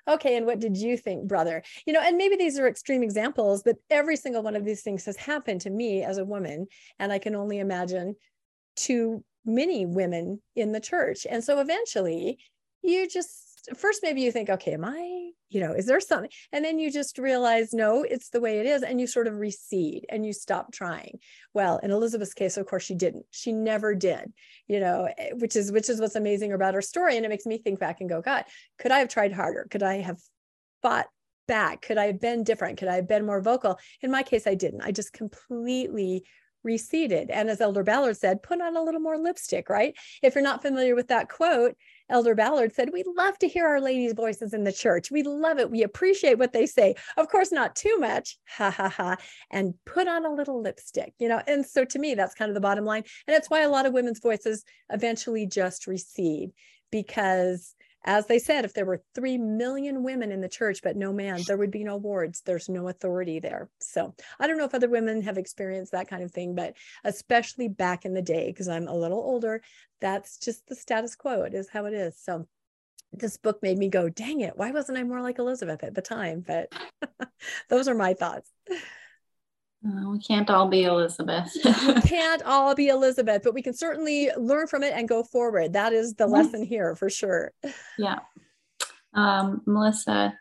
okay 0.08 0.36
and 0.36 0.46
what 0.46 0.58
did 0.58 0.76
you 0.76 0.96
think 0.96 1.26
brother? 1.26 1.62
You 1.86 1.92
know 1.92 2.00
and 2.00 2.16
maybe 2.16 2.36
these 2.36 2.58
are 2.58 2.68
extreme 2.68 3.02
examples 3.02 3.62
but 3.62 3.76
every 3.90 4.16
single 4.16 4.42
one 4.42 4.56
of 4.56 4.64
these 4.64 4.82
things 4.82 5.04
has 5.04 5.16
happened 5.16 5.60
to 5.62 5.70
me 5.70 6.02
as 6.02 6.18
a 6.18 6.24
woman 6.24 6.66
and 6.98 7.12
i 7.12 7.18
can 7.18 7.34
only 7.34 7.58
imagine 7.58 8.16
to 8.74 9.22
many 9.44 9.86
women 9.86 10.40
in 10.56 10.72
the 10.72 10.80
church. 10.80 11.26
And 11.28 11.42
so 11.42 11.60
eventually 11.60 12.38
you 12.82 13.08
just 13.08 13.51
first 13.76 14.00
maybe 14.02 14.20
you 14.20 14.32
think 14.32 14.50
okay 14.50 14.72
am 14.72 14.84
i 14.84 15.30
you 15.48 15.60
know 15.60 15.72
is 15.72 15.86
there 15.86 16.00
something 16.00 16.30
and 16.52 16.64
then 16.64 16.78
you 16.78 16.90
just 16.90 17.18
realize 17.18 17.72
no 17.72 18.02
it's 18.02 18.30
the 18.30 18.40
way 18.40 18.58
it 18.58 18.66
is 18.66 18.82
and 18.82 19.00
you 19.00 19.06
sort 19.06 19.26
of 19.26 19.36
recede 19.36 20.04
and 20.08 20.24
you 20.26 20.32
stop 20.32 20.72
trying. 20.72 21.18
Well 21.54 21.78
in 21.78 21.90
elizabeth's 21.90 22.34
case 22.34 22.56
of 22.56 22.66
course 22.66 22.82
she 22.82 22.94
didn't. 22.94 23.26
She 23.30 23.52
never 23.52 23.94
did 23.94 24.32
you 24.66 24.80
know 24.80 25.08
eh, 25.16 25.30
which 25.34 25.56
is 25.56 25.70
which 25.70 25.88
is 25.88 26.00
what's 26.00 26.16
amazing 26.16 26.52
about 26.52 26.74
her 26.74 26.82
story 26.82 27.16
and 27.16 27.24
it 27.24 27.28
makes 27.28 27.46
me 27.46 27.58
think 27.58 27.78
back 27.78 28.00
and 28.00 28.08
go 28.08 28.20
god 28.20 28.44
could 28.78 28.92
i 28.92 28.98
have 28.98 29.08
tried 29.08 29.32
harder? 29.32 29.66
Could 29.70 29.82
i 29.82 29.96
have 29.96 30.18
fought 30.80 31.06
back? 31.46 31.82
Could 31.82 31.98
i 31.98 32.06
have 32.06 32.20
been 32.20 32.44
different? 32.44 32.78
Could 32.78 32.88
i 32.88 32.96
have 32.96 33.08
been 33.08 33.26
more 33.26 33.40
vocal? 33.40 33.78
In 34.00 34.10
my 34.10 34.22
case 34.22 34.46
i 34.46 34.54
didn't. 34.54 34.82
I 34.82 34.90
just 34.90 35.12
completely 35.12 36.24
receded 36.64 37.30
and 37.30 37.50
as 37.50 37.60
elder 37.60 37.82
ballard 37.82 38.16
said 38.16 38.42
put 38.42 38.60
on 38.60 38.76
a 38.76 38.82
little 38.82 39.00
more 39.00 39.18
lipstick 39.18 39.68
right 39.68 39.94
if 40.22 40.34
you're 40.34 40.44
not 40.44 40.62
familiar 40.62 40.94
with 40.94 41.08
that 41.08 41.28
quote 41.28 41.76
Elder 42.12 42.34
Ballard 42.34 42.74
said, 42.74 42.90
We 42.92 43.04
love 43.16 43.38
to 43.38 43.48
hear 43.48 43.66
our 43.66 43.80
ladies' 43.80 44.12
voices 44.12 44.52
in 44.52 44.64
the 44.64 44.72
church. 44.72 45.10
We 45.10 45.22
love 45.22 45.58
it. 45.58 45.70
We 45.70 45.82
appreciate 45.82 46.38
what 46.38 46.52
they 46.52 46.66
say. 46.66 46.94
Of 47.16 47.28
course, 47.28 47.50
not 47.50 47.74
too 47.74 47.96
much, 47.98 48.36
ha 48.46 48.70
ha 48.70 48.90
ha, 48.90 49.16
and 49.50 49.72
put 49.86 50.06
on 50.06 50.26
a 50.26 50.32
little 50.32 50.60
lipstick, 50.60 51.14
you 51.18 51.28
know. 51.28 51.40
And 51.46 51.64
so 51.64 51.86
to 51.86 51.98
me, 51.98 52.14
that's 52.14 52.34
kind 52.34 52.50
of 52.50 52.54
the 52.54 52.60
bottom 52.60 52.84
line. 52.84 53.04
And 53.26 53.34
that's 53.34 53.48
why 53.48 53.62
a 53.62 53.70
lot 53.70 53.86
of 53.86 53.94
women's 53.94 54.20
voices 54.20 54.62
eventually 54.90 55.46
just 55.46 55.86
recede 55.86 56.50
because 56.90 57.74
as 58.04 58.26
they 58.26 58.38
said, 58.38 58.64
if 58.64 58.74
there 58.74 58.84
were 58.84 59.02
3 59.14 59.38
million 59.38 60.02
women 60.02 60.32
in 60.32 60.40
the 60.40 60.48
church, 60.48 60.80
but 60.82 60.96
no 60.96 61.12
man, 61.12 61.40
there 61.46 61.56
would 61.56 61.70
be 61.70 61.84
no 61.84 61.96
wards. 61.96 62.42
There's 62.42 62.68
no 62.68 62.88
authority 62.88 63.38
there. 63.38 63.70
So 63.80 64.14
I 64.40 64.46
don't 64.46 64.58
know 64.58 64.64
if 64.64 64.74
other 64.74 64.88
women 64.88 65.22
have 65.22 65.38
experienced 65.38 65.92
that 65.92 66.08
kind 66.08 66.22
of 66.22 66.32
thing, 66.32 66.54
but 66.54 66.74
especially 67.04 67.68
back 67.68 68.04
in 68.04 68.14
the 68.14 68.22
day, 68.22 68.46
because 68.48 68.68
I'm 68.68 68.88
a 68.88 68.96
little 68.96 69.20
older, 69.20 69.62
that's 70.00 70.38
just 70.38 70.66
the 70.66 70.74
status 70.74 71.14
quo. 71.14 71.42
It 71.42 71.54
is 71.54 71.68
how 71.68 71.84
it 71.86 71.94
is. 71.94 72.16
So 72.18 72.46
this 73.12 73.36
book 73.36 73.62
made 73.62 73.78
me 73.78 73.88
go, 73.88 74.08
dang 74.08 74.40
it, 74.40 74.56
why 74.56 74.70
wasn't 74.70 74.98
I 74.98 75.04
more 75.04 75.20
like 75.20 75.38
Elizabeth 75.38 75.84
at 75.84 75.94
the 75.94 76.02
time? 76.02 76.44
But 76.46 76.72
those 77.68 77.88
are 77.88 77.94
my 77.94 78.14
thoughts. 78.14 78.50
Uh, 79.84 80.10
we 80.10 80.18
can't 80.20 80.48
all 80.48 80.68
be 80.68 80.84
Elizabeth. 80.84 81.50
we 81.64 82.00
can't 82.02 82.42
all 82.44 82.74
be 82.74 82.88
Elizabeth, 82.88 83.42
but 83.42 83.54
we 83.54 83.62
can 83.62 83.74
certainly 83.74 84.30
learn 84.36 84.66
from 84.66 84.82
it 84.82 84.92
and 84.94 85.08
go 85.08 85.24
forward. 85.24 85.72
That 85.72 85.92
is 85.92 86.14
the 86.14 86.26
lesson 86.26 86.64
here 86.64 86.94
for 86.94 87.10
sure. 87.10 87.52
Yeah. 87.98 88.20
Um, 89.14 89.62
Melissa. 89.66 90.38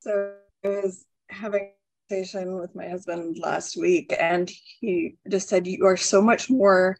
So 0.00 0.34
I 0.64 0.68
was 0.68 1.04
having 1.30 1.62
a 1.62 2.14
conversation 2.14 2.58
with 2.58 2.74
my 2.74 2.88
husband 2.88 3.38
last 3.38 3.76
week, 3.76 4.14
and 4.18 4.50
he 4.80 5.16
just 5.28 5.48
said, 5.48 5.66
You 5.66 5.86
are 5.86 5.96
so 5.96 6.20
much 6.20 6.50
more 6.50 6.98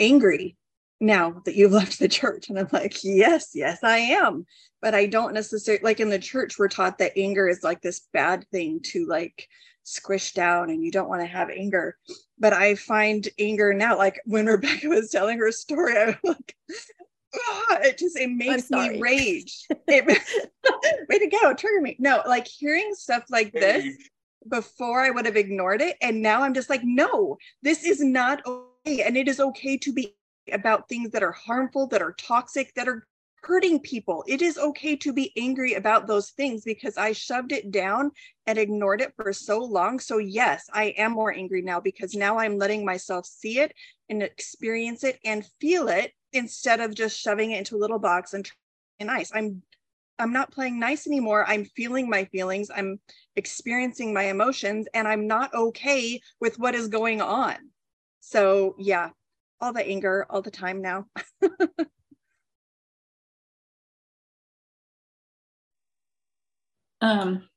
angry 0.00 0.56
now 1.00 1.42
that 1.44 1.56
you've 1.56 1.72
left 1.80 1.98
the 1.98 2.08
church. 2.08 2.48
And 2.48 2.58
I'm 2.58 2.68
like, 2.72 3.02
Yes, 3.02 3.50
yes, 3.54 3.82
I 3.82 3.98
am. 3.98 4.46
But 4.82 4.94
I 4.94 5.06
don't 5.06 5.34
necessarily 5.34 5.82
like 5.82 6.00
in 6.00 6.08
the 6.08 6.18
church, 6.18 6.58
we're 6.58 6.68
taught 6.68 6.98
that 6.98 7.12
anger 7.16 7.48
is 7.48 7.62
like 7.62 7.82
this 7.82 8.06
bad 8.12 8.46
thing 8.50 8.80
to 8.84 9.06
like 9.06 9.48
squish 9.82 10.32
down 10.32 10.70
and 10.70 10.84
you 10.84 10.90
don't 10.90 11.08
want 11.08 11.20
to 11.20 11.26
have 11.26 11.50
anger. 11.50 11.96
But 12.38 12.52
I 12.52 12.74
find 12.74 13.26
anger 13.38 13.74
now, 13.74 13.96
like 13.96 14.20
when 14.24 14.46
Rebecca 14.46 14.88
was 14.88 15.10
telling 15.10 15.38
her 15.38 15.52
story, 15.52 15.96
I 15.96 16.06
was 16.06 16.16
like, 16.24 16.56
ah, 17.34 17.78
it 17.82 17.98
just 17.98 18.18
it 18.18 18.30
makes 18.30 18.70
me 18.70 19.00
rage. 19.00 19.66
It, 19.92 20.06
way 21.08 21.18
to 21.18 21.26
go, 21.26 21.52
trigger 21.52 21.80
me. 21.80 21.96
No, 21.98 22.22
like 22.26 22.46
hearing 22.46 22.94
stuff 22.94 23.24
like 23.28 23.52
this 23.52 23.84
before 24.48 25.00
I 25.00 25.10
would 25.10 25.26
have 25.26 25.36
ignored 25.36 25.82
it, 25.82 25.96
and 26.00 26.22
now 26.22 26.42
I'm 26.42 26.54
just 26.54 26.70
like, 26.70 26.82
no, 26.84 27.36
this 27.62 27.82
is 27.82 28.00
not 28.00 28.40
okay, 28.46 29.02
and 29.02 29.16
it 29.16 29.26
is 29.26 29.40
okay 29.40 29.76
to 29.78 29.92
be 29.92 30.14
about 30.52 30.88
things 30.88 31.10
that 31.10 31.22
are 31.22 31.32
harmful, 31.32 31.86
that 31.88 32.02
are 32.02 32.12
toxic, 32.12 32.74
that 32.74 32.88
are 32.88 33.06
hurting 33.42 33.80
people. 33.80 34.24
It 34.26 34.42
is 34.42 34.58
okay 34.58 34.96
to 34.96 35.12
be 35.12 35.32
angry 35.36 35.74
about 35.74 36.06
those 36.06 36.30
things 36.30 36.62
because 36.62 36.96
I 36.96 37.12
shoved 37.12 37.52
it 37.52 37.70
down 37.70 38.10
and 38.46 38.58
ignored 38.58 39.00
it 39.00 39.14
for 39.16 39.32
so 39.32 39.60
long. 39.60 39.98
So, 39.98 40.18
yes, 40.18 40.66
I 40.72 40.94
am 40.98 41.12
more 41.12 41.32
angry 41.32 41.62
now 41.62 41.80
because 41.80 42.14
now 42.14 42.38
I'm 42.38 42.58
letting 42.58 42.84
myself 42.84 43.26
see 43.26 43.58
it 43.58 43.72
and 44.08 44.22
experience 44.22 45.04
it 45.04 45.18
and 45.24 45.46
feel 45.60 45.88
it 45.88 46.12
instead 46.32 46.80
of 46.80 46.94
just 46.94 47.18
shoving 47.18 47.52
it 47.52 47.58
into 47.58 47.76
a 47.76 47.78
little 47.80 47.98
box 47.98 48.34
and 48.34 48.50
nice. 49.00 49.30
I'm 49.34 49.62
I'm 50.18 50.34
not 50.34 50.52
playing 50.52 50.78
nice 50.78 51.06
anymore. 51.06 51.46
I'm 51.48 51.64
feeling 51.64 52.10
my 52.10 52.26
feelings. 52.26 52.70
I'm 52.74 53.00
experiencing 53.36 54.12
my 54.12 54.24
emotions 54.24 54.86
and 54.92 55.08
I'm 55.08 55.26
not 55.26 55.54
okay 55.54 56.20
with 56.42 56.58
what 56.58 56.74
is 56.74 56.88
going 56.88 57.22
on. 57.22 57.56
So, 58.20 58.74
yeah, 58.78 59.10
all 59.60 59.72
the 59.72 59.86
anger 59.86 60.26
all 60.30 60.42
the 60.42 60.50
time 60.50 60.80
now. 60.82 61.06
Um, 67.00 67.48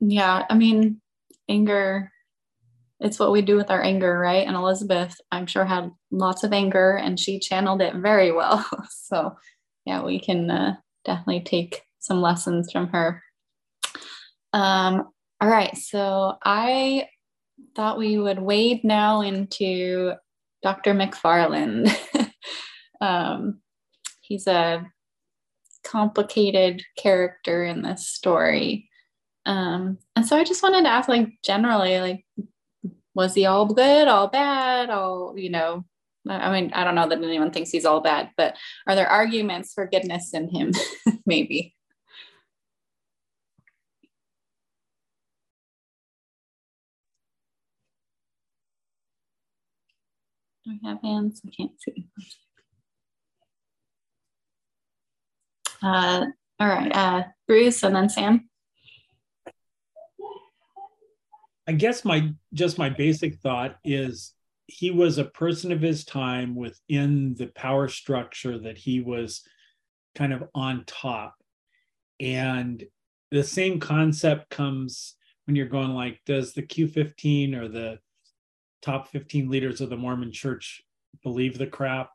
yeah, 0.00 0.44
I 0.48 0.54
mean, 0.54 1.00
anger, 1.48 2.12
it's 3.00 3.18
what 3.18 3.32
we 3.32 3.42
do 3.42 3.56
with 3.56 3.70
our 3.70 3.82
anger, 3.82 4.18
right? 4.18 4.46
And 4.46 4.56
Elizabeth, 4.56 5.16
I'm 5.32 5.46
sure, 5.46 5.64
had 5.64 5.90
lots 6.10 6.44
of 6.44 6.52
anger 6.52 6.96
and 6.96 7.18
she 7.18 7.38
channeled 7.38 7.80
it 7.82 7.94
very 7.94 8.32
well. 8.32 8.64
so, 8.90 9.36
yeah, 9.86 10.02
we 10.02 10.20
can 10.20 10.50
uh, 10.50 10.76
definitely 11.04 11.42
take 11.42 11.82
some 11.98 12.20
lessons 12.20 12.70
from 12.70 12.88
her. 12.88 13.22
Um, 14.52 15.08
all 15.40 15.48
right, 15.48 15.76
so 15.76 16.36
I 16.44 17.08
thought 17.74 17.98
we 17.98 18.18
would 18.18 18.38
wade 18.38 18.84
now 18.84 19.22
into 19.22 20.12
Dr. 20.62 20.94
McFarland. 20.94 21.94
um, 23.00 23.60
he's 24.22 24.46
a 24.46 24.86
complicated 25.84 26.82
character 26.96 27.64
in 27.64 27.82
this 27.82 28.06
story. 28.06 28.88
Um, 29.46 29.98
and 30.14 30.26
so 30.26 30.36
I 30.36 30.44
just 30.44 30.62
wanted 30.62 30.82
to 30.82 30.90
ask, 30.90 31.08
like, 31.08 31.28
generally, 31.42 32.00
like, 32.00 32.24
was 33.14 33.34
he 33.34 33.46
all 33.46 33.66
good, 33.66 34.08
all 34.08 34.28
bad, 34.28 34.90
all, 34.90 35.34
you 35.36 35.50
know, 35.50 35.84
I 36.28 36.52
mean, 36.52 36.70
I 36.74 36.84
don't 36.84 36.94
know 36.94 37.08
that 37.08 37.22
anyone 37.22 37.50
thinks 37.50 37.70
he's 37.70 37.86
all 37.86 38.00
bad, 38.00 38.30
but 38.36 38.56
are 38.86 38.94
there 38.94 39.08
arguments 39.08 39.72
for 39.72 39.86
goodness 39.86 40.34
in 40.34 40.48
him? 40.50 40.72
Maybe. 41.26 41.74
Do 50.64 50.72
we 50.72 50.88
have 50.88 51.00
hands? 51.02 51.40
I 51.46 51.50
can't 51.56 51.72
see. 51.80 52.06
Uh, 55.82 56.26
all 56.58 56.68
right, 56.68 56.94
uh, 56.94 57.22
Bruce 57.48 57.82
and 57.82 57.96
then 57.96 58.08
Sam. 58.08 58.48
I 61.66 61.72
guess 61.72 62.04
my 62.04 62.32
just 62.52 62.78
my 62.78 62.90
basic 62.90 63.36
thought 63.36 63.76
is 63.84 64.34
he 64.66 64.90
was 64.90 65.18
a 65.18 65.24
person 65.24 65.72
of 65.72 65.80
his 65.80 66.04
time 66.04 66.54
within 66.54 67.34
the 67.34 67.46
power 67.46 67.88
structure 67.88 68.58
that 68.58 68.76
he 68.76 69.00
was 69.00 69.42
kind 70.14 70.32
of 70.32 70.44
on 70.54 70.84
top. 70.86 71.34
And 72.18 72.84
the 73.30 73.42
same 73.42 73.80
concept 73.80 74.50
comes 74.50 75.14
when 75.46 75.56
you're 75.56 75.66
going 75.66 75.94
like, 75.94 76.20
does 76.26 76.52
the 76.52 76.62
Q15 76.62 77.56
or 77.56 77.68
the 77.68 77.98
top 78.82 79.08
15 79.08 79.48
leaders 79.48 79.80
of 79.80 79.90
the 79.90 79.96
Mormon 79.96 80.32
church 80.32 80.82
believe 81.22 81.58
the 81.58 81.66
crap? 81.66 82.10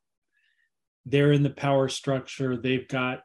They're 1.06 1.32
in 1.32 1.44
the 1.44 1.50
power 1.50 1.88
structure, 1.88 2.58
they've 2.58 2.88
got 2.88 3.22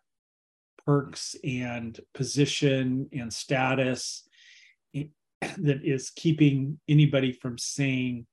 perks 0.87 1.37
and 1.45 1.99
position 2.15 3.09
and 3.13 3.33
status 3.33 4.29
that 4.95 5.81
is 5.85 6.11
keeping 6.11 6.79
anybody 6.89 7.33
from 7.33 7.59
saying, 7.59 8.27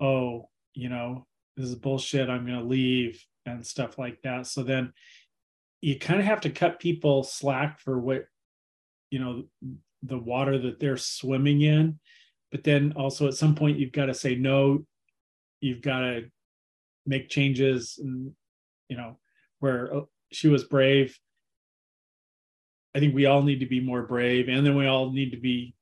oh, 0.00 0.48
you 0.74 0.88
know, 0.88 1.26
this 1.56 1.66
is 1.66 1.74
bullshit, 1.74 2.28
I'm 2.28 2.46
going 2.46 2.58
to 2.58 2.64
leave 2.64 3.24
and 3.46 3.66
stuff 3.66 3.98
like 3.98 4.22
that. 4.22 4.46
So 4.46 4.62
then 4.62 4.92
you 5.80 5.98
kind 5.98 6.20
of 6.20 6.26
have 6.26 6.42
to 6.42 6.50
cut 6.50 6.80
people 6.80 7.24
slack 7.24 7.80
for 7.80 7.98
what, 7.98 8.24
you 9.10 9.18
know, 9.18 9.44
the 10.02 10.18
water 10.18 10.58
that 10.58 10.80
they're 10.80 10.96
swimming 10.96 11.60
in. 11.60 11.98
But 12.52 12.64
then 12.64 12.92
also 12.96 13.26
at 13.26 13.34
some 13.34 13.54
point, 13.54 13.78
you've 13.78 13.92
got 13.92 14.06
to 14.06 14.14
say, 14.14 14.36
no, 14.36 14.84
you've 15.60 15.82
got 15.82 16.00
to 16.00 16.30
make 17.04 17.28
changes. 17.28 17.98
And, 18.00 18.32
you 18.88 18.96
know, 18.96 19.18
where 19.58 19.92
oh, 19.92 20.08
she 20.30 20.48
was 20.48 20.64
brave. 20.64 21.18
I 22.94 23.00
think 23.00 23.14
we 23.14 23.26
all 23.26 23.42
need 23.42 23.60
to 23.60 23.66
be 23.66 23.80
more 23.80 24.02
brave. 24.02 24.48
And 24.48 24.64
then 24.64 24.76
we 24.76 24.86
all 24.86 25.10
need 25.10 25.30
to 25.32 25.40
be 25.40 25.74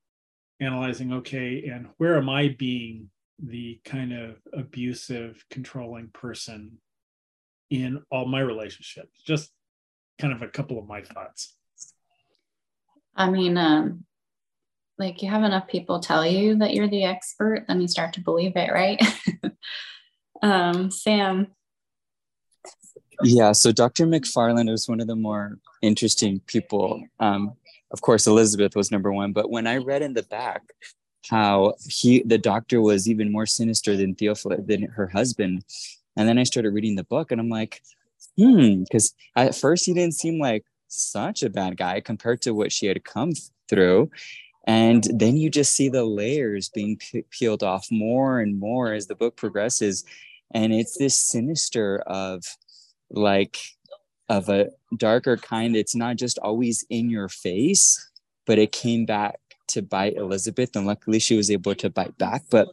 analyzing 0.60 1.12
okay 1.12 1.64
and 1.68 1.88
where 1.96 2.16
am 2.16 2.28
i 2.28 2.48
being 2.58 3.08
the 3.42 3.80
kind 3.84 4.12
of 4.12 4.36
abusive 4.52 5.42
controlling 5.50 6.08
person 6.12 6.78
in 7.70 8.02
all 8.10 8.26
my 8.26 8.40
relationships 8.40 9.22
just 9.26 9.50
kind 10.18 10.32
of 10.32 10.42
a 10.42 10.48
couple 10.48 10.78
of 10.78 10.86
my 10.86 11.00
thoughts 11.00 11.56
i 13.16 13.28
mean 13.28 13.56
um 13.56 14.04
like 15.00 15.22
you 15.22 15.30
have 15.30 15.42
enough 15.42 15.66
people 15.66 15.98
tell 15.98 16.24
you 16.24 16.54
that 16.56 16.74
you're 16.74 16.88
the 16.88 17.04
expert 17.04 17.64
then 17.66 17.80
you 17.80 17.88
start 17.88 18.12
to 18.12 18.20
believe 18.20 18.52
it 18.56 18.70
right? 18.72 19.02
Um 20.42 20.90
sam. 20.90 21.48
Yeah 23.22 23.52
so 23.52 23.72
dr 23.72 24.06
mcfarland 24.06 24.70
was 24.70 24.88
one 24.88 25.00
of 25.00 25.06
the 25.06 25.16
more 25.16 25.58
interesting 25.82 26.40
people. 26.46 27.02
Um, 27.18 27.56
of 27.90 28.00
course 28.02 28.26
elizabeth 28.26 28.76
was 28.76 28.90
number 28.90 29.12
one 29.12 29.32
but 29.32 29.50
when 29.50 29.66
i 29.66 29.76
read 29.76 30.02
in 30.02 30.14
the 30.14 30.22
back 30.22 30.62
how 31.28 31.74
he 31.88 32.22
the 32.22 32.38
doctor 32.38 32.80
was 32.80 33.08
even 33.08 33.32
more 33.32 33.46
sinister 33.46 33.96
than 33.96 34.14
theophilus 34.14 34.60
than 34.66 34.82
her 34.82 35.08
husband 35.08 35.64
and 36.16 36.28
then 36.28 36.38
i 36.38 36.44
started 36.44 36.72
reading 36.72 36.96
the 36.96 37.04
book 37.04 37.30
and 37.30 37.40
i'm 37.40 37.48
like 37.48 37.82
hmm 38.38 38.82
because 38.84 39.14
at 39.36 39.54
first 39.54 39.86
he 39.86 39.92
didn't 39.92 40.14
seem 40.14 40.38
like 40.38 40.64
such 40.88 41.42
a 41.42 41.50
bad 41.50 41.76
guy 41.76 42.00
compared 42.00 42.40
to 42.42 42.54
what 42.54 42.72
she 42.72 42.86
had 42.86 43.04
come 43.04 43.32
through 43.68 44.10
and 44.66 45.06
then 45.12 45.36
you 45.36 45.50
just 45.50 45.74
see 45.74 45.88
the 45.88 46.04
layers 46.04 46.68
being 46.68 46.98
pe- 46.98 47.22
peeled 47.30 47.62
off 47.62 47.88
more 47.90 48.40
and 48.40 48.58
more 48.58 48.92
as 48.92 49.06
the 49.06 49.14
book 49.14 49.36
progresses. 49.36 50.04
And 50.52 50.72
it's 50.72 50.98
this 50.98 51.18
sinister 51.18 52.00
of 52.06 52.44
like 53.10 53.58
of 54.28 54.48
a 54.48 54.70
darker 54.96 55.36
kind. 55.36 55.74
It's 55.74 55.94
not 55.94 56.16
just 56.16 56.38
always 56.38 56.84
in 56.90 57.10
your 57.10 57.28
face 57.28 58.06
but 58.46 58.58
it 58.58 58.72
came 58.72 59.06
back 59.06 59.38
to 59.68 59.80
bite 59.80 60.16
elizabeth 60.16 60.74
and 60.74 60.84
luckily 60.84 61.20
she 61.20 61.36
was 61.36 61.50
able 61.50 61.74
to 61.74 61.88
bite 61.88 62.18
back. 62.18 62.42
But 62.50 62.68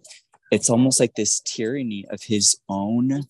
it's 0.52 0.70
almost 0.70 1.00
like 1.00 1.14
this 1.16 1.40
tyranny 1.42 2.06
of 2.10 2.24
his 2.24 2.58
own 2.68 3.28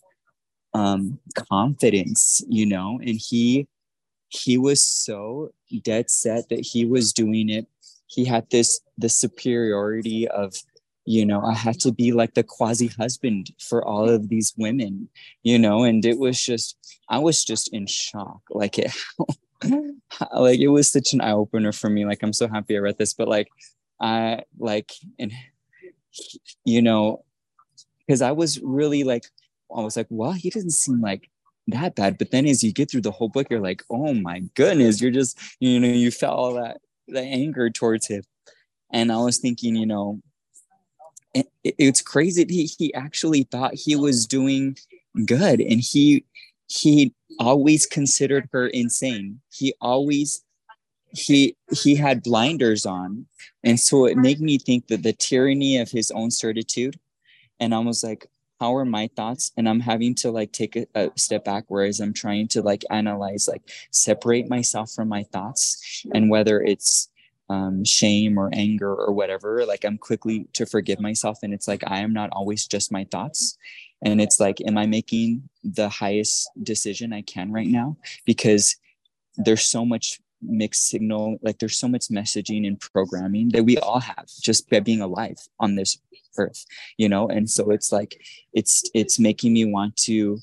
um 0.73 1.19
confidence 1.49 2.41
you 2.47 2.65
know? 2.65 2.99
And 2.99 3.19
he 3.19 3.67
he 4.29 4.57
was 4.57 4.83
so 4.83 5.51
dead 5.83 6.09
set 6.09 6.49
that 6.49 6.61
he 6.61 6.85
was 6.85 7.13
doing 7.13 7.49
it 7.49 7.67
he 8.07 8.25
had 8.25 8.49
this 8.49 8.79
the 8.97 9.09
superiority 9.09 10.27
of 10.27 10.55
you 11.05 11.25
know 11.25 11.41
i 11.41 11.53
had 11.53 11.79
to 11.79 11.91
be 11.91 12.11
like 12.11 12.33
the 12.33 12.43
quasi 12.43 12.87
husband 12.87 13.51
for 13.59 13.85
all 13.85 14.09
of 14.09 14.29
these 14.29 14.53
women 14.57 15.07
you 15.43 15.57
know 15.57 15.83
and 15.83 16.05
it 16.05 16.17
was 16.17 16.41
just 16.41 16.77
i 17.09 17.17
was 17.17 17.43
just 17.43 17.73
in 17.73 17.87
shock. 17.87 18.41
Like 18.49 18.77
it 18.77 18.91
like 20.33 20.59
it 20.59 20.67
was 20.67 20.91
such 20.91 21.13
an 21.13 21.21
eye 21.21 21.31
opener 21.31 21.71
for 21.71 21.89
me. 21.89 22.05
Like 22.05 22.23
i'm 22.23 22.33
so 22.33 22.47
happy 22.47 22.75
i 22.75 22.79
read 22.79 22.97
this 22.97 23.13
but 23.13 23.27
like 23.27 23.47
i 24.01 24.41
like 24.59 24.91
and 25.17 25.31
you 26.65 26.81
know 26.81 27.23
because 28.05 28.21
i 28.21 28.31
was 28.31 28.59
really 28.61 29.03
like 29.03 29.23
i 29.75 29.81
was 29.81 29.97
like 29.97 30.07
well 30.09 30.31
he 30.31 30.49
doesn't 30.49 30.71
seem 30.71 31.01
like 31.01 31.29
that 31.69 31.95
bad. 31.95 32.17
But 32.17 32.31
then 32.31 32.45
as 32.47 32.63
you 32.63 32.71
get 32.71 32.89
through 32.89 33.01
the 33.01 33.11
whole 33.11 33.29
book 33.29 33.47
you're 33.49 33.59
like 33.59 33.83
oh 33.89 34.13
my 34.13 34.39
goodness. 34.55 35.01
You're 35.01 35.11
just 35.11 35.39
you 35.59 35.79
know 35.79 35.87
you 35.87 36.11
felt 36.11 36.37
all 36.37 36.53
that 36.55 36.77
the 37.07 37.21
anger 37.21 37.69
towards 37.69 38.07
him. 38.07 38.23
And 38.91 39.11
i 39.11 39.17
was 39.17 39.37
thinking 39.37 39.75
you 39.75 39.85
know 39.85 40.21
it, 41.33 41.47
it's 41.63 42.01
crazy 42.01 42.45
he, 42.49 42.65
he 42.65 42.93
actually 42.93 43.43
thought 43.43 43.73
he 43.73 43.95
was 43.95 44.25
doing 44.25 44.77
good. 45.25 45.59
And 45.61 45.81
he 45.81 46.25
he 46.67 47.13
always 47.39 47.85
considered 47.85 48.49
her 48.51 48.67
insane. 48.67 49.39
He 49.49 49.73
always 49.81 50.43
he 51.11 51.55
he 51.71 51.95
had 51.95 52.23
blinders 52.23 52.85
on. 52.85 53.25
And 53.63 53.79
so 53.79 54.05
it 54.05 54.17
made 54.17 54.39
me 54.39 54.57
think 54.57 54.87
that 54.87 55.03
the 55.03 55.13
tyranny 55.13 55.77
of 55.77 55.89
his 55.89 56.11
own 56.11 56.31
certitude. 56.31 56.99
And 57.59 57.73
i 57.73 57.79
was 57.79 58.03
like 58.03 58.29
how 58.59 58.75
are 58.75 58.85
my 58.85 59.09
thoughts? 59.15 59.51
And 59.57 59.67
i'm 59.69 59.79
having 59.79 60.15
to 60.15 60.31
like 60.31 60.51
take 60.51 60.75
a, 60.75 60.87
a, 60.95 61.11
step 61.15 61.45
back 61.45 61.65
whereas 61.67 61.99
i'm 61.99 62.13
trying 62.13 62.47
to 62.49 62.61
like 62.61 62.83
analyze 62.89 63.47
like 63.47 63.63
separate 63.91 64.49
myself 64.49 64.91
from 64.91 65.09
my 65.09 65.23
thoughts 65.23 66.05
and 66.13 66.29
whether 66.29 66.61
it's 66.61 67.09
um, 67.49 67.85
shame 67.85 68.37
or 68.37 68.49
anger 68.53 68.93
or 68.93 69.13
whatever 69.13 69.65
like 69.65 69.85
i'm 69.85 69.97
quickly 69.97 70.47
to 70.53 70.65
forgive 70.65 70.99
myself 70.99 71.39
and 71.43 71.53
it's 71.53 71.67
like 71.67 71.83
i 71.87 71.99
am 71.99 72.13
not 72.13 72.29
always 72.31 72.67
just 72.67 72.91
my 72.91 73.05
thoughts. 73.05 73.57
And 74.03 74.21
it's 74.21 74.39
like 74.39 74.61
am 74.67 74.77
i 74.77 74.85
making 74.85 75.49
the 75.63 75.89
highest 75.89 76.49
decision 76.61 77.13
i 77.13 77.21
can 77.21 77.51
right 77.51 77.67
now? 77.67 77.97
Because 78.25 78.75
there's 79.37 79.63
so 79.63 79.85
much 79.85 80.19
mixed 80.41 80.87
signal 80.87 81.37
like 81.41 81.57
there's 81.59 81.75
so 81.75 81.87
much 81.87 82.07
messaging 82.09 82.67
and 82.67 82.79
programming 82.79 83.49
that 83.49 83.63
we 83.63 83.77
all 83.77 83.99
have 83.99 84.27
just 84.41 84.69
by 84.69 84.79
being 84.79 85.01
alive 85.01 85.37
on 85.59 85.75
this 85.75 85.99
earth 86.37 86.65
you 86.97 87.09
know? 87.09 87.27
And 87.27 87.49
so 87.49 87.71
it's 87.71 87.91
like 87.91 88.21
it's 88.53 88.83
it's 88.93 89.19
making 89.19 89.53
me 89.53 89.65
want 89.65 89.95
to 89.97 90.39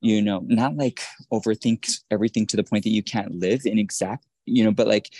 you 0.00 0.22
know 0.22 0.40
not 0.46 0.76
like 0.76 1.02
overthink 1.32 2.00
everything 2.10 2.46
to 2.46 2.56
the 2.56 2.64
point 2.64 2.84
that 2.84 2.90
you 2.90 3.02
can't 3.02 3.34
live 3.34 3.62
in 3.66 3.78
exact 3.78 4.24
you 4.46 4.64
know 4.64 4.70
but 4.70 4.86
like 4.86 5.10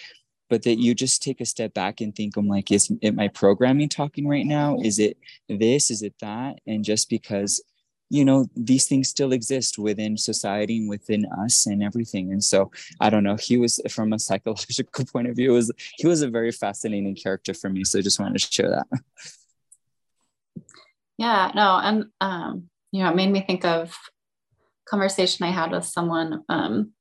but 0.49 0.63
that 0.63 0.79
you 0.79 0.95
just 0.95 1.23
take 1.23 1.41
a 1.43 1.45
step 1.45 1.75
back 1.75 2.01
and 2.01 2.17
think 2.17 2.35
i'm 2.37 2.49
like 2.49 2.73
is 2.73 2.91
it 3.03 3.15
my 3.15 3.29
programming 3.29 3.89
talking 3.91 4.27
right 4.27 4.47
now? 4.47 4.79
Is 4.83 4.99
it 4.99 5.19
this? 5.49 5.91
Is 5.91 6.03
it 6.03 6.15
that? 6.21 6.61
And 6.67 6.85
just 6.85 7.11
because 7.11 7.63
you 8.11 8.25
know 8.25 8.47
these 8.57 8.87
things 8.87 9.09
still 9.09 9.33
exist 9.33 9.79
within 9.79 10.17
society 10.19 10.79
and 10.79 10.91
within 10.91 11.25
us 11.45 11.67
and 11.67 11.83
everything. 11.83 12.33
And 12.33 12.45
so 12.45 12.71
i 13.01 13.09
don't 13.09 13.25
know 13.25 13.37
he 13.37 13.57
was 13.57 13.81
from 13.89 14.13
a 14.13 14.19
psychological 14.19 15.05
point 15.13 15.29
of 15.29 15.37
view 15.37 15.53
was 15.53 15.71
he 15.97 16.07
was 16.07 16.21
a 16.21 16.29
very 16.29 16.53
fascinating 16.53 17.15
character 17.15 17.55
for 17.55 17.71
me. 17.71 17.85
So 17.85 18.01
i 18.01 18.03
just 18.03 18.21
wanted 18.21 18.41
to 18.41 18.53
share 18.53 18.71
that. 18.71 18.87
Yeah 21.17 21.53
no 21.55 21.79
and 21.83 22.07
um 22.21 22.69
you 22.93 23.03
know 23.03 23.11
it 23.11 23.17
made 23.17 23.31
me 23.31 23.43
think 23.47 23.65
of 23.65 23.97
conversation 24.89 25.47
i 25.47 25.51
had 25.51 25.71
with 25.71 25.85
someone 25.85 26.43
um 26.49 26.93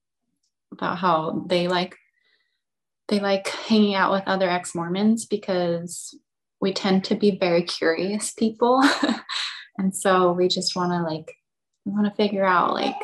about 0.71 0.99
how 0.99 1.43
they 1.47 1.67
like 1.67 1.97
they 3.07 3.19
like 3.19 3.47
hanging 3.47 3.95
out 3.95 4.11
with 4.11 4.23
other 4.27 4.47
ex-mormons 4.47 5.25
because 5.25 6.13
we 6.61 6.73
tend 6.73 7.03
to 7.05 7.15
be 7.15 7.37
very 7.39 7.63
curious 7.63 8.31
people 8.33 8.83
and 9.79 9.95
so 9.95 10.33
we 10.33 10.47
just 10.47 10.75
want 10.75 10.91
to 10.91 11.01
like 11.01 11.33
we 11.85 11.93
want 11.93 12.05
to 12.05 12.15
figure 12.15 12.45
out 12.45 12.73
like 12.73 12.95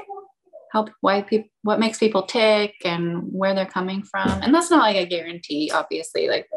help 0.72 0.90
why 1.00 1.22
people 1.22 1.48
what 1.64 1.80
makes 1.80 1.98
people 1.98 2.24
tick 2.24 2.76
and 2.84 3.24
where 3.32 3.56
they're 3.56 3.66
coming 3.66 4.04
from. 4.04 4.30
And 4.44 4.54
that's 4.54 4.70
not 4.70 4.82
like 4.82 4.98
a 4.98 5.06
guarantee 5.06 5.72
obviously 5.74 6.28
like 6.28 6.48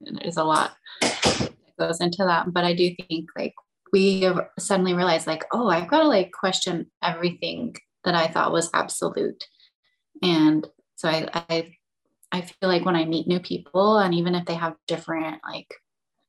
there's 0.00 0.36
a 0.36 0.44
lot 0.44 0.76
that 1.00 1.52
goes 1.78 2.00
into 2.00 2.24
that. 2.24 2.52
But 2.52 2.64
i 2.64 2.74
do 2.74 2.92
think 3.08 3.30
like 3.38 3.54
we 3.92 4.28
suddenly 4.58 4.94
realized 4.94 5.26
like 5.26 5.44
oh 5.52 5.68
i've 5.68 5.88
got 5.88 6.00
to 6.00 6.08
like 6.08 6.32
question 6.32 6.90
everything 7.02 7.74
that 8.04 8.14
i 8.14 8.26
thought 8.26 8.52
was 8.52 8.70
absolute. 8.74 9.44
And 10.22 10.66
so 10.96 11.08
i 11.08 11.28
i 11.34 11.72
I 12.30 12.42
feel 12.42 12.68
like 12.68 12.84
when 12.84 12.94
I 12.94 13.06
meet 13.06 13.26
new 13.26 13.40
people, 13.40 13.96
and 13.96 14.12
even 14.14 14.34
if 14.34 14.44
they 14.44 14.54
have 14.54 14.76
different 14.86 15.40
like 15.50 15.74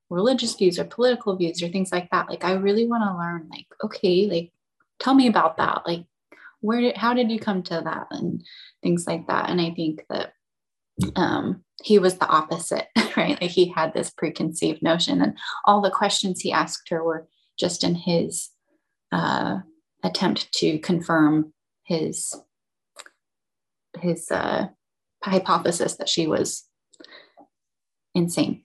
religious 0.09 0.55
views 0.55 0.79
or 0.79 0.85
political 0.85 1.35
views 1.35 1.61
or 1.61 1.69
things 1.69 1.91
like 1.91 2.09
that, 2.11 2.29
like 2.29 2.43
I 2.43 2.53
really 2.53 2.87
want 2.87 3.03
to 3.03 3.17
learn, 3.17 3.49
like, 3.49 3.67
okay, 3.83 4.27
like 4.27 4.51
tell 4.99 5.13
me 5.13 5.27
about 5.27 5.57
that. 5.57 5.83
Like, 5.85 6.05
where 6.61 6.81
did, 6.81 6.97
how 6.97 7.13
did 7.13 7.31
you 7.31 7.39
come 7.39 7.63
to 7.63 7.81
that? 7.83 8.07
And 8.11 8.43
things 8.83 9.05
like 9.07 9.27
that. 9.27 9.49
And 9.49 9.61
I 9.61 9.71
think 9.71 10.05
that 10.09 10.33
um, 11.15 11.63
he 11.81 11.99
was 11.99 12.17
the 12.17 12.27
opposite, 12.27 12.87
right? 13.17 13.39
Like 13.41 13.51
he 13.51 13.69
had 13.69 13.93
this 13.93 14.09
preconceived 14.09 14.81
notion, 14.81 15.21
and 15.21 15.37
all 15.65 15.81
the 15.81 15.91
questions 15.91 16.41
he 16.41 16.51
asked 16.51 16.89
her 16.89 17.03
were 17.03 17.27
just 17.57 17.83
in 17.83 17.95
his 17.95 18.49
uh, 19.11 19.59
attempt 20.03 20.51
to 20.53 20.79
confirm 20.79 21.53
his 21.83 22.35
his 23.99 24.29
uh, 24.31 24.67
hypothesis 25.23 25.95
that 25.97 26.09
she 26.09 26.27
was 26.27 26.65
insane. 28.13 28.63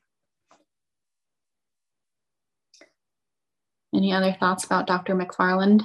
Any 3.94 4.12
other 4.12 4.32
thoughts 4.32 4.64
about 4.64 4.88
Dr. 4.88 5.14
McFarland? 5.14 5.82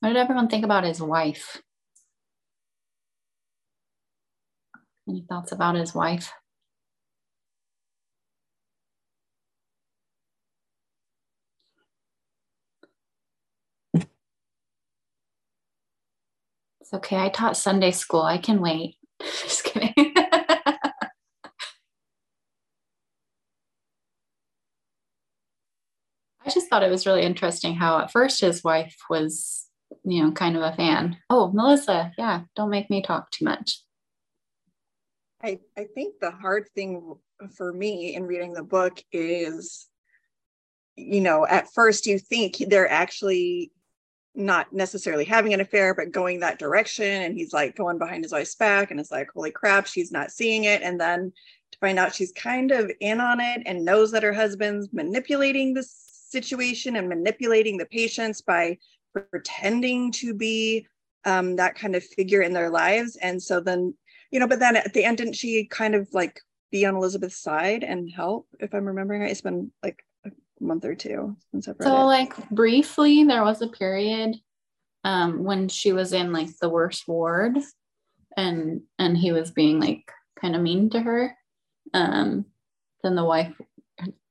What 0.00 0.08
did 0.08 0.16
everyone 0.16 0.48
think 0.48 0.64
about 0.64 0.82
his 0.82 1.00
wife? 1.00 1.62
Any 5.08 5.24
thoughts 5.28 5.52
about 5.52 5.76
his 5.76 5.94
wife? 5.94 6.32
It's 16.86 16.94
okay. 16.94 17.16
I 17.16 17.30
taught 17.30 17.56
Sunday 17.56 17.90
school. 17.90 18.22
I 18.22 18.38
can 18.38 18.60
wait. 18.60 18.94
Just 19.20 19.64
kidding. 19.64 19.92
I 19.96 20.12
just 26.48 26.68
thought 26.70 26.84
it 26.84 26.90
was 26.92 27.04
really 27.04 27.22
interesting 27.22 27.74
how 27.74 27.98
at 27.98 28.12
first 28.12 28.40
his 28.40 28.62
wife 28.62 28.96
was, 29.10 29.66
you 30.04 30.22
know, 30.22 30.30
kind 30.30 30.56
of 30.56 30.62
a 30.62 30.76
fan. 30.76 31.16
Oh, 31.28 31.50
Melissa, 31.52 32.12
yeah, 32.16 32.42
don't 32.54 32.70
make 32.70 32.88
me 32.88 33.02
talk 33.02 33.32
too 33.32 33.44
much. 33.44 33.80
I, 35.42 35.58
I 35.76 35.86
think 35.92 36.20
the 36.20 36.30
hard 36.30 36.68
thing 36.76 37.16
for 37.56 37.72
me 37.72 38.14
in 38.14 38.26
reading 38.26 38.52
the 38.52 38.62
book 38.62 39.02
is, 39.10 39.88
you 40.94 41.20
know, 41.20 41.44
at 41.48 41.66
first 41.74 42.06
you 42.06 42.20
think 42.20 42.58
they're 42.68 42.88
actually 42.88 43.72
not 44.36 44.72
necessarily 44.72 45.24
having 45.24 45.54
an 45.54 45.60
affair, 45.60 45.94
but 45.94 46.12
going 46.12 46.40
that 46.40 46.58
direction. 46.58 47.22
And 47.22 47.34
he's 47.36 47.52
like 47.52 47.76
going 47.76 47.98
behind 47.98 48.24
his 48.24 48.32
wife's 48.32 48.54
back 48.54 48.90
and 48.90 49.00
it's 49.00 49.10
like, 49.10 49.28
holy 49.34 49.50
crap, 49.50 49.86
she's 49.86 50.12
not 50.12 50.30
seeing 50.30 50.64
it. 50.64 50.82
And 50.82 51.00
then 51.00 51.32
to 51.72 51.78
find 51.78 51.98
out 51.98 52.14
she's 52.14 52.32
kind 52.32 52.70
of 52.70 52.90
in 53.00 53.20
on 53.20 53.40
it 53.40 53.62
and 53.66 53.84
knows 53.84 54.12
that 54.12 54.22
her 54.22 54.32
husband's 54.32 54.92
manipulating 54.92 55.74
the 55.74 55.82
situation 55.82 56.96
and 56.96 57.08
manipulating 57.08 57.76
the 57.76 57.86
patients 57.86 58.40
by 58.42 58.78
pretending 59.30 60.12
to 60.12 60.34
be 60.34 60.86
um, 61.24 61.56
that 61.56 61.74
kind 61.74 61.96
of 61.96 62.04
figure 62.04 62.42
in 62.42 62.52
their 62.52 62.70
lives. 62.70 63.16
And 63.16 63.42
so 63.42 63.60
then 63.60 63.94
you 64.30 64.40
know, 64.40 64.46
but 64.48 64.58
then 64.58 64.76
at 64.76 64.92
the 64.92 65.04
end, 65.04 65.18
didn't 65.18 65.34
she 65.34 65.66
kind 65.66 65.94
of 65.94 66.08
like 66.12 66.40
be 66.70 66.84
on 66.84 66.96
Elizabeth's 66.96 67.38
side 67.38 67.84
and 67.84 68.10
help? 68.10 68.46
If 68.60 68.74
I'm 68.74 68.84
remembering 68.84 69.22
right, 69.22 69.30
it's 69.30 69.40
been 69.40 69.70
like 69.82 70.04
month 70.60 70.84
or 70.84 70.94
two 70.94 71.36
since 71.50 71.68
I've 71.68 71.78
read 71.78 71.86
so, 71.86 72.00
it. 72.00 72.04
like 72.04 72.50
briefly, 72.50 73.24
there 73.24 73.44
was 73.44 73.62
a 73.62 73.68
period 73.68 74.36
um, 75.04 75.44
when 75.44 75.68
she 75.68 75.92
was 75.92 76.12
in 76.12 76.32
like 76.32 76.48
the 76.60 76.68
worst 76.68 77.06
ward, 77.06 77.56
and 78.36 78.82
and 78.98 79.16
he 79.16 79.32
was 79.32 79.50
being 79.50 79.80
like 79.80 80.10
kind 80.40 80.56
of 80.56 80.62
mean 80.62 80.90
to 80.90 81.00
her. 81.00 81.36
Um, 81.94 82.46
then 83.02 83.14
the 83.14 83.24
wife 83.24 83.54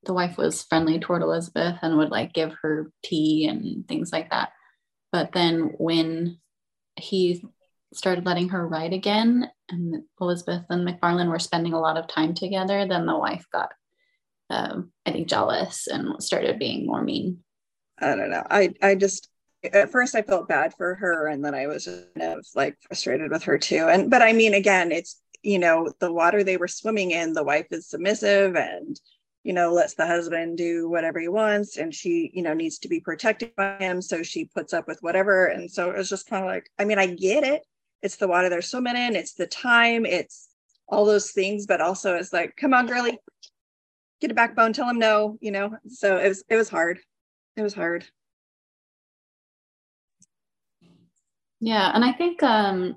the 0.04 0.14
wife 0.14 0.38
was 0.38 0.62
friendly 0.62 0.98
toward 0.98 1.22
Elizabeth 1.22 1.78
and 1.82 1.98
would 1.98 2.10
like 2.10 2.32
give 2.32 2.52
her 2.62 2.90
tea 3.04 3.46
and 3.48 3.86
things 3.88 4.12
like 4.12 4.30
that. 4.30 4.50
But 5.12 5.32
then 5.32 5.74
when 5.78 6.38
he 6.96 7.44
started 7.92 8.24
letting 8.24 8.50
her 8.50 8.66
write 8.66 8.92
again 8.92 9.50
and 9.68 10.02
Elizabeth 10.20 10.62
and 10.70 10.86
McFarland 10.86 11.28
were 11.28 11.38
spending 11.38 11.72
a 11.72 11.80
lot 11.80 11.96
of 11.96 12.06
time 12.06 12.34
together, 12.34 12.86
then 12.86 13.06
the 13.06 13.18
wife 13.18 13.46
got 13.52 13.70
um, 14.50 14.92
I 15.04 15.12
think 15.12 15.28
jealous 15.28 15.86
and 15.86 16.22
started 16.22 16.58
being 16.58 16.86
more 16.86 17.02
mean. 17.02 17.38
I 17.98 18.14
don't 18.14 18.30
know. 18.30 18.44
I 18.48 18.74
I 18.82 18.94
just 18.94 19.28
at 19.72 19.90
first 19.90 20.14
I 20.14 20.22
felt 20.22 20.48
bad 20.48 20.74
for 20.74 20.94
her, 20.96 21.28
and 21.28 21.44
then 21.44 21.54
I 21.54 21.66
was 21.66 21.86
kind 21.86 22.38
of 22.38 22.46
like 22.54 22.76
frustrated 22.82 23.30
with 23.30 23.44
her 23.44 23.58
too. 23.58 23.88
And 23.88 24.10
but 24.10 24.22
I 24.22 24.32
mean, 24.32 24.54
again, 24.54 24.92
it's 24.92 25.20
you 25.42 25.58
know 25.58 25.92
the 26.00 26.12
water 26.12 26.44
they 26.44 26.56
were 26.56 26.68
swimming 26.68 27.10
in. 27.10 27.32
The 27.32 27.44
wife 27.44 27.66
is 27.70 27.88
submissive 27.88 28.56
and 28.56 29.00
you 29.44 29.52
know 29.52 29.72
lets 29.72 29.94
the 29.94 30.06
husband 30.06 30.58
do 30.58 30.88
whatever 30.88 31.18
he 31.18 31.28
wants, 31.28 31.76
and 31.76 31.94
she 31.94 32.30
you 32.34 32.42
know 32.42 32.54
needs 32.54 32.78
to 32.80 32.88
be 32.88 33.00
protected 33.00 33.54
by 33.56 33.76
him, 33.78 34.02
so 34.02 34.22
she 34.22 34.44
puts 34.44 34.72
up 34.72 34.86
with 34.86 34.98
whatever. 35.02 35.46
And 35.46 35.70
so 35.70 35.90
it 35.90 35.96
was 35.96 36.08
just 36.08 36.28
kind 36.28 36.44
of 36.44 36.50
like, 36.50 36.70
I 36.78 36.84
mean, 36.84 36.98
I 36.98 37.06
get 37.06 37.44
it. 37.44 37.62
It's 38.02 38.16
the 38.16 38.28
water 38.28 38.48
they're 38.48 38.62
swimming 38.62 38.96
in. 38.96 39.16
It's 39.16 39.34
the 39.34 39.46
time. 39.46 40.06
It's 40.06 40.48
all 40.88 41.04
those 41.04 41.32
things, 41.32 41.66
but 41.66 41.80
also 41.80 42.14
it's 42.14 42.32
like, 42.32 42.54
come 42.56 42.72
on, 42.72 42.86
girly, 42.86 43.18
get 44.20 44.30
a 44.30 44.34
backbone. 44.34 44.72
Tell 44.72 44.88
him 44.88 44.98
no. 44.98 45.38
You 45.40 45.50
know. 45.50 45.76
So 45.88 46.16
it 46.18 46.28
was 46.28 46.44
it 46.48 46.56
was 46.56 46.68
hard 46.68 46.98
it 47.56 47.62
was 47.62 47.74
hard. 47.74 48.04
Yeah, 51.60 51.90
and 51.94 52.04
I 52.04 52.12
think 52.12 52.42
um, 52.42 52.96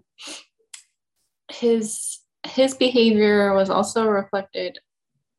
his 1.49 2.19
his 2.45 2.73
behavior 2.75 3.53
was 3.53 3.69
also 3.69 4.05
reflected. 4.05 4.77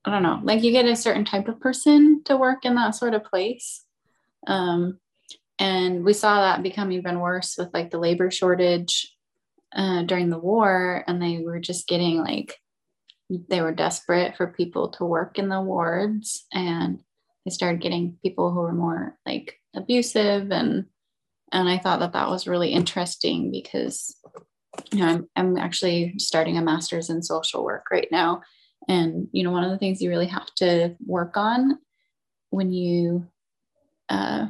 I 0.05 0.11
don't 0.11 0.23
know, 0.23 0.41
like 0.43 0.63
you 0.63 0.73
get 0.73 0.87
a 0.87 0.97
certain 0.97 1.27
type 1.27 1.49
of 1.49 1.61
person 1.61 2.23
to 2.25 2.37
work 2.39 2.65
in 2.65 2.75
that 2.77 2.95
sort 2.95 3.13
of 3.13 3.25
place. 3.25 3.85
Um, 4.47 4.99
and 5.59 6.03
we 6.03 6.15
saw 6.15 6.41
that 6.41 6.63
become 6.63 6.91
even 6.91 7.21
worse 7.21 7.57
with 7.59 7.69
like 7.75 7.91
the 7.91 7.99
labor 7.99 8.31
shortage 8.31 9.15
uh, 9.77 10.05
during 10.05 10.31
the 10.31 10.39
war, 10.39 11.05
and 11.07 11.21
they 11.21 11.43
were 11.45 11.61
just 11.61 11.87
getting 11.87 12.17
like 12.17 12.57
they 13.49 13.61
were 13.61 13.73
desperate 13.73 14.37
for 14.37 14.49
people 14.49 14.89
to 14.91 15.05
work 15.05 15.39
in 15.39 15.49
the 15.49 15.61
wards, 15.61 16.47
and 16.53 17.03
they 17.45 17.51
started 17.51 17.81
getting 17.81 18.19
people 18.23 18.53
who 18.53 18.61
were 18.61 18.73
more 18.73 19.17
like 19.27 19.57
abusive 19.75 20.51
and 20.51 20.87
and 21.53 21.69
I 21.69 21.79
thought 21.79 21.99
that 22.01 22.13
that 22.13 22.29
was 22.29 22.47
really 22.47 22.71
interesting 22.71 23.51
because 23.51 24.17
you 24.93 25.01
know 25.01 25.07
I'm, 25.07 25.29
I'm 25.37 25.57
actually 25.57 26.15
starting 26.19 26.59
a 26.59 26.63
master's 26.63 27.11
in 27.11 27.23
social 27.23 27.65
work 27.65 27.87
right 27.91 28.09
now 28.11 28.43
and 28.89 29.29
you 29.33 29.43
know 29.43 29.51
one 29.51 29.65
of 29.65 29.71
the 29.71 29.79
things 29.79 30.01
you 30.01 30.11
really 30.11 30.27
have 30.27 30.53
to 30.57 30.97
work 31.05 31.37
on 31.37 31.79
when 32.51 32.73
you 32.73 33.27
uh, 34.09 34.49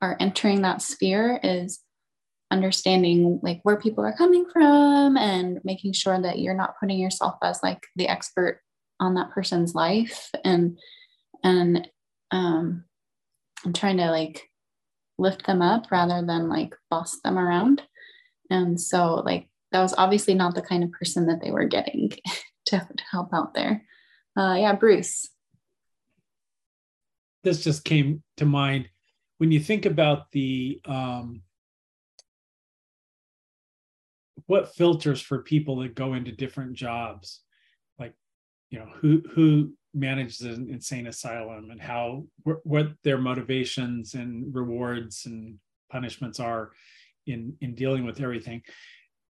are 0.00 0.16
entering 0.18 0.62
that 0.62 0.82
sphere 0.82 1.38
is 1.42 1.80
understanding 2.50 3.40
like 3.42 3.60
where 3.62 3.78
people 3.78 4.04
are 4.04 4.16
coming 4.16 4.46
from 4.50 5.16
and 5.16 5.60
making 5.64 5.92
sure 5.92 6.20
that 6.20 6.38
you're 6.38 6.54
not 6.54 6.74
putting 6.80 6.98
yourself 6.98 7.34
as 7.42 7.60
like 7.62 7.82
the 7.96 8.08
expert 8.08 8.60
on 9.00 9.14
that 9.14 9.30
person's 9.30 9.74
life 9.74 10.30
and 10.44 10.78
and 11.44 11.88
um, 12.30 12.84
I'm 13.64 13.72
trying 13.72 13.98
to 13.98 14.10
like 14.10 14.48
lift 15.18 15.46
them 15.46 15.62
up 15.62 15.90
rather 15.90 16.24
than 16.24 16.48
like 16.48 16.74
boss 16.90 17.20
them 17.22 17.38
around. 17.38 17.82
And 18.50 18.80
so, 18.80 19.16
like, 19.16 19.48
that 19.72 19.82
was 19.82 19.94
obviously 19.98 20.34
not 20.34 20.54
the 20.54 20.62
kind 20.62 20.82
of 20.82 20.92
person 20.92 21.26
that 21.26 21.42
they 21.42 21.50
were 21.50 21.66
getting 21.66 22.10
to, 22.66 22.78
to 22.78 23.04
help 23.10 23.34
out 23.34 23.54
there. 23.54 23.84
Uh, 24.36 24.54
yeah, 24.58 24.74
Bruce. 24.74 25.28
This 27.44 27.62
just 27.62 27.84
came 27.84 28.22
to 28.36 28.46
mind 28.46 28.88
when 29.38 29.52
you 29.52 29.60
think 29.60 29.86
about 29.86 30.30
the 30.32 30.80
um, 30.86 31.42
what 34.48 34.74
filters 34.74 35.20
for 35.20 35.42
people 35.42 35.76
that 35.76 35.94
go 35.94 36.14
into 36.14 36.32
different 36.32 36.72
jobs, 36.72 37.42
like 37.98 38.14
you 38.70 38.78
know 38.78 38.88
who 38.96 39.22
who 39.34 39.72
manages 39.94 40.40
an 40.40 40.68
insane 40.70 41.06
asylum 41.06 41.70
and 41.70 41.80
how 41.80 42.24
what 42.64 42.88
their 43.04 43.18
motivations 43.18 44.14
and 44.14 44.54
rewards 44.54 45.26
and 45.26 45.58
punishments 45.92 46.40
are 46.40 46.72
in 47.26 47.54
in 47.60 47.74
dealing 47.74 48.04
with 48.04 48.20
everything. 48.20 48.62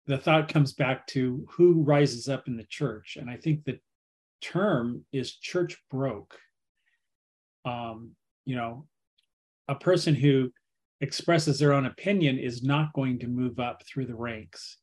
The 0.06 0.19
thought 0.19 0.53
comes 0.53 0.73
back 0.73 1.07
to 1.07 1.45
who 1.49 1.81
rises 1.81 2.30
up 2.30 2.48
in 2.48 2.56
the 2.56 2.64
church. 2.64 3.18
And 3.19 3.30
i 3.30 3.35
think 3.35 3.65
the 3.65 3.80
term 4.39 5.03
is 5.11 5.35
church 5.35 5.81
broke. 5.89 6.38
Um 7.65 8.11
you 8.45 8.56
know 8.56 8.85
a 9.68 9.76
person 9.76 10.14
who 10.14 10.52
expresses 11.02 11.57
their 11.57 11.73
own 11.73 11.88
opinion 11.88 12.38
is 12.38 12.61
not 12.61 12.94
going 12.94 13.18
to 13.19 13.27
move 13.27 13.60
up 13.60 13.81
through 13.85 14.06
the 14.06 14.15
ranks 14.15 14.77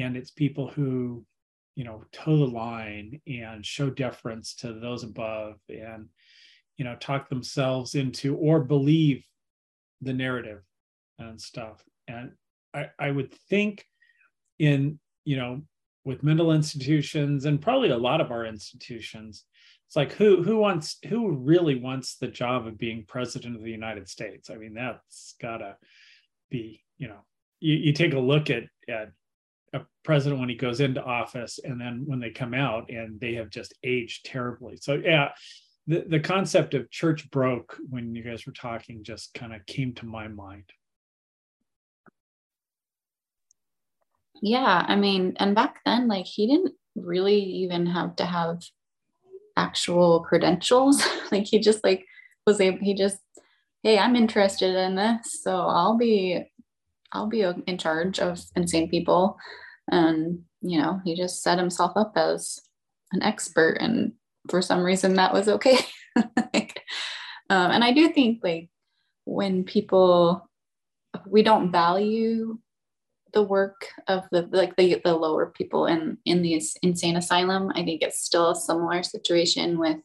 and 0.00 0.16
it's 0.16 0.30
people 0.30 0.68
who 0.68 1.24
you 1.76 1.84
know 1.84 2.04
toe 2.12 2.38
the 2.38 2.44
line 2.44 3.20
and 3.26 3.64
show 3.64 3.90
deference 3.90 4.54
to 4.54 4.72
those 4.72 5.04
above 5.04 5.56
and 5.68 6.08
you 6.76 6.84
know 6.84 6.96
talk 6.96 7.28
themselves 7.28 7.94
into 7.94 8.36
or 8.36 8.60
believe 8.60 9.24
the 10.00 10.12
narrative 10.12 10.62
and 11.18 11.40
stuff. 11.40 11.82
And 12.08 12.32
i 12.74 12.88
i 12.98 13.10
would 13.10 13.32
think 13.48 13.84
in 14.58 14.98
you 15.24 15.36
know 15.36 15.62
with 16.04 16.22
mental 16.22 16.52
institutions 16.52 17.44
and 17.44 17.60
probably 17.60 17.90
a 17.90 17.96
lot 17.96 18.20
of 18.20 18.30
our 18.30 18.46
institutions 18.46 19.44
it's 19.90 19.96
like 19.96 20.12
who 20.12 20.42
who 20.44 20.56
wants 20.58 20.98
who 21.08 21.32
really 21.32 21.74
wants 21.74 22.14
the 22.14 22.28
job 22.28 22.64
of 22.64 22.78
being 22.78 23.04
president 23.08 23.56
of 23.56 23.62
the 23.62 23.72
united 23.72 24.08
states? 24.08 24.48
I 24.48 24.54
mean 24.54 24.72
that's 24.72 25.34
gotta 25.42 25.76
be 26.48 26.84
you 26.96 27.08
know 27.08 27.24
you, 27.58 27.74
you 27.74 27.92
take 27.92 28.14
a 28.14 28.18
look 28.20 28.50
at 28.50 28.64
at 28.88 29.10
a 29.72 29.80
president 30.04 30.40
when 30.40 30.48
he 30.48 30.54
goes 30.54 30.80
into 30.80 31.02
office 31.02 31.58
and 31.62 31.80
then 31.80 32.02
when 32.06 32.20
they 32.20 32.30
come 32.30 32.54
out 32.54 32.90
and 32.90 33.20
they 33.20 33.34
have 33.34 33.50
just 33.50 33.74
aged 33.84 34.26
terribly. 34.26 34.76
So 34.76 34.94
yeah, 34.94 35.30
the, 35.86 36.04
the 36.08 36.20
concept 36.20 36.74
of 36.74 36.90
church 36.90 37.30
broke 37.30 37.76
when 37.88 38.14
you 38.14 38.22
guys 38.22 38.46
were 38.46 38.52
talking 38.52 39.04
just 39.04 39.34
kind 39.34 39.54
of 39.54 39.64
came 39.66 39.94
to 39.94 40.06
my 40.06 40.28
mind. 40.28 40.64
Yeah, 44.42 44.84
I 44.86 44.96
mean, 44.96 45.34
and 45.38 45.54
back 45.54 45.80
then, 45.84 46.08
like 46.08 46.26
he 46.26 46.46
didn't 46.46 46.74
really 46.96 47.40
even 47.40 47.86
have 47.86 48.16
to 48.16 48.24
have 48.24 48.62
actual 49.56 50.20
credentials. 50.20 51.02
like 51.32 51.46
he 51.46 51.58
just 51.58 51.84
like 51.84 52.06
was 52.46 52.60
able, 52.60 52.78
he 52.78 52.94
just, 52.94 53.18
hey, 53.82 53.98
I'm 53.98 54.16
interested 54.16 54.74
in 54.74 54.94
this, 54.94 55.42
so 55.42 55.56
I'll 55.56 55.96
be 55.96 56.44
I'll 57.12 57.26
be 57.26 57.42
in 57.42 57.78
charge 57.78 58.18
of 58.18 58.40
insane 58.56 58.88
people. 58.88 59.36
And, 59.90 60.40
you 60.60 60.80
know, 60.80 61.00
he 61.04 61.16
just 61.16 61.42
set 61.42 61.58
himself 61.58 61.92
up 61.96 62.12
as 62.16 62.60
an 63.12 63.22
expert. 63.22 63.78
And 63.80 64.12
for 64.48 64.62
some 64.62 64.82
reason, 64.82 65.14
that 65.14 65.32
was 65.32 65.48
okay. 65.48 65.78
like, 66.54 66.82
um, 67.48 67.70
and 67.70 67.84
I 67.84 67.92
do 67.92 68.08
think, 68.10 68.40
like, 68.42 68.68
when 69.24 69.64
people, 69.64 70.48
we 71.26 71.42
don't 71.42 71.72
value 71.72 72.58
the 73.32 73.42
work 73.42 73.86
of 74.08 74.24
the 74.32 74.48
like 74.50 74.74
the, 74.76 75.00
the 75.04 75.14
lower 75.14 75.52
people 75.56 75.86
in 75.86 76.18
in 76.24 76.42
the 76.42 76.60
insane 76.82 77.16
asylum 77.16 77.70
i 77.74 77.84
think 77.84 78.02
it's 78.02 78.24
still 78.24 78.50
a 78.50 78.56
similar 78.56 79.02
situation 79.02 79.78
with 79.78 79.98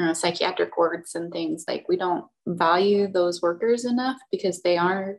uh, 0.00 0.14
psychiatric 0.14 0.76
wards 0.76 1.14
and 1.14 1.32
things 1.32 1.64
like 1.68 1.84
we 1.88 1.96
don't 1.96 2.24
value 2.46 3.06
those 3.06 3.42
workers 3.42 3.84
enough 3.84 4.16
because 4.30 4.62
they 4.62 4.76
are 4.78 5.18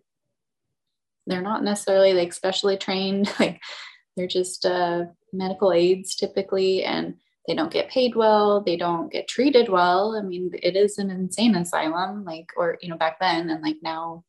they're 1.27 1.41
not 1.41 1.63
necessarily 1.63 2.13
like 2.13 2.33
specially 2.33 2.77
trained 2.77 3.31
like 3.39 3.61
they're 4.15 4.27
just 4.27 4.65
uh, 4.65 5.05
medical 5.31 5.71
aides 5.71 6.15
typically 6.15 6.83
and 6.83 7.15
they 7.47 7.55
don't 7.55 7.73
get 7.73 7.89
paid 7.89 8.15
well 8.15 8.61
they 8.61 8.77
don't 8.77 9.11
get 9.11 9.27
treated 9.27 9.69
well. 9.69 10.15
I 10.15 10.21
mean 10.21 10.51
it 10.61 10.75
is 10.75 10.97
an 10.97 11.09
insane 11.09 11.55
asylum 11.55 12.23
like 12.23 12.51
or 12.55 12.77
you 12.81 12.89
know 12.89 12.97
back 12.97 13.19
then 13.19 13.49
and 13.49 13.61
like 13.61 13.77
now 13.81 14.23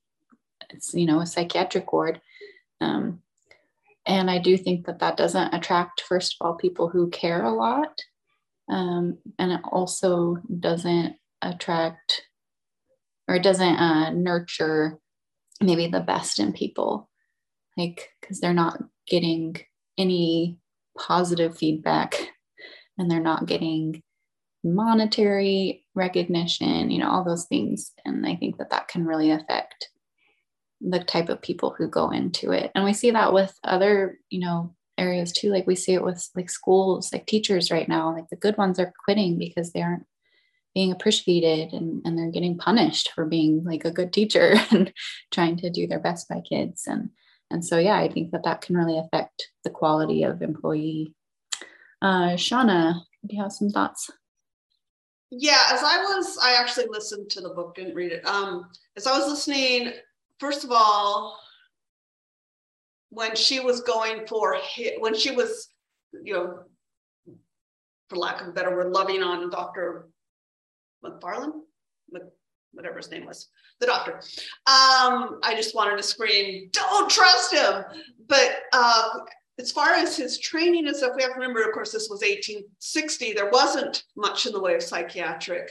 it's 0.71 0.95
you 0.95 1.07
know 1.07 1.21
a 1.21 1.27
psychiatric 1.27 1.93
ward. 1.93 2.21
Um, 2.81 3.21
and 4.07 4.31
i 4.31 4.39
do 4.39 4.57
think 4.57 4.87
that 4.87 4.99
that 4.99 5.17
doesn't 5.17 5.55
attract 5.55 6.03
first 6.03 6.37
of 6.39 6.47
all 6.47 6.55
people 6.55 6.89
who 6.89 7.09
care 7.11 7.45
a 7.45 7.53
lot 7.53 8.01
um, 8.69 9.19
and 9.39 9.53
it 9.53 9.61
also 9.71 10.39
doesn't 10.61 11.17
attract 11.43 12.23
or 13.29 13.37
it 13.37 13.43
doesn't 13.43 13.77
uh, 13.77 14.11
nurture 14.11 14.99
maybe 15.65 15.87
the 15.87 16.01
best 16.01 16.39
in 16.39 16.53
people 16.53 17.09
like 17.77 18.11
because 18.21 18.41
they're 18.41 18.55
not 18.55 18.79
getting 19.07 19.57
any 19.99 20.59
positive 20.99 21.57
feedback 21.57 22.29
and 22.99 23.11
they're 23.11 23.21
not 23.21 23.47
getting 23.47 24.03
monetary 24.63 25.85
recognition 25.95 26.91
you 26.91 26.99
know 26.99 27.11
all 27.11 27.25
those 27.25 27.45
things. 27.47 27.93
And 28.05 28.27
i 28.27 28.37
think 28.37 28.59
that 28.59 28.71
that 28.71 28.89
can 28.89 29.05
really 29.05 29.31
affect 29.31 29.91
the 30.81 31.01
type 31.01 31.29
of 31.29 31.41
people 31.41 31.75
who 31.77 31.89
go 31.89 32.11
into 32.11 32.53
it. 32.53 32.71
And 32.75 32.85
we 32.85 32.93
see 32.93 33.11
that 33.11 33.33
with 33.33 33.59
other 33.65 34.19
you 34.29 34.41
know 34.41 34.75
areas 34.99 35.33
too. 35.33 35.51
Like 35.51 35.67
we 35.67 35.75
see 35.75 35.95
it 35.95 36.05
with 36.05 36.29
like 36.37 36.51
schools 36.51 37.13
like 37.13 37.27
teachers 37.27 37.71
right 37.71 37.89
now 37.89 38.15
like 38.15 38.29
the 38.29 38.37
good 38.37 38.57
ones 38.57 38.79
are 38.79 38.93
quitting 39.05 39.39
because 39.39 39.73
they 39.73 39.83
aren't 39.83 40.07
being 40.75 40.93
appreciated 40.93 41.73
and, 41.73 42.03
and 42.05 42.19
they're 42.19 42.31
getting 42.31 42.59
punished 42.59 43.11
for 43.15 43.25
being 43.25 43.63
like 43.65 43.85
a 43.85 43.91
good 43.91 44.13
teacher 44.13 44.55
and 44.71 44.93
trying 45.31 45.57
to 45.57 45.71
do 45.71 45.87
their 45.87 46.01
best 46.01 46.29
by 46.29 46.41
kids 46.41 46.85
and 46.87 47.11
and 47.51 47.65
so 47.65 47.79
yeah 47.79 47.97
i 47.97 48.09
think 48.09 48.33
that 48.33 48.45
that 48.45 48.61
can 48.61 48.77
really 48.77 48.99
affect 48.99 49.51
the 49.63 49.71
quality 49.71 50.23
of 50.23 50.43
employee 50.43 51.15
uh, 52.03 52.35
shauna 52.35 52.95
do 53.27 53.37
you 53.37 53.43
have 53.43 53.53
some 53.53 53.71
thoughts 53.71 54.11
yeah, 55.37 55.63
as 55.73 55.83
I 55.83 55.99
was, 55.99 56.39
I 56.41 56.55
actually 56.55 56.87
listened 56.89 57.29
to 57.31 57.41
the 57.41 57.49
book, 57.49 57.75
didn't 57.75 57.95
read 57.95 58.13
it. 58.13 58.27
Um, 58.27 58.71
as 58.97 59.07
I 59.07 59.19
was 59.19 59.29
listening, 59.29 59.93
first 60.39 60.63
of 60.63 60.71
all, 60.71 61.39
when 63.11 63.35
she 63.35 63.59
was 63.59 63.81
going 63.81 64.27
for 64.29 64.57
hit, 64.63 65.01
when 65.01 65.15
she 65.15 65.33
was, 65.33 65.69
you 66.23 66.35
know, 66.35 67.35
for 68.09 68.17
lack 68.17 68.43
of 68.43 68.49
a 68.49 68.53
better 68.53 68.77
word, 68.77 68.93
loving 68.93 69.23
on 69.23 69.51
Dr. 69.51 70.09
McFarland, 71.05 71.53
whatever 72.73 72.97
his 72.97 73.11
name 73.11 73.27
was, 73.27 73.49
the 73.81 73.87
doctor. 73.87 74.15
Um, 74.67 75.41
I 75.43 75.55
just 75.57 75.75
wanted 75.75 75.97
to 75.97 76.03
scream, 76.03 76.69
"Don't 76.73 77.11
trust 77.11 77.53
him!" 77.53 77.85
But 78.27 78.63
uh, 78.73 79.21
as 79.59 79.71
far 79.71 79.91
as 79.91 80.17
his 80.17 80.39
training 80.39 80.87
and 80.87 80.97
stuff, 80.97 81.13
we 81.17 81.23
have 81.23 81.33
to 81.33 81.39
remember, 81.39 81.63
of 81.63 81.73
course, 81.73 81.93
this 81.93 82.09
was 82.09 82.21
1860. 82.21 83.33
There 83.33 83.51
wasn't 83.51 84.05
much 84.17 84.47
in 84.47 84.53
the 84.53 84.61
way 84.61 84.75
of 84.75 84.83
psychiatric 84.83 85.71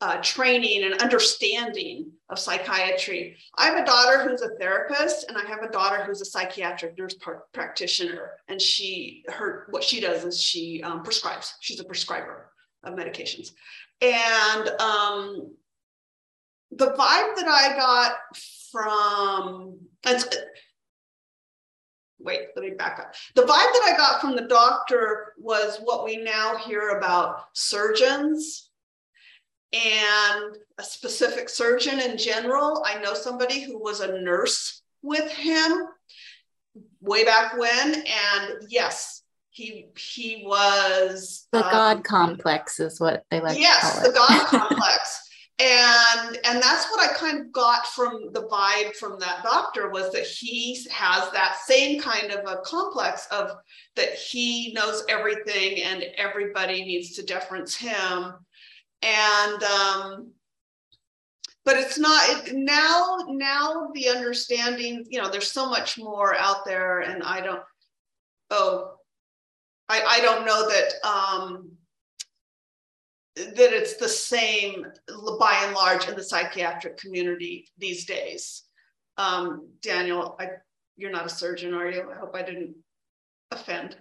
uh, 0.00 0.16
training 0.22 0.84
and 0.84 0.94
understanding 1.02 2.10
of 2.30 2.38
psychiatry. 2.38 3.36
I 3.58 3.66
have 3.66 3.76
a 3.76 3.84
daughter 3.84 4.26
who's 4.26 4.40
a 4.40 4.56
therapist, 4.58 5.28
and 5.28 5.36
I 5.36 5.44
have 5.44 5.62
a 5.62 5.70
daughter 5.70 6.02
who's 6.04 6.22
a 6.22 6.26
psychiatric 6.26 6.96
nurse 6.98 7.16
practitioner. 7.52 8.30
And 8.48 8.60
she, 8.60 9.24
her, 9.28 9.66
what 9.70 9.84
she 9.84 10.00
does 10.00 10.24
is 10.24 10.40
she 10.40 10.82
um, 10.82 11.02
prescribes. 11.02 11.54
She's 11.60 11.80
a 11.80 11.84
prescriber 11.84 12.50
of 12.82 12.94
medications, 12.94 13.50
and 14.00 14.68
um, 14.80 15.54
the 16.72 16.86
vibe 16.86 17.36
that 17.36 17.48
I 17.48 17.76
got 17.76 18.12
from 18.70 19.78
wait, 22.20 22.40
let 22.54 22.64
me 22.64 22.70
back 22.70 22.98
up. 22.98 23.14
The 23.34 23.42
vibe 23.42 23.46
that 23.46 23.92
I 23.92 23.96
got 23.96 24.20
from 24.20 24.36
the 24.36 24.42
doctor 24.42 25.34
was 25.38 25.78
what 25.82 26.04
we 26.04 26.18
now 26.18 26.56
hear 26.56 26.90
about 26.90 27.44
surgeons 27.54 28.70
and 29.72 30.56
a 30.78 30.82
specific 30.82 31.48
surgeon 31.48 32.00
in 32.00 32.18
general. 32.18 32.84
I 32.86 33.00
know 33.00 33.14
somebody 33.14 33.62
who 33.62 33.78
was 33.78 34.00
a 34.00 34.20
nurse 34.20 34.82
with 35.02 35.30
him 35.32 35.86
way 37.00 37.24
back 37.24 37.56
when, 37.56 37.94
and 37.94 38.66
yes, 38.68 39.19
he 39.50 39.86
he 39.96 40.44
was 40.46 41.46
the 41.52 41.64
um, 41.64 41.70
God 41.70 42.04
complex 42.04 42.80
is 42.80 43.00
what 43.00 43.24
they 43.30 43.40
like. 43.40 43.58
Yes, 43.58 44.00
the 44.00 44.12
God 44.12 44.46
complex 44.46 45.30
and 45.60 46.38
and 46.44 46.62
that's 46.62 46.90
what 46.90 47.00
i 47.00 47.12
kind 47.12 47.38
of 47.40 47.52
got 47.52 47.86
from 47.86 48.32
the 48.32 48.44
vibe 48.44 48.94
from 48.96 49.18
that 49.18 49.42
doctor 49.42 49.90
was 49.90 50.10
that 50.10 50.26
he 50.26 50.78
has 50.90 51.30
that 51.32 51.58
same 51.66 52.00
kind 52.00 52.30
of 52.30 52.40
a 52.46 52.62
complex 52.62 53.26
of 53.30 53.50
that 53.94 54.14
he 54.14 54.72
knows 54.72 55.04
everything 55.08 55.82
and 55.82 56.04
everybody 56.16 56.82
needs 56.84 57.14
to 57.14 57.22
deference 57.22 57.76
him 57.76 58.32
and 59.02 59.62
um 59.62 60.30
but 61.66 61.76
it's 61.76 61.98
not 61.98 62.22
it, 62.30 62.54
now 62.54 63.18
now 63.28 63.90
the 63.94 64.08
understanding 64.08 65.04
you 65.10 65.20
know 65.20 65.28
there's 65.28 65.52
so 65.52 65.68
much 65.68 65.98
more 65.98 66.34
out 66.36 66.64
there 66.64 67.00
and 67.00 67.22
i 67.22 67.38
don't 67.38 67.62
oh 68.50 68.94
i 69.90 70.02
i 70.08 70.20
don't 70.20 70.46
know 70.46 70.68
that 70.68 71.06
um 71.06 71.70
that 73.36 73.72
it's 73.72 73.96
the 73.96 74.08
same 74.08 74.84
by 75.38 75.62
and 75.64 75.74
large 75.74 76.08
in 76.08 76.16
the 76.16 76.22
psychiatric 76.22 76.98
community 76.98 77.68
these 77.78 78.04
days. 78.04 78.64
Um, 79.16 79.68
Daniel, 79.82 80.36
I, 80.40 80.48
you're 80.96 81.10
not 81.10 81.26
a 81.26 81.30
surgeon, 81.30 81.74
are 81.74 81.90
you? 81.90 82.10
I 82.10 82.18
hope 82.18 82.34
I 82.34 82.42
didn't 82.42 82.74
offend. 83.50 83.96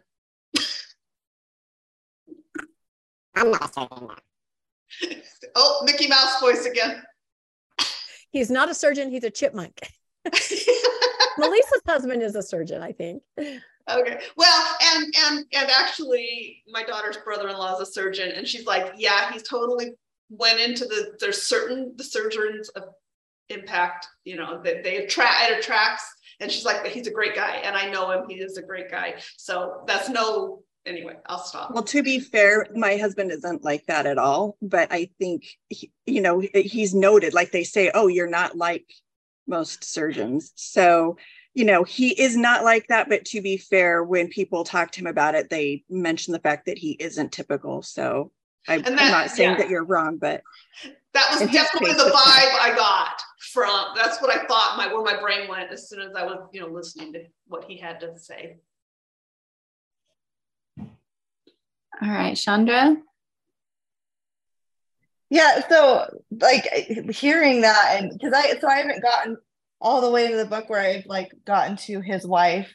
I'm 3.35 3.51
not 3.51 3.69
a 3.69 3.73
surgeon. 3.73 4.09
oh, 5.55 5.83
Mickey 5.85 6.07
Mouse 6.07 6.39
voice 6.39 6.65
again. 6.65 7.03
He's 8.31 8.51
not 8.51 8.69
a 8.69 8.73
surgeon, 8.73 9.11
he's 9.11 9.23
a 9.23 9.31
chipmunk. 9.31 9.79
Melissa's 11.37 11.81
husband 11.87 12.21
is 12.21 12.35
a 12.35 12.43
surgeon, 12.43 12.81
I 12.83 12.91
think. 12.91 13.23
Okay. 13.89 14.19
Well, 14.35 14.65
and 14.81 15.13
and 15.25 15.45
and 15.53 15.69
actually, 15.69 16.63
my 16.67 16.83
daughter's 16.83 17.17
brother-in-law 17.17 17.75
is 17.75 17.87
a 17.87 17.91
surgeon, 17.91 18.31
and 18.31 18.47
she's 18.47 18.65
like, 18.65 18.93
yeah, 18.97 19.31
he's 19.31 19.43
totally 19.43 19.91
went 20.29 20.59
into 20.59 20.85
the. 20.85 21.17
There's 21.19 21.41
certain 21.41 21.93
the 21.95 22.03
surgeons 22.03 22.69
of 22.69 22.83
impact, 23.49 24.07
you 24.25 24.35
know, 24.35 24.61
that 24.63 24.83
they 24.83 24.97
attract. 24.97 25.51
It 25.51 25.59
attracts, 25.59 26.03
and 26.39 26.51
she's 26.51 26.65
like, 26.65 26.85
he's 26.87 27.07
a 27.07 27.11
great 27.11 27.35
guy, 27.35 27.57
and 27.63 27.75
I 27.75 27.89
know 27.89 28.11
him. 28.11 28.29
He 28.29 28.35
is 28.35 28.57
a 28.57 28.61
great 28.61 28.91
guy. 28.91 29.15
So 29.37 29.83
that's 29.87 30.09
no. 30.09 30.63
Anyway, 30.85 31.13
I'll 31.27 31.43
stop. 31.43 31.71
Well, 31.71 31.83
to 31.83 32.01
be 32.01 32.19
fair, 32.19 32.65
my 32.73 32.97
husband 32.97 33.31
isn't 33.31 33.63
like 33.63 33.85
that 33.87 34.05
at 34.05 34.17
all. 34.17 34.57
But 34.61 34.87
I 34.91 35.09
think, 35.19 35.45
he, 35.67 35.91
you 36.05 36.21
know, 36.21 36.41
he's 36.53 36.95
noted, 36.95 37.33
like 37.33 37.51
they 37.51 37.65
say, 37.65 37.91
oh, 37.93 38.07
you're 38.07 38.29
not 38.29 38.55
like 38.55 38.85
most 39.45 39.83
surgeons. 39.83 40.51
So 40.55 41.17
you 41.53 41.65
know, 41.65 41.83
he 41.83 42.09
is 42.09 42.37
not 42.37 42.63
like 42.63 42.87
that. 42.87 43.09
But 43.09 43.25
to 43.25 43.41
be 43.41 43.57
fair, 43.57 44.03
when 44.03 44.27
people 44.27 44.63
talk 44.63 44.91
to 44.91 44.99
him 44.99 45.07
about 45.07 45.35
it, 45.35 45.49
they 45.49 45.83
mention 45.89 46.31
the 46.31 46.39
fact 46.39 46.65
that 46.67 46.77
he 46.77 46.91
isn't 46.91 47.31
typical. 47.31 47.81
So 47.81 48.31
I, 48.67 48.75
am 48.75 48.95
not 48.95 49.31
saying 49.31 49.51
yeah. 49.51 49.57
that 49.57 49.69
you're 49.69 49.85
wrong, 49.85 50.17
but 50.17 50.41
that 51.13 51.27
was 51.31 51.49
definitely 51.51 51.93
the 51.93 52.11
vibe 52.11 52.13
I 52.15 52.73
got 52.75 53.21
from. 53.51 53.87
That's 53.95 54.21
what 54.21 54.29
I 54.29 54.45
thought. 54.45 54.77
My 54.77 54.93
where 54.93 55.03
my 55.03 55.19
brain 55.19 55.47
went 55.47 55.71
as 55.71 55.89
soon 55.89 56.01
as 56.01 56.15
I 56.15 56.23
was, 56.23 56.47
you 56.53 56.61
know, 56.61 56.67
listening 56.67 57.13
to 57.13 57.23
what 57.47 57.65
he 57.65 57.77
had 57.77 57.99
to 58.01 58.17
say. 58.17 58.57
All 62.01 62.07
right, 62.09 62.35
Chandra. 62.35 62.95
Yeah, 65.31 65.67
so 65.67 66.21
like 66.31 66.65
hearing 67.11 67.61
that, 67.61 67.97
and 67.97 68.11
because 68.11 68.33
I 68.33 68.57
so 68.59 68.67
I 68.67 68.77
haven't 68.77 69.03
gotten 69.03 69.37
all 69.81 70.01
the 70.01 70.11
way 70.11 70.29
to 70.29 70.37
the 70.37 70.45
book 70.45 70.69
where 70.69 70.81
I've 70.81 71.05
like 71.05 71.31
gotten 71.45 71.77
to 71.77 72.01
his 72.01 72.25
wife 72.25 72.73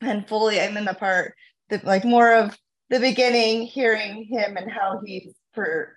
and 0.00 0.28
fully 0.28 0.60
I'm 0.60 0.76
in 0.76 0.84
the 0.84 0.94
part 0.94 1.34
that 1.70 1.84
like 1.84 2.04
more 2.04 2.34
of 2.34 2.56
the 2.90 3.00
beginning, 3.00 3.62
hearing 3.62 4.24
him 4.24 4.56
and 4.56 4.70
how 4.70 5.00
he's 5.04 5.32
for 5.54 5.94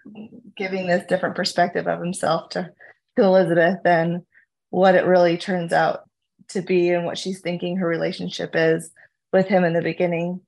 giving 0.56 0.88
this 0.88 1.06
different 1.08 1.36
perspective 1.36 1.88
of 1.88 2.00
himself 2.00 2.50
to, 2.50 2.70
to 3.16 3.24
Elizabeth 3.24 3.80
and 3.86 4.22
what 4.70 4.96
it 4.96 5.06
really 5.06 5.38
turns 5.38 5.74
out 5.74 6.02
to 6.50 6.62
be 6.62 6.90
and 6.90 7.06
what 7.06 7.18
she's 7.18 7.42
thinking 7.42 7.78
her 7.78 7.88
relationship 7.88 8.52
is 8.54 8.92
with 9.34 9.48
him 9.48 9.64
in 9.64 9.74
the 9.74 9.82
beginning. 9.82 10.40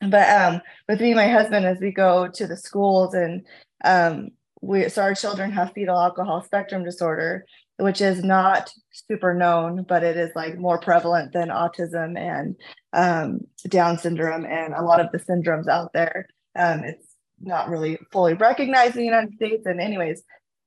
But 0.00 0.28
um, 0.28 0.62
with 0.88 1.00
me, 1.00 1.14
my 1.14 1.28
husband, 1.28 1.66
as 1.66 1.78
we 1.80 1.92
go 1.92 2.28
to 2.28 2.46
the 2.46 2.56
schools 2.56 3.14
and 3.14 3.46
um, 3.84 4.30
we 4.60 4.88
so 4.88 5.02
our 5.02 5.14
children 5.14 5.50
have 5.52 5.72
fetal 5.72 5.98
alcohol 5.98 6.42
spectrum 6.42 6.84
disorder 6.84 7.44
which 7.82 8.00
is 8.00 8.22
not 8.22 8.72
super 8.92 9.34
known, 9.34 9.84
but 9.88 10.04
it 10.04 10.16
is 10.16 10.30
like 10.36 10.56
more 10.56 10.78
prevalent 10.78 11.32
than 11.32 11.48
autism 11.48 12.16
and 12.16 12.56
um, 12.92 13.40
Down 13.68 13.98
syndrome 13.98 14.44
and 14.44 14.72
a 14.72 14.82
lot 14.82 15.00
of 15.00 15.10
the 15.10 15.18
syndromes 15.18 15.68
out 15.68 15.92
there. 15.92 16.28
Um, 16.54 16.84
it's 16.84 17.06
not 17.40 17.68
really 17.68 17.98
fully 18.12 18.34
recognized 18.34 18.94
in 18.94 19.00
the 19.00 19.06
United 19.06 19.34
States. 19.34 19.66
And 19.66 19.80
anyways, 19.80 20.22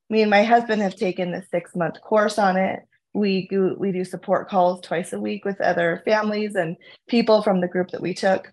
me 0.09 0.21
and 0.21 0.29
my 0.29 0.43
husband 0.43 0.81
have 0.81 0.95
taken 0.95 1.31
the 1.31 1.43
six 1.49 1.75
month 1.75 2.01
course 2.01 2.37
on 2.37 2.57
it. 2.57 2.81
We 3.13 3.47
do 3.47 3.75
we 3.79 3.93
do 3.93 4.03
support 4.03 4.49
calls 4.49 4.81
twice 4.81 5.13
a 5.13 5.19
week 5.19 5.45
with 5.45 5.61
other 5.61 6.01
families 6.03 6.55
and 6.55 6.75
people 7.07 7.41
from 7.41 7.61
the 7.61 7.67
group 7.69 7.91
that 7.91 8.01
we 8.01 8.13
took. 8.13 8.51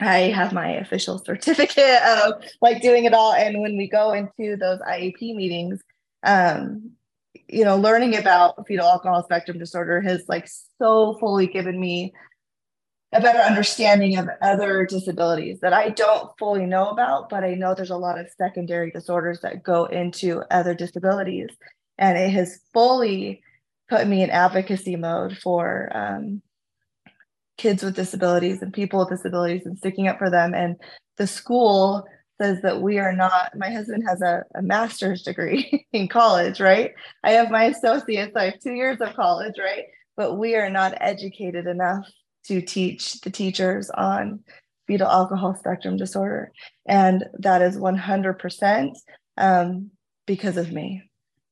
I 0.00 0.18
have 0.18 0.52
my 0.52 0.72
official 0.72 1.18
certificate 1.18 2.02
of 2.06 2.44
like 2.60 2.82
doing 2.82 3.04
it 3.06 3.14
all. 3.14 3.32
And 3.32 3.62
when 3.62 3.78
we 3.78 3.88
go 3.88 4.12
into 4.12 4.56
those 4.56 4.80
IEP 4.80 5.34
meetings, 5.34 5.80
um, 6.22 6.90
you 7.54 7.64
know, 7.64 7.76
learning 7.76 8.16
about 8.16 8.66
fetal 8.66 8.86
alcohol 8.86 9.22
spectrum 9.22 9.58
disorder 9.58 10.00
has 10.00 10.24
like 10.28 10.48
so 10.78 11.16
fully 11.20 11.46
given 11.46 11.78
me 11.78 12.12
a 13.12 13.20
better 13.20 13.38
understanding 13.38 14.16
of 14.16 14.28
other 14.42 14.84
disabilities 14.84 15.60
that 15.60 15.72
I 15.72 15.90
don't 15.90 16.36
fully 16.36 16.66
know 16.66 16.88
about, 16.88 17.28
but 17.28 17.44
I 17.44 17.54
know 17.54 17.72
there's 17.72 17.90
a 17.90 17.96
lot 17.96 18.18
of 18.18 18.26
secondary 18.36 18.90
disorders 18.90 19.40
that 19.42 19.62
go 19.62 19.84
into 19.84 20.42
other 20.50 20.74
disabilities. 20.74 21.50
And 21.96 22.18
it 22.18 22.30
has 22.30 22.58
fully 22.72 23.40
put 23.88 24.08
me 24.08 24.24
in 24.24 24.30
advocacy 24.30 24.96
mode 24.96 25.38
for 25.38 25.96
um, 25.96 26.42
kids 27.56 27.84
with 27.84 27.94
disabilities 27.94 28.62
and 28.62 28.72
people 28.72 28.98
with 28.98 29.10
disabilities 29.10 29.64
and 29.64 29.78
sticking 29.78 30.08
up 30.08 30.18
for 30.18 30.28
them. 30.28 30.54
And 30.54 30.74
the 31.18 31.28
school 31.28 32.04
says 32.40 32.60
that 32.62 32.80
we 32.80 32.98
are 32.98 33.12
not 33.12 33.56
my 33.56 33.70
husband 33.70 34.04
has 34.08 34.20
a, 34.20 34.42
a 34.54 34.62
master's 34.62 35.22
degree 35.22 35.86
in 35.92 36.08
college 36.08 36.60
right? 36.60 36.92
I 37.22 37.32
have 37.32 37.50
my 37.50 37.64
associates 37.64 38.36
i 38.36 38.46
have 38.46 38.60
two 38.60 38.72
years 38.72 39.00
of 39.00 39.14
college 39.14 39.54
right? 39.58 39.84
But 40.16 40.38
we 40.38 40.54
are 40.54 40.70
not 40.70 40.96
educated 41.00 41.66
enough 41.66 42.06
to 42.46 42.60
teach 42.60 43.20
the 43.22 43.30
teachers 43.30 43.90
on 43.90 44.40
fetal 44.86 45.08
alcohol 45.08 45.54
spectrum 45.54 45.96
disorder. 45.96 46.52
And 46.86 47.24
that 47.38 47.62
is 47.62 47.76
100% 47.76 48.94
um, 49.38 49.90
because 50.26 50.56
of 50.56 50.70
me 50.70 51.02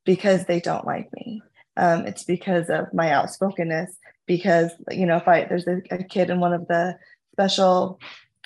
because 0.04 0.44
they 0.44 0.60
don't 0.60 0.86
like 0.86 1.08
me. 1.14 1.42
Um, 1.76 2.06
it's 2.06 2.24
because 2.24 2.68
of 2.68 2.92
my 2.92 3.10
outspokenness 3.10 3.96
because 4.26 4.70
you 4.90 5.06
know 5.06 5.16
if 5.16 5.26
i 5.26 5.44
there's 5.44 5.66
a, 5.66 5.80
a 5.90 6.04
kid 6.04 6.30
in 6.30 6.38
one 6.38 6.52
of 6.52 6.68
the 6.68 6.96
special 7.32 7.98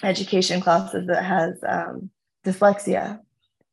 education 0.02 0.60
classes 0.60 1.06
that 1.08 1.24
has 1.24 1.54
um, 1.68 2.10
dyslexia 2.46 3.18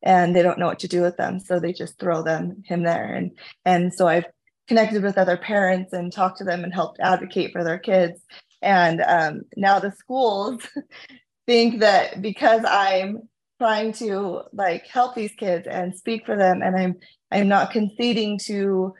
and 0.02 0.34
they 0.34 0.42
don't 0.42 0.58
know 0.58 0.66
what 0.66 0.80
to 0.80 0.88
do 0.88 1.00
with 1.00 1.16
them 1.16 1.40
so 1.40 1.58
they 1.58 1.72
just 1.72 1.98
throw 1.98 2.22
them 2.22 2.62
him 2.66 2.82
there. 2.82 3.14
And 3.14 3.30
and 3.64 3.92
so 3.92 4.06
i've 4.08 4.26
connected 4.68 5.02
with 5.02 5.18
other 5.18 5.36
parents 5.36 5.92
and 5.92 6.12
talked 6.12 6.38
to 6.38 6.44
them 6.44 6.64
and 6.64 6.72
helped 6.72 6.98
advocate 7.00 7.52
for 7.52 7.62
their 7.62 7.78
kids. 7.78 8.20
And 8.62 9.02
um, 9.02 9.42
now 9.56 9.78
the 9.78 9.92
schools 9.92 10.62
think 11.46 11.80
that 11.80 12.22
because 12.22 12.62
i'm 12.66 13.28
trying 13.60 13.92
to 13.92 14.42
like 14.52 14.86
help 14.86 15.14
these 15.14 15.32
kids 15.38 15.66
and 15.66 15.94
speak 15.94 16.26
for 16.26 16.36
them 16.36 16.62
and 16.62 16.76
i'm 16.76 16.96
i'm 17.30 17.48
not 17.48 17.70
conceding 17.70 18.38
to 18.38 18.94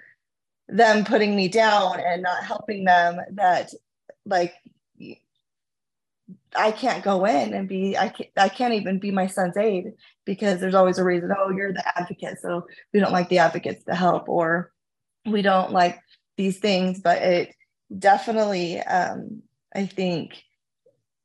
them 0.68 1.04
putting 1.04 1.34
me 1.34 1.48
down 1.48 2.00
and 2.00 2.22
not 2.22 2.44
helping 2.44 2.84
them 2.84 3.18
that 3.32 3.70
like 4.26 4.54
I 6.56 6.70
can't 6.70 7.04
go 7.04 7.24
in 7.24 7.52
and 7.54 7.68
be 7.68 7.96
I 7.96 8.08
can't 8.08 8.30
I 8.36 8.48
can't 8.48 8.74
even 8.74 8.98
be 8.98 9.10
my 9.10 9.26
son's 9.26 9.56
aide 9.56 9.92
because 10.24 10.60
there's 10.60 10.74
always 10.74 10.98
a 10.98 11.04
reason 11.04 11.30
oh 11.36 11.50
you're 11.50 11.72
the 11.72 11.98
advocate 11.98 12.38
so 12.40 12.66
we 12.92 13.00
don't 13.00 13.12
like 13.12 13.28
the 13.28 13.38
advocates 13.38 13.84
to 13.84 13.94
help 13.94 14.28
or 14.28 14.72
we 15.26 15.42
don't 15.42 15.72
like 15.72 16.00
these 16.36 16.58
things 16.58 17.00
but 17.00 17.22
it 17.22 17.54
definitely 17.96 18.78
um, 18.80 19.42
I 19.74 19.86
think 19.86 20.42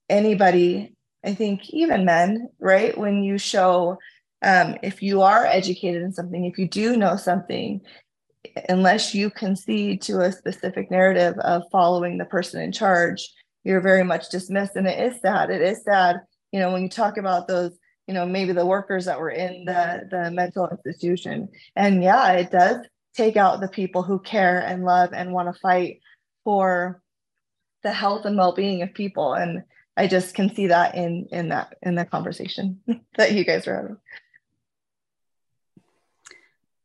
anybody 0.09 0.95
I 1.23 1.33
think 1.33 1.69
even 1.69 2.05
men 2.05 2.49
right 2.59 2.97
when 2.97 3.23
you 3.23 3.37
show 3.37 3.97
um, 4.41 4.77
if 4.81 5.03
you 5.03 5.21
are 5.21 5.45
educated 5.45 6.01
in 6.01 6.13
something 6.13 6.45
if 6.45 6.57
you 6.57 6.67
do 6.67 6.97
know 6.97 7.15
something 7.15 7.81
unless 8.69 9.13
you 9.13 9.29
concede 9.29 10.01
to 10.01 10.21
a 10.21 10.31
specific 10.31 10.89
narrative 10.89 11.37
of 11.39 11.63
following 11.71 12.17
the 12.17 12.25
person 12.25 12.61
in 12.61 12.71
charge 12.71 13.29
you're 13.63 13.81
very 13.81 14.03
much 14.03 14.29
dismissed. 14.29 14.75
And 14.75 14.87
it 14.87 15.13
is 15.13 15.21
sad. 15.21 15.49
It 15.49 15.61
is 15.61 15.83
sad 15.83 16.21
you 16.51 16.59
know 16.59 16.71
when 16.71 16.83
you 16.83 16.89
talk 16.89 17.17
about 17.17 17.47
those 17.47 17.77
you 18.07 18.13
know 18.13 18.25
maybe 18.25 18.53
the 18.53 18.65
workers 18.65 19.05
that 19.05 19.19
were 19.19 19.29
in 19.29 19.65
the 19.65 20.07
the 20.09 20.31
mental 20.31 20.67
institution. 20.67 21.49
And 21.75 22.03
yeah 22.03 22.31
it 22.33 22.51
does 22.51 22.85
take 23.15 23.37
out 23.37 23.59
the 23.59 23.67
people 23.67 24.03
who 24.03 24.19
care 24.19 24.59
and 24.59 24.83
love 24.83 25.11
and 25.13 25.33
want 25.33 25.53
to 25.53 25.59
fight 25.59 25.99
for 26.43 27.01
the 27.83 27.91
health 27.91 28.25
and 28.25 28.37
well-being 28.37 28.81
of 28.81 28.93
people. 28.93 29.33
And 29.33 29.63
i 29.97 30.07
just 30.07 30.33
can 30.33 30.53
see 30.53 30.67
that 30.67 30.95
in 30.95 31.27
in 31.31 31.49
that 31.49 31.75
in 31.81 31.95
the 31.95 32.05
conversation 32.05 32.79
that 33.17 33.33
you 33.33 33.45
guys 33.45 33.67
are 33.67 33.75
having. 33.75 33.97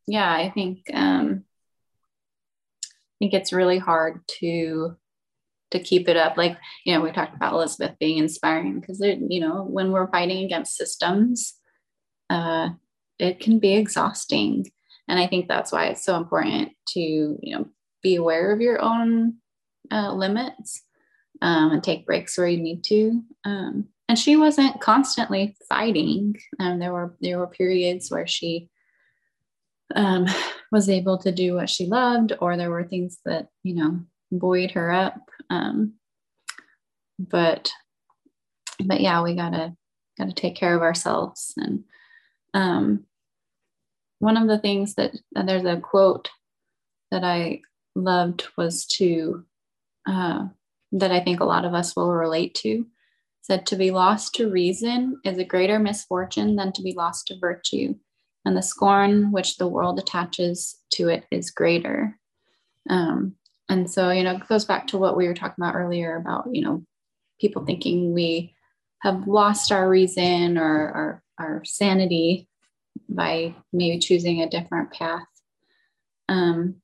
Yeah 0.06 0.30
i 0.30 0.50
think 0.50 0.80
um 0.92 1.44
i 2.84 2.88
think 3.18 3.32
it's 3.32 3.52
really 3.52 3.78
hard 3.78 4.20
to 4.40 4.96
to 5.74 5.82
keep 5.82 6.08
it 6.08 6.16
up. 6.16 6.36
Like, 6.36 6.56
you 6.84 6.94
know, 6.94 7.00
we 7.00 7.12
talked 7.12 7.36
about 7.36 7.52
Elizabeth 7.52 7.96
being 8.00 8.18
inspiring 8.18 8.80
because, 8.80 9.00
you 9.00 9.40
know, 9.40 9.64
when 9.64 9.92
we're 9.92 10.10
fighting 10.10 10.44
against 10.44 10.76
systems, 10.76 11.54
uh, 12.30 12.70
it 13.18 13.40
can 13.40 13.58
be 13.58 13.74
exhausting. 13.74 14.70
And 15.08 15.18
I 15.18 15.26
think 15.26 15.48
that's 15.48 15.72
why 15.72 15.86
it's 15.86 16.04
so 16.04 16.16
important 16.16 16.72
to, 16.88 17.00
you 17.00 17.56
know, 17.56 17.66
be 18.02 18.16
aware 18.16 18.52
of 18.52 18.60
your 18.60 18.80
own 18.80 19.34
uh, 19.90 20.12
limits 20.12 20.82
um, 21.42 21.72
and 21.72 21.82
take 21.82 22.06
breaks 22.06 22.38
where 22.38 22.48
you 22.48 22.62
need 22.62 22.84
to. 22.84 23.22
Um, 23.44 23.88
and 24.08 24.18
she 24.18 24.36
wasn't 24.36 24.80
constantly 24.80 25.56
fighting. 25.68 26.36
Um, 26.60 26.78
there 26.78 26.92
were 26.92 27.16
there 27.20 27.38
were 27.38 27.46
periods 27.46 28.10
where 28.10 28.26
she 28.26 28.68
um, 29.94 30.26
was 30.72 30.88
able 30.88 31.18
to 31.18 31.32
do 31.32 31.54
what 31.54 31.70
she 31.70 31.86
loved, 31.86 32.32
or 32.40 32.56
there 32.56 32.70
were 32.70 32.84
things 32.84 33.18
that 33.24 33.48
you 33.62 33.74
know 33.74 34.00
buoyed 34.30 34.72
her 34.72 34.90
up. 34.92 35.18
Um, 35.50 35.94
but 37.18 37.70
but 38.84 39.00
yeah, 39.00 39.22
we 39.22 39.34
gotta 39.34 39.74
gotta 40.18 40.32
take 40.32 40.56
care 40.56 40.74
of 40.74 40.82
ourselves. 40.82 41.54
And 41.56 41.84
um, 42.52 43.06
one 44.18 44.36
of 44.36 44.48
the 44.48 44.58
things 44.58 44.94
that 44.94 45.12
there's 45.32 45.64
a 45.64 45.80
quote 45.80 46.30
that 47.10 47.24
I 47.24 47.60
loved 47.94 48.46
was 48.56 48.86
to 48.86 49.44
uh, 50.06 50.46
that 50.92 51.10
I 51.10 51.20
think 51.20 51.40
a 51.40 51.44
lot 51.44 51.64
of 51.64 51.74
us 51.74 51.96
will 51.96 52.12
relate 52.12 52.54
to. 52.56 52.86
Said 53.42 53.66
to 53.66 53.76
be 53.76 53.90
lost 53.90 54.34
to 54.36 54.50
reason 54.50 55.20
is 55.24 55.36
a 55.36 55.44
greater 55.44 55.78
misfortune 55.78 56.56
than 56.56 56.72
to 56.72 56.82
be 56.82 56.94
lost 56.94 57.26
to 57.26 57.38
virtue, 57.38 57.94
and 58.44 58.56
the 58.56 58.62
scorn 58.62 59.32
which 59.32 59.58
the 59.58 59.68
world 59.68 59.98
attaches 59.98 60.78
to 60.94 61.08
it 61.08 61.24
is 61.30 61.50
greater. 61.50 62.18
Um, 62.88 63.36
and 63.68 63.90
so 63.90 64.10
you 64.10 64.22
know 64.22 64.38
goes 64.48 64.64
back 64.64 64.86
to 64.88 64.98
what 64.98 65.16
we 65.16 65.26
were 65.26 65.34
talking 65.34 65.62
about 65.62 65.74
earlier 65.74 66.16
about 66.16 66.46
you 66.52 66.62
know 66.62 66.82
people 67.40 67.64
thinking 67.64 68.12
we 68.12 68.54
have 69.04 69.28
lost 69.28 69.70
our 69.70 69.88
reason 69.88 70.56
or 70.56 70.88
our, 70.88 71.22
our 71.38 71.64
sanity 71.64 72.48
by 73.08 73.54
maybe 73.72 73.98
choosing 73.98 74.40
a 74.40 74.48
different 74.48 74.90
path. 74.92 75.26
Um, 76.28 76.76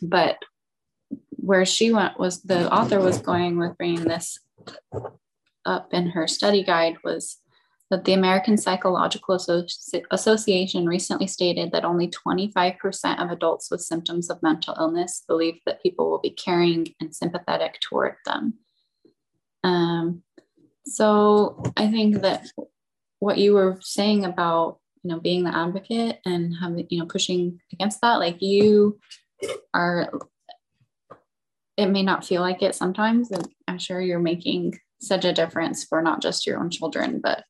but 0.00 0.38
where 1.30 1.66
she 1.66 1.92
went 1.92 2.18
was 2.18 2.42
the 2.42 2.72
author 2.72 2.98
was 2.98 3.18
going 3.18 3.58
with 3.58 3.76
bringing 3.76 4.04
this 4.04 4.38
up 5.66 5.92
in 5.92 6.10
her 6.10 6.26
study 6.26 6.64
guide 6.64 6.96
was 7.04 7.36
that 7.90 8.04
the 8.04 8.12
American 8.12 8.56
Psychological 8.56 9.36
Associ- 9.36 10.04
Association 10.10 10.86
recently 10.86 11.26
stated 11.26 11.72
that 11.72 11.84
only 11.84 12.08
25% 12.08 13.22
of 13.22 13.30
adults 13.30 13.70
with 13.70 13.80
symptoms 13.80 14.28
of 14.28 14.42
mental 14.42 14.74
illness 14.78 15.24
believe 15.26 15.58
that 15.64 15.82
people 15.82 16.10
will 16.10 16.20
be 16.20 16.30
caring 16.30 16.94
and 17.00 17.14
sympathetic 17.14 17.78
toward 17.80 18.16
them. 18.26 18.54
Um, 19.64 20.22
so 20.84 21.62
I 21.76 21.88
think 21.90 22.22
that 22.22 22.46
what 23.18 23.38
you 23.38 23.54
were 23.54 23.78
saying 23.80 24.24
about 24.24 24.78
you 25.02 25.10
know 25.10 25.20
being 25.20 25.44
the 25.44 25.56
advocate 25.56 26.20
and 26.24 26.54
having 26.60 26.86
you 26.90 26.98
know 26.98 27.06
pushing 27.06 27.60
against 27.72 28.00
that, 28.00 28.16
like 28.16 28.40
you 28.42 28.98
are, 29.74 30.10
it 31.76 31.86
may 31.86 32.02
not 32.02 32.24
feel 32.24 32.40
like 32.40 32.62
it 32.62 32.74
sometimes, 32.74 33.30
and 33.30 33.48
I'm 33.66 33.78
sure 33.78 34.00
you're 34.00 34.18
making 34.18 34.78
such 35.00 35.24
a 35.24 35.32
difference 35.32 35.84
for 35.84 36.02
not 36.02 36.20
just 36.20 36.46
your 36.46 36.58
own 36.58 36.70
children, 36.70 37.20
but 37.22 37.44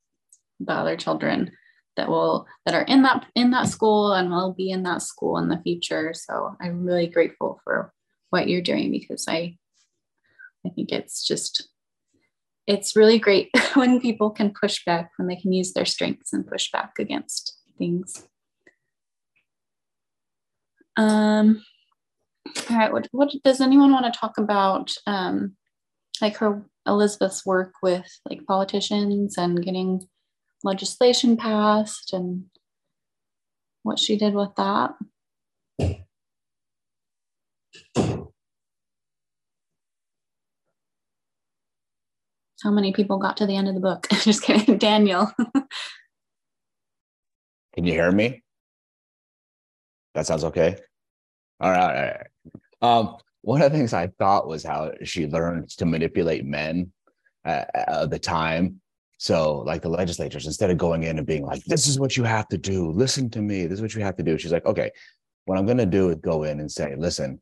the 0.61 0.73
other 0.73 0.97
children 0.97 1.53
that 1.99 2.09
will 2.09 2.47
that 2.65 2.75
are 2.75 2.83
in 2.83 3.03
that 3.03 3.27
in 3.35 3.51
that 3.51 3.69
school 3.69 4.13
and 4.13 4.31
will 4.31 4.55
be 4.55 4.71
in 4.71 4.85
that 4.85 5.03
school 5.03 5.37
in 5.37 5.49
the 5.49 5.61
future. 5.63 6.15
So 6.15 6.57
i'm 6.61 6.85
really 6.85 7.09
grateful 7.09 7.61
for 7.65 7.93
what 8.31 8.49
you're 8.49 8.63
doing 8.63 8.91
because 8.91 9.27
i 9.29 9.57
i 10.65 10.71
think 10.71 10.93
it's 10.93 11.27
just 11.27 11.69
it's 12.67 12.95
really 12.95 13.19
great 13.19 13.51
when 13.75 14.01
people 14.01 14.31
can 14.31 14.53
push 14.53 14.85
back 14.85 15.11
when 15.17 15.27
they 15.27 15.37
can 15.37 15.53
use 15.53 15.73
their 15.73 15.85
strengths 15.85 16.33
and 16.33 16.47
push 16.47 16.71
back 16.71 16.93
against 16.99 17.57
things. 17.77 18.27
Um 20.97 21.63
all 22.71 22.77
right 22.77 22.93
what, 22.93 23.09
what 23.11 23.31
does 23.45 23.61
anyone 23.61 23.93
want 23.93 24.13
to 24.13 24.19
talk 24.19 24.39
about 24.39 24.95
um 25.07 25.57
like 26.23 26.37
her 26.39 26.65
elizabeth's 26.87 27.45
work 27.45 27.73
with 27.83 28.07
like 28.29 28.47
politicians 28.47 29.37
and 29.37 29.63
getting 29.63 30.09
legislation 30.65 31.37
passed 31.37 32.13
and 32.13 32.45
what 33.83 33.99
she 33.99 34.17
did 34.17 34.35
with 34.35 34.55
that. 34.57 34.95
How 42.63 42.71
many 42.73 42.93
people 42.93 43.19
got 43.19 43.37
to 43.37 43.47
the 43.47 43.57
end 43.57 43.69
of 43.69 43.75
the 43.75 43.81
book? 43.81 44.09
Just 44.23 44.43
kidding, 44.43 44.79
Daniel. 44.79 45.31
Can 47.75 47.85
you 47.85 47.93
hear 47.93 48.11
me? 48.11 48.43
That 50.15 50.27
sounds 50.27 50.43
okay. 50.45 50.77
All 51.61 51.71
right. 51.71 51.81
All 51.81 51.93
right. 51.93 52.27
Um, 52.81 53.17
one 53.43 53.63
of 53.63 53.71
the 53.71 53.79
things 53.79 53.93
I 53.93 54.09
thought 54.19 54.49
was 54.49 54.65
how 54.65 54.91
she 55.05 55.29
learned 55.29 55.69
to 55.71 55.87
manipulate 55.87 56.45
men 56.45 56.93
at, 57.45 57.71
at 57.75 58.11
the 58.11 58.19
time 58.19 58.81
so, 59.19 59.59
like 59.67 59.83
the 59.83 59.89
legislatures, 59.89 60.47
instead 60.47 60.71
of 60.71 60.79
going 60.79 61.03
in 61.03 61.19
and 61.19 61.27
being 61.27 61.45
like, 61.45 61.65
this 61.65 61.89
is 61.89 61.99
what 61.99 62.17
you 62.17 62.23
have 62.23 62.47
to 62.49 62.57
do, 62.57 62.93
listen 62.93 63.29
to 63.31 63.43
me, 63.43 63.67
this 63.67 63.79
is 63.79 63.83
what 63.83 63.95
you 63.95 64.01
have 64.03 64.17
to 64.17 64.23
do. 64.23 64.39
She's 64.39 64.53
like, 64.53 64.65
okay, 64.65 64.93
what 65.45 65.59
I'm 65.59 65.67
going 65.67 65.79
to 65.79 65.87
do 65.87 66.11
is 66.11 66.17
go 66.17 66.45
in 66.45 66.61
and 66.61 66.71
say, 66.71 66.95
listen, 66.97 67.41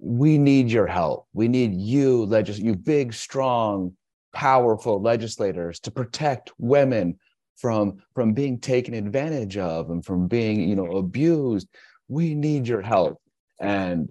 we 0.00 0.38
need 0.38 0.70
your 0.70 0.86
help. 0.86 1.28
We 1.34 1.48
need 1.48 1.74
you, 1.74 2.24
legis- 2.24 2.58
you 2.58 2.74
big, 2.74 3.12
strong, 3.12 3.94
powerful 4.32 5.02
legislators 5.02 5.80
to 5.80 5.90
protect 5.90 6.50
women 6.58 7.18
from 7.56 8.02
from 8.14 8.32
being 8.32 8.58
taken 8.58 8.94
advantage 8.94 9.56
of 9.56 9.90
and 9.90 10.04
from 10.04 10.26
being 10.26 10.68
you 10.68 10.74
know 10.74 10.96
abused 10.96 11.68
we 12.08 12.34
need 12.34 12.66
your 12.66 12.82
help 12.82 13.20
and 13.60 14.08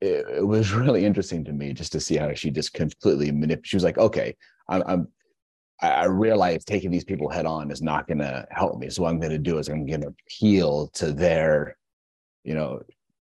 it, 0.00 0.26
it 0.38 0.46
was 0.46 0.72
really 0.72 1.04
interesting 1.04 1.44
to 1.44 1.52
me 1.52 1.74
just 1.74 1.92
to 1.92 2.00
see 2.00 2.16
how 2.16 2.32
she 2.32 2.50
just 2.50 2.72
completely 2.72 3.30
manipulated 3.30 3.66
she 3.66 3.76
was 3.76 3.84
like 3.84 3.98
okay 3.98 4.34
I'm, 4.70 4.82
I'm 4.86 5.08
I 5.80 6.06
realize 6.06 6.64
taking 6.64 6.90
these 6.90 7.04
people 7.04 7.28
head 7.28 7.46
on 7.46 7.70
is 7.70 7.82
not 7.82 8.08
going 8.08 8.18
to 8.18 8.46
help 8.50 8.78
me. 8.78 8.90
So 8.90 9.02
what 9.02 9.10
I'm 9.10 9.20
going 9.20 9.30
to 9.30 9.38
do 9.38 9.58
is 9.58 9.68
I'm 9.68 9.86
going 9.86 10.00
to 10.00 10.08
appeal 10.08 10.88
to 10.94 11.12
their, 11.12 11.76
you 12.42 12.54
know, 12.54 12.82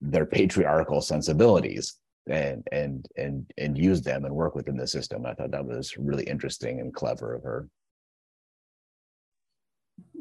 their 0.02 0.26
patriarchal 0.26 1.00
sensibilities 1.00 1.98
and 2.30 2.66
and 2.72 3.06
and 3.18 3.52
and 3.58 3.78
use 3.78 4.02
them 4.02 4.26
and 4.26 4.34
work 4.34 4.56
within 4.56 4.76
the 4.76 4.88
system. 4.88 5.26
I 5.26 5.34
thought 5.34 5.52
that 5.52 5.66
was 5.66 5.98
really 5.98 6.26
interesting 6.26 6.82
and 6.82 6.94
clever 6.94 7.34
of 7.34 7.44
her. 7.44 7.70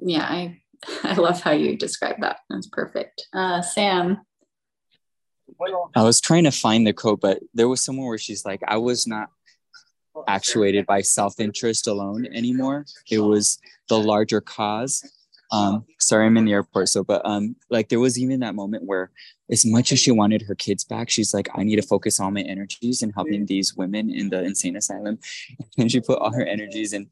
Yeah, 0.01 0.25
I 0.25 0.61
I 1.03 1.15
love 1.15 1.41
how 1.41 1.53
you 1.53 1.77
describe 1.77 2.21
that. 2.21 2.39
That's 2.49 2.69
perfect. 2.69 3.27
Uh, 3.33 3.63
Sam. 3.63 4.19
I 5.95 6.03
was 6.03 6.21
trying 6.21 6.45
to 6.45 6.51
find 6.51 6.87
the 6.87 6.93
quote, 6.93 7.21
but 7.21 7.41
there 7.55 7.69
was 7.69 7.85
somewhere 7.85 8.09
where 8.09 8.19
she's 8.19 8.45
like, 8.45 8.63
I 8.67 8.79
was 8.79 9.07
not 9.07 9.29
actuated 10.27 10.87
by 10.87 11.01
self-interest 11.01 11.87
alone 11.87 12.27
anymore. 12.33 12.87
It 13.11 13.21
was 13.21 13.59
the 13.89 13.99
larger 13.99 14.41
cause. 14.41 15.05
Um, 15.51 15.85
sorry, 15.99 16.27
I'm 16.27 16.37
in 16.39 16.47
the 16.47 16.53
airport. 16.53 16.89
So, 16.89 17.05
but 17.05 17.21
um, 17.25 17.57
like 17.69 17.91
there 17.91 18.01
was 18.01 18.19
even 18.19 18.41
that 18.41 18.55
moment 18.55 18.85
where 18.85 19.11
as 19.51 19.67
much 19.67 19.93
as 19.93 19.99
she 20.01 20.11
wanted 20.11 20.43
her 20.43 20.55
kids 20.55 20.83
back, 20.83 21.11
she's 21.11 21.35
like, 21.35 21.49
I 21.55 21.63
need 21.63 21.77
to 21.77 21.83
focus 21.83 22.19
all 22.19 22.31
my 22.31 22.41
energies 22.41 23.03
in 23.03 23.11
helping 23.11 23.45
these 23.45 23.75
women 23.75 24.11
in 24.11 24.31
the 24.31 24.43
insane 24.43 24.77
asylum. 24.77 25.19
And 25.79 25.91
she 25.91 26.01
put 26.01 26.19
all 26.19 26.33
her 26.33 26.45
energies 26.45 26.93
in 26.93 27.11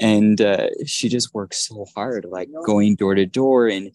and 0.00 0.40
uh, 0.40 0.68
she 0.86 1.08
just 1.08 1.34
worked 1.34 1.54
so 1.54 1.84
hard, 1.94 2.24
like 2.24 2.48
going 2.64 2.96
door 2.96 3.14
to 3.14 3.26
door 3.26 3.68
and 3.68 3.92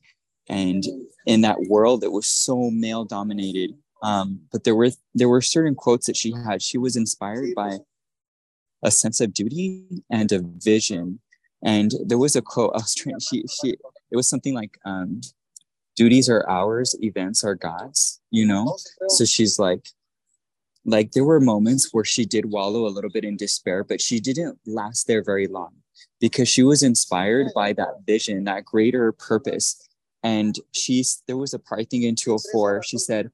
and 0.47 0.84
in 1.26 1.41
that 1.41 1.61
world 1.67 2.01
that 2.01 2.11
was 2.11 2.27
so 2.27 2.69
male 2.69 3.03
dominated. 3.03 3.72
Um, 4.03 4.41
but 4.51 4.63
there 4.63 4.76
were 4.76 4.91
there 5.15 5.30
were 5.30 5.41
certain 5.41 5.73
quotes 5.73 6.05
that 6.05 6.15
she 6.15 6.31
had. 6.31 6.61
She 6.61 6.77
was 6.77 6.95
inspired 6.95 7.55
by 7.55 7.80
a 8.86 8.91
sense 8.91 9.20
of 9.20 9.34
duty 9.34 9.84
and 10.10 10.32
a 10.32 10.41
vision. 10.60 11.20
And 11.64 11.91
there 12.06 12.18
was 12.20 12.36
a 12.36 12.41
quote 12.41 12.72
I 12.76 12.78
was 12.78 12.95
trying. 12.95 13.20
She 13.20 13.44
she 13.48 13.72
it 14.12 14.16
was 14.16 14.30
something 14.30 14.53
like 14.53 14.78
um, 14.86 15.22
duties 15.95 16.30
are 16.30 16.48
ours, 16.48 16.95
events 17.02 17.44
are 17.44 17.56
God's. 17.56 18.22
You 18.30 18.45
know. 18.45 18.78
So 19.10 19.26
she's 19.26 19.60
like 19.60 19.88
like 20.86 21.12
there 21.12 21.24
were 21.24 21.40
moments 21.41 21.90
where 21.91 22.06
she 22.06 22.26
did 22.26 22.52
wallow 22.52 22.86
a 22.86 22.94
little 22.94 23.10
bit 23.10 23.26
in 23.26 23.36
despair 23.36 23.84
but 23.84 23.99
she 23.99 24.20
didn't 24.20 24.60
last 24.66 25.07
there 25.07 25.24
very 25.24 25.48
long 25.48 25.74
because 26.22 26.48
she 26.48 26.64
was 26.64 26.84
inspired 26.84 27.48
by 27.56 27.74
that 27.74 28.02
vision 28.06 28.44
that 28.44 28.64
greater 28.64 29.12
purpose 29.12 29.88
and 30.24 30.60
she's 30.74 31.24
there 31.28 31.38
was 31.38 31.53
a 31.53 31.60
part 31.60 31.82
i 31.82 31.88
in 31.91 32.16
204 32.16 32.84
she 32.84 32.98
said 32.98 33.32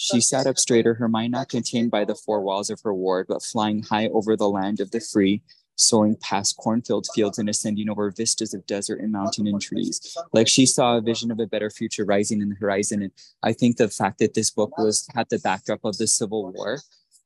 she 0.00 0.20
sat 0.20 0.46
up 0.46 0.56
straighter 0.56 0.94
her 0.94 1.08
mind 1.08 1.32
not 1.32 1.48
contained 1.48 1.90
by 1.90 2.04
the 2.04 2.14
four 2.14 2.40
walls 2.40 2.70
of 2.70 2.80
her 2.82 2.94
ward 2.94 3.26
but 3.28 3.42
flying 3.42 3.82
high 3.82 4.06
over 4.08 4.36
the 4.36 4.48
land 4.48 4.80
of 4.80 4.90
the 4.92 5.00
free 5.00 5.42
soaring 5.78 6.16
past 6.16 6.56
cornfield 6.56 7.06
fields 7.14 7.38
and 7.38 7.48
ascending 7.48 7.88
over 7.88 8.10
vistas 8.10 8.52
of 8.52 8.66
desert 8.66 9.00
and 9.00 9.12
mountain 9.12 9.46
and 9.46 9.60
trees. 9.60 10.16
Like 10.32 10.48
she 10.48 10.66
saw 10.66 10.96
a 10.96 11.00
vision 11.00 11.30
of 11.30 11.38
a 11.38 11.46
better 11.46 11.70
future 11.70 12.04
rising 12.04 12.42
in 12.42 12.48
the 12.48 12.56
horizon. 12.56 13.02
And 13.02 13.12
I 13.44 13.52
think 13.52 13.76
the 13.76 13.88
fact 13.88 14.18
that 14.18 14.34
this 14.34 14.50
book 14.50 14.76
was 14.76 15.06
had 15.14 15.28
the 15.30 15.38
backdrop 15.38 15.84
of 15.84 15.96
the 15.96 16.08
Civil 16.08 16.52
War, 16.52 16.80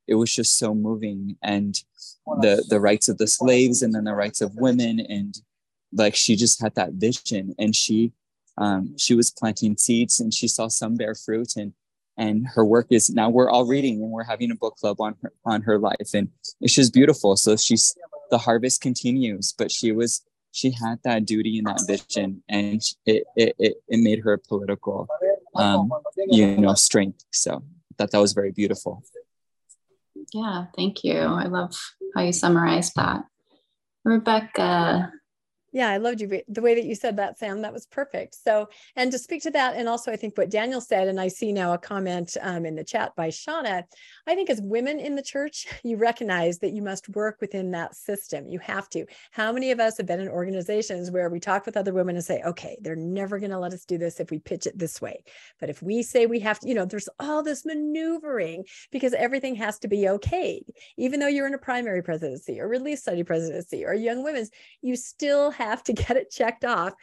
it 0.06 0.16
was 0.16 0.34
just 0.34 0.58
so 0.58 0.74
moving. 0.74 1.36
And 1.42 1.82
the 2.40 2.64
the 2.68 2.80
rights 2.80 3.08
of 3.08 3.18
the 3.18 3.26
slaves 3.26 3.82
and 3.82 3.94
then 3.94 4.04
the 4.04 4.14
rights 4.14 4.40
of 4.40 4.54
women 4.54 5.00
and 5.00 5.40
like 5.92 6.14
she 6.14 6.36
just 6.36 6.60
had 6.60 6.74
that 6.74 6.92
vision 6.92 7.54
and 7.58 7.74
she 7.74 8.12
um, 8.58 8.96
she 8.98 9.14
was 9.14 9.30
planting 9.30 9.76
seeds 9.78 10.20
and 10.20 10.32
she 10.32 10.46
saw 10.46 10.68
some 10.68 10.96
bear 10.96 11.14
fruit 11.14 11.56
and 11.56 11.72
and 12.22 12.46
her 12.54 12.64
work 12.64 12.86
is 12.90 13.10
now 13.10 13.28
we're 13.28 13.50
all 13.50 13.66
reading 13.66 13.94
and 14.02 14.10
we're 14.10 14.30
having 14.34 14.50
a 14.50 14.54
book 14.54 14.76
club 14.76 15.00
on 15.00 15.16
her 15.22 15.32
on 15.44 15.62
her 15.62 15.78
life 15.78 16.10
and 16.14 16.28
it's 16.60 16.74
just 16.74 16.92
beautiful. 16.92 17.36
So 17.36 17.56
she's 17.56 17.96
the 18.30 18.38
harvest 18.38 18.80
continues 18.80 19.52
but 19.52 19.70
she 19.70 19.92
was 19.92 20.22
she 20.52 20.70
had 20.70 20.98
that 21.04 21.26
duty 21.26 21.58
and 21.58 21.66
that 21.66 21.82
vision 21.86 22.42
and 22.48 22.80
it 23.04 23.24
it, 23.36 23.54
it, 23.58 24.00
made 24.08 24.20
her 24.20 24.32
a 24.34 24.38
political 24.38 25.08
um, 25.56 25.90
you 26.28 26.56
know 26.56 26.74
strength. 26.74 27.24
So 27.32 27.62
thought 27.98 28.10
that 28.12 28.20
was 28.26 28.32
very 28.32 28.52
beautiful. 28.52 29.02
Yeah 30.32 30.66
thank 30.76 31.04
you. 31.04 31.18
I 31.18 31.46
love 31.46 31.74
how 32.14 32.22
you 32.22 32.32
summarized 32.32 32.94
that. 32.96 33.24
Rebecca 34.04 35.12
yeah, 35.72 35.88
I 35.88 35.96
loved 35.96 36.20
you 36.20 36.42
the 36.48 36.60
way 36.60 36.74
that 36.74 36.84
you 36.84 36.94
said 36.94 37.16
that, 37.16 37.38
Sam. 37.38 37.62
That 37.62 37.72
was 37.72 37.86
perfect. 37.86 38.36
So, 38.36 38.68
and 38.94 39.10
to 39.10 39.18
speak 39.18 39.42
to 39.42 39.50
that, 39.52 39.74
and 39.74 39.88
also 39.88 40.12
I 40.12 40.16
think 40.16 40.36
what 40.36 40.50
Daniel 40.50 40.82
said, 40.82 41.08
and 41.08 41.18
I 41.18 41.28
see 41.28 41.50
now 41.50 41.72
a 41.72 41.78
comment 41.78 42.36
um, 42.42 42.66
in 42.66 42.74
the 42.74 42.84
chat 42.84 43.16
by 43.16 43.28
Shauna. 43.28 43.84
I 44.26 44.34
think 44.34 44.50
as 44.50 44.60
women 44.60 45.00
in 45.00 45.14
the 45.14 45.22
church, 45.22 45.66
you 45.82 45.96
recognize 45.96 46.58
that 46.58 46.72
you 46.72 46.82
must 46.82 47.08
work 47.08 47.38
within 47.40 47.70
that 47.70 47.96
system. 47.96 48.46
You 48.48 48.58
have 48.58 48.90
to. 48.90 49.06
How 49.30 49.50
many 49.50 49.70
of 49.70 49.80
us 49.80 49.96
have 49.96 50.06
been 50.06 50.20
in 50.20 50.28
organizations 50.28 51.10
where 51.10 51.30
we 51.30 51.40
talk 51.40 51.64
with 51.64 51.78
other 51.78 51.94
women 51.94 52.16
and 52.16 52.24
say, 52.24 52.42
okay, 52.42 52.76
they're 52.82 52.94
never 52.94 53.38
going 53.38 53.50
to 53.50 53.58
let 53.58 53.72
us 53.72 53.86
do 53.86 53.96
this 53.96 54.20
if 54.20 54.30
we 54.30 54.38
pitch 54.40 54.66
it 54.66 54.78
this 54.78 55.00
way. 55.00 55.24
But 55.58 55.70
if 55.70 55.82
we 55.82 56.02
say 56.02 56.26
we 56.26 56.40
have 56.40 56.60
to, 56.60 56.68
you 56.68 56.74
know, 56.74 56.84
there's 56.84 57.08
all 57.18 57.42
this 57.42 57.64
maneuvering 57.64 58.64
because 58.90 59.14
everything 59.14 59.54
has 59.54 59.78
to 59.78 59.88
be 59.88 60.06
okay. 60.08 60.62
Even 60.98 61.18
though 61.18 61.28
you're 61.28 61.46
in 61.46 61.54
a 61.54 61.58
primary 61.58 62.02
presidency 62.02 62.60
or 62.60 62.68
relief 62.68 62.98
society 62.98 63.24
presidency 63.24 63.86
or 63.86 63.94
young 63.94 64.22
women's, 64.22 64.50
you 64.82 64.96
still 64.96 65.50
have 65.50 65.61
to 65.84 65.92
get 65.92 66.16
it 66.16 66.30
checked 66.30 66.64
off 66.64 66.94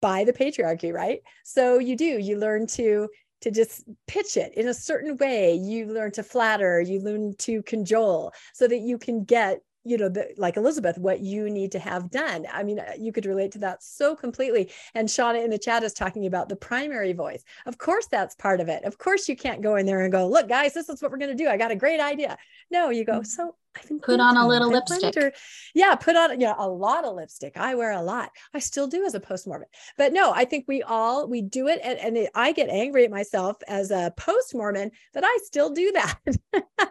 by 0.00 0.24
the 0.24 0.32
patriarchy, 0.32 0.92
right? 0.92 1.20
So 1.44 1.78
you 1.78 1.96
do, 1.96 2.04
you 2.04 2.38
learn 2.38 2.66
to 2.68 3.08
to 3.42 3.50
just 3.50 3.82
pitch 4.06 4.36
it 4.36 4.54
in 4.54 4.68
a 4.68 4.74
certain 4.74 5.16
way. 5.16 5.54
You 5.54 5.86
learn 5.86 6.12
to 6.12 6.22
flatter, 6.22 6.80
you 6.80 7.00
learn 7.00 7.34
to 7.38 7.62
cajole 7.62 8.32
so 8.54 8.68
that 8.68 8.78
you 8.78 8.98
can 8.98 9.24
get 9.24 9.60
you 9.84 9.96
know, 9.96 10.08
the, 10.08 10.32
like 10.36 10.56
Elizabeth, 10.56 10.96
what 10.98 11.20
you 11.20 11.50
need 11.50 11.72
to 11.72 11.78
have 11.78 12.10
done. 12.10 12.46
I 12.52 12.62
mean, 12.62 12.80
you 12.98 13.12
could 13.12 13.26
relate 13.26 13.52
to 13.52 13.58
that 13.58 13.82
so 13.82 14.14
completely. 14.14 14.70
And 14.94 15.08
Shauna 15.08 15.44
in 15.44 15.50
the 15.50 15.58
chat 15.58 15.82
is 15.82 15.92
talking 15.92 16.26
about 16.26 16.48
the 16.48 16.56
primary 16.56 17.12
voice. 17.12 17.42
Of 17.66 17.78
course, 17.78 18.06
that's 18.06 18.36
part 18.36 18.60
of 18.60 18.68
it. 18.68 18.84
Of 18.84 18.98
course, 18.98 19.28
you 19.28 19.36
can't 19.36 19.60
go 19.60 19.76
in 19.76 19.86
there 19.86 20.02
and 20.02 20.12
go, 20.12 20.28
look, 20.28 20.48
guys, 20.48 20.74
this 20.74 20.88
is 20.88 21.02
what 21.02 21.10
we're 21.10 21.18
going 21.18 21.36
to 21.36 21.44
do. 21.44 21.48
I 21.48 21.56
got 21.56 21.72
a 21.72 21.76
great 21.76 22.00
idea. 22.00 22.38
No, 22.70 22.90
you 22.90 23.04
go, 23.04 23.14
mm-hmm. 23.14 23.24
so 23.24 23.56
I've 23.76 23.88
been 23.88 24.00
put 24.00 24.20
on 24.20 24.36
a 24.36 24.46
little 24.46 24.70
lipstick. 24.70 25.16
Or, 25.16 25.32
yeah, 25.74 25.94
put 25.94 26.16
on 26.16 26.32
you 26.32 26.46
know, 26.46 26.54
a 26.58 26.68
lot 26.68 27.04
of 27.04 27.14
lipstick. 27.14 27.56
I 27.56 27.74
wear 27.74 27.92
a 27.92 28.02
lot. 28.02 28.30
I 28.52 28.58
still 28.58 28.86
do 28.86 29.04
as 29.04 29.14
a 29.14 29.20
post-mormon. 29.20 29.68
But 29.96 30.12
no, 30.12 30.32
I 30.32 30.44
think 30.44 30.66
we 30.68 30.82
all 30.82 31.26
we 31.28 31.42
do 31.42 31.68
it, 31.68 31.80
and, 31.82 31.98
and 31.98 32.16
it, 32.16 32.30
I 32.34 32.52
get 32.52 32.68
angry 32.68 33.04
at 33.04 33.10
myself 33.10 33.56
as 33.68 33.90
a 33.90 34.12
post-mormon 34.16 34.90
that 35.14 35.24
I 35.24 35.38
still 35.44 35.70
do 35.70 35.92
that. 35.92 36.18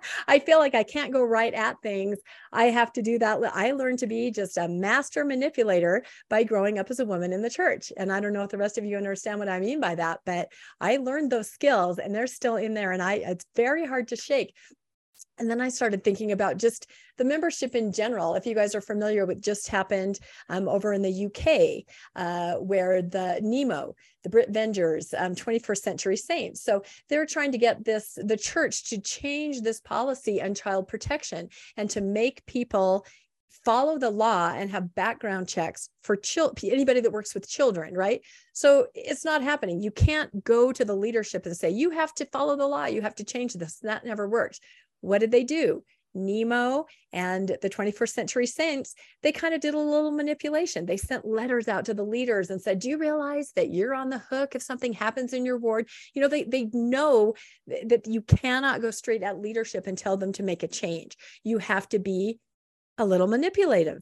I 0.28 0.40
feel 0.40 0.60
like 0.60 0.74
I 0.74 0.84
can't 0.84 1.14
go 1.14 1.24
right 1.24 1.54
at 1.54 1.82
things. 1.84 2.18
I 2.52 2.66
have 2.66 2.92
to 2.94 3.02
do 3.02 3.20
that. 3.20 3.40
I 3.54 3.72
learned 3.72 4.00
to 4.00 4.08
be 4.08 4.32
just 4.32 4.58
a 4.58 4.68
master 4.68 5.24
manipulator 5.24 6.04
by 6.30 6.44
growing 6.44 6.80
up 6.80 6.90
as 6.90 7.00
a 7.00 7.06
woman 7.06 7.34
in 7.34 7.42
the 7.42 7.50
church. 7.50 7.92
And 7.98 8.12
I 8.12 8.20
don't 8.20 8.34
know 8.34 8.44
if 8.44 8.50
the 8.50 8.58
rest 8.58 8.78
of 8.78 8.86
you 8.86 8.98
understand 8.98 9.40
what 9.40 9.50
I 9.50 9.60
mean 9.60 9.80
by 9.80 9.96
that, 9.96 10.22
but 10.26 10.50
I 10.80 10.98
learned 10.98 11.32
those 11.32 11.52
skills, 11.52 12.00
and 12.00 12.14
they're 12.14 12.28
still 12.28 12.56
in 12.56 12.74
there, 12.74 12.92
and 12.92 13.02
I 13.02 13.16
it's 13.16 13.46
very 13.56 13.86
hard 13.86 14.08
to 14.10 14.16
shake 14.16 14.54
and 15.42 15.50
then 15.50 15.60
I 15.60 15.70
started 15.70 16.04
thinking 16.04 16.32
about 16.32 16.58
just 16.58 16.88
the 17.18 17.26
membership 17.26 17.74
in 17.74 17.92
general. 17.92 18.36
If 18.36 18.46
you 18.46 18.54
guys 18.54 18.76
are 18.76 18.82
familiar 18.82 19.26
with 19.26 19.42
just 19.42 19.68
happened 19.68 20.20
um, 20.50 20.70
over 20.70 20.94
in 20.94 21.02
the 21.02 21.26
UK, 21.26 21.84
uh, 22.16 22.60
where 22.60 23.02
the 23.02 23.40
Nemo, 23.42 23.96
the 24.22 24.30
Brit 24.30 24.54
Vengers, 24.54 25.16
um, 25.18 25.34
21st 25.34 25.78
Century 25.78 26.16
Saints. 26.16 26.64
So 26.64 26.84
they're 27.10 27.26
trying 27.26 27.52
to 27.54 27.58
get 27.58 27.84
this 27.84 28.20
the 28.22 28.38
church 28.38 28.90
to 28.92 29.02
change 29.02 29.62
this 29.62 29.82
policy 29.82 30.42
on 30.44 30.54
child 30.54 30.88
protection 30.88 31.50
and 31.76 31.90
to 31.90 32.02
make 32.02 32.46
people 32.46 33.04
follow 33.66 33.98
the 33.98 34.10
law 34.10 34.54
and 34.56 34.72
have 34.72 34.96
background 34.96 35.48
checks 35.48 35.90
for 36.04 36.16
chil- 36.16 36.54
anybody 36.64 37.00
that 37.00 37.12
works 37.12 37.34
with 37.34 37.48
children, 37.48 37.94
right? 37.94 38.22
So 38.54 38.88
it's 38.96 39.24
not 39.24 39.44
happening. 39.44 39.82
You 39.82 39.92
can't 39.92 40.44
go 40.44 40.72
to 40.72 40.84
the 40.84 40.96
leadership 40.96 41.46
and 41.46 41.56
say, 41.56 41.70
you 41.70 41.92
have 41.92 42.14
to 42.16 42.26
follow 42.26 42.56
the 42.56 42.68
law, 42.68 42.86
you 42.86 43.02
have 43.02 43.16
to 43.16 43.24
change 43.24 43.54
this. 43.54 43.78
That 43.80 44.06
never 44.06 44.28
works. 44.28 44.60
What 45.02 45.20
did 45.20 45.32
they 45.32 45.44
do? 45.44 45.84
Nemo 46.14 46.86
and 47.14 47.58
the 47.62 47.70
21st 47.70 48.10
century 48.10 48.46
saints, 48.46 48.94
they 49.24 49.32
kind 49.32 49.54
of 49.54 49.62
did 49.62 49.74
a 49.74 49.80
little 49.80 50.12
manipulation. 50.12 50.86
They 50.86 50.98
sent 50.98 51.26
letters 51.26 51.68
out 51.68 51.86
to 51.86 51.94
the 51.94 52.04
leaders 52.04 52.50
and 52.50 52.62
said, 52.62 52.80
Do 52.80 52.90
you 52.90 52.98
realize 52.98 53.52
that 53.56 53.72
you're 53.72 53.96
on 53.96 54.10
the 54.10 54.20
hook 54.20 54.56
if 54.56 54.62
something 54.62 54.94
happens 54.94 55.34
in 55.34 55.46
your 55.46 55.58
ward? 55.58 55.88
You 56.14 56.22
know, 56.22 56.28
they, 56.28 56.44
they 56.44 56.66
know 56.74 57.36
that 57.68 58.08
you 58.08 58.22
cannot 58.22 58.82
go 58.82 58.92
straight 58.92 59.24
at 59.24 59.40
leadership 59.40 59.88
and 59.88 59.98
tell 59.98 60.18
them 60.18 60.34
to 60.34 60.44
make 60.44 60.64
a 60.64 60.68
change. 60.68 61.18
You 61.44 61.60
have 61.60 61.88
to 61.90 62.00
be 62.00 62.40
a 62.98 63.06
little 63.06 63.28
manipulative 63.28 64.02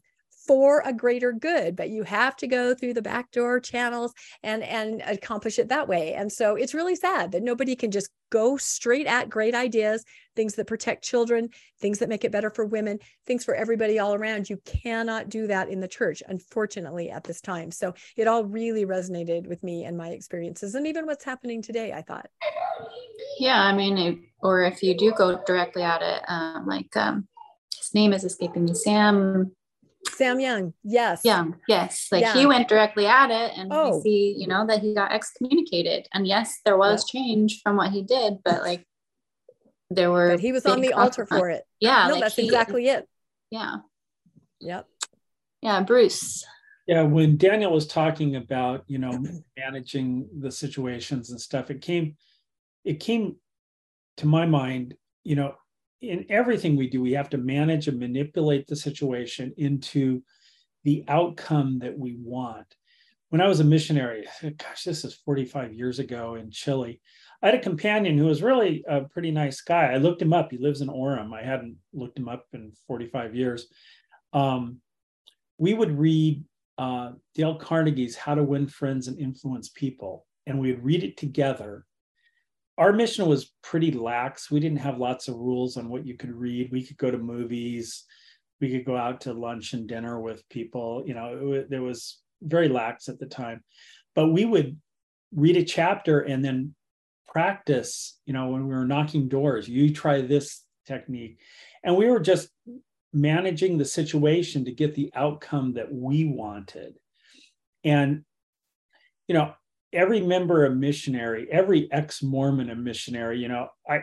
for 0.49 0.81
a 0.83 0.91
greater 0.91 1.31
good 1.31 1.75
but 1.75 1.91
you 1.91 2.01
have 2.01 2.35
to 2.35 2.47
go 2.47 2.73
through 2.73 2.95
the 2.95 3.03
backdoor 3.03 3.59
channels 3.59 4.15
and 4.41 4.63
and 4.63 5.03
accomplish 5.05 5.59
it 5.59 5.69
that 5.69 5.87
way. 5.87 6.15
And 6.15 6.31
so 6.31 6.55
it's 6.55 6.73
really 6.73 6.95
sad 6.95 7.33
that 7.33 7.43
nobody 7.43 7.75
can 7.75 7.91
just 7.91 8.09
go 8.31 8.57
straight 8.57 9.05
at 9.05 9.29
great 9.29 9.53
ideas 9.53 10.03
things 10.35 10.55
that 10.55 10.65
protect 10.65 11.03
children 11.03 11.49
things 11.79 11.99
that 11.99 12.09
make 12.09 12.23
it 12.23 12.31
better 12.31 12.49
for 12.49 12.65
women 12.65 12.97
things 13.27 13.45
for 13.45 13.53
everybody 13.53 13.99
all 13.99 14.15
around. 14.15 14.49
You 14.49 14.59
cannot 14.65 15.29
do 15.29 15.45
that 15.45 15.69
in 15.69 15.81
the 15.81 15.87
church 15.87 16.23
unfortunately 16.27 17.11
at 17.11 17.23
this 17.25 17.41
time. 17.41 17.69
So 17.69 17.93
it 18.17 18.27
all 18.27 18.43
really 18.43 18.87
resonated 18.87 19.45
with 19.45 19.61
me 19.61 19.83
and 19.85 19.95
my 19.95 20.09
experiences 20.09 20.73
and 20.73 20.87
even 20.87 21.05
what's 21.05 21.25
happening 21.25 21.61
today 21.61 21.93
i 21.93 22.01
thought. 22.01 22.25
Yeah 23.37 23.61
i 23.61 23.71
mean 23.71 24.25
or 24.41 24.63
if 24.63 24.81
you 24.81 24.97
do 24.97 25.11
go 25.11 25.43
directly 25.45 25.83
at 25.83 26.01
it 26.01 26.23
um, 26.27 26.65
like 26.65 26.97
um, 26.97 27.27
his 27.77 27.93
name 27.93 28.13
is 28.13 28.23
escaping 28.23 28.65
me 28.65 28.73
sam 28.73 29.51
Sam 30.07 30.39
Young, 30.39 30.73
yes. 30.83 31.21
Young, 31.23 31.57
yes. 31.67 32.07
Like 32.11 32.21
yeah. 32.21 32.33
he 32.33 32.45
went 32.45 32.67
directly 32.67 33.05
at 33.05 33.31
it 33.31 33.57
and 33.57 33.69
oh. 33.71 33.97
we 33.97 34.01
see, 34.01 34.35
you 34.37 34.47
know, 34.47 34.65
that 34.67 34.81
he 34.81 34.93
got 34.93 35.11
excommunicated. 35.11 36.07
And 36.13 36.25
yes, 36.25 36.59
there 36.65 36.77
was 36.77 37.05
yeah. 37.13 37.21
change 37.21 37.61
from 37.61 37.75
what 37.75 37.91
he 37.91 38.01
did, 38.01 38.35
but 38.43 38.61
like 38.61 38.85
there 39.89 40.11
were 40.11 40.31
but 40.31 40.39
he 40.39 40.51
was 40.51 40.65
on 40.65 40.81
the 40.81 40.93
altar 40.93 41.25
for 41.25 41.49
it. 41.49 41.63
Yeah. 41.79 42.07
No, 42.07 42.13
like 42.13 42.23
that's 42.23 42.35
he, 42.35 42.45
exactly 42.45 42.87
it. 42.87 43.07
Yeah. 43.51 43.77
Yep. 44.61 44.87
Yeah, 45.61 45.81
Bruce. 45.81 46.45
Yeah, 46.87 47.03
when 47.03 47.37
Daniel 47.37 47.71
was 47.71 47.85
talking 47.85 48.35
about, 48.35 48.83
you 48.87 48.97
know, 48.97 49.23
managing 49.57 50.27
the 50.39 50.51
situations 50.51 51.29
and 51.29 51.39
stuff, 51.39 51.69
it 51.69 51.81
came 51.81 52.15
it 52.85 52.99
came 52.99 53.35
to 54.17 54.25
my 54.25 54.45
mind, 54.45 54.95
you 55.23 55.35
know, 55.35 55.55
in 56.01 56.25
everything 56.29 56.75
we 56.75 56.89
do, 56.89 57.01
we 57.01 57.13
have 57.13 57.29
to 57.31 57.37
manage 57.37 57.87
and 57.87 57.99
manipulate 57.99 58.67
the 58.67 58.75
situation 58.75 59.53
into 59.57 60.21
the 60.83 61.03
outcome 61.07 61.79
that 61.79 61.97
we 61.97 62.17
want. 62.21 62.75
When 63.29 63.41
I 63.41 63.47
was 63.47 63.59
a 63.59 63.65
missionary, 63.65 64.25
gosh, 64.41 64.83
this 64.83 65.03
is 65.03 65.13
45 65.13 65.73
years 65.73 65.99
ago 65.99 66.35
in 66.35 66.51
Chile, 66.51 67.01
I 67.41 67.47
had 67.47 67.55
a 67.55 67.59
companion 67.59 68.17
who 68.17 68.25
was 68.25 68.41
really 68.41 68.83
a 68.87 69.01
pretty 69.01 69.31
nice 69.31 69.61
guy. 69.61 69.93
I 69.93 69.97
looked 69.97 70.21
him 70.21 70.33
up. 70.33 70.51
He 70.51 70.57
lives 70.57 70.81
in 70.81 70.89
Orem. 70.89 71.33
I 71.33 71.43
hadn't 71.43 71.77
looked 71.93 72.17
him 72.17 72.27
up 72.27 72.45
in 72.53 72.73
45 72.87 73.35
years. 73.35 73.67
Um, 74.33 74.77
we 75.57 75.73
would 75.73 75.97
read 75.97 76.43
uh, 76.77 77.11
Dale 77.35 77.57
Carnegie's 77.57 78.15
How 78.15 78.35
to 78.35 78.43
Win 78.43 78.67
Friends 78.67 79.07
and 79.07 79.19
Influence 79.19 79.69
People, 79.69 80.25
and 80.47 80.59
we 80.59 80.71
would 80.71 80.83
read 80.83 81.03
it 81.03 81.17
together 81.17 81.85
our 82.79 82.93
mission 82.93 83.27
was 83.27 83.51
pretty 83.61 83.91
lax. 83.91 84.49
We 84.49 84.61
didn't 84.61 84.79
have 84.79 84.97
lots 84.97 85.27
of 85.27 85.35
rules 85.35 85.75
on 85.75 85.89
what 85.89 86.07
you 86.07 86.15
could 86.15 86.33
read. 86.33 86.71
We 86.71 86.83
could 86.83 86.97
go 86.97 87.11
to 87.11 87.17
movies, 87.17 88.05
we 88.61 88.71
could 88.71 88.85
go 88.85 88.95
out 88.95 89.21
to 89.21 89.33
lunch 89.33 89.73
and 89.73 89.85
dinner 89.85 90.19
with 90.19 90.47
people. 90.49 91.03
You 91.05 91.13
know, 91.13 91.51
it, 91.53 91.69
there 91.69 91.81
was 91.81 92.19
very 92.41 92.69
lax 92.69 93.09
at 93.09 93.19
the 93.19 93.25
time, 93.25 93.63
but 94.15 94.29
we 94.29 94.45
would 94.45 94.77
read 95.35 95.57
a 95.57 95.63
chapter 95.63 96.21
and 96.21 96.43
then 96.43 96.73
practice. 97.27 98.17
You 98.25 98.33
know, 98.33 98.47
when 98.47 98.65
we 98.65 98.73
were 98.73 98.85
knocking 98.85 99.27
doors, 99.27 99.67
you 99.67 99.93
try 99.93 100.21
this 100.21 100.63
technique, 100.87 101.39
and 101.83 101.97
we 101.97 102.07
were 102.07 102.21
just 102.21 102.47
managing 103.11 103.77
the 103.77 103.85
situation 103.85 104.65
to 104.65 104.71
get 104.71 104.95
the 104.95 105.11
outcome 105.13 105.73
that 105.73 105.91
we 105.91 106.25
wanted. 106.25 106.95
And 107.83 108.23
you 109.27 109.35
know, 109.35 109.53
every 109.91 110.21
member 110.21 110.65
a 110.65 110.69
missionary 110.69 111.47
every 111.51 111.91
ex-mormon 111.91 112.69
a 112.69 112.75
missionary 112.75 113.39
you 113.39 113.47
know 113.47 113.67
i 113.89 114.01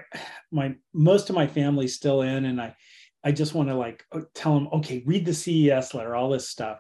my 0.51 0.75
most 0.93 1.31
of 1.31 1.37
my 1.37 1.47
family's 1.47 1.95
still 1.95 2.23
in 2.23 2.47
and 2.47 2.61
i 2.61 2.75
i 3.25 3.31
just 3.31 3.55
want 3.55 3.69
to 3.69 3.75
like 3.75 4.05
uh, 4.13 4.21
tell 4.35 4.55
them 4.55 4.69
okay 4.73 5.03
read 5.07 5.25
the 5.25 5.35
ces 5.35 5.95
letter 5.95 6.15
all 6.15 6.31
this 6.31 6.49
stuff. 6.49 6.79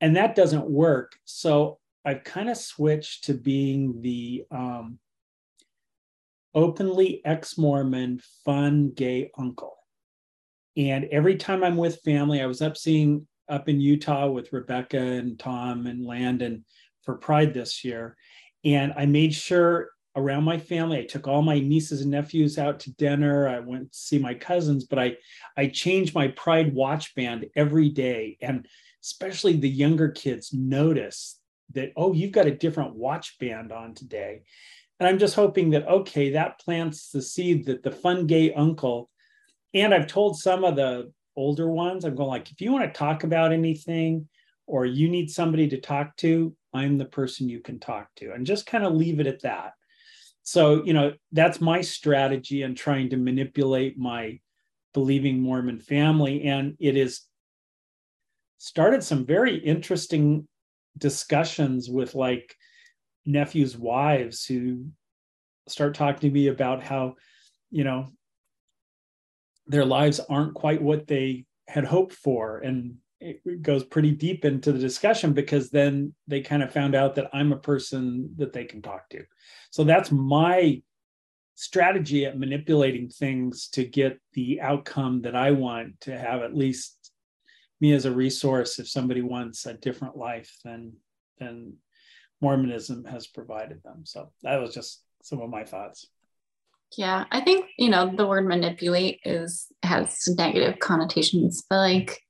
And 0.00 0.16
that 0.16 0.34
doesn't 0.34 0.68
work. 0.68 1.16
So 1.24 1.78
i've 2.04 2.24
kind 2.24 2.50
of 2.50 2.56
switched 2.56 3.24
to 3.24 3.34
being 3.34 4.00
the 4.00 4.44
um, 4.50 4.98
openly 6.54 7.20
ex-mormon 7.24 8.20
fun 8.44 8.92
gay 8.94 9.30
uncle. 9.36 9.76
And 10.76 11.04
every 11.06 11.36
time 11.36 11.62
i'm 11.62 11.76
with 11.76 12.02
family 12.02 12.42
i 12.42 12.46
was 12.46 12.62
up 12.62 12.76
seeing 12.76 13.26
up 13.48 13.68
in 13.68 13.80
utah 13.80 14.26
with 14.26 14.52
rebecca 14.52 14.98
and 14.98 15.38
tom 15.38 15.86
and 15.86 16.04
landon 16.04 16.64
for 17.06 17.14
Pride 17.14 17.54
this 17.54 17.84
year. 17.84 18.16
And 18.64 18.92
I 18.96 19.06
made 19.06 19.32
sure 19.32 19.88
around 20.14 20.44
my 20.44 20.58
family, 20.58 20.98
I 20.98 21.04
took 21.04 21.28
all 21.28 21.42
my 21.42 21.60
nieces 21.60 22.02
and 22.02 22.10
nephews 22.10 22.58
out 22.58 22.80
to 22.80 22.92
dinner. 22.94 23.48
I 23.48 23.60
went 23.60 23.92
to 23.92 23.98
see 23.98 24.18
my 24.18 24.34
cousins, 24.34 24.84
but 24.84 24.98
I 24.98 25.16
I 25.56 25.68
changed 25.68 26.14
my 26.14 26.28
Pride 26.28 26.74
watch 26.74 27.14
band 27.14 27.46
every 27.56 27.88
day. 27.88 28.36
And 28.40 28.66
especially 29.02 29.56
the 29.56 29.68
younger 29.68 30.08
kids 30.08 30.52
notice 30.52 31.38
that, 31.72 31.92
oh, 31.96 32.12
you've 32.12 32.32
got 32.32 32.46
a 32.46 32.54
different 32.54 32.94
watch 32.94 33.38
band 33.38 33.72
on 33.72 33.94
today. 33.94 34.42
And 34.98 35.08
I'm 35.08 35.18
just 35.18 35.34
hoping 35.34 35.70
that, 35.70 35.86
okay, 35.86 36.30
that 36.32 36.58
plants 36.60 37.10
the 37.10 37.22
seed 37.22 37.66
that 37.66 37.82
the 37.82 37.90
fun 37.90 38.26
gay 38.26 38.52
uncle, 38.52 39.10
and 39.74 39.92
I've 39.92 40.06
told 40.06 40.38
some 40.38 40.64
of 40.64 40.76
the 40.76 41.12
older 41.36 41.68
ones, 41.70 42.04
I'm 42.04 42.14
going 42.14 42.30
like, 42.30 42.50
if 42.50 42.60
you 42.60 42.72
want 42.72 42.84
to 42.92 42.98
talk 42.98 43.22
about 43.22 43.52
anything 43.52 44.28
or 44.66 44.86
you 44.86 45.08
need 45.08 45.30
somebody 45.30 45.68
to 45.68 45.80
talk 45.80 46.16
to, 46.18 46.56
I'm 46.76 46.98
the 46.98 47.04
person 47.04 47.48
you 47.48 47.60
can 47.60 47.80
talk 47.80 48.08
to, 48.16 48.32
and 48.32 48.46
just 48.46 48.66
kind 48.66 48.84
of 48.84 48.94
leave 48.94 49.20
it 49.20 49.26
at 49.26 49.42
that. 49.42 49.72
So, 50.42 50.84
you 50.84 50.92
know, 50.92 51.12
that's 51.32 51.60
my 51.60 51.80
strategy 51.80 52.62
in 52.62 52.76
trying 52.76 53.10
to 53.10 53.16
manipulate 53.16 53.98
my 53.98 54.38
believing 54.94 55.40
Mormon 55.40 55.80
family. 55.80 56.44
And 56.44 56.76
it 56.78 56.94
has 56.94 57.22
started 58.58 59.02
some 59.02 59.26
very 59.26 59.56
interesting 59.56 60.46
discussions 60.96 61.90
with 61.90 62.14
like 62.14 62.54
nephews' 63.24 63.76
wives 63.76 64.46
who 64.46 64.86
start 65.68 65.94
talking 65.94 66.30
to 66.30 66.34
me 66.34 66.46
about 66.46 66.82
how, 66.82 67.14
you 67.70 67.82
know, 67.82 68.06
their 69.66 69.84
lives 69.84 70.20
aren't 70.20 70.54
quite 70.54 70.80
what 70.80 71.08
they 71.08 71.44
had 71.66 71.84
hoped 71.84 72.14
for. 72.14 72.58
And 72.58 72.98
it 73.26 73.62
goes 73.62 73.84
pretty 73.84 74.12
deep 74.12 74.44
into 74.44 74.72
the 74.72 74.78
discussion 74.78 75.32
because 75.32 75.70
then 75.70 76.14
they 76.28 76.40
kind 76.40 76.62
of 76.62 76.72
found 76.72 76.94
out 76.94 77.16
that 77.16 77.30
I'm 77.32 77.52
a 77.52 77.58
person 77.58 78.30
that 78.36 78.52
they 78.52 78.64
can 78.64 78.82
talk 78.82 79.08
to. 79.10 79.24
So 79.70 79.84
that's 79.84 80.12
my 80.12 80.82
strategy 81.56 82.26
at 82.26 82.38
manipulating 82.38 83.08
things 83.08 83.68
to 83.68 83.84
get 83.84 84.20
the 84.34 84.60
outcome 84.60 85.22
that 85.22 85.34
I 85.34 85.50
want 85.50 86.00
to 86.02 86.16
have 86.16 86.42
at 86.42 86.54
least 86.54 87.10
me 87.80 87.92
as 87.92 88.04
a 88.04 88.12
resource 88.12 88.78
if 88.78 88.88
somebody 88.88 89.22
wants 89.22 89.66
a 89.66 89.74
different 89.74 90.16
life 90.16 90.54
than 90.64 90.92
than 91.38 91.74
Mormonism 92.40 93.04
has 93.04 93.26
provided 93.26 93.82
them. 93.82 94.02
So 94.04 94.30
that 94.42 94.60
was 94.60 94.74
just 94.74 95.02
some 95.22 95.40
of 95.40 95.50
my 95.50 95.64
thoughts. 95.64 96.06
Yeah, 96.96 97.24
I 97.30 97.40
think 97.40 97.66
you 97.76 97.90
know 97.90 98.14
the 98.14 98.26
word 98.26 98.46
manipulate 98.46 99.20
is 99.24 99.66
has 99.82 100.28
negative 100.38 100.78
connotations, 100.78 101.64
but 101.68 101.78
like 101.78 102.20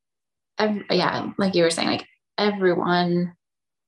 every, 0.58 0.84
yeah, 0.90 1.30
like 1.38 1.54
you 1.54 1.62
were 1.62 1.70
saying, 1.70 1.88
like 1.88 2.06
everyone 2.38 3.34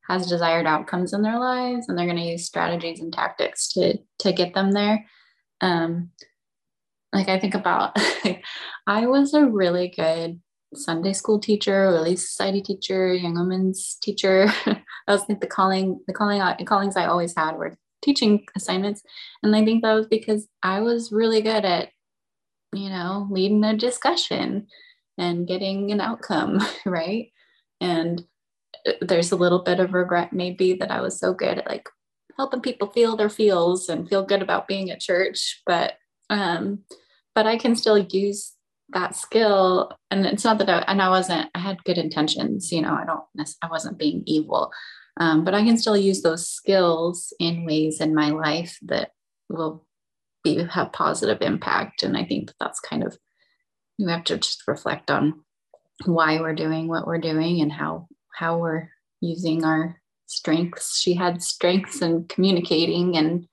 has 0.09 0.27
desired 0.27 0.67
outcomes 0.67 1.13
in 1.13 1.23
their 1.23 1.39
lives 1.39 1.89
and 1.89 1.99
they're 1.99 2.07
going 2.07 2.17
to 2.17 2.23
use 2.23 2.47
strategies 2.47 3.01
and 3.01 3.13
tactics 3.13 3.69
to 3.73 3.99
to 4.21 4.33
get 4.33 4.55
them 4.55 4.73
there. 4.73 5.05
Um 5.61 6.11
like 7.13 7.29
i 7.29 7.39
think 7.39 7.55
about 7.55 7.97
i 8.87 9.07
was 9.07 9.35
a 9.35 9.47
really 9.47 9.89
good 9.89 10.41
sunday 10.75 11.13
school 11.13 11.39
teacher 11.41 11.91
relief 11.91 12.19
society 12.19 12.61
teacher 12.61 13.13
young 13.13 13.35
women's 13.35 13.97
teacher. 14.03 14.53
That 15.07 15.15
was 15.15 15.27
like 15.27 15.41
the 15.41 15.47
calling 15.47 16.01
the 16.07 16.13
calling 16.13 16.41
out 16.41 16.63
callings 16.67 16.97
i 16.97 17.07
always 17.07 17.35
had 17.35 17.57
were 17.57 17.79
teaching 18.03 18.45
assignments. 18.55 19.03
And 19.43 19.57
i 19.57 19.65
think 19.65 19.83
that 19.83 19.95
was 19.95 20.07
because 20.07 20.47
i 20.63 20.81
was 20.81 21.13
really 21.13 21.41
good 21.41 21.65
at 21.65 21.89
you 22.75 22.91
know 22.91 23.27
leading 23.31 23.65
a 23.65 23.75
discussion 23.75 24.67
and 25.19 25.47
getting 25.47 25.91
an 25.91 26.01
outcome, 26.01 26.61
right? 26.87 27.33
And 27.81 28.23
uh, 28.87 28.93
there's 29.01 29.33
a 29.33 29.37
little 29.37 29.63
bit 29.63 29.81
of 29.81 29.93
regret 29.93 30.33
maybe 30.33 30.75
that 30.75 30.91
I 30.91 31.01
was 31.01 31.19
so 31.19 31.35
good 31.35 31.59
at 31.59 31.69
like 31.69 31.89
helping 32.37 32.61
people 32.61 32.89
feel 32.89 33.17
their 33.17 33.29
feels 33.29 33.89
and 33.89 34.09
feel 34.09 34.25
good 34.25 34.43
about 34.43 34.69
being 34.69 34.91
at 34.91 35.01
church, 35.01 35.61
but 35.67 35.95
um 36.31 36.81
but 37.35 37.47
I 37.47 37.57
can 37.57 37.77
still 37.77 37.99
use 37.99 38.53
that 38.91 39.15
skill 39.15 39.93
and 40.11 40.27
it's 40.27 40.45
not 40.45 40.59
that 40.59 40.71
I, 40.71 40.79
and 40.91 41.03
I 41.03 41.09
wasn't 41.11 41.51
I 41.55 41.59
had 41.59 41.85
good 41.85 41.99
intentions, 41.99 42.73
you 42.73 42.81
know, 42.81 42.95
I 42.95 43.05
don't 43.05 43.49
I 43.63 43.69
wasn't 43.69 43.99
being 43.99 44.23
evil. 44.27 44.73
Um, 45.21 45.43
but 45.45 45.53
I 45.53 45.65
can 45.65 45.77
still 45.77 45.97
use 45.97 46.23
those 46.23 46.49
skills 46.49 47.33
in 47.41 47.65
ways 47.67 48.01
in 48.01 48.15
my 48.15 48.31
life 48.31 48.79
that 48.83 49.11
will 49.49 49.85
be 50.45 50.63
have 50.63 50.93
positive 50.93 51.43
impact 51.43 52.05
and 52.05 52.17
I 52.17 52.25
think 52.25 52.47
that 52.47 52.57
that's 52.61 52.79
kind 52.79 53.03
of 53.03 53.19
you 53.99 54.09
have 54.09 54.25
to 54.25 54.39
just 54.39 54.63
reflect 54.67 55.11
on 55.11 55.45
why 56.07 56.41
we're 56.41 56.55
doing 56.55 56.89
what 56.89 57.07
we're 57.07 57.19
doing 57.19 57.61
and 57.61 57.73
how 57.73 58.09
how 58.35 58.59
we're 58.59 58.89
using 59.21 59.65
our 59.65 60.01
strengths. 60.27 60.99
She 60.99 61.15
had 61.15 61.43
strengths 61.43 62.01
in 62.01 62.27
communicating 62.29 63.17
and 63.17 63.49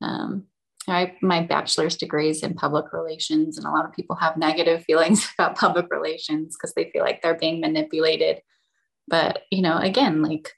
um, 0.00 0.46
I, 0.88 1.14
my 1.20 1.42
bachelor's 1.42 1.96
degree 1.96 2.30
is 2.30 2.42
in 2.42 2.54
public 2.54 2.92
relations, 2.92 3.56
and 3.56 3.66
a 3.66 3.70
lot 3.70 3.84
of 3.84 3.92
people 3.92 4.16
have 4.16 4.36
negative 4.36 4.84
feelings 4.86 5.28
about 5.38 5.56
public 5.56 5.86
relations 5.90 6.56
because 6.56 6.74
they 6.74 6.90
feel 6.90 7.02
like 7.02 7.22
they're 7.22 7.38
being 7.38 7.60
manipulated. 7.60 8.40
But 9.08 9.42
you 9.50 9.62
know, 9.62 9.78
again, 9.78 10.22
like 10.22 10.52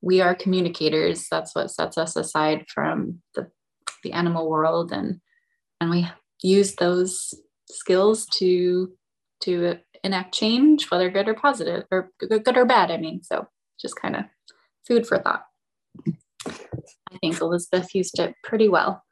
we 0.00 0.20
are 0.20 0.34
communicators. 0.34 1.26
That's 1.30 1.54
what 1.54 1.70
sets 1.70 1.98
us 1.98 2.16
aside 2.16 2.66
from 2.68 3.22
the 3.34 3.50
the 4.02 4.12
animal 4.12 4.48
world, 4.48 4.92
and 4.92 5.20
and 5.80 5.90
we 5.90 6.08
use 6.42 6.76
those 6.76 7.34
skills 7.68 8.26
to 8.26 8.92
to 9.42 9.78
enact 10.02 10.34
change, 10.34 10.90
whether 10.90 11.10
good 11.10 11.28
or 11.28 11.34
positive 11.34 11.84
or 11.90 12.10
good 12.18 12.56
or 12.56 12.64
bad. 12.64 12.90
I 12.90 12.96
mean, 12.96 13.22
so 13.22 13.48
just 13.80 13.96
kind 13.96 14.16
of 14.16 14.24
food 14.86 15.06
for 15.06 15.18
thought. 15.18 15.44
I 16.06 17.18
think 17.20 17.40
Elizabeth 17.40 17.94
used 17.94 18.18
it 18.18 18.34
pretty 18.42 18.68
well. 18.68 19.02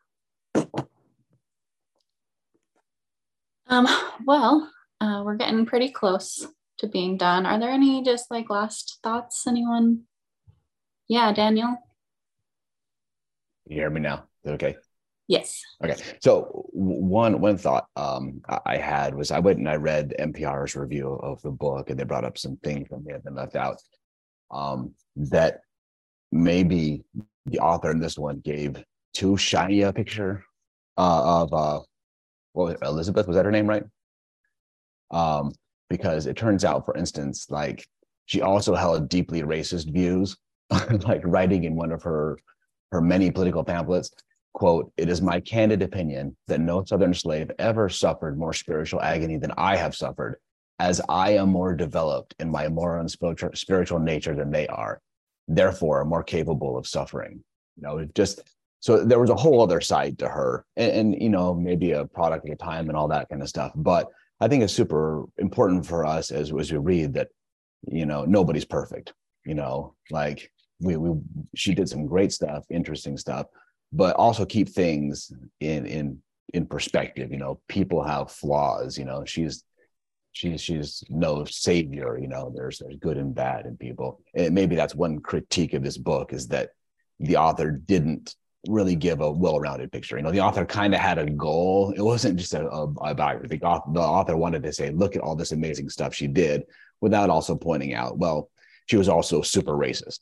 Um, 3.66 3.86
well, 4.26 4.70
uh, 5.00 5.22
we're 5.24 5.36
getting 5.36 5.64
pretty 5.64 5.90
close 5.90 6.46
to 6.78 6.86
being 6.86 7.16
done. 7.16 7.46
Are 7.46 7.58
there 7.58 7.70
any 7.70 8.02
just 8.02 8.30
like 8.30 8.50
last 8.50 8.98
thoughts? 9.02 9.46
Anyone? 9.46 10.02
Yeah, 11.08 11.32
Daniel. 11.32 11.76
You 13.66 13.76
hear 13.76 13.90
me 13.90 14.00
now? 14.00 14.24
Okay. 14.46 14.76
Yes. 15.32 15.62
Okay. 15.82 15.96
So 16.20 16.66
one 16.72 17.40
one 17.40 17.56
thought 17.56 17.86
um, 17.96 18.42
I 18.66 18.76
had 18.76 19.14
was 19.14 19.30
I 19.30 19.38
went 19.38 19.58
and 19.60 19.68
I 19.68 19.76
read 19.76 20.14
NPR's 20.20 20.76
review 20.76 21.14
of 21.22 21.40
the 21.42 21.50
book, 21.50 21.88
and 21.90 21.98
they 21.98 22.04
brought 22.04 22.24
up 22.24 22.36
some 22.38 22.56
things 22.58 22.88
that 22.90 23.04
may 23.04 23.12
have 23.12 23.24
been 23.24 23.34
left 23.36 23.56
out. 23.56 23.78
um, 24.50 24.94
that 25.16 25.60
maybe 26.32 27.04
the 27.46 27.58
author 27.60 27.90
in 27.90 28.00
this 28.00 28.18
one 28.18 28.40
gave 28.40 28.82
too 29.14 29.36
shiny 29.38 29.82
a 29.82 29.92
picture 29.92 30.44
uh, 30.98 31.42
of 31.42 31.52
uh, 31.54 31.80
well, 32.54 32.76
Elizabeth 32.82 33.26
was 33.26 33.36
that 33.36 33.46
her 33.46 33.50
name, 33.52 33.66
right? 33.66 33.84
Um, 35.10 35.52
because 35.90 36.26
it 36.26 36.36
turns 36.36 36.64
out, 36.64 36.84
for 36.86 36.96
instance, 36.96 37.46
like 37.50 37.86
she 38.26 38.42
also 38.42 38.74
held 38.74 39.08
deeply 39.08 39.42
racist 39.42 39.92
views, 39.92 40.36
like 41.04 41.22
writing 41.24 41.64
in 41.64 41.76
one 41.76 41.92
of 41.92 42.02
her 42.02 42.38
her 42.92 43.00
many 43.00 43.30
political 43.30 43.64
pamphlets, 43.64 44.10
quote, 44.54 44.92
it 44.96 45.08
is 45.08 45.22
my 45.22 45.40
candid 45.40 45.82
opinion 45.82 46.36
that 46.48 46.60
no 46.60 46.84
Southern 46.84 47.14
slave 47.14 47.50
ever 47.58 47.88
suffered 47.88 48.38
more 48.38 48.52
spiritual 48.52 49.00
agony 49.00 49.36
than 49.38 49.52
I 49.56 49.76
have 49.76 49.94
suffered, 49.94 50.36
as 50.78 51.00
I 51.08 51.32
am 51.32 51.50
more 51.50 51.74
developed 51.74 52.34
in 52.38 52.50
my 52.50 52.68
moral 52.68 53.00
and 53.00 53.10
spiritual 53.54 53.98
nature 53.98 54.34
than 54.34 54.50
they 54.50 54.66
are, 54.68 55.00
therefore 55.48 56.04
more 56.04 56.22
capable 56.22 56.76
of 56.76 56.86
suffering. 56.86 57.42
You 57.76 57.82
know, 57.82 58.08
just 58.14 58.42
so 58.82 59.04
there 59.04 59.20
was 59.20 59.30
a 59.30 59.36
whole 59.36 59.62
other 59.62 59.80
side 59.80 60.18
to 60.18 60.28
her 60.28 60.66
and, 60.76 60.92
and, 60.92 61.22
you 61.22 61.30
know 61.30 61.54
maybe 61.54 61.92
a 61.92 62.04
product 62.04 62.44
of 62.44 62.50
the 62.50 62.56
time 62.56 62.88
and 62.88 62.96
all 62.96 63.08
that 63.08 63.28
kind 63.28 63.40
of 63.40 63.48
stuff 63.48 63.72
but 63.76 64.08
i 64.40 64.48
think 64.48 64.62
it's 64.62 64.72
super 64.72 65.24
important 65.38 65.86
for 65.86 66.04
us 66.04 66.30
as, 66.30 66.52
as 66.52 66.72
we 66.72 66.78
read 66.78 67.14
that 67.14 67.28
you 67.88 68.04
know 68.04 68.24
nobody's 68.24 68.64
perfect 68.64 69.14
you 69.46 69.54
know 69.54 69.94
like 70.10 70.50
we, 70.80 70.96
we 70.96 71.18
she 71.54 71.74
did 71.74 71.88
some 71.88 72.06
great 72.06 72.32
stuff 72.32 72.64
interesting 72.70 73.16
stuff 73.16 73.46
but 73.92 74.16
also 74.16 74.44
keep 74.44 74.68
things 74.68 75.32
in 75.60 75.86
in 75.86 76.18
in 76.54 76.66
perspective 76.66 77.30
you 77.30 77.38
know 77.38 77.60
people 77.68 78.02
have 78.02 78.30
flaws 78.30 78.98
you 78.98 79.04
know 79.04 79.24
she's 79.24 79.64
she's 80.32 80.60
she's 80.60 81.04
no 81.08 81.44
savior 81.44 82.18
you 82.18 82.28
know 82.28 82.52
there's 82.54 82.78
there's 82.78 82.96
good 82.96 83.18
and 83.18 83.34
bad 83.34 83.66
in 83.66 83.76
people 83.76 84.20
and 84.34 84.54
maybe 84.54 84.76
that's 84.76 84.94
one 84.94 85.18
critique 85.18 85.74
of 85.74 85.82
this 85.82 85.98
book 85.98 86.32
is 86.32 86.48
that 86.48 86.70
the 87.20 87.36
author 87.36 87.70
didn't 87.70 88.34
really 88.68 88.94
give 88.94 89.20
a 89.20 89.30
well-rounded 89.30 89.90
picture. 89.90 90.16
You 90.16 90.22
know, 90.22 90.30
the 90.30 90.40
author 90.40 90.64
kind 90.64 90.94
of 90.94 91.00
had 91.00 91.18
a 91.18 91.28
goal. 91.28 91.92
It 91.96 92.02
wasn't 92.02 92.38
just 92.38 92.54
a, 92.54 92.68
a, 92.68 92.84
a 92.84 93.14
biography. 93.14 93.56
The 93.58 93.66
author 93.66 94.36
wanted 94.36 94.62
to 94.62 94.72
say, 94.72 94.90
look 94.90 95.16
at 95.16 95.22
all 95.22 95.34
this 95.34 95.52
amazing 95.52 95.88
stuff 95.88 96.14
she 96.14 96.28
did, 96.28 96.64
without 97.00 97.30
also 97.30 97.56
pointing 97.56 97.94
out, 97.94 98.18
well, 98.18 98.50
she 98.86 98.96
was 98.96 99.08
also 99.08 99.42
super 99.42 99.72
racist. 99.72 100.20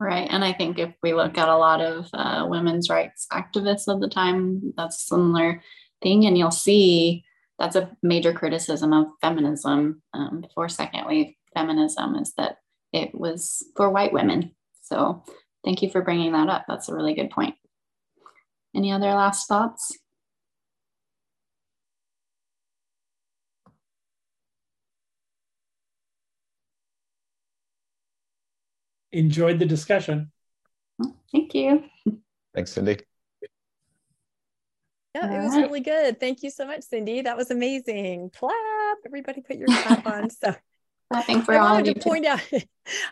Right. 0.00 0.26
And 0.30 0.42
I 0.42 0.54
think 0.54 0.78
if 0.78 0.94
we 1.02 1.12
look 1.12 1.36
at 1.36 1.50
a 1.50 1.58
lot 1.58 1.82
of 1.82 2.08
uh, 2.14 2.46
women's 2.48 2.88
rights 2.88 3.26
activists 3.30 3.86
of 3.86 4.00
the 4.00 4.08
time, 4.08 4.72
that's 4.74 4.96
a 4.96 5.06
similar 5.06 5.62
thing. 6.00 6.24
And 6.24 6.38
you'll 6.38 6.50
see 6.50 7.22
that's 7.58 7.76
a 7.76 7.94
major 8.02 8.32
criticism 8.32 8.94
of 8.94 9.08
feminism 9.20 10.02
um, 10.14 10.40
before 10.40 10.70
second 10.70 11.04
wave 11.06 11.34
feminism 11.54 12.16
is 12.16 12.32
that 12.38 12.56
it 12.94 13.14
was 13.14 13.62
for 13.76 13.90
white 13.90 14.14
women. 14.14 14.56
So 14.80 15.22
thank 15.66 15.82
you 15.82 15.90
for 15.90 16.00
bringing 16.00 16.32
that 16.32 16.48
up. 16.48 16.64
That's 16.66 16.88
a 16.88 16.94
really 16.94 17.12
good 17.12 17.28
point. 17.28 17.54
Any 18.74 18.92
other 18.92 19.12
last 19.12 19.48
thoughts? 19.48 19.98
Enjoyed 29.12 29.58
the 29.58 29.66
discussion. 29.66 30.30
Thank 31.32 31.54
you. 31.54 31.84
Thanks, 32.54 32.72
Cindy. 32.72 32.98
Yeah, 35.14 35.40
it 35.40 35.44
was 35.44 35.56
really 35.56 35.80
good. 35.80 36.20
Thank 36.20 36.42
you 36.42 36.50
so 36.50 36.66
much, 36.66 36.82
Cindy. 36.82 37.22
That 37.22 37.36
was 37.36 37.50
amazing. 37.50 38.30
Clap. 38.30 38.98
Everybody 39.04 39.40
put 39.40 39.56
your 39.56 39.66
clap 39.66 40.06
on. 40.06 40.30
So 40.30 40.54
Clapping 41.12 41.42
for 41.42 41.54
I 41.54 41.58
all 41.58 41.66
of 41.66 41.72
wanted 41.72 41.88
you. 41.88 41.94
to 41.94 42.00
point 42.00 42.24
out 42.24 42.40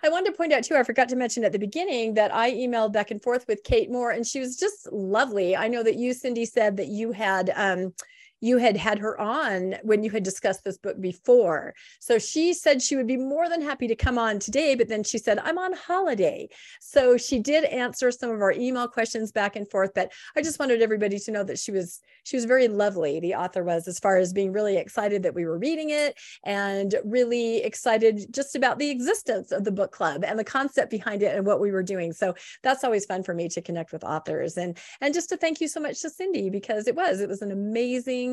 I 0.05 0.09
wanted 0.09 0.31
to 0.31 0.37
point 0.37 0.53
out 0.53 0.63
too, 0.63 0.77
I 0.77 0.85
forgot 0.85 1.09
to 1.09 1.17
mention 1.17 1.43
at 1.45 1.51
the 1.51 1.59
beginning 1.59 2.15
that 2.15 2.33
I 2.33 2.53
emailed 2.53 2.93
back 2.93 3.11
and 3.11 3.21
forth 3.21 3.47
with 3.49 3.65
Kate 3.65 3.91
Moore 3.91 4.13
and 4.13 4.25
she 4.25 4.39
was 4.39 4.57
just 4.57 4.93
lovely. 4.93 5.57
I 5.57 5.67
know 5.67 5.83
that 5.83 5.97
you, 5.97 6.15
Cindy, 6.15 6.45
said 6.45 6.77
that 6.77 6.87
you 6.87 7.11
had 7.11 7.51
um 7.57 7.93
you 8.41 8.59
had 8.59 8.77
had 8.77 8.99
her 8.99 9.21
on 9.21 9.77
when 9.83 10.03
you 10.03 10.11
had 10.11 10.23
discussed 10.23 10.65
this 10.65 10.79
book 10.79 11.01
before. 11.01 11.75
So 12.01 12.19
she 12.19 12.53
said 12.53 12.83
she 12.83 12.97
would 12.97 13.07
be 13.07 13.17
more 13.17 13.49
than 13.49 13.63
happy 13.63 13.89
to 13.89 13.97
come 13.97 14.19
on 14.19 14.39
today, 14.39 14.75
but 14.75 14.89
then 14.89 15.05
she 15.05 15.19
said, 15.19 15.39
I'm 15.39 15.59
on 15.59 15.73
holiday. 15.73 16.49
So 16.81 17.17
she 17.17 17.39
did 17.39 17.65
answer 17.65 18.11
some 18.11 18.31
of 18.31 18.41
our 18.41 18.53
email 18.53 18.89
questions 18.89 19.33
back 19.33 19.57
and 19.57 19.69
forth, 19.71 19.93
but 19.95 20.13
I 20.37 20.43
just 20.43 20.59
wanted 20.59 20.83
everybody 20.83 21.19
to 21.19 21.31
know 21.31 21.45
that 21.45 21.59
she 21.59 21.73
was 21.73 22.01
she 22.25 22.37
was 22.37 22.45
very 22.45 22.69
lovely, 22.69 23.21
the 23.21 23.35
author 23.35 23.65
was, 23.65 23.89
as 23.89 23.99
far 23.99 24.19
as 24.19 24.35
being 24.35 24.53
really 24.53 24.77
excited 24.77 25.23
that 25.23 25.35
we 25.35 25.47
were 25.47 25.57
reading 25.57 25.89
it 25.91 26.15
and 26.45 26.95
really 27.03 27.63
excited 27.63 28.27
just 28.31 28.55
about 28.55 28.79
the 28.79 28.91
existence 28.91 29.51
of 29.51 29.65
the 29.65 29.73
book 29.73 29.93
club 29.93 30.25
and 30.25 30.39
the 30.39 30.45
concept 30.45 30.91
behind 30.91 31.23
it 31.23 31.35
and 31.35 31.47
what 31.47 31.59
we 31.59 31.71
were 31.71 31.83
doing. 31.83 32.13
So 32.13 32.35
that's 32.63 32.85
always 32.85 33.07
fun 33.07 33.23
for 33.23 33.33
me 33.33 33.49
to 33.49 33.63
connect 33.63 33.93
with 33.93 34.05
authors 34.05 34.59
and 34.59 34.77
and 35.01 35.15
just 35.15 35.31
to 35.31 35.39
thank 35.39 35.61
you 35.63 35.69
so 35.69 35.81
much 35.81 36.03
to 36.03 36.11
Cindy 36.11 36.51
because 36.51 36.87
it 36.87 36.95
was 36.95 37.21
it 37.21 37.29
was 37.29 37.41
an 37.41 37.51
amazing 37.51 38.28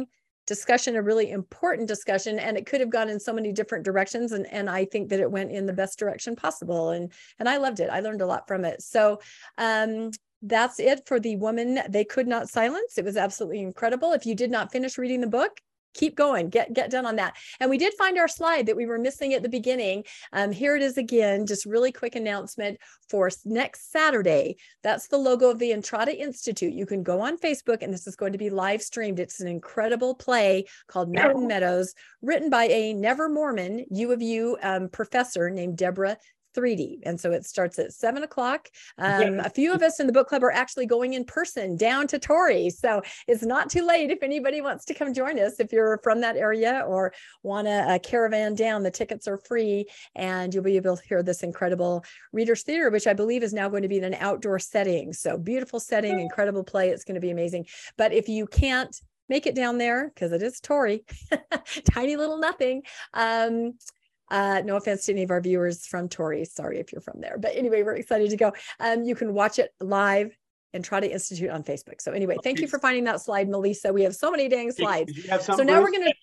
discussion, 0.48 0.96
a 0.96 1.02
really 1.02 1.32
important 1.32 1.88
discussion, 1.88 2.40
and 2.40 2.58
it 2.58 2.66
could 2.66 2.82
have 2.82 2.90
gone 2.90 3.10
in 3.10 3.20
so 3.20 3.34
many 3.34 3.52
different 3.52 3.84
directions. 3.84 4.32
And, 4.32 4.46
and 4.52 4.70
I 4.70 4.86
think 4.86 5.10
that 5.10 5.20
it 5.20 5.32
went 5.32 5.52
in 5.52 5.66
the 5.66 5.74
best 5.74 5.98
direction 6.00 6.36
possible. 6.36 6.92
And, 6.92 7.12
and 7.40 7.50
I 7.50 7.58
loved 7.58 7.80
it. 7.80 7.90
I 7.90 8.00
learned 8.00 8.22
a 8.22 8.28
lot 8.28 8.48
from 8.48 8.66
it. 8.66 8.82
So 8.82 9.20
um, 9.58 10.12
that's 10.42 10.80
it 10.80 11.08
for 11.08 11.20
the 11.20 11.36
woman 11.38 11.80
they 11.90 12.04
could 12.04 12.28
not 12.28 12.50
silence. 12.50 12.98
It 12.98 13.06
was 13.06 13.18
absolutely 13.18 13.62
incredible. 13.62 14.12
If 14.12 14.26
you 14.26 14.36
did 14.36 14.52
not 14.52 14.72
finish 14.72 14.98
reading 14.98 15.22
the 15.22 15.28
book, 15.28 15.60
keep 15.96 16.16
going. 16.16 16.50
Get 16.50 16.74
get 16.74 16.92
done 16.92 17.06
on 17.06 17.16
that. 17.16 17.36
And 17.60 17.70
we 17.70 17.80
did 17.80 17.94
find 17.96 18.20
our 18.20 18.28
slide 18.28 18.68
that 18.68 18.76
we 18.76 18.86
were 18.86 19.00
missing 19.00 19.34
at 19.34 19.42
the 19.42 19.50
beginning. 19.50 20.04
Um, 20.32 20.52
here 20.52 20.76
it 20.76 20.84
is 20.84 20.98
again 20.98 21.48
just 21.48 21.66
really 21.66 21.92
quick 21.92 22.16
announcement 22.16 22.78
for 23.10 23.32
next 23.46 23.92
saturday. 23.92 24.58
That's 24.84 25.08
the 25.08 25.18
logo 25.18 25.50
of 25.50 25.58
the 25.58 25.72
entrada 25.72 26.16
institute. 26.16 26.74
You 26.74 26.86
can 26.86 27.02
go 27.02 27.22
on 27.22 27.38
facebook 27.38 27.82
and 27.82 27.92
this 27.92 28.06
is 28.06 28.16
going 28.16 28.34
to 28.34 28.38
be 28.38 28.50
live 28.50 28.82
streamed. 28.82 29.20
It's 29.20 29.40
an 29.40 29.48
incredible 29.48 30.14
play 30.14 30.66
called 30.88 31.12
mountain 31.12 31.48
meadows 31.48 31.94
written 32.22 32.50
by 32.50 32.66
a 32.66 32.94
never 32.94 33.30
mormon 33.30 33.86
u 33.90 34.12
of 34.12 34.22
u 34.22 34.58
um, 34.62 34.90
professor 34.90 35.50
named 35.50 35.78
deborah 35.78 36.18
Threedy. 36.56 37.00
And 37.04 37.20
so 37.20 37.32
it 37.32 37.46
starts 37.46 37.78
at 37.80 37.94
seven 37.94 38.24
o'clock. 38.24 38.70
Um, 38.98 39.40
a 39.40 39.50
few 39.50 39.74
of 39.74 39.82
us 39.82 40.00
in 40.00 40.08
the 40.08 40.14
book 40.14 40.28
club 40.28 40.44
are 40.44 40.52
actually 40.52 40.86
going 40.86 41.14
in 41.14 41.26
person 41.26 41.76
down 41.76 42.08
to 42.08 42.20
Torrey. 42.20 42.70
So 42.70 43.02
it's 43.28 43.44
not 43.44 43.70
too 43.70 43.86
late 43.86 44.10
if 44.10 44.24
anybody 44.24 44.62
wants 44.62 44.86
to 44.86 44.94
come 44.94 45.14
join 45.14 45.40
us. 45.40 45.60
If 45.60 45.72
you're 45.72 46.00
from 46.04 46.22
that 46.22 46.38
area 46.38 46.84
or 46.88 47.14
want 47.44 47.68
a, 47.68 47.96
a 47.96 48.00
caravan 48.00 48.56
down, 48.56 48.84
the 48.84 48.92
tickets 48.92 49.28
are 49.28 49.38
free 49.38 49.86
and 50.16 50.54
you'll 50.54 50.64
be 50.64 50.78
able 50.78 50.98
to 50.98 51.04
hear 51.08 51.22
this 51.22 51.44
incredible 51.44 52.04
Reader's 52.32 52.64
Theater, 52.64 52.90
which 52.90 53.08
I 53.08 53.14
believe 53.14 53.44
is 53.44 53.54
now 53.54 53.70
going 53.70 53.84
to 53.84 53.90
be 53.90 53.98
in 53.98 54.04
an 54.04 54.16
outdoor 54.16 54.60
setting. 54.60 55.14
So 55.14 55.38
beautiful 55.38 55.80
setting, 55.80 56.20
incredible 56.20 56.64
play. 56.64 56.90
It's 56.90 57.04
going 57.04 57.16
to 57.16 57.22
be 57.22 57.32
amazing. 57.32 57.66
But 57.98 58.14
if 58.14 58.30
you 58.30 58.48
can't 58.48 58.96
make 59.30 59.48
it 59.48 59.56
down 59.56 59.78
there 59.78 60.10
because 60.10 60.32
it 60.32 60.42
is 60.42 60.60
Torrey, 60.60 61.04
tiny 61.92 62.16
little 62.16 62.38
nothing. 62.38 62.84
Um, 63.14 63.74
uh, 64.30 64.62
no 64.66 64.76
offense 64.76 65.06
to 65.06 65.12
any 65.12 65.24
of 65.24 65.32
our 65.32 65.42
viewers 65.42 65.86
from 65.86 66.10
Torrey. 66.10 66.46
Sorry 66.46 66.80
if 66.80 66.92
you're 66.92 67.02
from 67.02 67.22
there. 67.22 67.38
But 67.38 67.56
anyway, 67.56 67.84
we're 67.84 67.96
excited 67.96 68.30
to 68.30 68.38
go. 68.38 68.54
Um, 68.80 69.04
you 69.04 69.16
can 69.16 69.34
watch 69.34 69.60
it 69.60 69.72
live 69.80 70.36
Entrada 70.74 71.12
Institute 71.12 71.50
on 71.50 71.64
Facebook. 71.64 72.02
So 72.02 72.12
anyway, 72.12 72.38
thank 72.44 72.60
you 72.60 72.68
for 72.68 72.80
finding 72.80 73.06
that 73.06 73.22
slide, 73.22 73.48
Melissa. 73.50 73.94
We 73.94 74.04
have 74.04 74.16
so 74.16 74.32
many 74.32 74.50
dang 74.50 74.72
slides. 74.72 75.14
So 75.42 75.64
now 75.64 75.82
we're 75.82 75.92
going 75.92 76.06
to. 76.06 76.14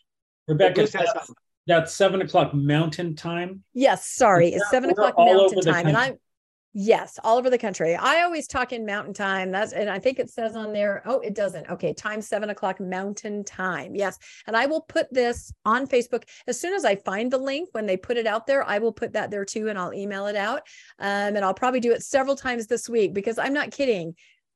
Rebecca, 0.48 0.88
that's, 0.88 1.32
that's 1.66 1.94
seven 1.94 2.20
o'clock 2.20 2.52
mountain 2.52 3.14
time. 3.14 3.62
Yes, 3.72 4.08
sorry. 4.08 4.48
It's 4.48 4.68
seven 4.70 4.90
o'clock 4.90 5.14
mountain 5.16 5.60
time. 5.60 5.86
And. 5.86 5.96
I'm, 5.96 6.16
yes, 6.72 7.18
all 7.22 7.38
over 7.38 7.50
the 7.50 7.58
country. 7.58 7.94
I 7.94 8.22
always 8.22 8.46
talk 8.46 8.72
in 8.72 8.86
mountain 8.86 9.14
time. 9.14 9.50
That's, 9.50 9.72
and 9.72 9.90
I 9.90 9.98
think 9.98 10.18
it 10.18 10.30
says 10.30 10.56
on 10.56 10.72
there, 10.72 11.02
oh, 11.04 11.20
it 11.20 11.34
doesn't. 11.34 11.68
Okay. 11.68 11.92
Time 11.92 12.22
seven 12.22 12.50
o'clock 12.50 12.80
mountain 12.80 13.44
time. 13.44 13.94
Yes. 13.94 14.18
And 14.46 14.56
I 14.56 14.66
will 14.66 14.82
put 14.82 15.12
this 15.12 15.52
on 15.64 15.86
Facebook 15.86 16.24
as 16.46 16.60
soon 16.60 16.74
as 16.74 16.84
I 16.84 16.96
find 16.96 17.30
the 17.30 17.38
link 17.38 17.68
when 17.72 17.86
they 17.86 17.96
put 17.96 18.16
it 18.16 18.26
out 18.26 18.46
there. 18.46 18.66
I 18.66 18.78
will 18.78 18.92
put 18.92 19.12
that 19.12 19.30
there 19.30 19.44
too 19.44 19.68
and 19.68 19.78
I'll 19.78 19.94
email 19.94 20.26
it 20.26 20.36
out. 20.36 20.62
Um, 20.98 21.36
and 21.36 21.44
I'll 21.44 21.54
probably 21.54 21.80
do 21.80 21.92
it 21.92 22.02
several 22.02 22.36
times 22.36 22.66
this 22.66 22.88
week 22.88 23.12
because 23.14 23.38
I'm 23.38 23.52
not 23.52 23.70
kidding 23.70 24.14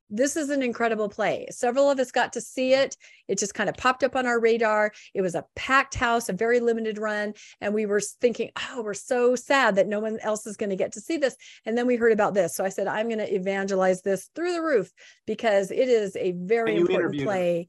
this 0.09 0.37
is 0.37 0.51
an 0.51 0.63
incredible 0.63 1.09
play. 1.09 1.47
Several 1.51 1.91
of 1.91 1.99
us 1.99 2.13
got 2.13 2.33
to 2.35 2.41
see 2.41 2.73
it. 2.75 2.97
It 3.29 3.39
just 3.39 3.55
kind 3.55 3.69
of 3.69 3.77
popped 3.77 4.05
up 4.05 4.15
on 4.15 4.27
our 4.27 4.39
radar. 4.39 4.93
It 5.15 5.23
was 5.23 5.35
a 5.35 5.45
packed 5.57 5.95
house, 5.95 6.29
a 6.29 6.33
very 6.33 6.61
limited 6.61 6.99
run. 6.99 7.35
And 7.61 7.75
we 7.75 7.87
were 7.87 8.01
thinking, 8.01 8.51
oh, 8.57 8.83
we're 8.83 8.95
so 8.95 9.35
sad 9.35 9.77
that 9.77 9.89
no 9.89 10.01
one 10.01 10.19
else 10.21 10.47
is 10.47 10.57
going 10.57 10.71
to 10.71 10.77
get 10.77 10.93
to 10.93 11.01
see 11.01 11.17
this. 11.17 11.37
And 11.65 11.77
then 11.77 11.87
we 11.87 11.97
heard 11.97 12.13
about 12.13 12.35
this. 12.35 12.55
So 12.55 12.65
I 12.65 12.69
said, 12.69 12.87
I'm 12.87 13.09
going 13.09 13.19
to 13.19 13.35
evangelize 13.35 14.03
this 14.03 14.31
through 14.35 14.53
the 14.53 14.63
roof 14.63 14.93
because 15.27 15.71
it 15.71 15.89
is 15.89 16.17
a 16.17 16.33
very 16.33 16.77
important 16.77 17.15
interviewed 17.15 17.21
her. 17.21 17.27
play. 17.27 17.69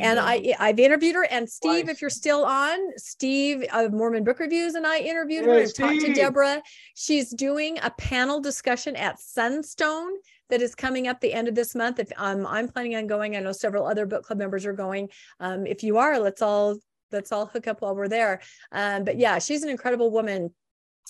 And 0.00 0.18
I, 0.18 0.54
I've 0.58 0.78
interviewed 0.78 1.14
her. 1.14 1.26
And 1.30 1.48
Steve, 1.48 1.90
if 1.90 2.00
you're 2.00 2.08
still 2.08 2.44
on, 2.44 2.78
Steve 2.96 3.66
of 3.72 3.92
Mormon 3.92 4.24
Book 4.24 4.38
Reviews 4.38 4.74
and 4.76 4.86
I 4.86 4.98
interviewed 4.98 5.44
her 5.44 5.54
Hey, 5.54 5.64
and 5.64 5.74
talked 5.74 6.00
to 6.00 6.14
Deborah. 6.14 6.62
She's 6.94 7.30
doing 7.30 7.78
a 7.82 7.90
panel 7.90 8.40
discussion 8.40 8.96
at 8.96 9.18
Sunstone 9.20 10.14
that 10.54 10.62
is 10.62 10.76
coming 10.76 11.08
up 11.08 11.20
the 11.20 11.32
end 11.32 11.48
of 11.48 11.56
this 11.56 11.74
month. 11.74 11.98
If 11.98 12.12
um, 12.16 12.46
I'm 12.46 12.68
planning 12.68 12.94
on 12.94 13.08
going, 13.08 13.34
I 13.34 13.40
know 13.40 13.50
several 13.50 13.88
other 13.88 14.06
book 14.06 14.22
club 14.22 14.38
members 14.38 14.64
are 14.64 14.72
going. 14.72 15.08
Um, 15.40 15.66
if 15.66 15.82
you 15.82 15.98
are, 15.98 16.20
let's 16.20 16.42
all 16.42 16.76
let's 17.10 17.32
all 17.32 17.46
hook 17.46 17.66
up 17.66 17.80
while 17.80 17.96
we're 17.96 18.06
there. 18.06 18.40
Um, 18.70 19.02
but 19.02 19.18
yeah, 19.18 19.40
she's 19.40 19.64
an 19.64 19.68
incredible 19.68 20.12
woman 20.12 20.54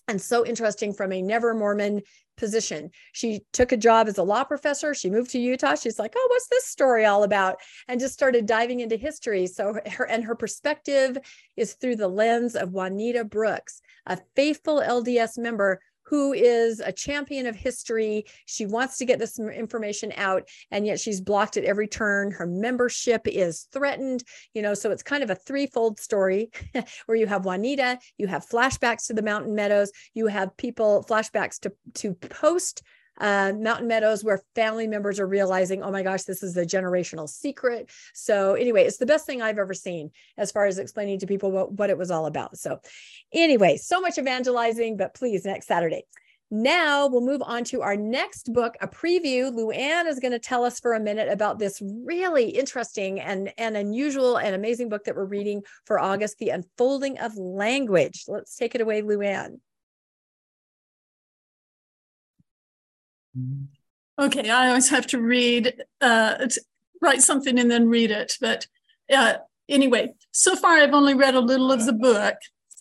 and 0.09 0.21
so 0.21 0.47
interesting 0.47 0.95
from 0.95 1.13
a 1.13 1.21
never 1.21 1.53
Mormon 1.53 2.01
position. 2.39 2.91
She 3.13 3.43
took 3.53 3.73
a 3.73 3.77
job 3.77 4.09
as 4.09 4.17
a 4.17 4.23
law 4.23 4.45
professor. 4.45 4.95
She 4.95 5.11
moved 5.11 5.33
to 5.33 5.39
Utah. 5.39 5.75
She's 5.75 5.99
like, 5.99 6.15
"Oh, 6.17 6.27
what's 6.31 6.49
this 6.49 6.65
story 6.65 7.05
all 7.05 7.23
about?" 7.23 7.57
and 7.87 8.01
just 8.01 8.15
started 8.15 8.47
diving 8.47 8.81
into 8.81 8.97
history. 8.97 9.47
So 9.47 9.79
her 9.93 10.05
and 10.07 10.25
her 10.25 10.35
perspective 10.35 11.19
is 11.55 11.75
through 11.75 11.97
the 11.97 12.09
lens 12.09 12.57
of 12.57 12.73
Juanita 12.73 13.25
Brooks, 13.25 13.83
a 14.07 14.19
faithful 14.37 14.81
LDS 14.81 15.37
member 15.37 15.83
who 16.05 16.33
is 16.33 16.81
a 16.81 16.93
champion 16.93 17.47
of 17.47 17.57
history. 17.57 18.25
She 18.47 18.67
wants 18.67 18.99
to 18.99 19.05
get 19.05 19.19
this 19.19 19.39
information 19.39 20.13
out, 20.17 20.49
and 20.71 20.87
yet 20.87 21.01
she's 21.01 21.21
blocked 21.21 21.57
at 21.57 21.65
every 21.65 21.89
turn. 21.89 22.31
Her 22.31 22.47
membership 22.47 23.23
is 23.27 23.69
threatened, 23.73 24.25
you 24.53 24.63
know, 24.63 24.75
so 24.75 24.91
it's 24.91 25.03
kind 25.03 25.23
of 25.23 25.31
a 25.31 25.35
threefold 25.35 25.99
story 25.99 26.51
where 27.07 27.17
you 27.17 27.27
have 27.27 27.45
Juanita, 27.45 27.99
you 28.19 28.27
have 28.27 28.47
flashbacks 28.47 29.07
to 29.07 29.15
the 29.15 29.23
mountain 29.23 29.55
meadows, 29.55 29.91
you 30.15 30.27
have 30.27 30.57
people 30.57 31.05
flashbacks 31.09 31.59
to, 31.61 31.73
to 31.95 32.15
post 32.15 32.83
uh, 33.19 33.53
Mountain 33.57 33.89
Meadows, 33.89 34.25
where 34.25 34.43
family 34.55 34.87
members 34.87 35.21
are 35.21 35.27
realizing, 35.27 35.83
oh 35.83 35.91
my 35.91 36.03
gosh, 36.03 36.23
this 36.23 36.43
is 36.43 36.57
a 36.57 36.65
generational 36.65 37.29
secret. 37.29 37.91
So, 38.13 38.55
anyway, 38.55 38.85
it's 38.85 38.99
the 38.99 39.07
best 39.07 39.27
thing 39.27 39.43
I've 39.43 39.59
ever 39.59 39.75
seen 39.75 40.11
as 40.37 40.51
far 40.51 40.67
as 40.67 40.79
explaining 40.79 41.21
to 41.21 41.27
people 41.27 41.51
what, 41.51 41.73
what 41.73 41.91
it 41.91 41.99
was 41.99 42.11
all 42.11 42.27
about. 42.27 42.59
So, 42.59 42.81
anyway, 43.33 43.77
so 43.77 44.01
much 44.01 44.19
evangelizing, 44.19 44.97
but 44.97 45.15
please, 45.15 45.45
next 45.45 45.67
Saturday. 45.67 46.05
Now 46.51 47.09
we'll 47.09 47.23
move 47.23 47.43
on 47.43 47.65
to 47.65 47.83
our 47.83 47.97
next 47.97 48.53
book, 48.53 48.77
a 48.81 48.87
preview. 48.87 49.51
Luann 49.51 50.07
is 50.07 50.21
going 50.21 50.33
to 50.33 50.39
tell 50.39 50.65
us 50.65 50.79
for 50.79 50.93
a 50.93 51.01
minute 51.01 51.29
about 51.29 51.59
this 51.59 51.83
really 51.83 52.51
interesting 52.51 53.19
and, 53.19 53.53
and 53.59 53.77
unusual 53.77 54.37
and 54.37 54.55
amazing 54.55 54.89
book 54.89 55.05
that 55.05 55.17
we're 55.17 55.25
reading 55.25 55.63
for 55.85 55.99
August, 55.99 56.39
The 56.39 56.51
Unfolding 56.51 57.19
of 57.19 57.37
Language. 57.37 58.25
Let's 58.29 58.57
take 58.57 58.75
it 58.75 58.81
away, 58.81 59.03
Luann. 59.03 59.59
Okay, 64.19 64.49
I 64.49 64.69
always 64.69 64.91
have 64.91 65.07
to 65.09 65.21
read, 65.21 65.83
uh, 66.01 66.47
write 67.01 67.23
something 67.23 67.59
and 67.59 67.71
then 67.71 67.89
read 67.89 68.11
it. 68.11 68.37
But 68.41 68.67
uh, 69.13 69.35
anyway, 69.69 70.15
so 70.31 70.55
far 70.55 70.79
I've 70.79 70.95
only 70.95 71.15
read 71.15 71.35
a 71.35 71.41
little 71.41 71.73
of 71.73 71.85
the 71.85 71.93
book, 71.93 72.37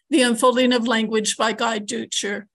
The 0.09 0.21
Unfolding 0.21 0.73
of 0.73 0.88
Language 0.88 1.38
by 1.38 1.53
Guy 1.53 1.80
Deutscher. 1.80 2.47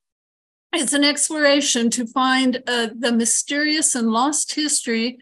It's 0.73 0.93
an 0.93 1.03
exploration 1.03 1.91
to 1.91 2.07
find 2.07 2.62
uh, 2.66 2.89
the 2.97 3.12
mysterious 3.12 3.95
and 3.95 4.11
lost 4.11 4.55
history 4.55 5.19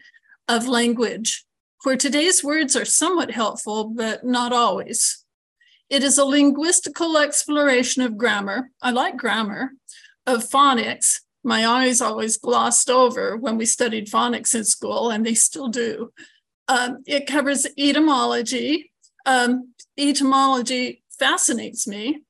of 0.47 0.67
language, 0.67 1.45
where 1.83 1.97
today's 1.97 2.43
words 2.43 2.75
are 2.75 2.85
somewhat 2.85 3.31
helpful, 3.31 3.85
but 3.85 4.25
not 4.25 4.51
always. 4.53 5.23
It 5.89 6.03
is 6.03 6.17
a 6.17 6.25
linguistical 6.25 7.17
exploration 7.17 8.03
of 8.03 8.17
grammar. 8.17 8.71
I 8.81 8.91
like 8.91 9.15
grammar, 9.15 9.71
of 10.25 10.43
phonics, 10.43 11.21
my 11.47 11.65
eyes 11.65 12.01
always 12.01 12.35
glossed 12.35 12.89
over 12.89 13.37
when 13.37 13.57
we 13.57 13.65
studied 13.65 14.11
phonics 14.11 14.53
in 14.53 14.65
school, 14.65 15.09
and 15.09 15.25
they 15.25 15.33
still 15.33 15.69
do. 15.69 16.11
Um, 16.67 17.03
it 17.07 17.25
covers 17.25 17.65
etymology. 17.77 18.91
Um, 19.25 19.73
etymology 19.97 21.03
fascinates 21.17 21.87
me. 21.87 22.23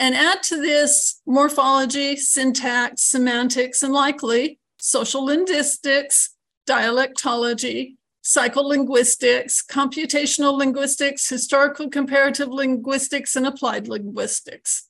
And 0.00 0.16
add 0.16 0.42
to 0.44 0.56
this 0.60 1.22
morphology, 1.26 2.16
syntax, 2.16 3.02
semantics, 3.02 3.84
and 3.84 3.92
likely 3.92 4.58
social 4.78 5.24
linguistics, 5.24 6.34
dialectology, 6.68 7.94
psycholinguistics, 8.24 9.64
computational 9.64 10.58
linguistics, 10.58 11.28
historical 11.28 11.88
comparative 11.88 12.48
linguistics, 12.48 13.36
and 13.36 13.46
applied 13.46 13.86
linguistics. 13.86 14.85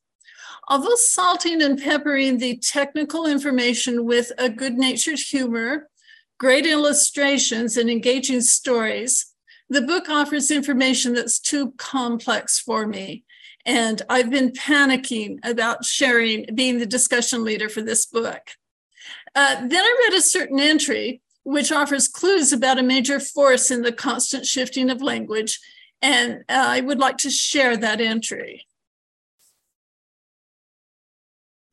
Although 0.68 0.96
salting 0.96 1.62
and 1.62 1.80
peppering 1.80 2.38
the 2.38 2.56
technical 2.56 3.26
information 3.26 4.04
with 4.04 4.32
a 4.38 4.48
good 4.48 4.76
natured 4.76 5.18
humor, 5.18 5.88
great 6.38 6.66
illustrations, 6.66 7.76
and 7.76 7.88
engaging 7.88 8.40
stories, 8.40 9.26
the 9.68 9.82
book 9.82 10.08
offers 10.08 10.50
information 10.50 11.14
that's 11.14 11.38
too 11.38 11.72
complex 11.76 12.58
for 12.58 12.86
me. 12.86 13.24
And 13.64 14.02
I've 14.08 14.30
been 14.30 14.50
panicking 14.50 15.38
about 15.44 15.84
sharing, 15.84 16.46
being 16.54 16.78
the 16.78 16.86
discussion 16.86 17.44
leader 17.44 17.68
for 17.68 17.82
this 17.82 18.06
book. 18.06 18.42
Uh, 19.34 19.56
then 19.66 19.84
I 19.84 20.08
read 20.08 20.18
a 20.18 20.22
certain 20.22 20.60
entry 20.60 21.20
which 21.46 21.70
offers 21.70 22.08
clues 22.08 22.52
about 22.52 22.76
a 22.76 22.82
major 22.82 23.20
force 23.20 23.70
in 23.70 23.82
the 23.82 23.92
constant 23.92 24.44
shifting 24.44 24.90
of 24.90 25.00
language. 25.00 25.60
And 26.02 26.38
uh, 26.48 26.66
I 26.68 26.80
would 26.80 26.98
like 26.98 27.18
to 27.18 27.30
share 27.30 27.76
that 27.76 28.00
entry. 28.00 28.65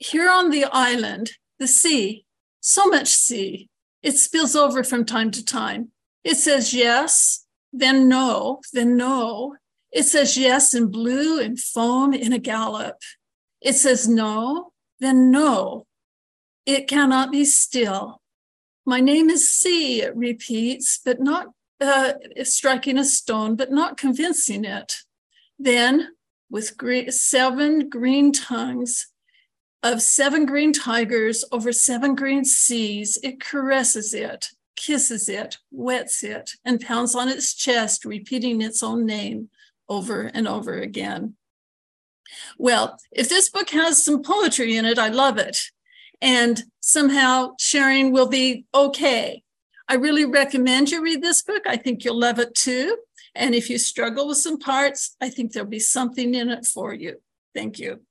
Here 0.04 0.30
on 0.30 0.50
the 0.50 0.66
island, 0.66 1.32
the 1.60 1.68
sea, 1.68 2.26
so 2.60 2.88
much 2.88 3.08
sea, 3.08 3.70
it 4.02 4.18
spills 4.18 4.54
over 4.54 4.84
from 4.84 5.06
time 5.06 5.32
to 5.32 5.46
time. 5.46 5.92
It 6.26 6.36
says 6.36 6.74
yes, 6.74 7.46
then 7.72 8.10
no, 8.10 8.60
then 8.74 8.98
no. 8.98 9.56
It 9.94 10.04
says 10.04 10.38
yes 10.38 10.74
in 10.74 10.92
blue 10.92 11.40
and 11.40 11.58
foam 11.58 12.14
in 12.14 12.34
a 12.34 12.38
gallop. 12.38 12.98
It 13.62 13.76
says 13.76 14.06
no, 14.06 14.74
then 15.00 15.32
no. 15.32 15.86
It 16.66 16.90
cannot 16.90 17.32
be 17.32 17.46
still. 17.46 18.22
My 18.86 19.00
name 19.00 19.30
is 19.30 19.50
Sea, 19.50 20.02
it 20.02 20.16
repeats, 20.18 21.00
but 21.04 21.22
not 21.22 21.48
uh, 21.80 22.16
striking 22.44 22.98
a 22.98 23.06
stone, 23.06 23.56
but 23.56 23.72
not 23.72 23.96
convincing 23.96 24.66
it. 24.66 24.96
Then, 25.58 26.10
with 26.50 26.74
seven 27.14 27.88
green 27.88 28.34
tongues, 28.34 29.13
of 29.84 30.02
seven 30.02 30.46
green 30.46 30.72
tigers 30.72 31.44
over 31.52 31.72
seven 31.74 32.16
green 32.16 32.46
seas, 32.46 33.20
it 33.22 33.42
caresses 33.42 34.14
it, 34.14 34.48
kisses 34.76 35.28
it, 35.28 35.58
wets 35.72 36.24
it, 36.24 36.52
and 36.64 36.80
pounds 36.80 37.14
on 37.14 37.28
its 37.28 37.54
chest, 37.54 38.06
repeating 38.06 38.62
its 38.62 38.82
own 38.82 39.06
name 39.06 39.50
over 39.90 40.24
and 40.34 40.48
over 40.48 40.80
again. 40.80 41.36
Well, 42.58 42.98
if 43.12 43.30
this 43.30 43.50
book 43.50 43.70
has 43.72 44.04
some 44.04 44.24
poetry 44.24 44.78
in 44.78 44.86
it, 44.86 44.98
I 44.98 45.10
love 45.10 45.38
it. 45.38 45.60
And 46.22 46.64
somehow 46.80 47.52
sharing 47.60 48.14
will 48.14 48.30
be 48.30 48.66
okay. 48.74 49.44
I 49.90 49.96
really 49.96 50.24
recommend 50.24 50.90
you 50.90 51.04
read 51.04 51.22
this 51.22 51.42
book. 51.42 51.64
I 51.68 51.76
think 51.76 52.06
you'll 52.06 52.20
love 52.20 52.40
it 52.40 52.56
too. 52.56 52.98
And 53.36 53.54
if 53.54 53.70
you 53.70 53.78
struggle 53.78 54.30
with 54.30 54.38
some 54.38 54.58
parts, 54.58 55.18
I 55.20 55.30
think 55.30 55.52
there'll 55.52 55.70
be 55.70 55.80
something 55.80 56.34
in 56.34 56.50
it 56.50 56.66
for 56.66 56.94
you. 56.94 57.22
Thank 57.54 57.80
you. 57.80 58.02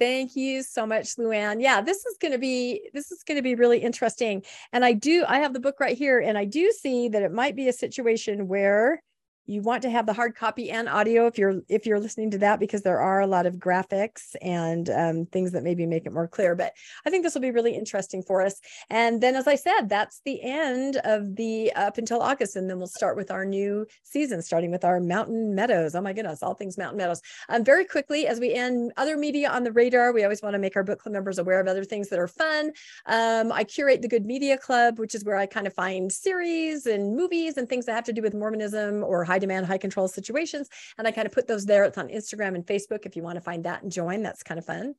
Thank 0.00 0.34
you 0.34 0.62
so 0.62 0.86
much, 0.86 1.16
Luann. 1.16 1.60
Yeah, 1.60 1.82
this 1.82 2.06
is 2.06 2.16
going 2.18 2.32
to 2.32 2.38
be 2.38 2.88
this 2.94 3.12
is 3.12 3.22
going 3.22 3.36
to 3.36 3.42
be 3.42 3.54
really 3.54 3.78
interesting. 3.80 4.42
And 4.72 4.82
I 4.82 4.94
do 4.94 5.26
I 5.28 5.40
have 5.40 5.52
the 5.52 5.60
book 5.60 5.78
right 5.78 5.96
here, 5.96 6.18
and 6.18 6.38
I 6.38 6.46
do 6.46 6.72
see 6.72 7.10
that 7.10 7.22
it 7.22 7.32
might 7.32 7.54
be 7.54 7.68
a 7.68 7.72
situation 7.72 8.48
where 8.48 9.02
you 9.46 9.62
want 9.62 9.82
to 9.82 9.90
have 9.90 10.06
the 10.06 10.12
hard 10.12 10.36
copy 10.36 10.70
and 10.70 10.88
audio 10.88 11.26
if 11.26 11.36
you're 11.36 11.60
if 11.68 11.84
you're 11.86 11.98
listening 11.98 12.30
to 12.30 12.38
that 12.38 12.60
because 12.60 12.82
there 12.82 13.00
are 13.00 13.20
a 13.20 13.26
lot 13.26 13.46
of 13.46 13.56
graphics 13.56 14.36
and 14.42 14.88
um, 14.90 15.26
things 15.26 15.52
that 15.52 15.64
maybe 15.64 15.86
make 15.86 16.06
it 16.06 16.12
more 16.12 16.28
clear 16.28 16.54
but 16.54 16.72
i 17.04 17.10
think 17.10 17.24
this 17.24 17.34
will 17.34 17.40
be 17.40 17.50
really 17.50 17.74
interesting 17.74 18.22
for 18.22 18.42
us. 18.42 18.60
And 18.90 19.20
then 19.20 19.34
as 19.34 19.46
i 19.46 19.54
said 19.54 19.88
that's 19.88 20.20
the 20.24 20.42
end 20.42 20.96
of 21.04 21.36
the 21.36 21.72
up 21.72 21.98
until 21.98 22.20
august 22.22 22.56
and 22.56 22.68
then 22.68 22.78
we'll 22.78 22.86
start 22.86 23.16
with 23.16 23.30
our 23.30 23.44
new 23.44 23.86
season 24.02 24.42
starting 24.42 24.70
with 24.70 24.84
our 24.84 25.00
mountain 25.00 25.54
meadows. 25.54 25.94
Oh 25.94 26.00
my 26.00 26.12
goodness 26.12 26.42
all 26.42 26.54
things 26.54 26.78
mountain 26.78 26.98
meadows. 26.98 27.20
Um, 27.48 27.64
very 27.64 27.84
quickly 27.84 28.26
as 28.26 28.40
we 28.40 28.54
end 28.54 28.92
other 28.96 29.16
media 29.16 29.50
on 29.50 29.64
the 29.64 29.72
radar 29.72 30.12
we 30.12 30.22
always 30.22 30.42
want 30.42 30.54
to 30.54 30.58
make 30.58 30.76
our 30.76 30.84
book 30.84 31.00
club 31.00 31.12
members 31.12 31.38
aware 31.38 31.60
of 31.60 31.66
other 31.66 31.84
things 31.84 32.08
that 32.10 32.18
are 32.18 32.28
fun. 32.28 32.72
Um, 33.06 33.52
i 33.52 33.64
curate 33.64 34.02
the 34.02 34.08
good 34.08 34.26
media 34.26 34.56
club 34.58 34.98
which 34.98 35.14
is 35.14 35.24
where 35.24 35.36
i 35.36 35.46
kind 35.46 35.66
of 35.66 35.74
find 35.74 36.12
series 36.12 36.86
and 36.86 37.16
movies 37.16 37.56
and 37.56 37.68
things 37.68 37.86
that 37.86 37.94
have 37.94 38.04
to 38.04 38.12
do 38.12 38.22
with 38.22 38.34
mormonism 38.34 39.02
or 39.02 39.24
high 39.30 39.38
demand, 39.38 39.66
high 39.66 39.78
control 39.78 40.08
situations. 40.08 40.68
And 40.98 41.06
I 41.06 41.12
kind 41.12 41.26
of 41.26 41.32
put 41.32 41.46
those 41.46 41.64
there. 41.66 41.84
It's 41.84 41.98
on 41.98 42.08
Instagram 42.08 42.54
and 42.56 42.66
Facebook 42.66 43.06
if 43.06 43.14
you 43.16 43.22
want 43.22 43.36
to 43.36 43.40
find 43.40 43.64
that 43.64 43.82
and 43.82 43.92
join. 43.92 44.22
That's 44.22 44.42
kind 44.42 44.58
of 44.58 44.66
fun. 44.66 44.94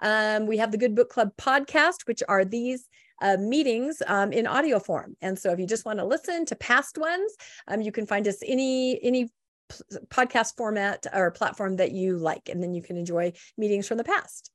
Um, 0.00 0.46
we 0.46 0.56
have 0.58 0.72
the 0.72 0.78
Good 0.78 0.94
Book 0.94 1.08
Club 1.08 1.30
podcast, 1.36 2.06
which 2.06 2.22
are 2.28 2.44
these 2.44 2.88
uh, 3.22 3.36
meetings 3.38 4.02
um, 4.06 4.32
in 4.32 4.46
audio 4.46 4.78
form. 4.78 5.16
And 5.20 5.38
so 5.38 5.52
if 5.52 5.58
you 5.60 5.66
just 5.66 5.86
want 5.86 5.98
to 6.00 6.04
listen 6.04 6.44
to 6.46 6.56
past 6.56 6.98
ones, 6.98 7.32
um, 7.68 7.80
you 7.80 7.92
can 7.92 8.06
find 8.06 8.26
us 8.26 8.38
any 8.44 9.02
any 9.02 9.30
podcast 10.08 10.56
format 10.56 11.06
or 11.12 11.30
platform 11.30 11.76
that 11.76 11.92
you 11.92 12.18
like, 12.18 12.48
and 12.48 12.62
then 12.62 12.74
you 12.74 12.82
can 12.82 12.96
enjoy 12.96 13.32
meetings 13.56 13.88
from 13.88 13.98
the 13.98 14.04
past. 14.04 14.50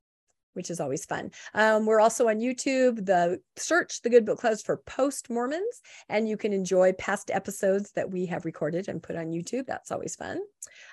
Which 0.54 0.70
is 0.70 0.80
always 0.80 1.06
fun. 1.06 1.32
Um, 1.54 1.86
we're 1.86 2.00
also 2.00 2.28
on 2.28 2.40
YouTube. 2.40 3.06
The 3.06 3.40
search 3.58 4.02
the 4.02 4.10
Good 4.10 4.26
Book 4.26 4.40
Clubs 4.40 4.62
for 4.62 4.78
Post 4.78 5.30
Mormons, 5.30 5.82
and 6.10 6.28
you 6.28 6.38
can 6.38 6.54
enjoy 6.54 6.94
past 6.94 7.32
episodes 7.32 7.92
that 7.94 8.10
we 8.10 8.26
have 8.28 8.46
recorded 8.46 8.88
and 8.88 9.02
put 9.02 9.16
on 9.16 9.28
YouTube. 9.28 9.66
That's 9.66 9.92
always 9.92 10.16
fun. 10.16 10.40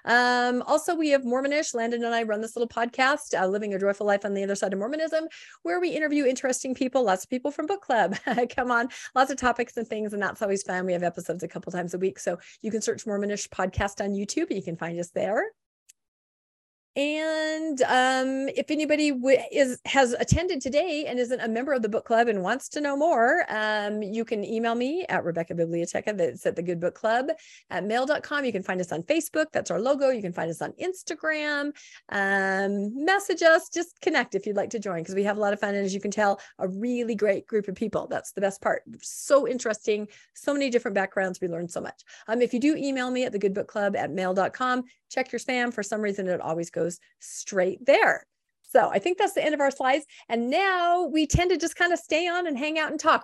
Um, 0.04 0.62
also, 0.62 0.94
we 0.94 1.10
have 1.10 1.22
Mormonish. 1.22 1.74
Landon 1.74 2.04
and 2.04 2.14
I 2.14 2.22
run 2.22 2.40
this 2.40 2.56
little 2.56 2.68
podcast, 2.68 3.38
uh, 3.38 3.46
Living 3.46 3.74
a 3.74 3.78
Joyful 3.78 4.06
Life 4.06 4.24
on 4.24 4.34
the 4.34 4.42
Other 4.42 4.54
Side 4.54 4.72
of 4.72 4.78
Mormonism, 4.78 5.26
where 5.62 5.80
we 5.80 5.90
interview 5.90 6.24
interesting 6.24 6.74
people, 6.74 7.04
lots 7.04 7.24
of 7.24 7.30
people 7.30 7.50
from 7.50 7.66
book 7.66 7.82
club. 7.82 8.16
Come 8.56 8.70
on, 8.70 8.88
lots 9.14 9.30
of 9.30 9.36
topics 9.36 9.76
and 9.76 9.86
things, 9.86 10.12
and 10.12 10.22
that's 10.22 10.42
always 10.42 10.62
fun. 10.62 10.86
We 10.86 10.92
have 10.92 11.02
episodes 11.02 11.42
a 11.42 11.48
couple 11.48 11.72
times 11.72 11.94
a 11.94 11.98
week. 11.98 12.18
So 12.18 12.38
you 12.62 12.70
can 12.70 12.82
search 12.82 13.04
Mormonish 13.04 13.48
podcast 13.48 14.02
on 14.02 14.10
YouTube. 14.10 14.54
You 14.54 14.62
can 14.62 14.76
find 14.76 14.98
us 14.98 15.10
there. 15.10 15.42
And 16.98 17.80
um, 17.82 18.48
if 18.56 18.72
anybody 18.72 19.12
w- 19.12 19.38
is 19.52 19.80
has 19.84 20.14
attended 20.14 20.60
today 20.60 21.04
and 21.06 21.16
isn't 21.20 21.38
a 21.38 21.46
member 21.46 21.72
of 21.72 21.80
the 21.80 21.88
book 21.88 22.04
club 22.04 22.26
and 22.26 22.42
wants 22.42 22.68
to 22.70 22.80
know 22.80 22.96
more, 22.96 23.44
um, 23.50 24.02
you 24.02 24.24
can 24.24 24.44
email 24.44 24.74
me 24.74 25.06
at 25.08 25.22
Rebecca 25.22 25.54
Biblioteca. 25.54 26.12
That's 26.12 26.44
at 26.44 26.56
the 26.56 26.62
Good 26.62 26.80
Book 26.80 26.96
Club 26.96 27.28
at 27.70 27.84
mail.com. 27.84 28.44
You 28.44 28.50
can 28.50 28.64
find 28.64 28.80
us 28.80 28.90
on 28.90 29.04
Facebook. 29.04 29.46
That's 29.52 29.70
our 29.70 29.80
logo. 29.80 30.08
You 30.08 30.20
can 30.20 30.32
find 30.32 30.50
us 30.50 30.60
on 30.60 30.72
Instagram. 30.72 31.70
Um, 32.08 33.04
message 33.04 33.42
us. 33.42 33.68
Just 33.68 34.00
connect 34.00 34.34
if 34.34 34.44
you'd 34.44 34.56
like 34.56 34.70
to 34.70 34.80
join 34.80 35.02
because 35.02 35.14
we 35.14 35.22
have 35.22 35.36
a 35.36 35.40
lot 35.40 35.52
of 35.52 35.60
fun. 35.60 35.76
And 35.76 35.86
as 35.86 35.94
you 35.94 36.00
can 36.00 36.10
tell, 36.10 36.40
a 36.58 36.66
really 36.66 37.14
great 37.14 37.46
group 37.46 37.68
of 37.68 37.76
people. 37.76 38.08
That's 38.08 38.32
the 38.32 38.40
best 38.40 38.60
part. 38.60 38.82
So 39.02 39.46
interesting. 39.46 40.08
So 40.34 40.52
many 40.52 40.68
different 40.68 40.96
backgrounds. 40.96 41.40
We 41.40 41.46
learned 41.46 41.70
so 41.70 41.80
much. 41.80 42.02
Um, 42.26 42.42
if 42.42 42.52
you 42.52 42.58
do 42.58 42.74
email 42.74 43.12
me 43.12 43.22
at 43.22 43.30
the 43.30 43.38
Good 43.38 43.54
Book 43.54 43.68
Club 43.68 43.94
at 43.94 44.10
mail.com, 44.10 44.82
check 45.10 45.30
your 45.30 45.38
spam. 45.38 45.72
For 45.72 45.84
some 45.84 46.00
reason, 46.00 46.26
it 46.26 46.40
always 46.40 46.70
goes 46.88 46.98
straight 47.20 47.84
there. 47.84 48.24
So 48.62 48.90
I 48.90 48.98
think 48.98 49.16
that's 49.16 49.32
the 49.32 49.44
end 49.44 49.54
of 49.54 49.60
our 49.60 49.70
slides. 49.70 50.04
And 50.28 50.50
now 50.50 51.04
we 51.04 51.26
tend 51.26 51.50
to 51.50 51.56
just 51.56 51.76
kind 51.76 51.92
of 51.92 51.98
stay 51.98 52.28
on 52.28 52.46
and 52.46 52.58
hang 52.58 52.78
out 52.78 52.90
and 52.90 53.00
talk. 53.00 53.16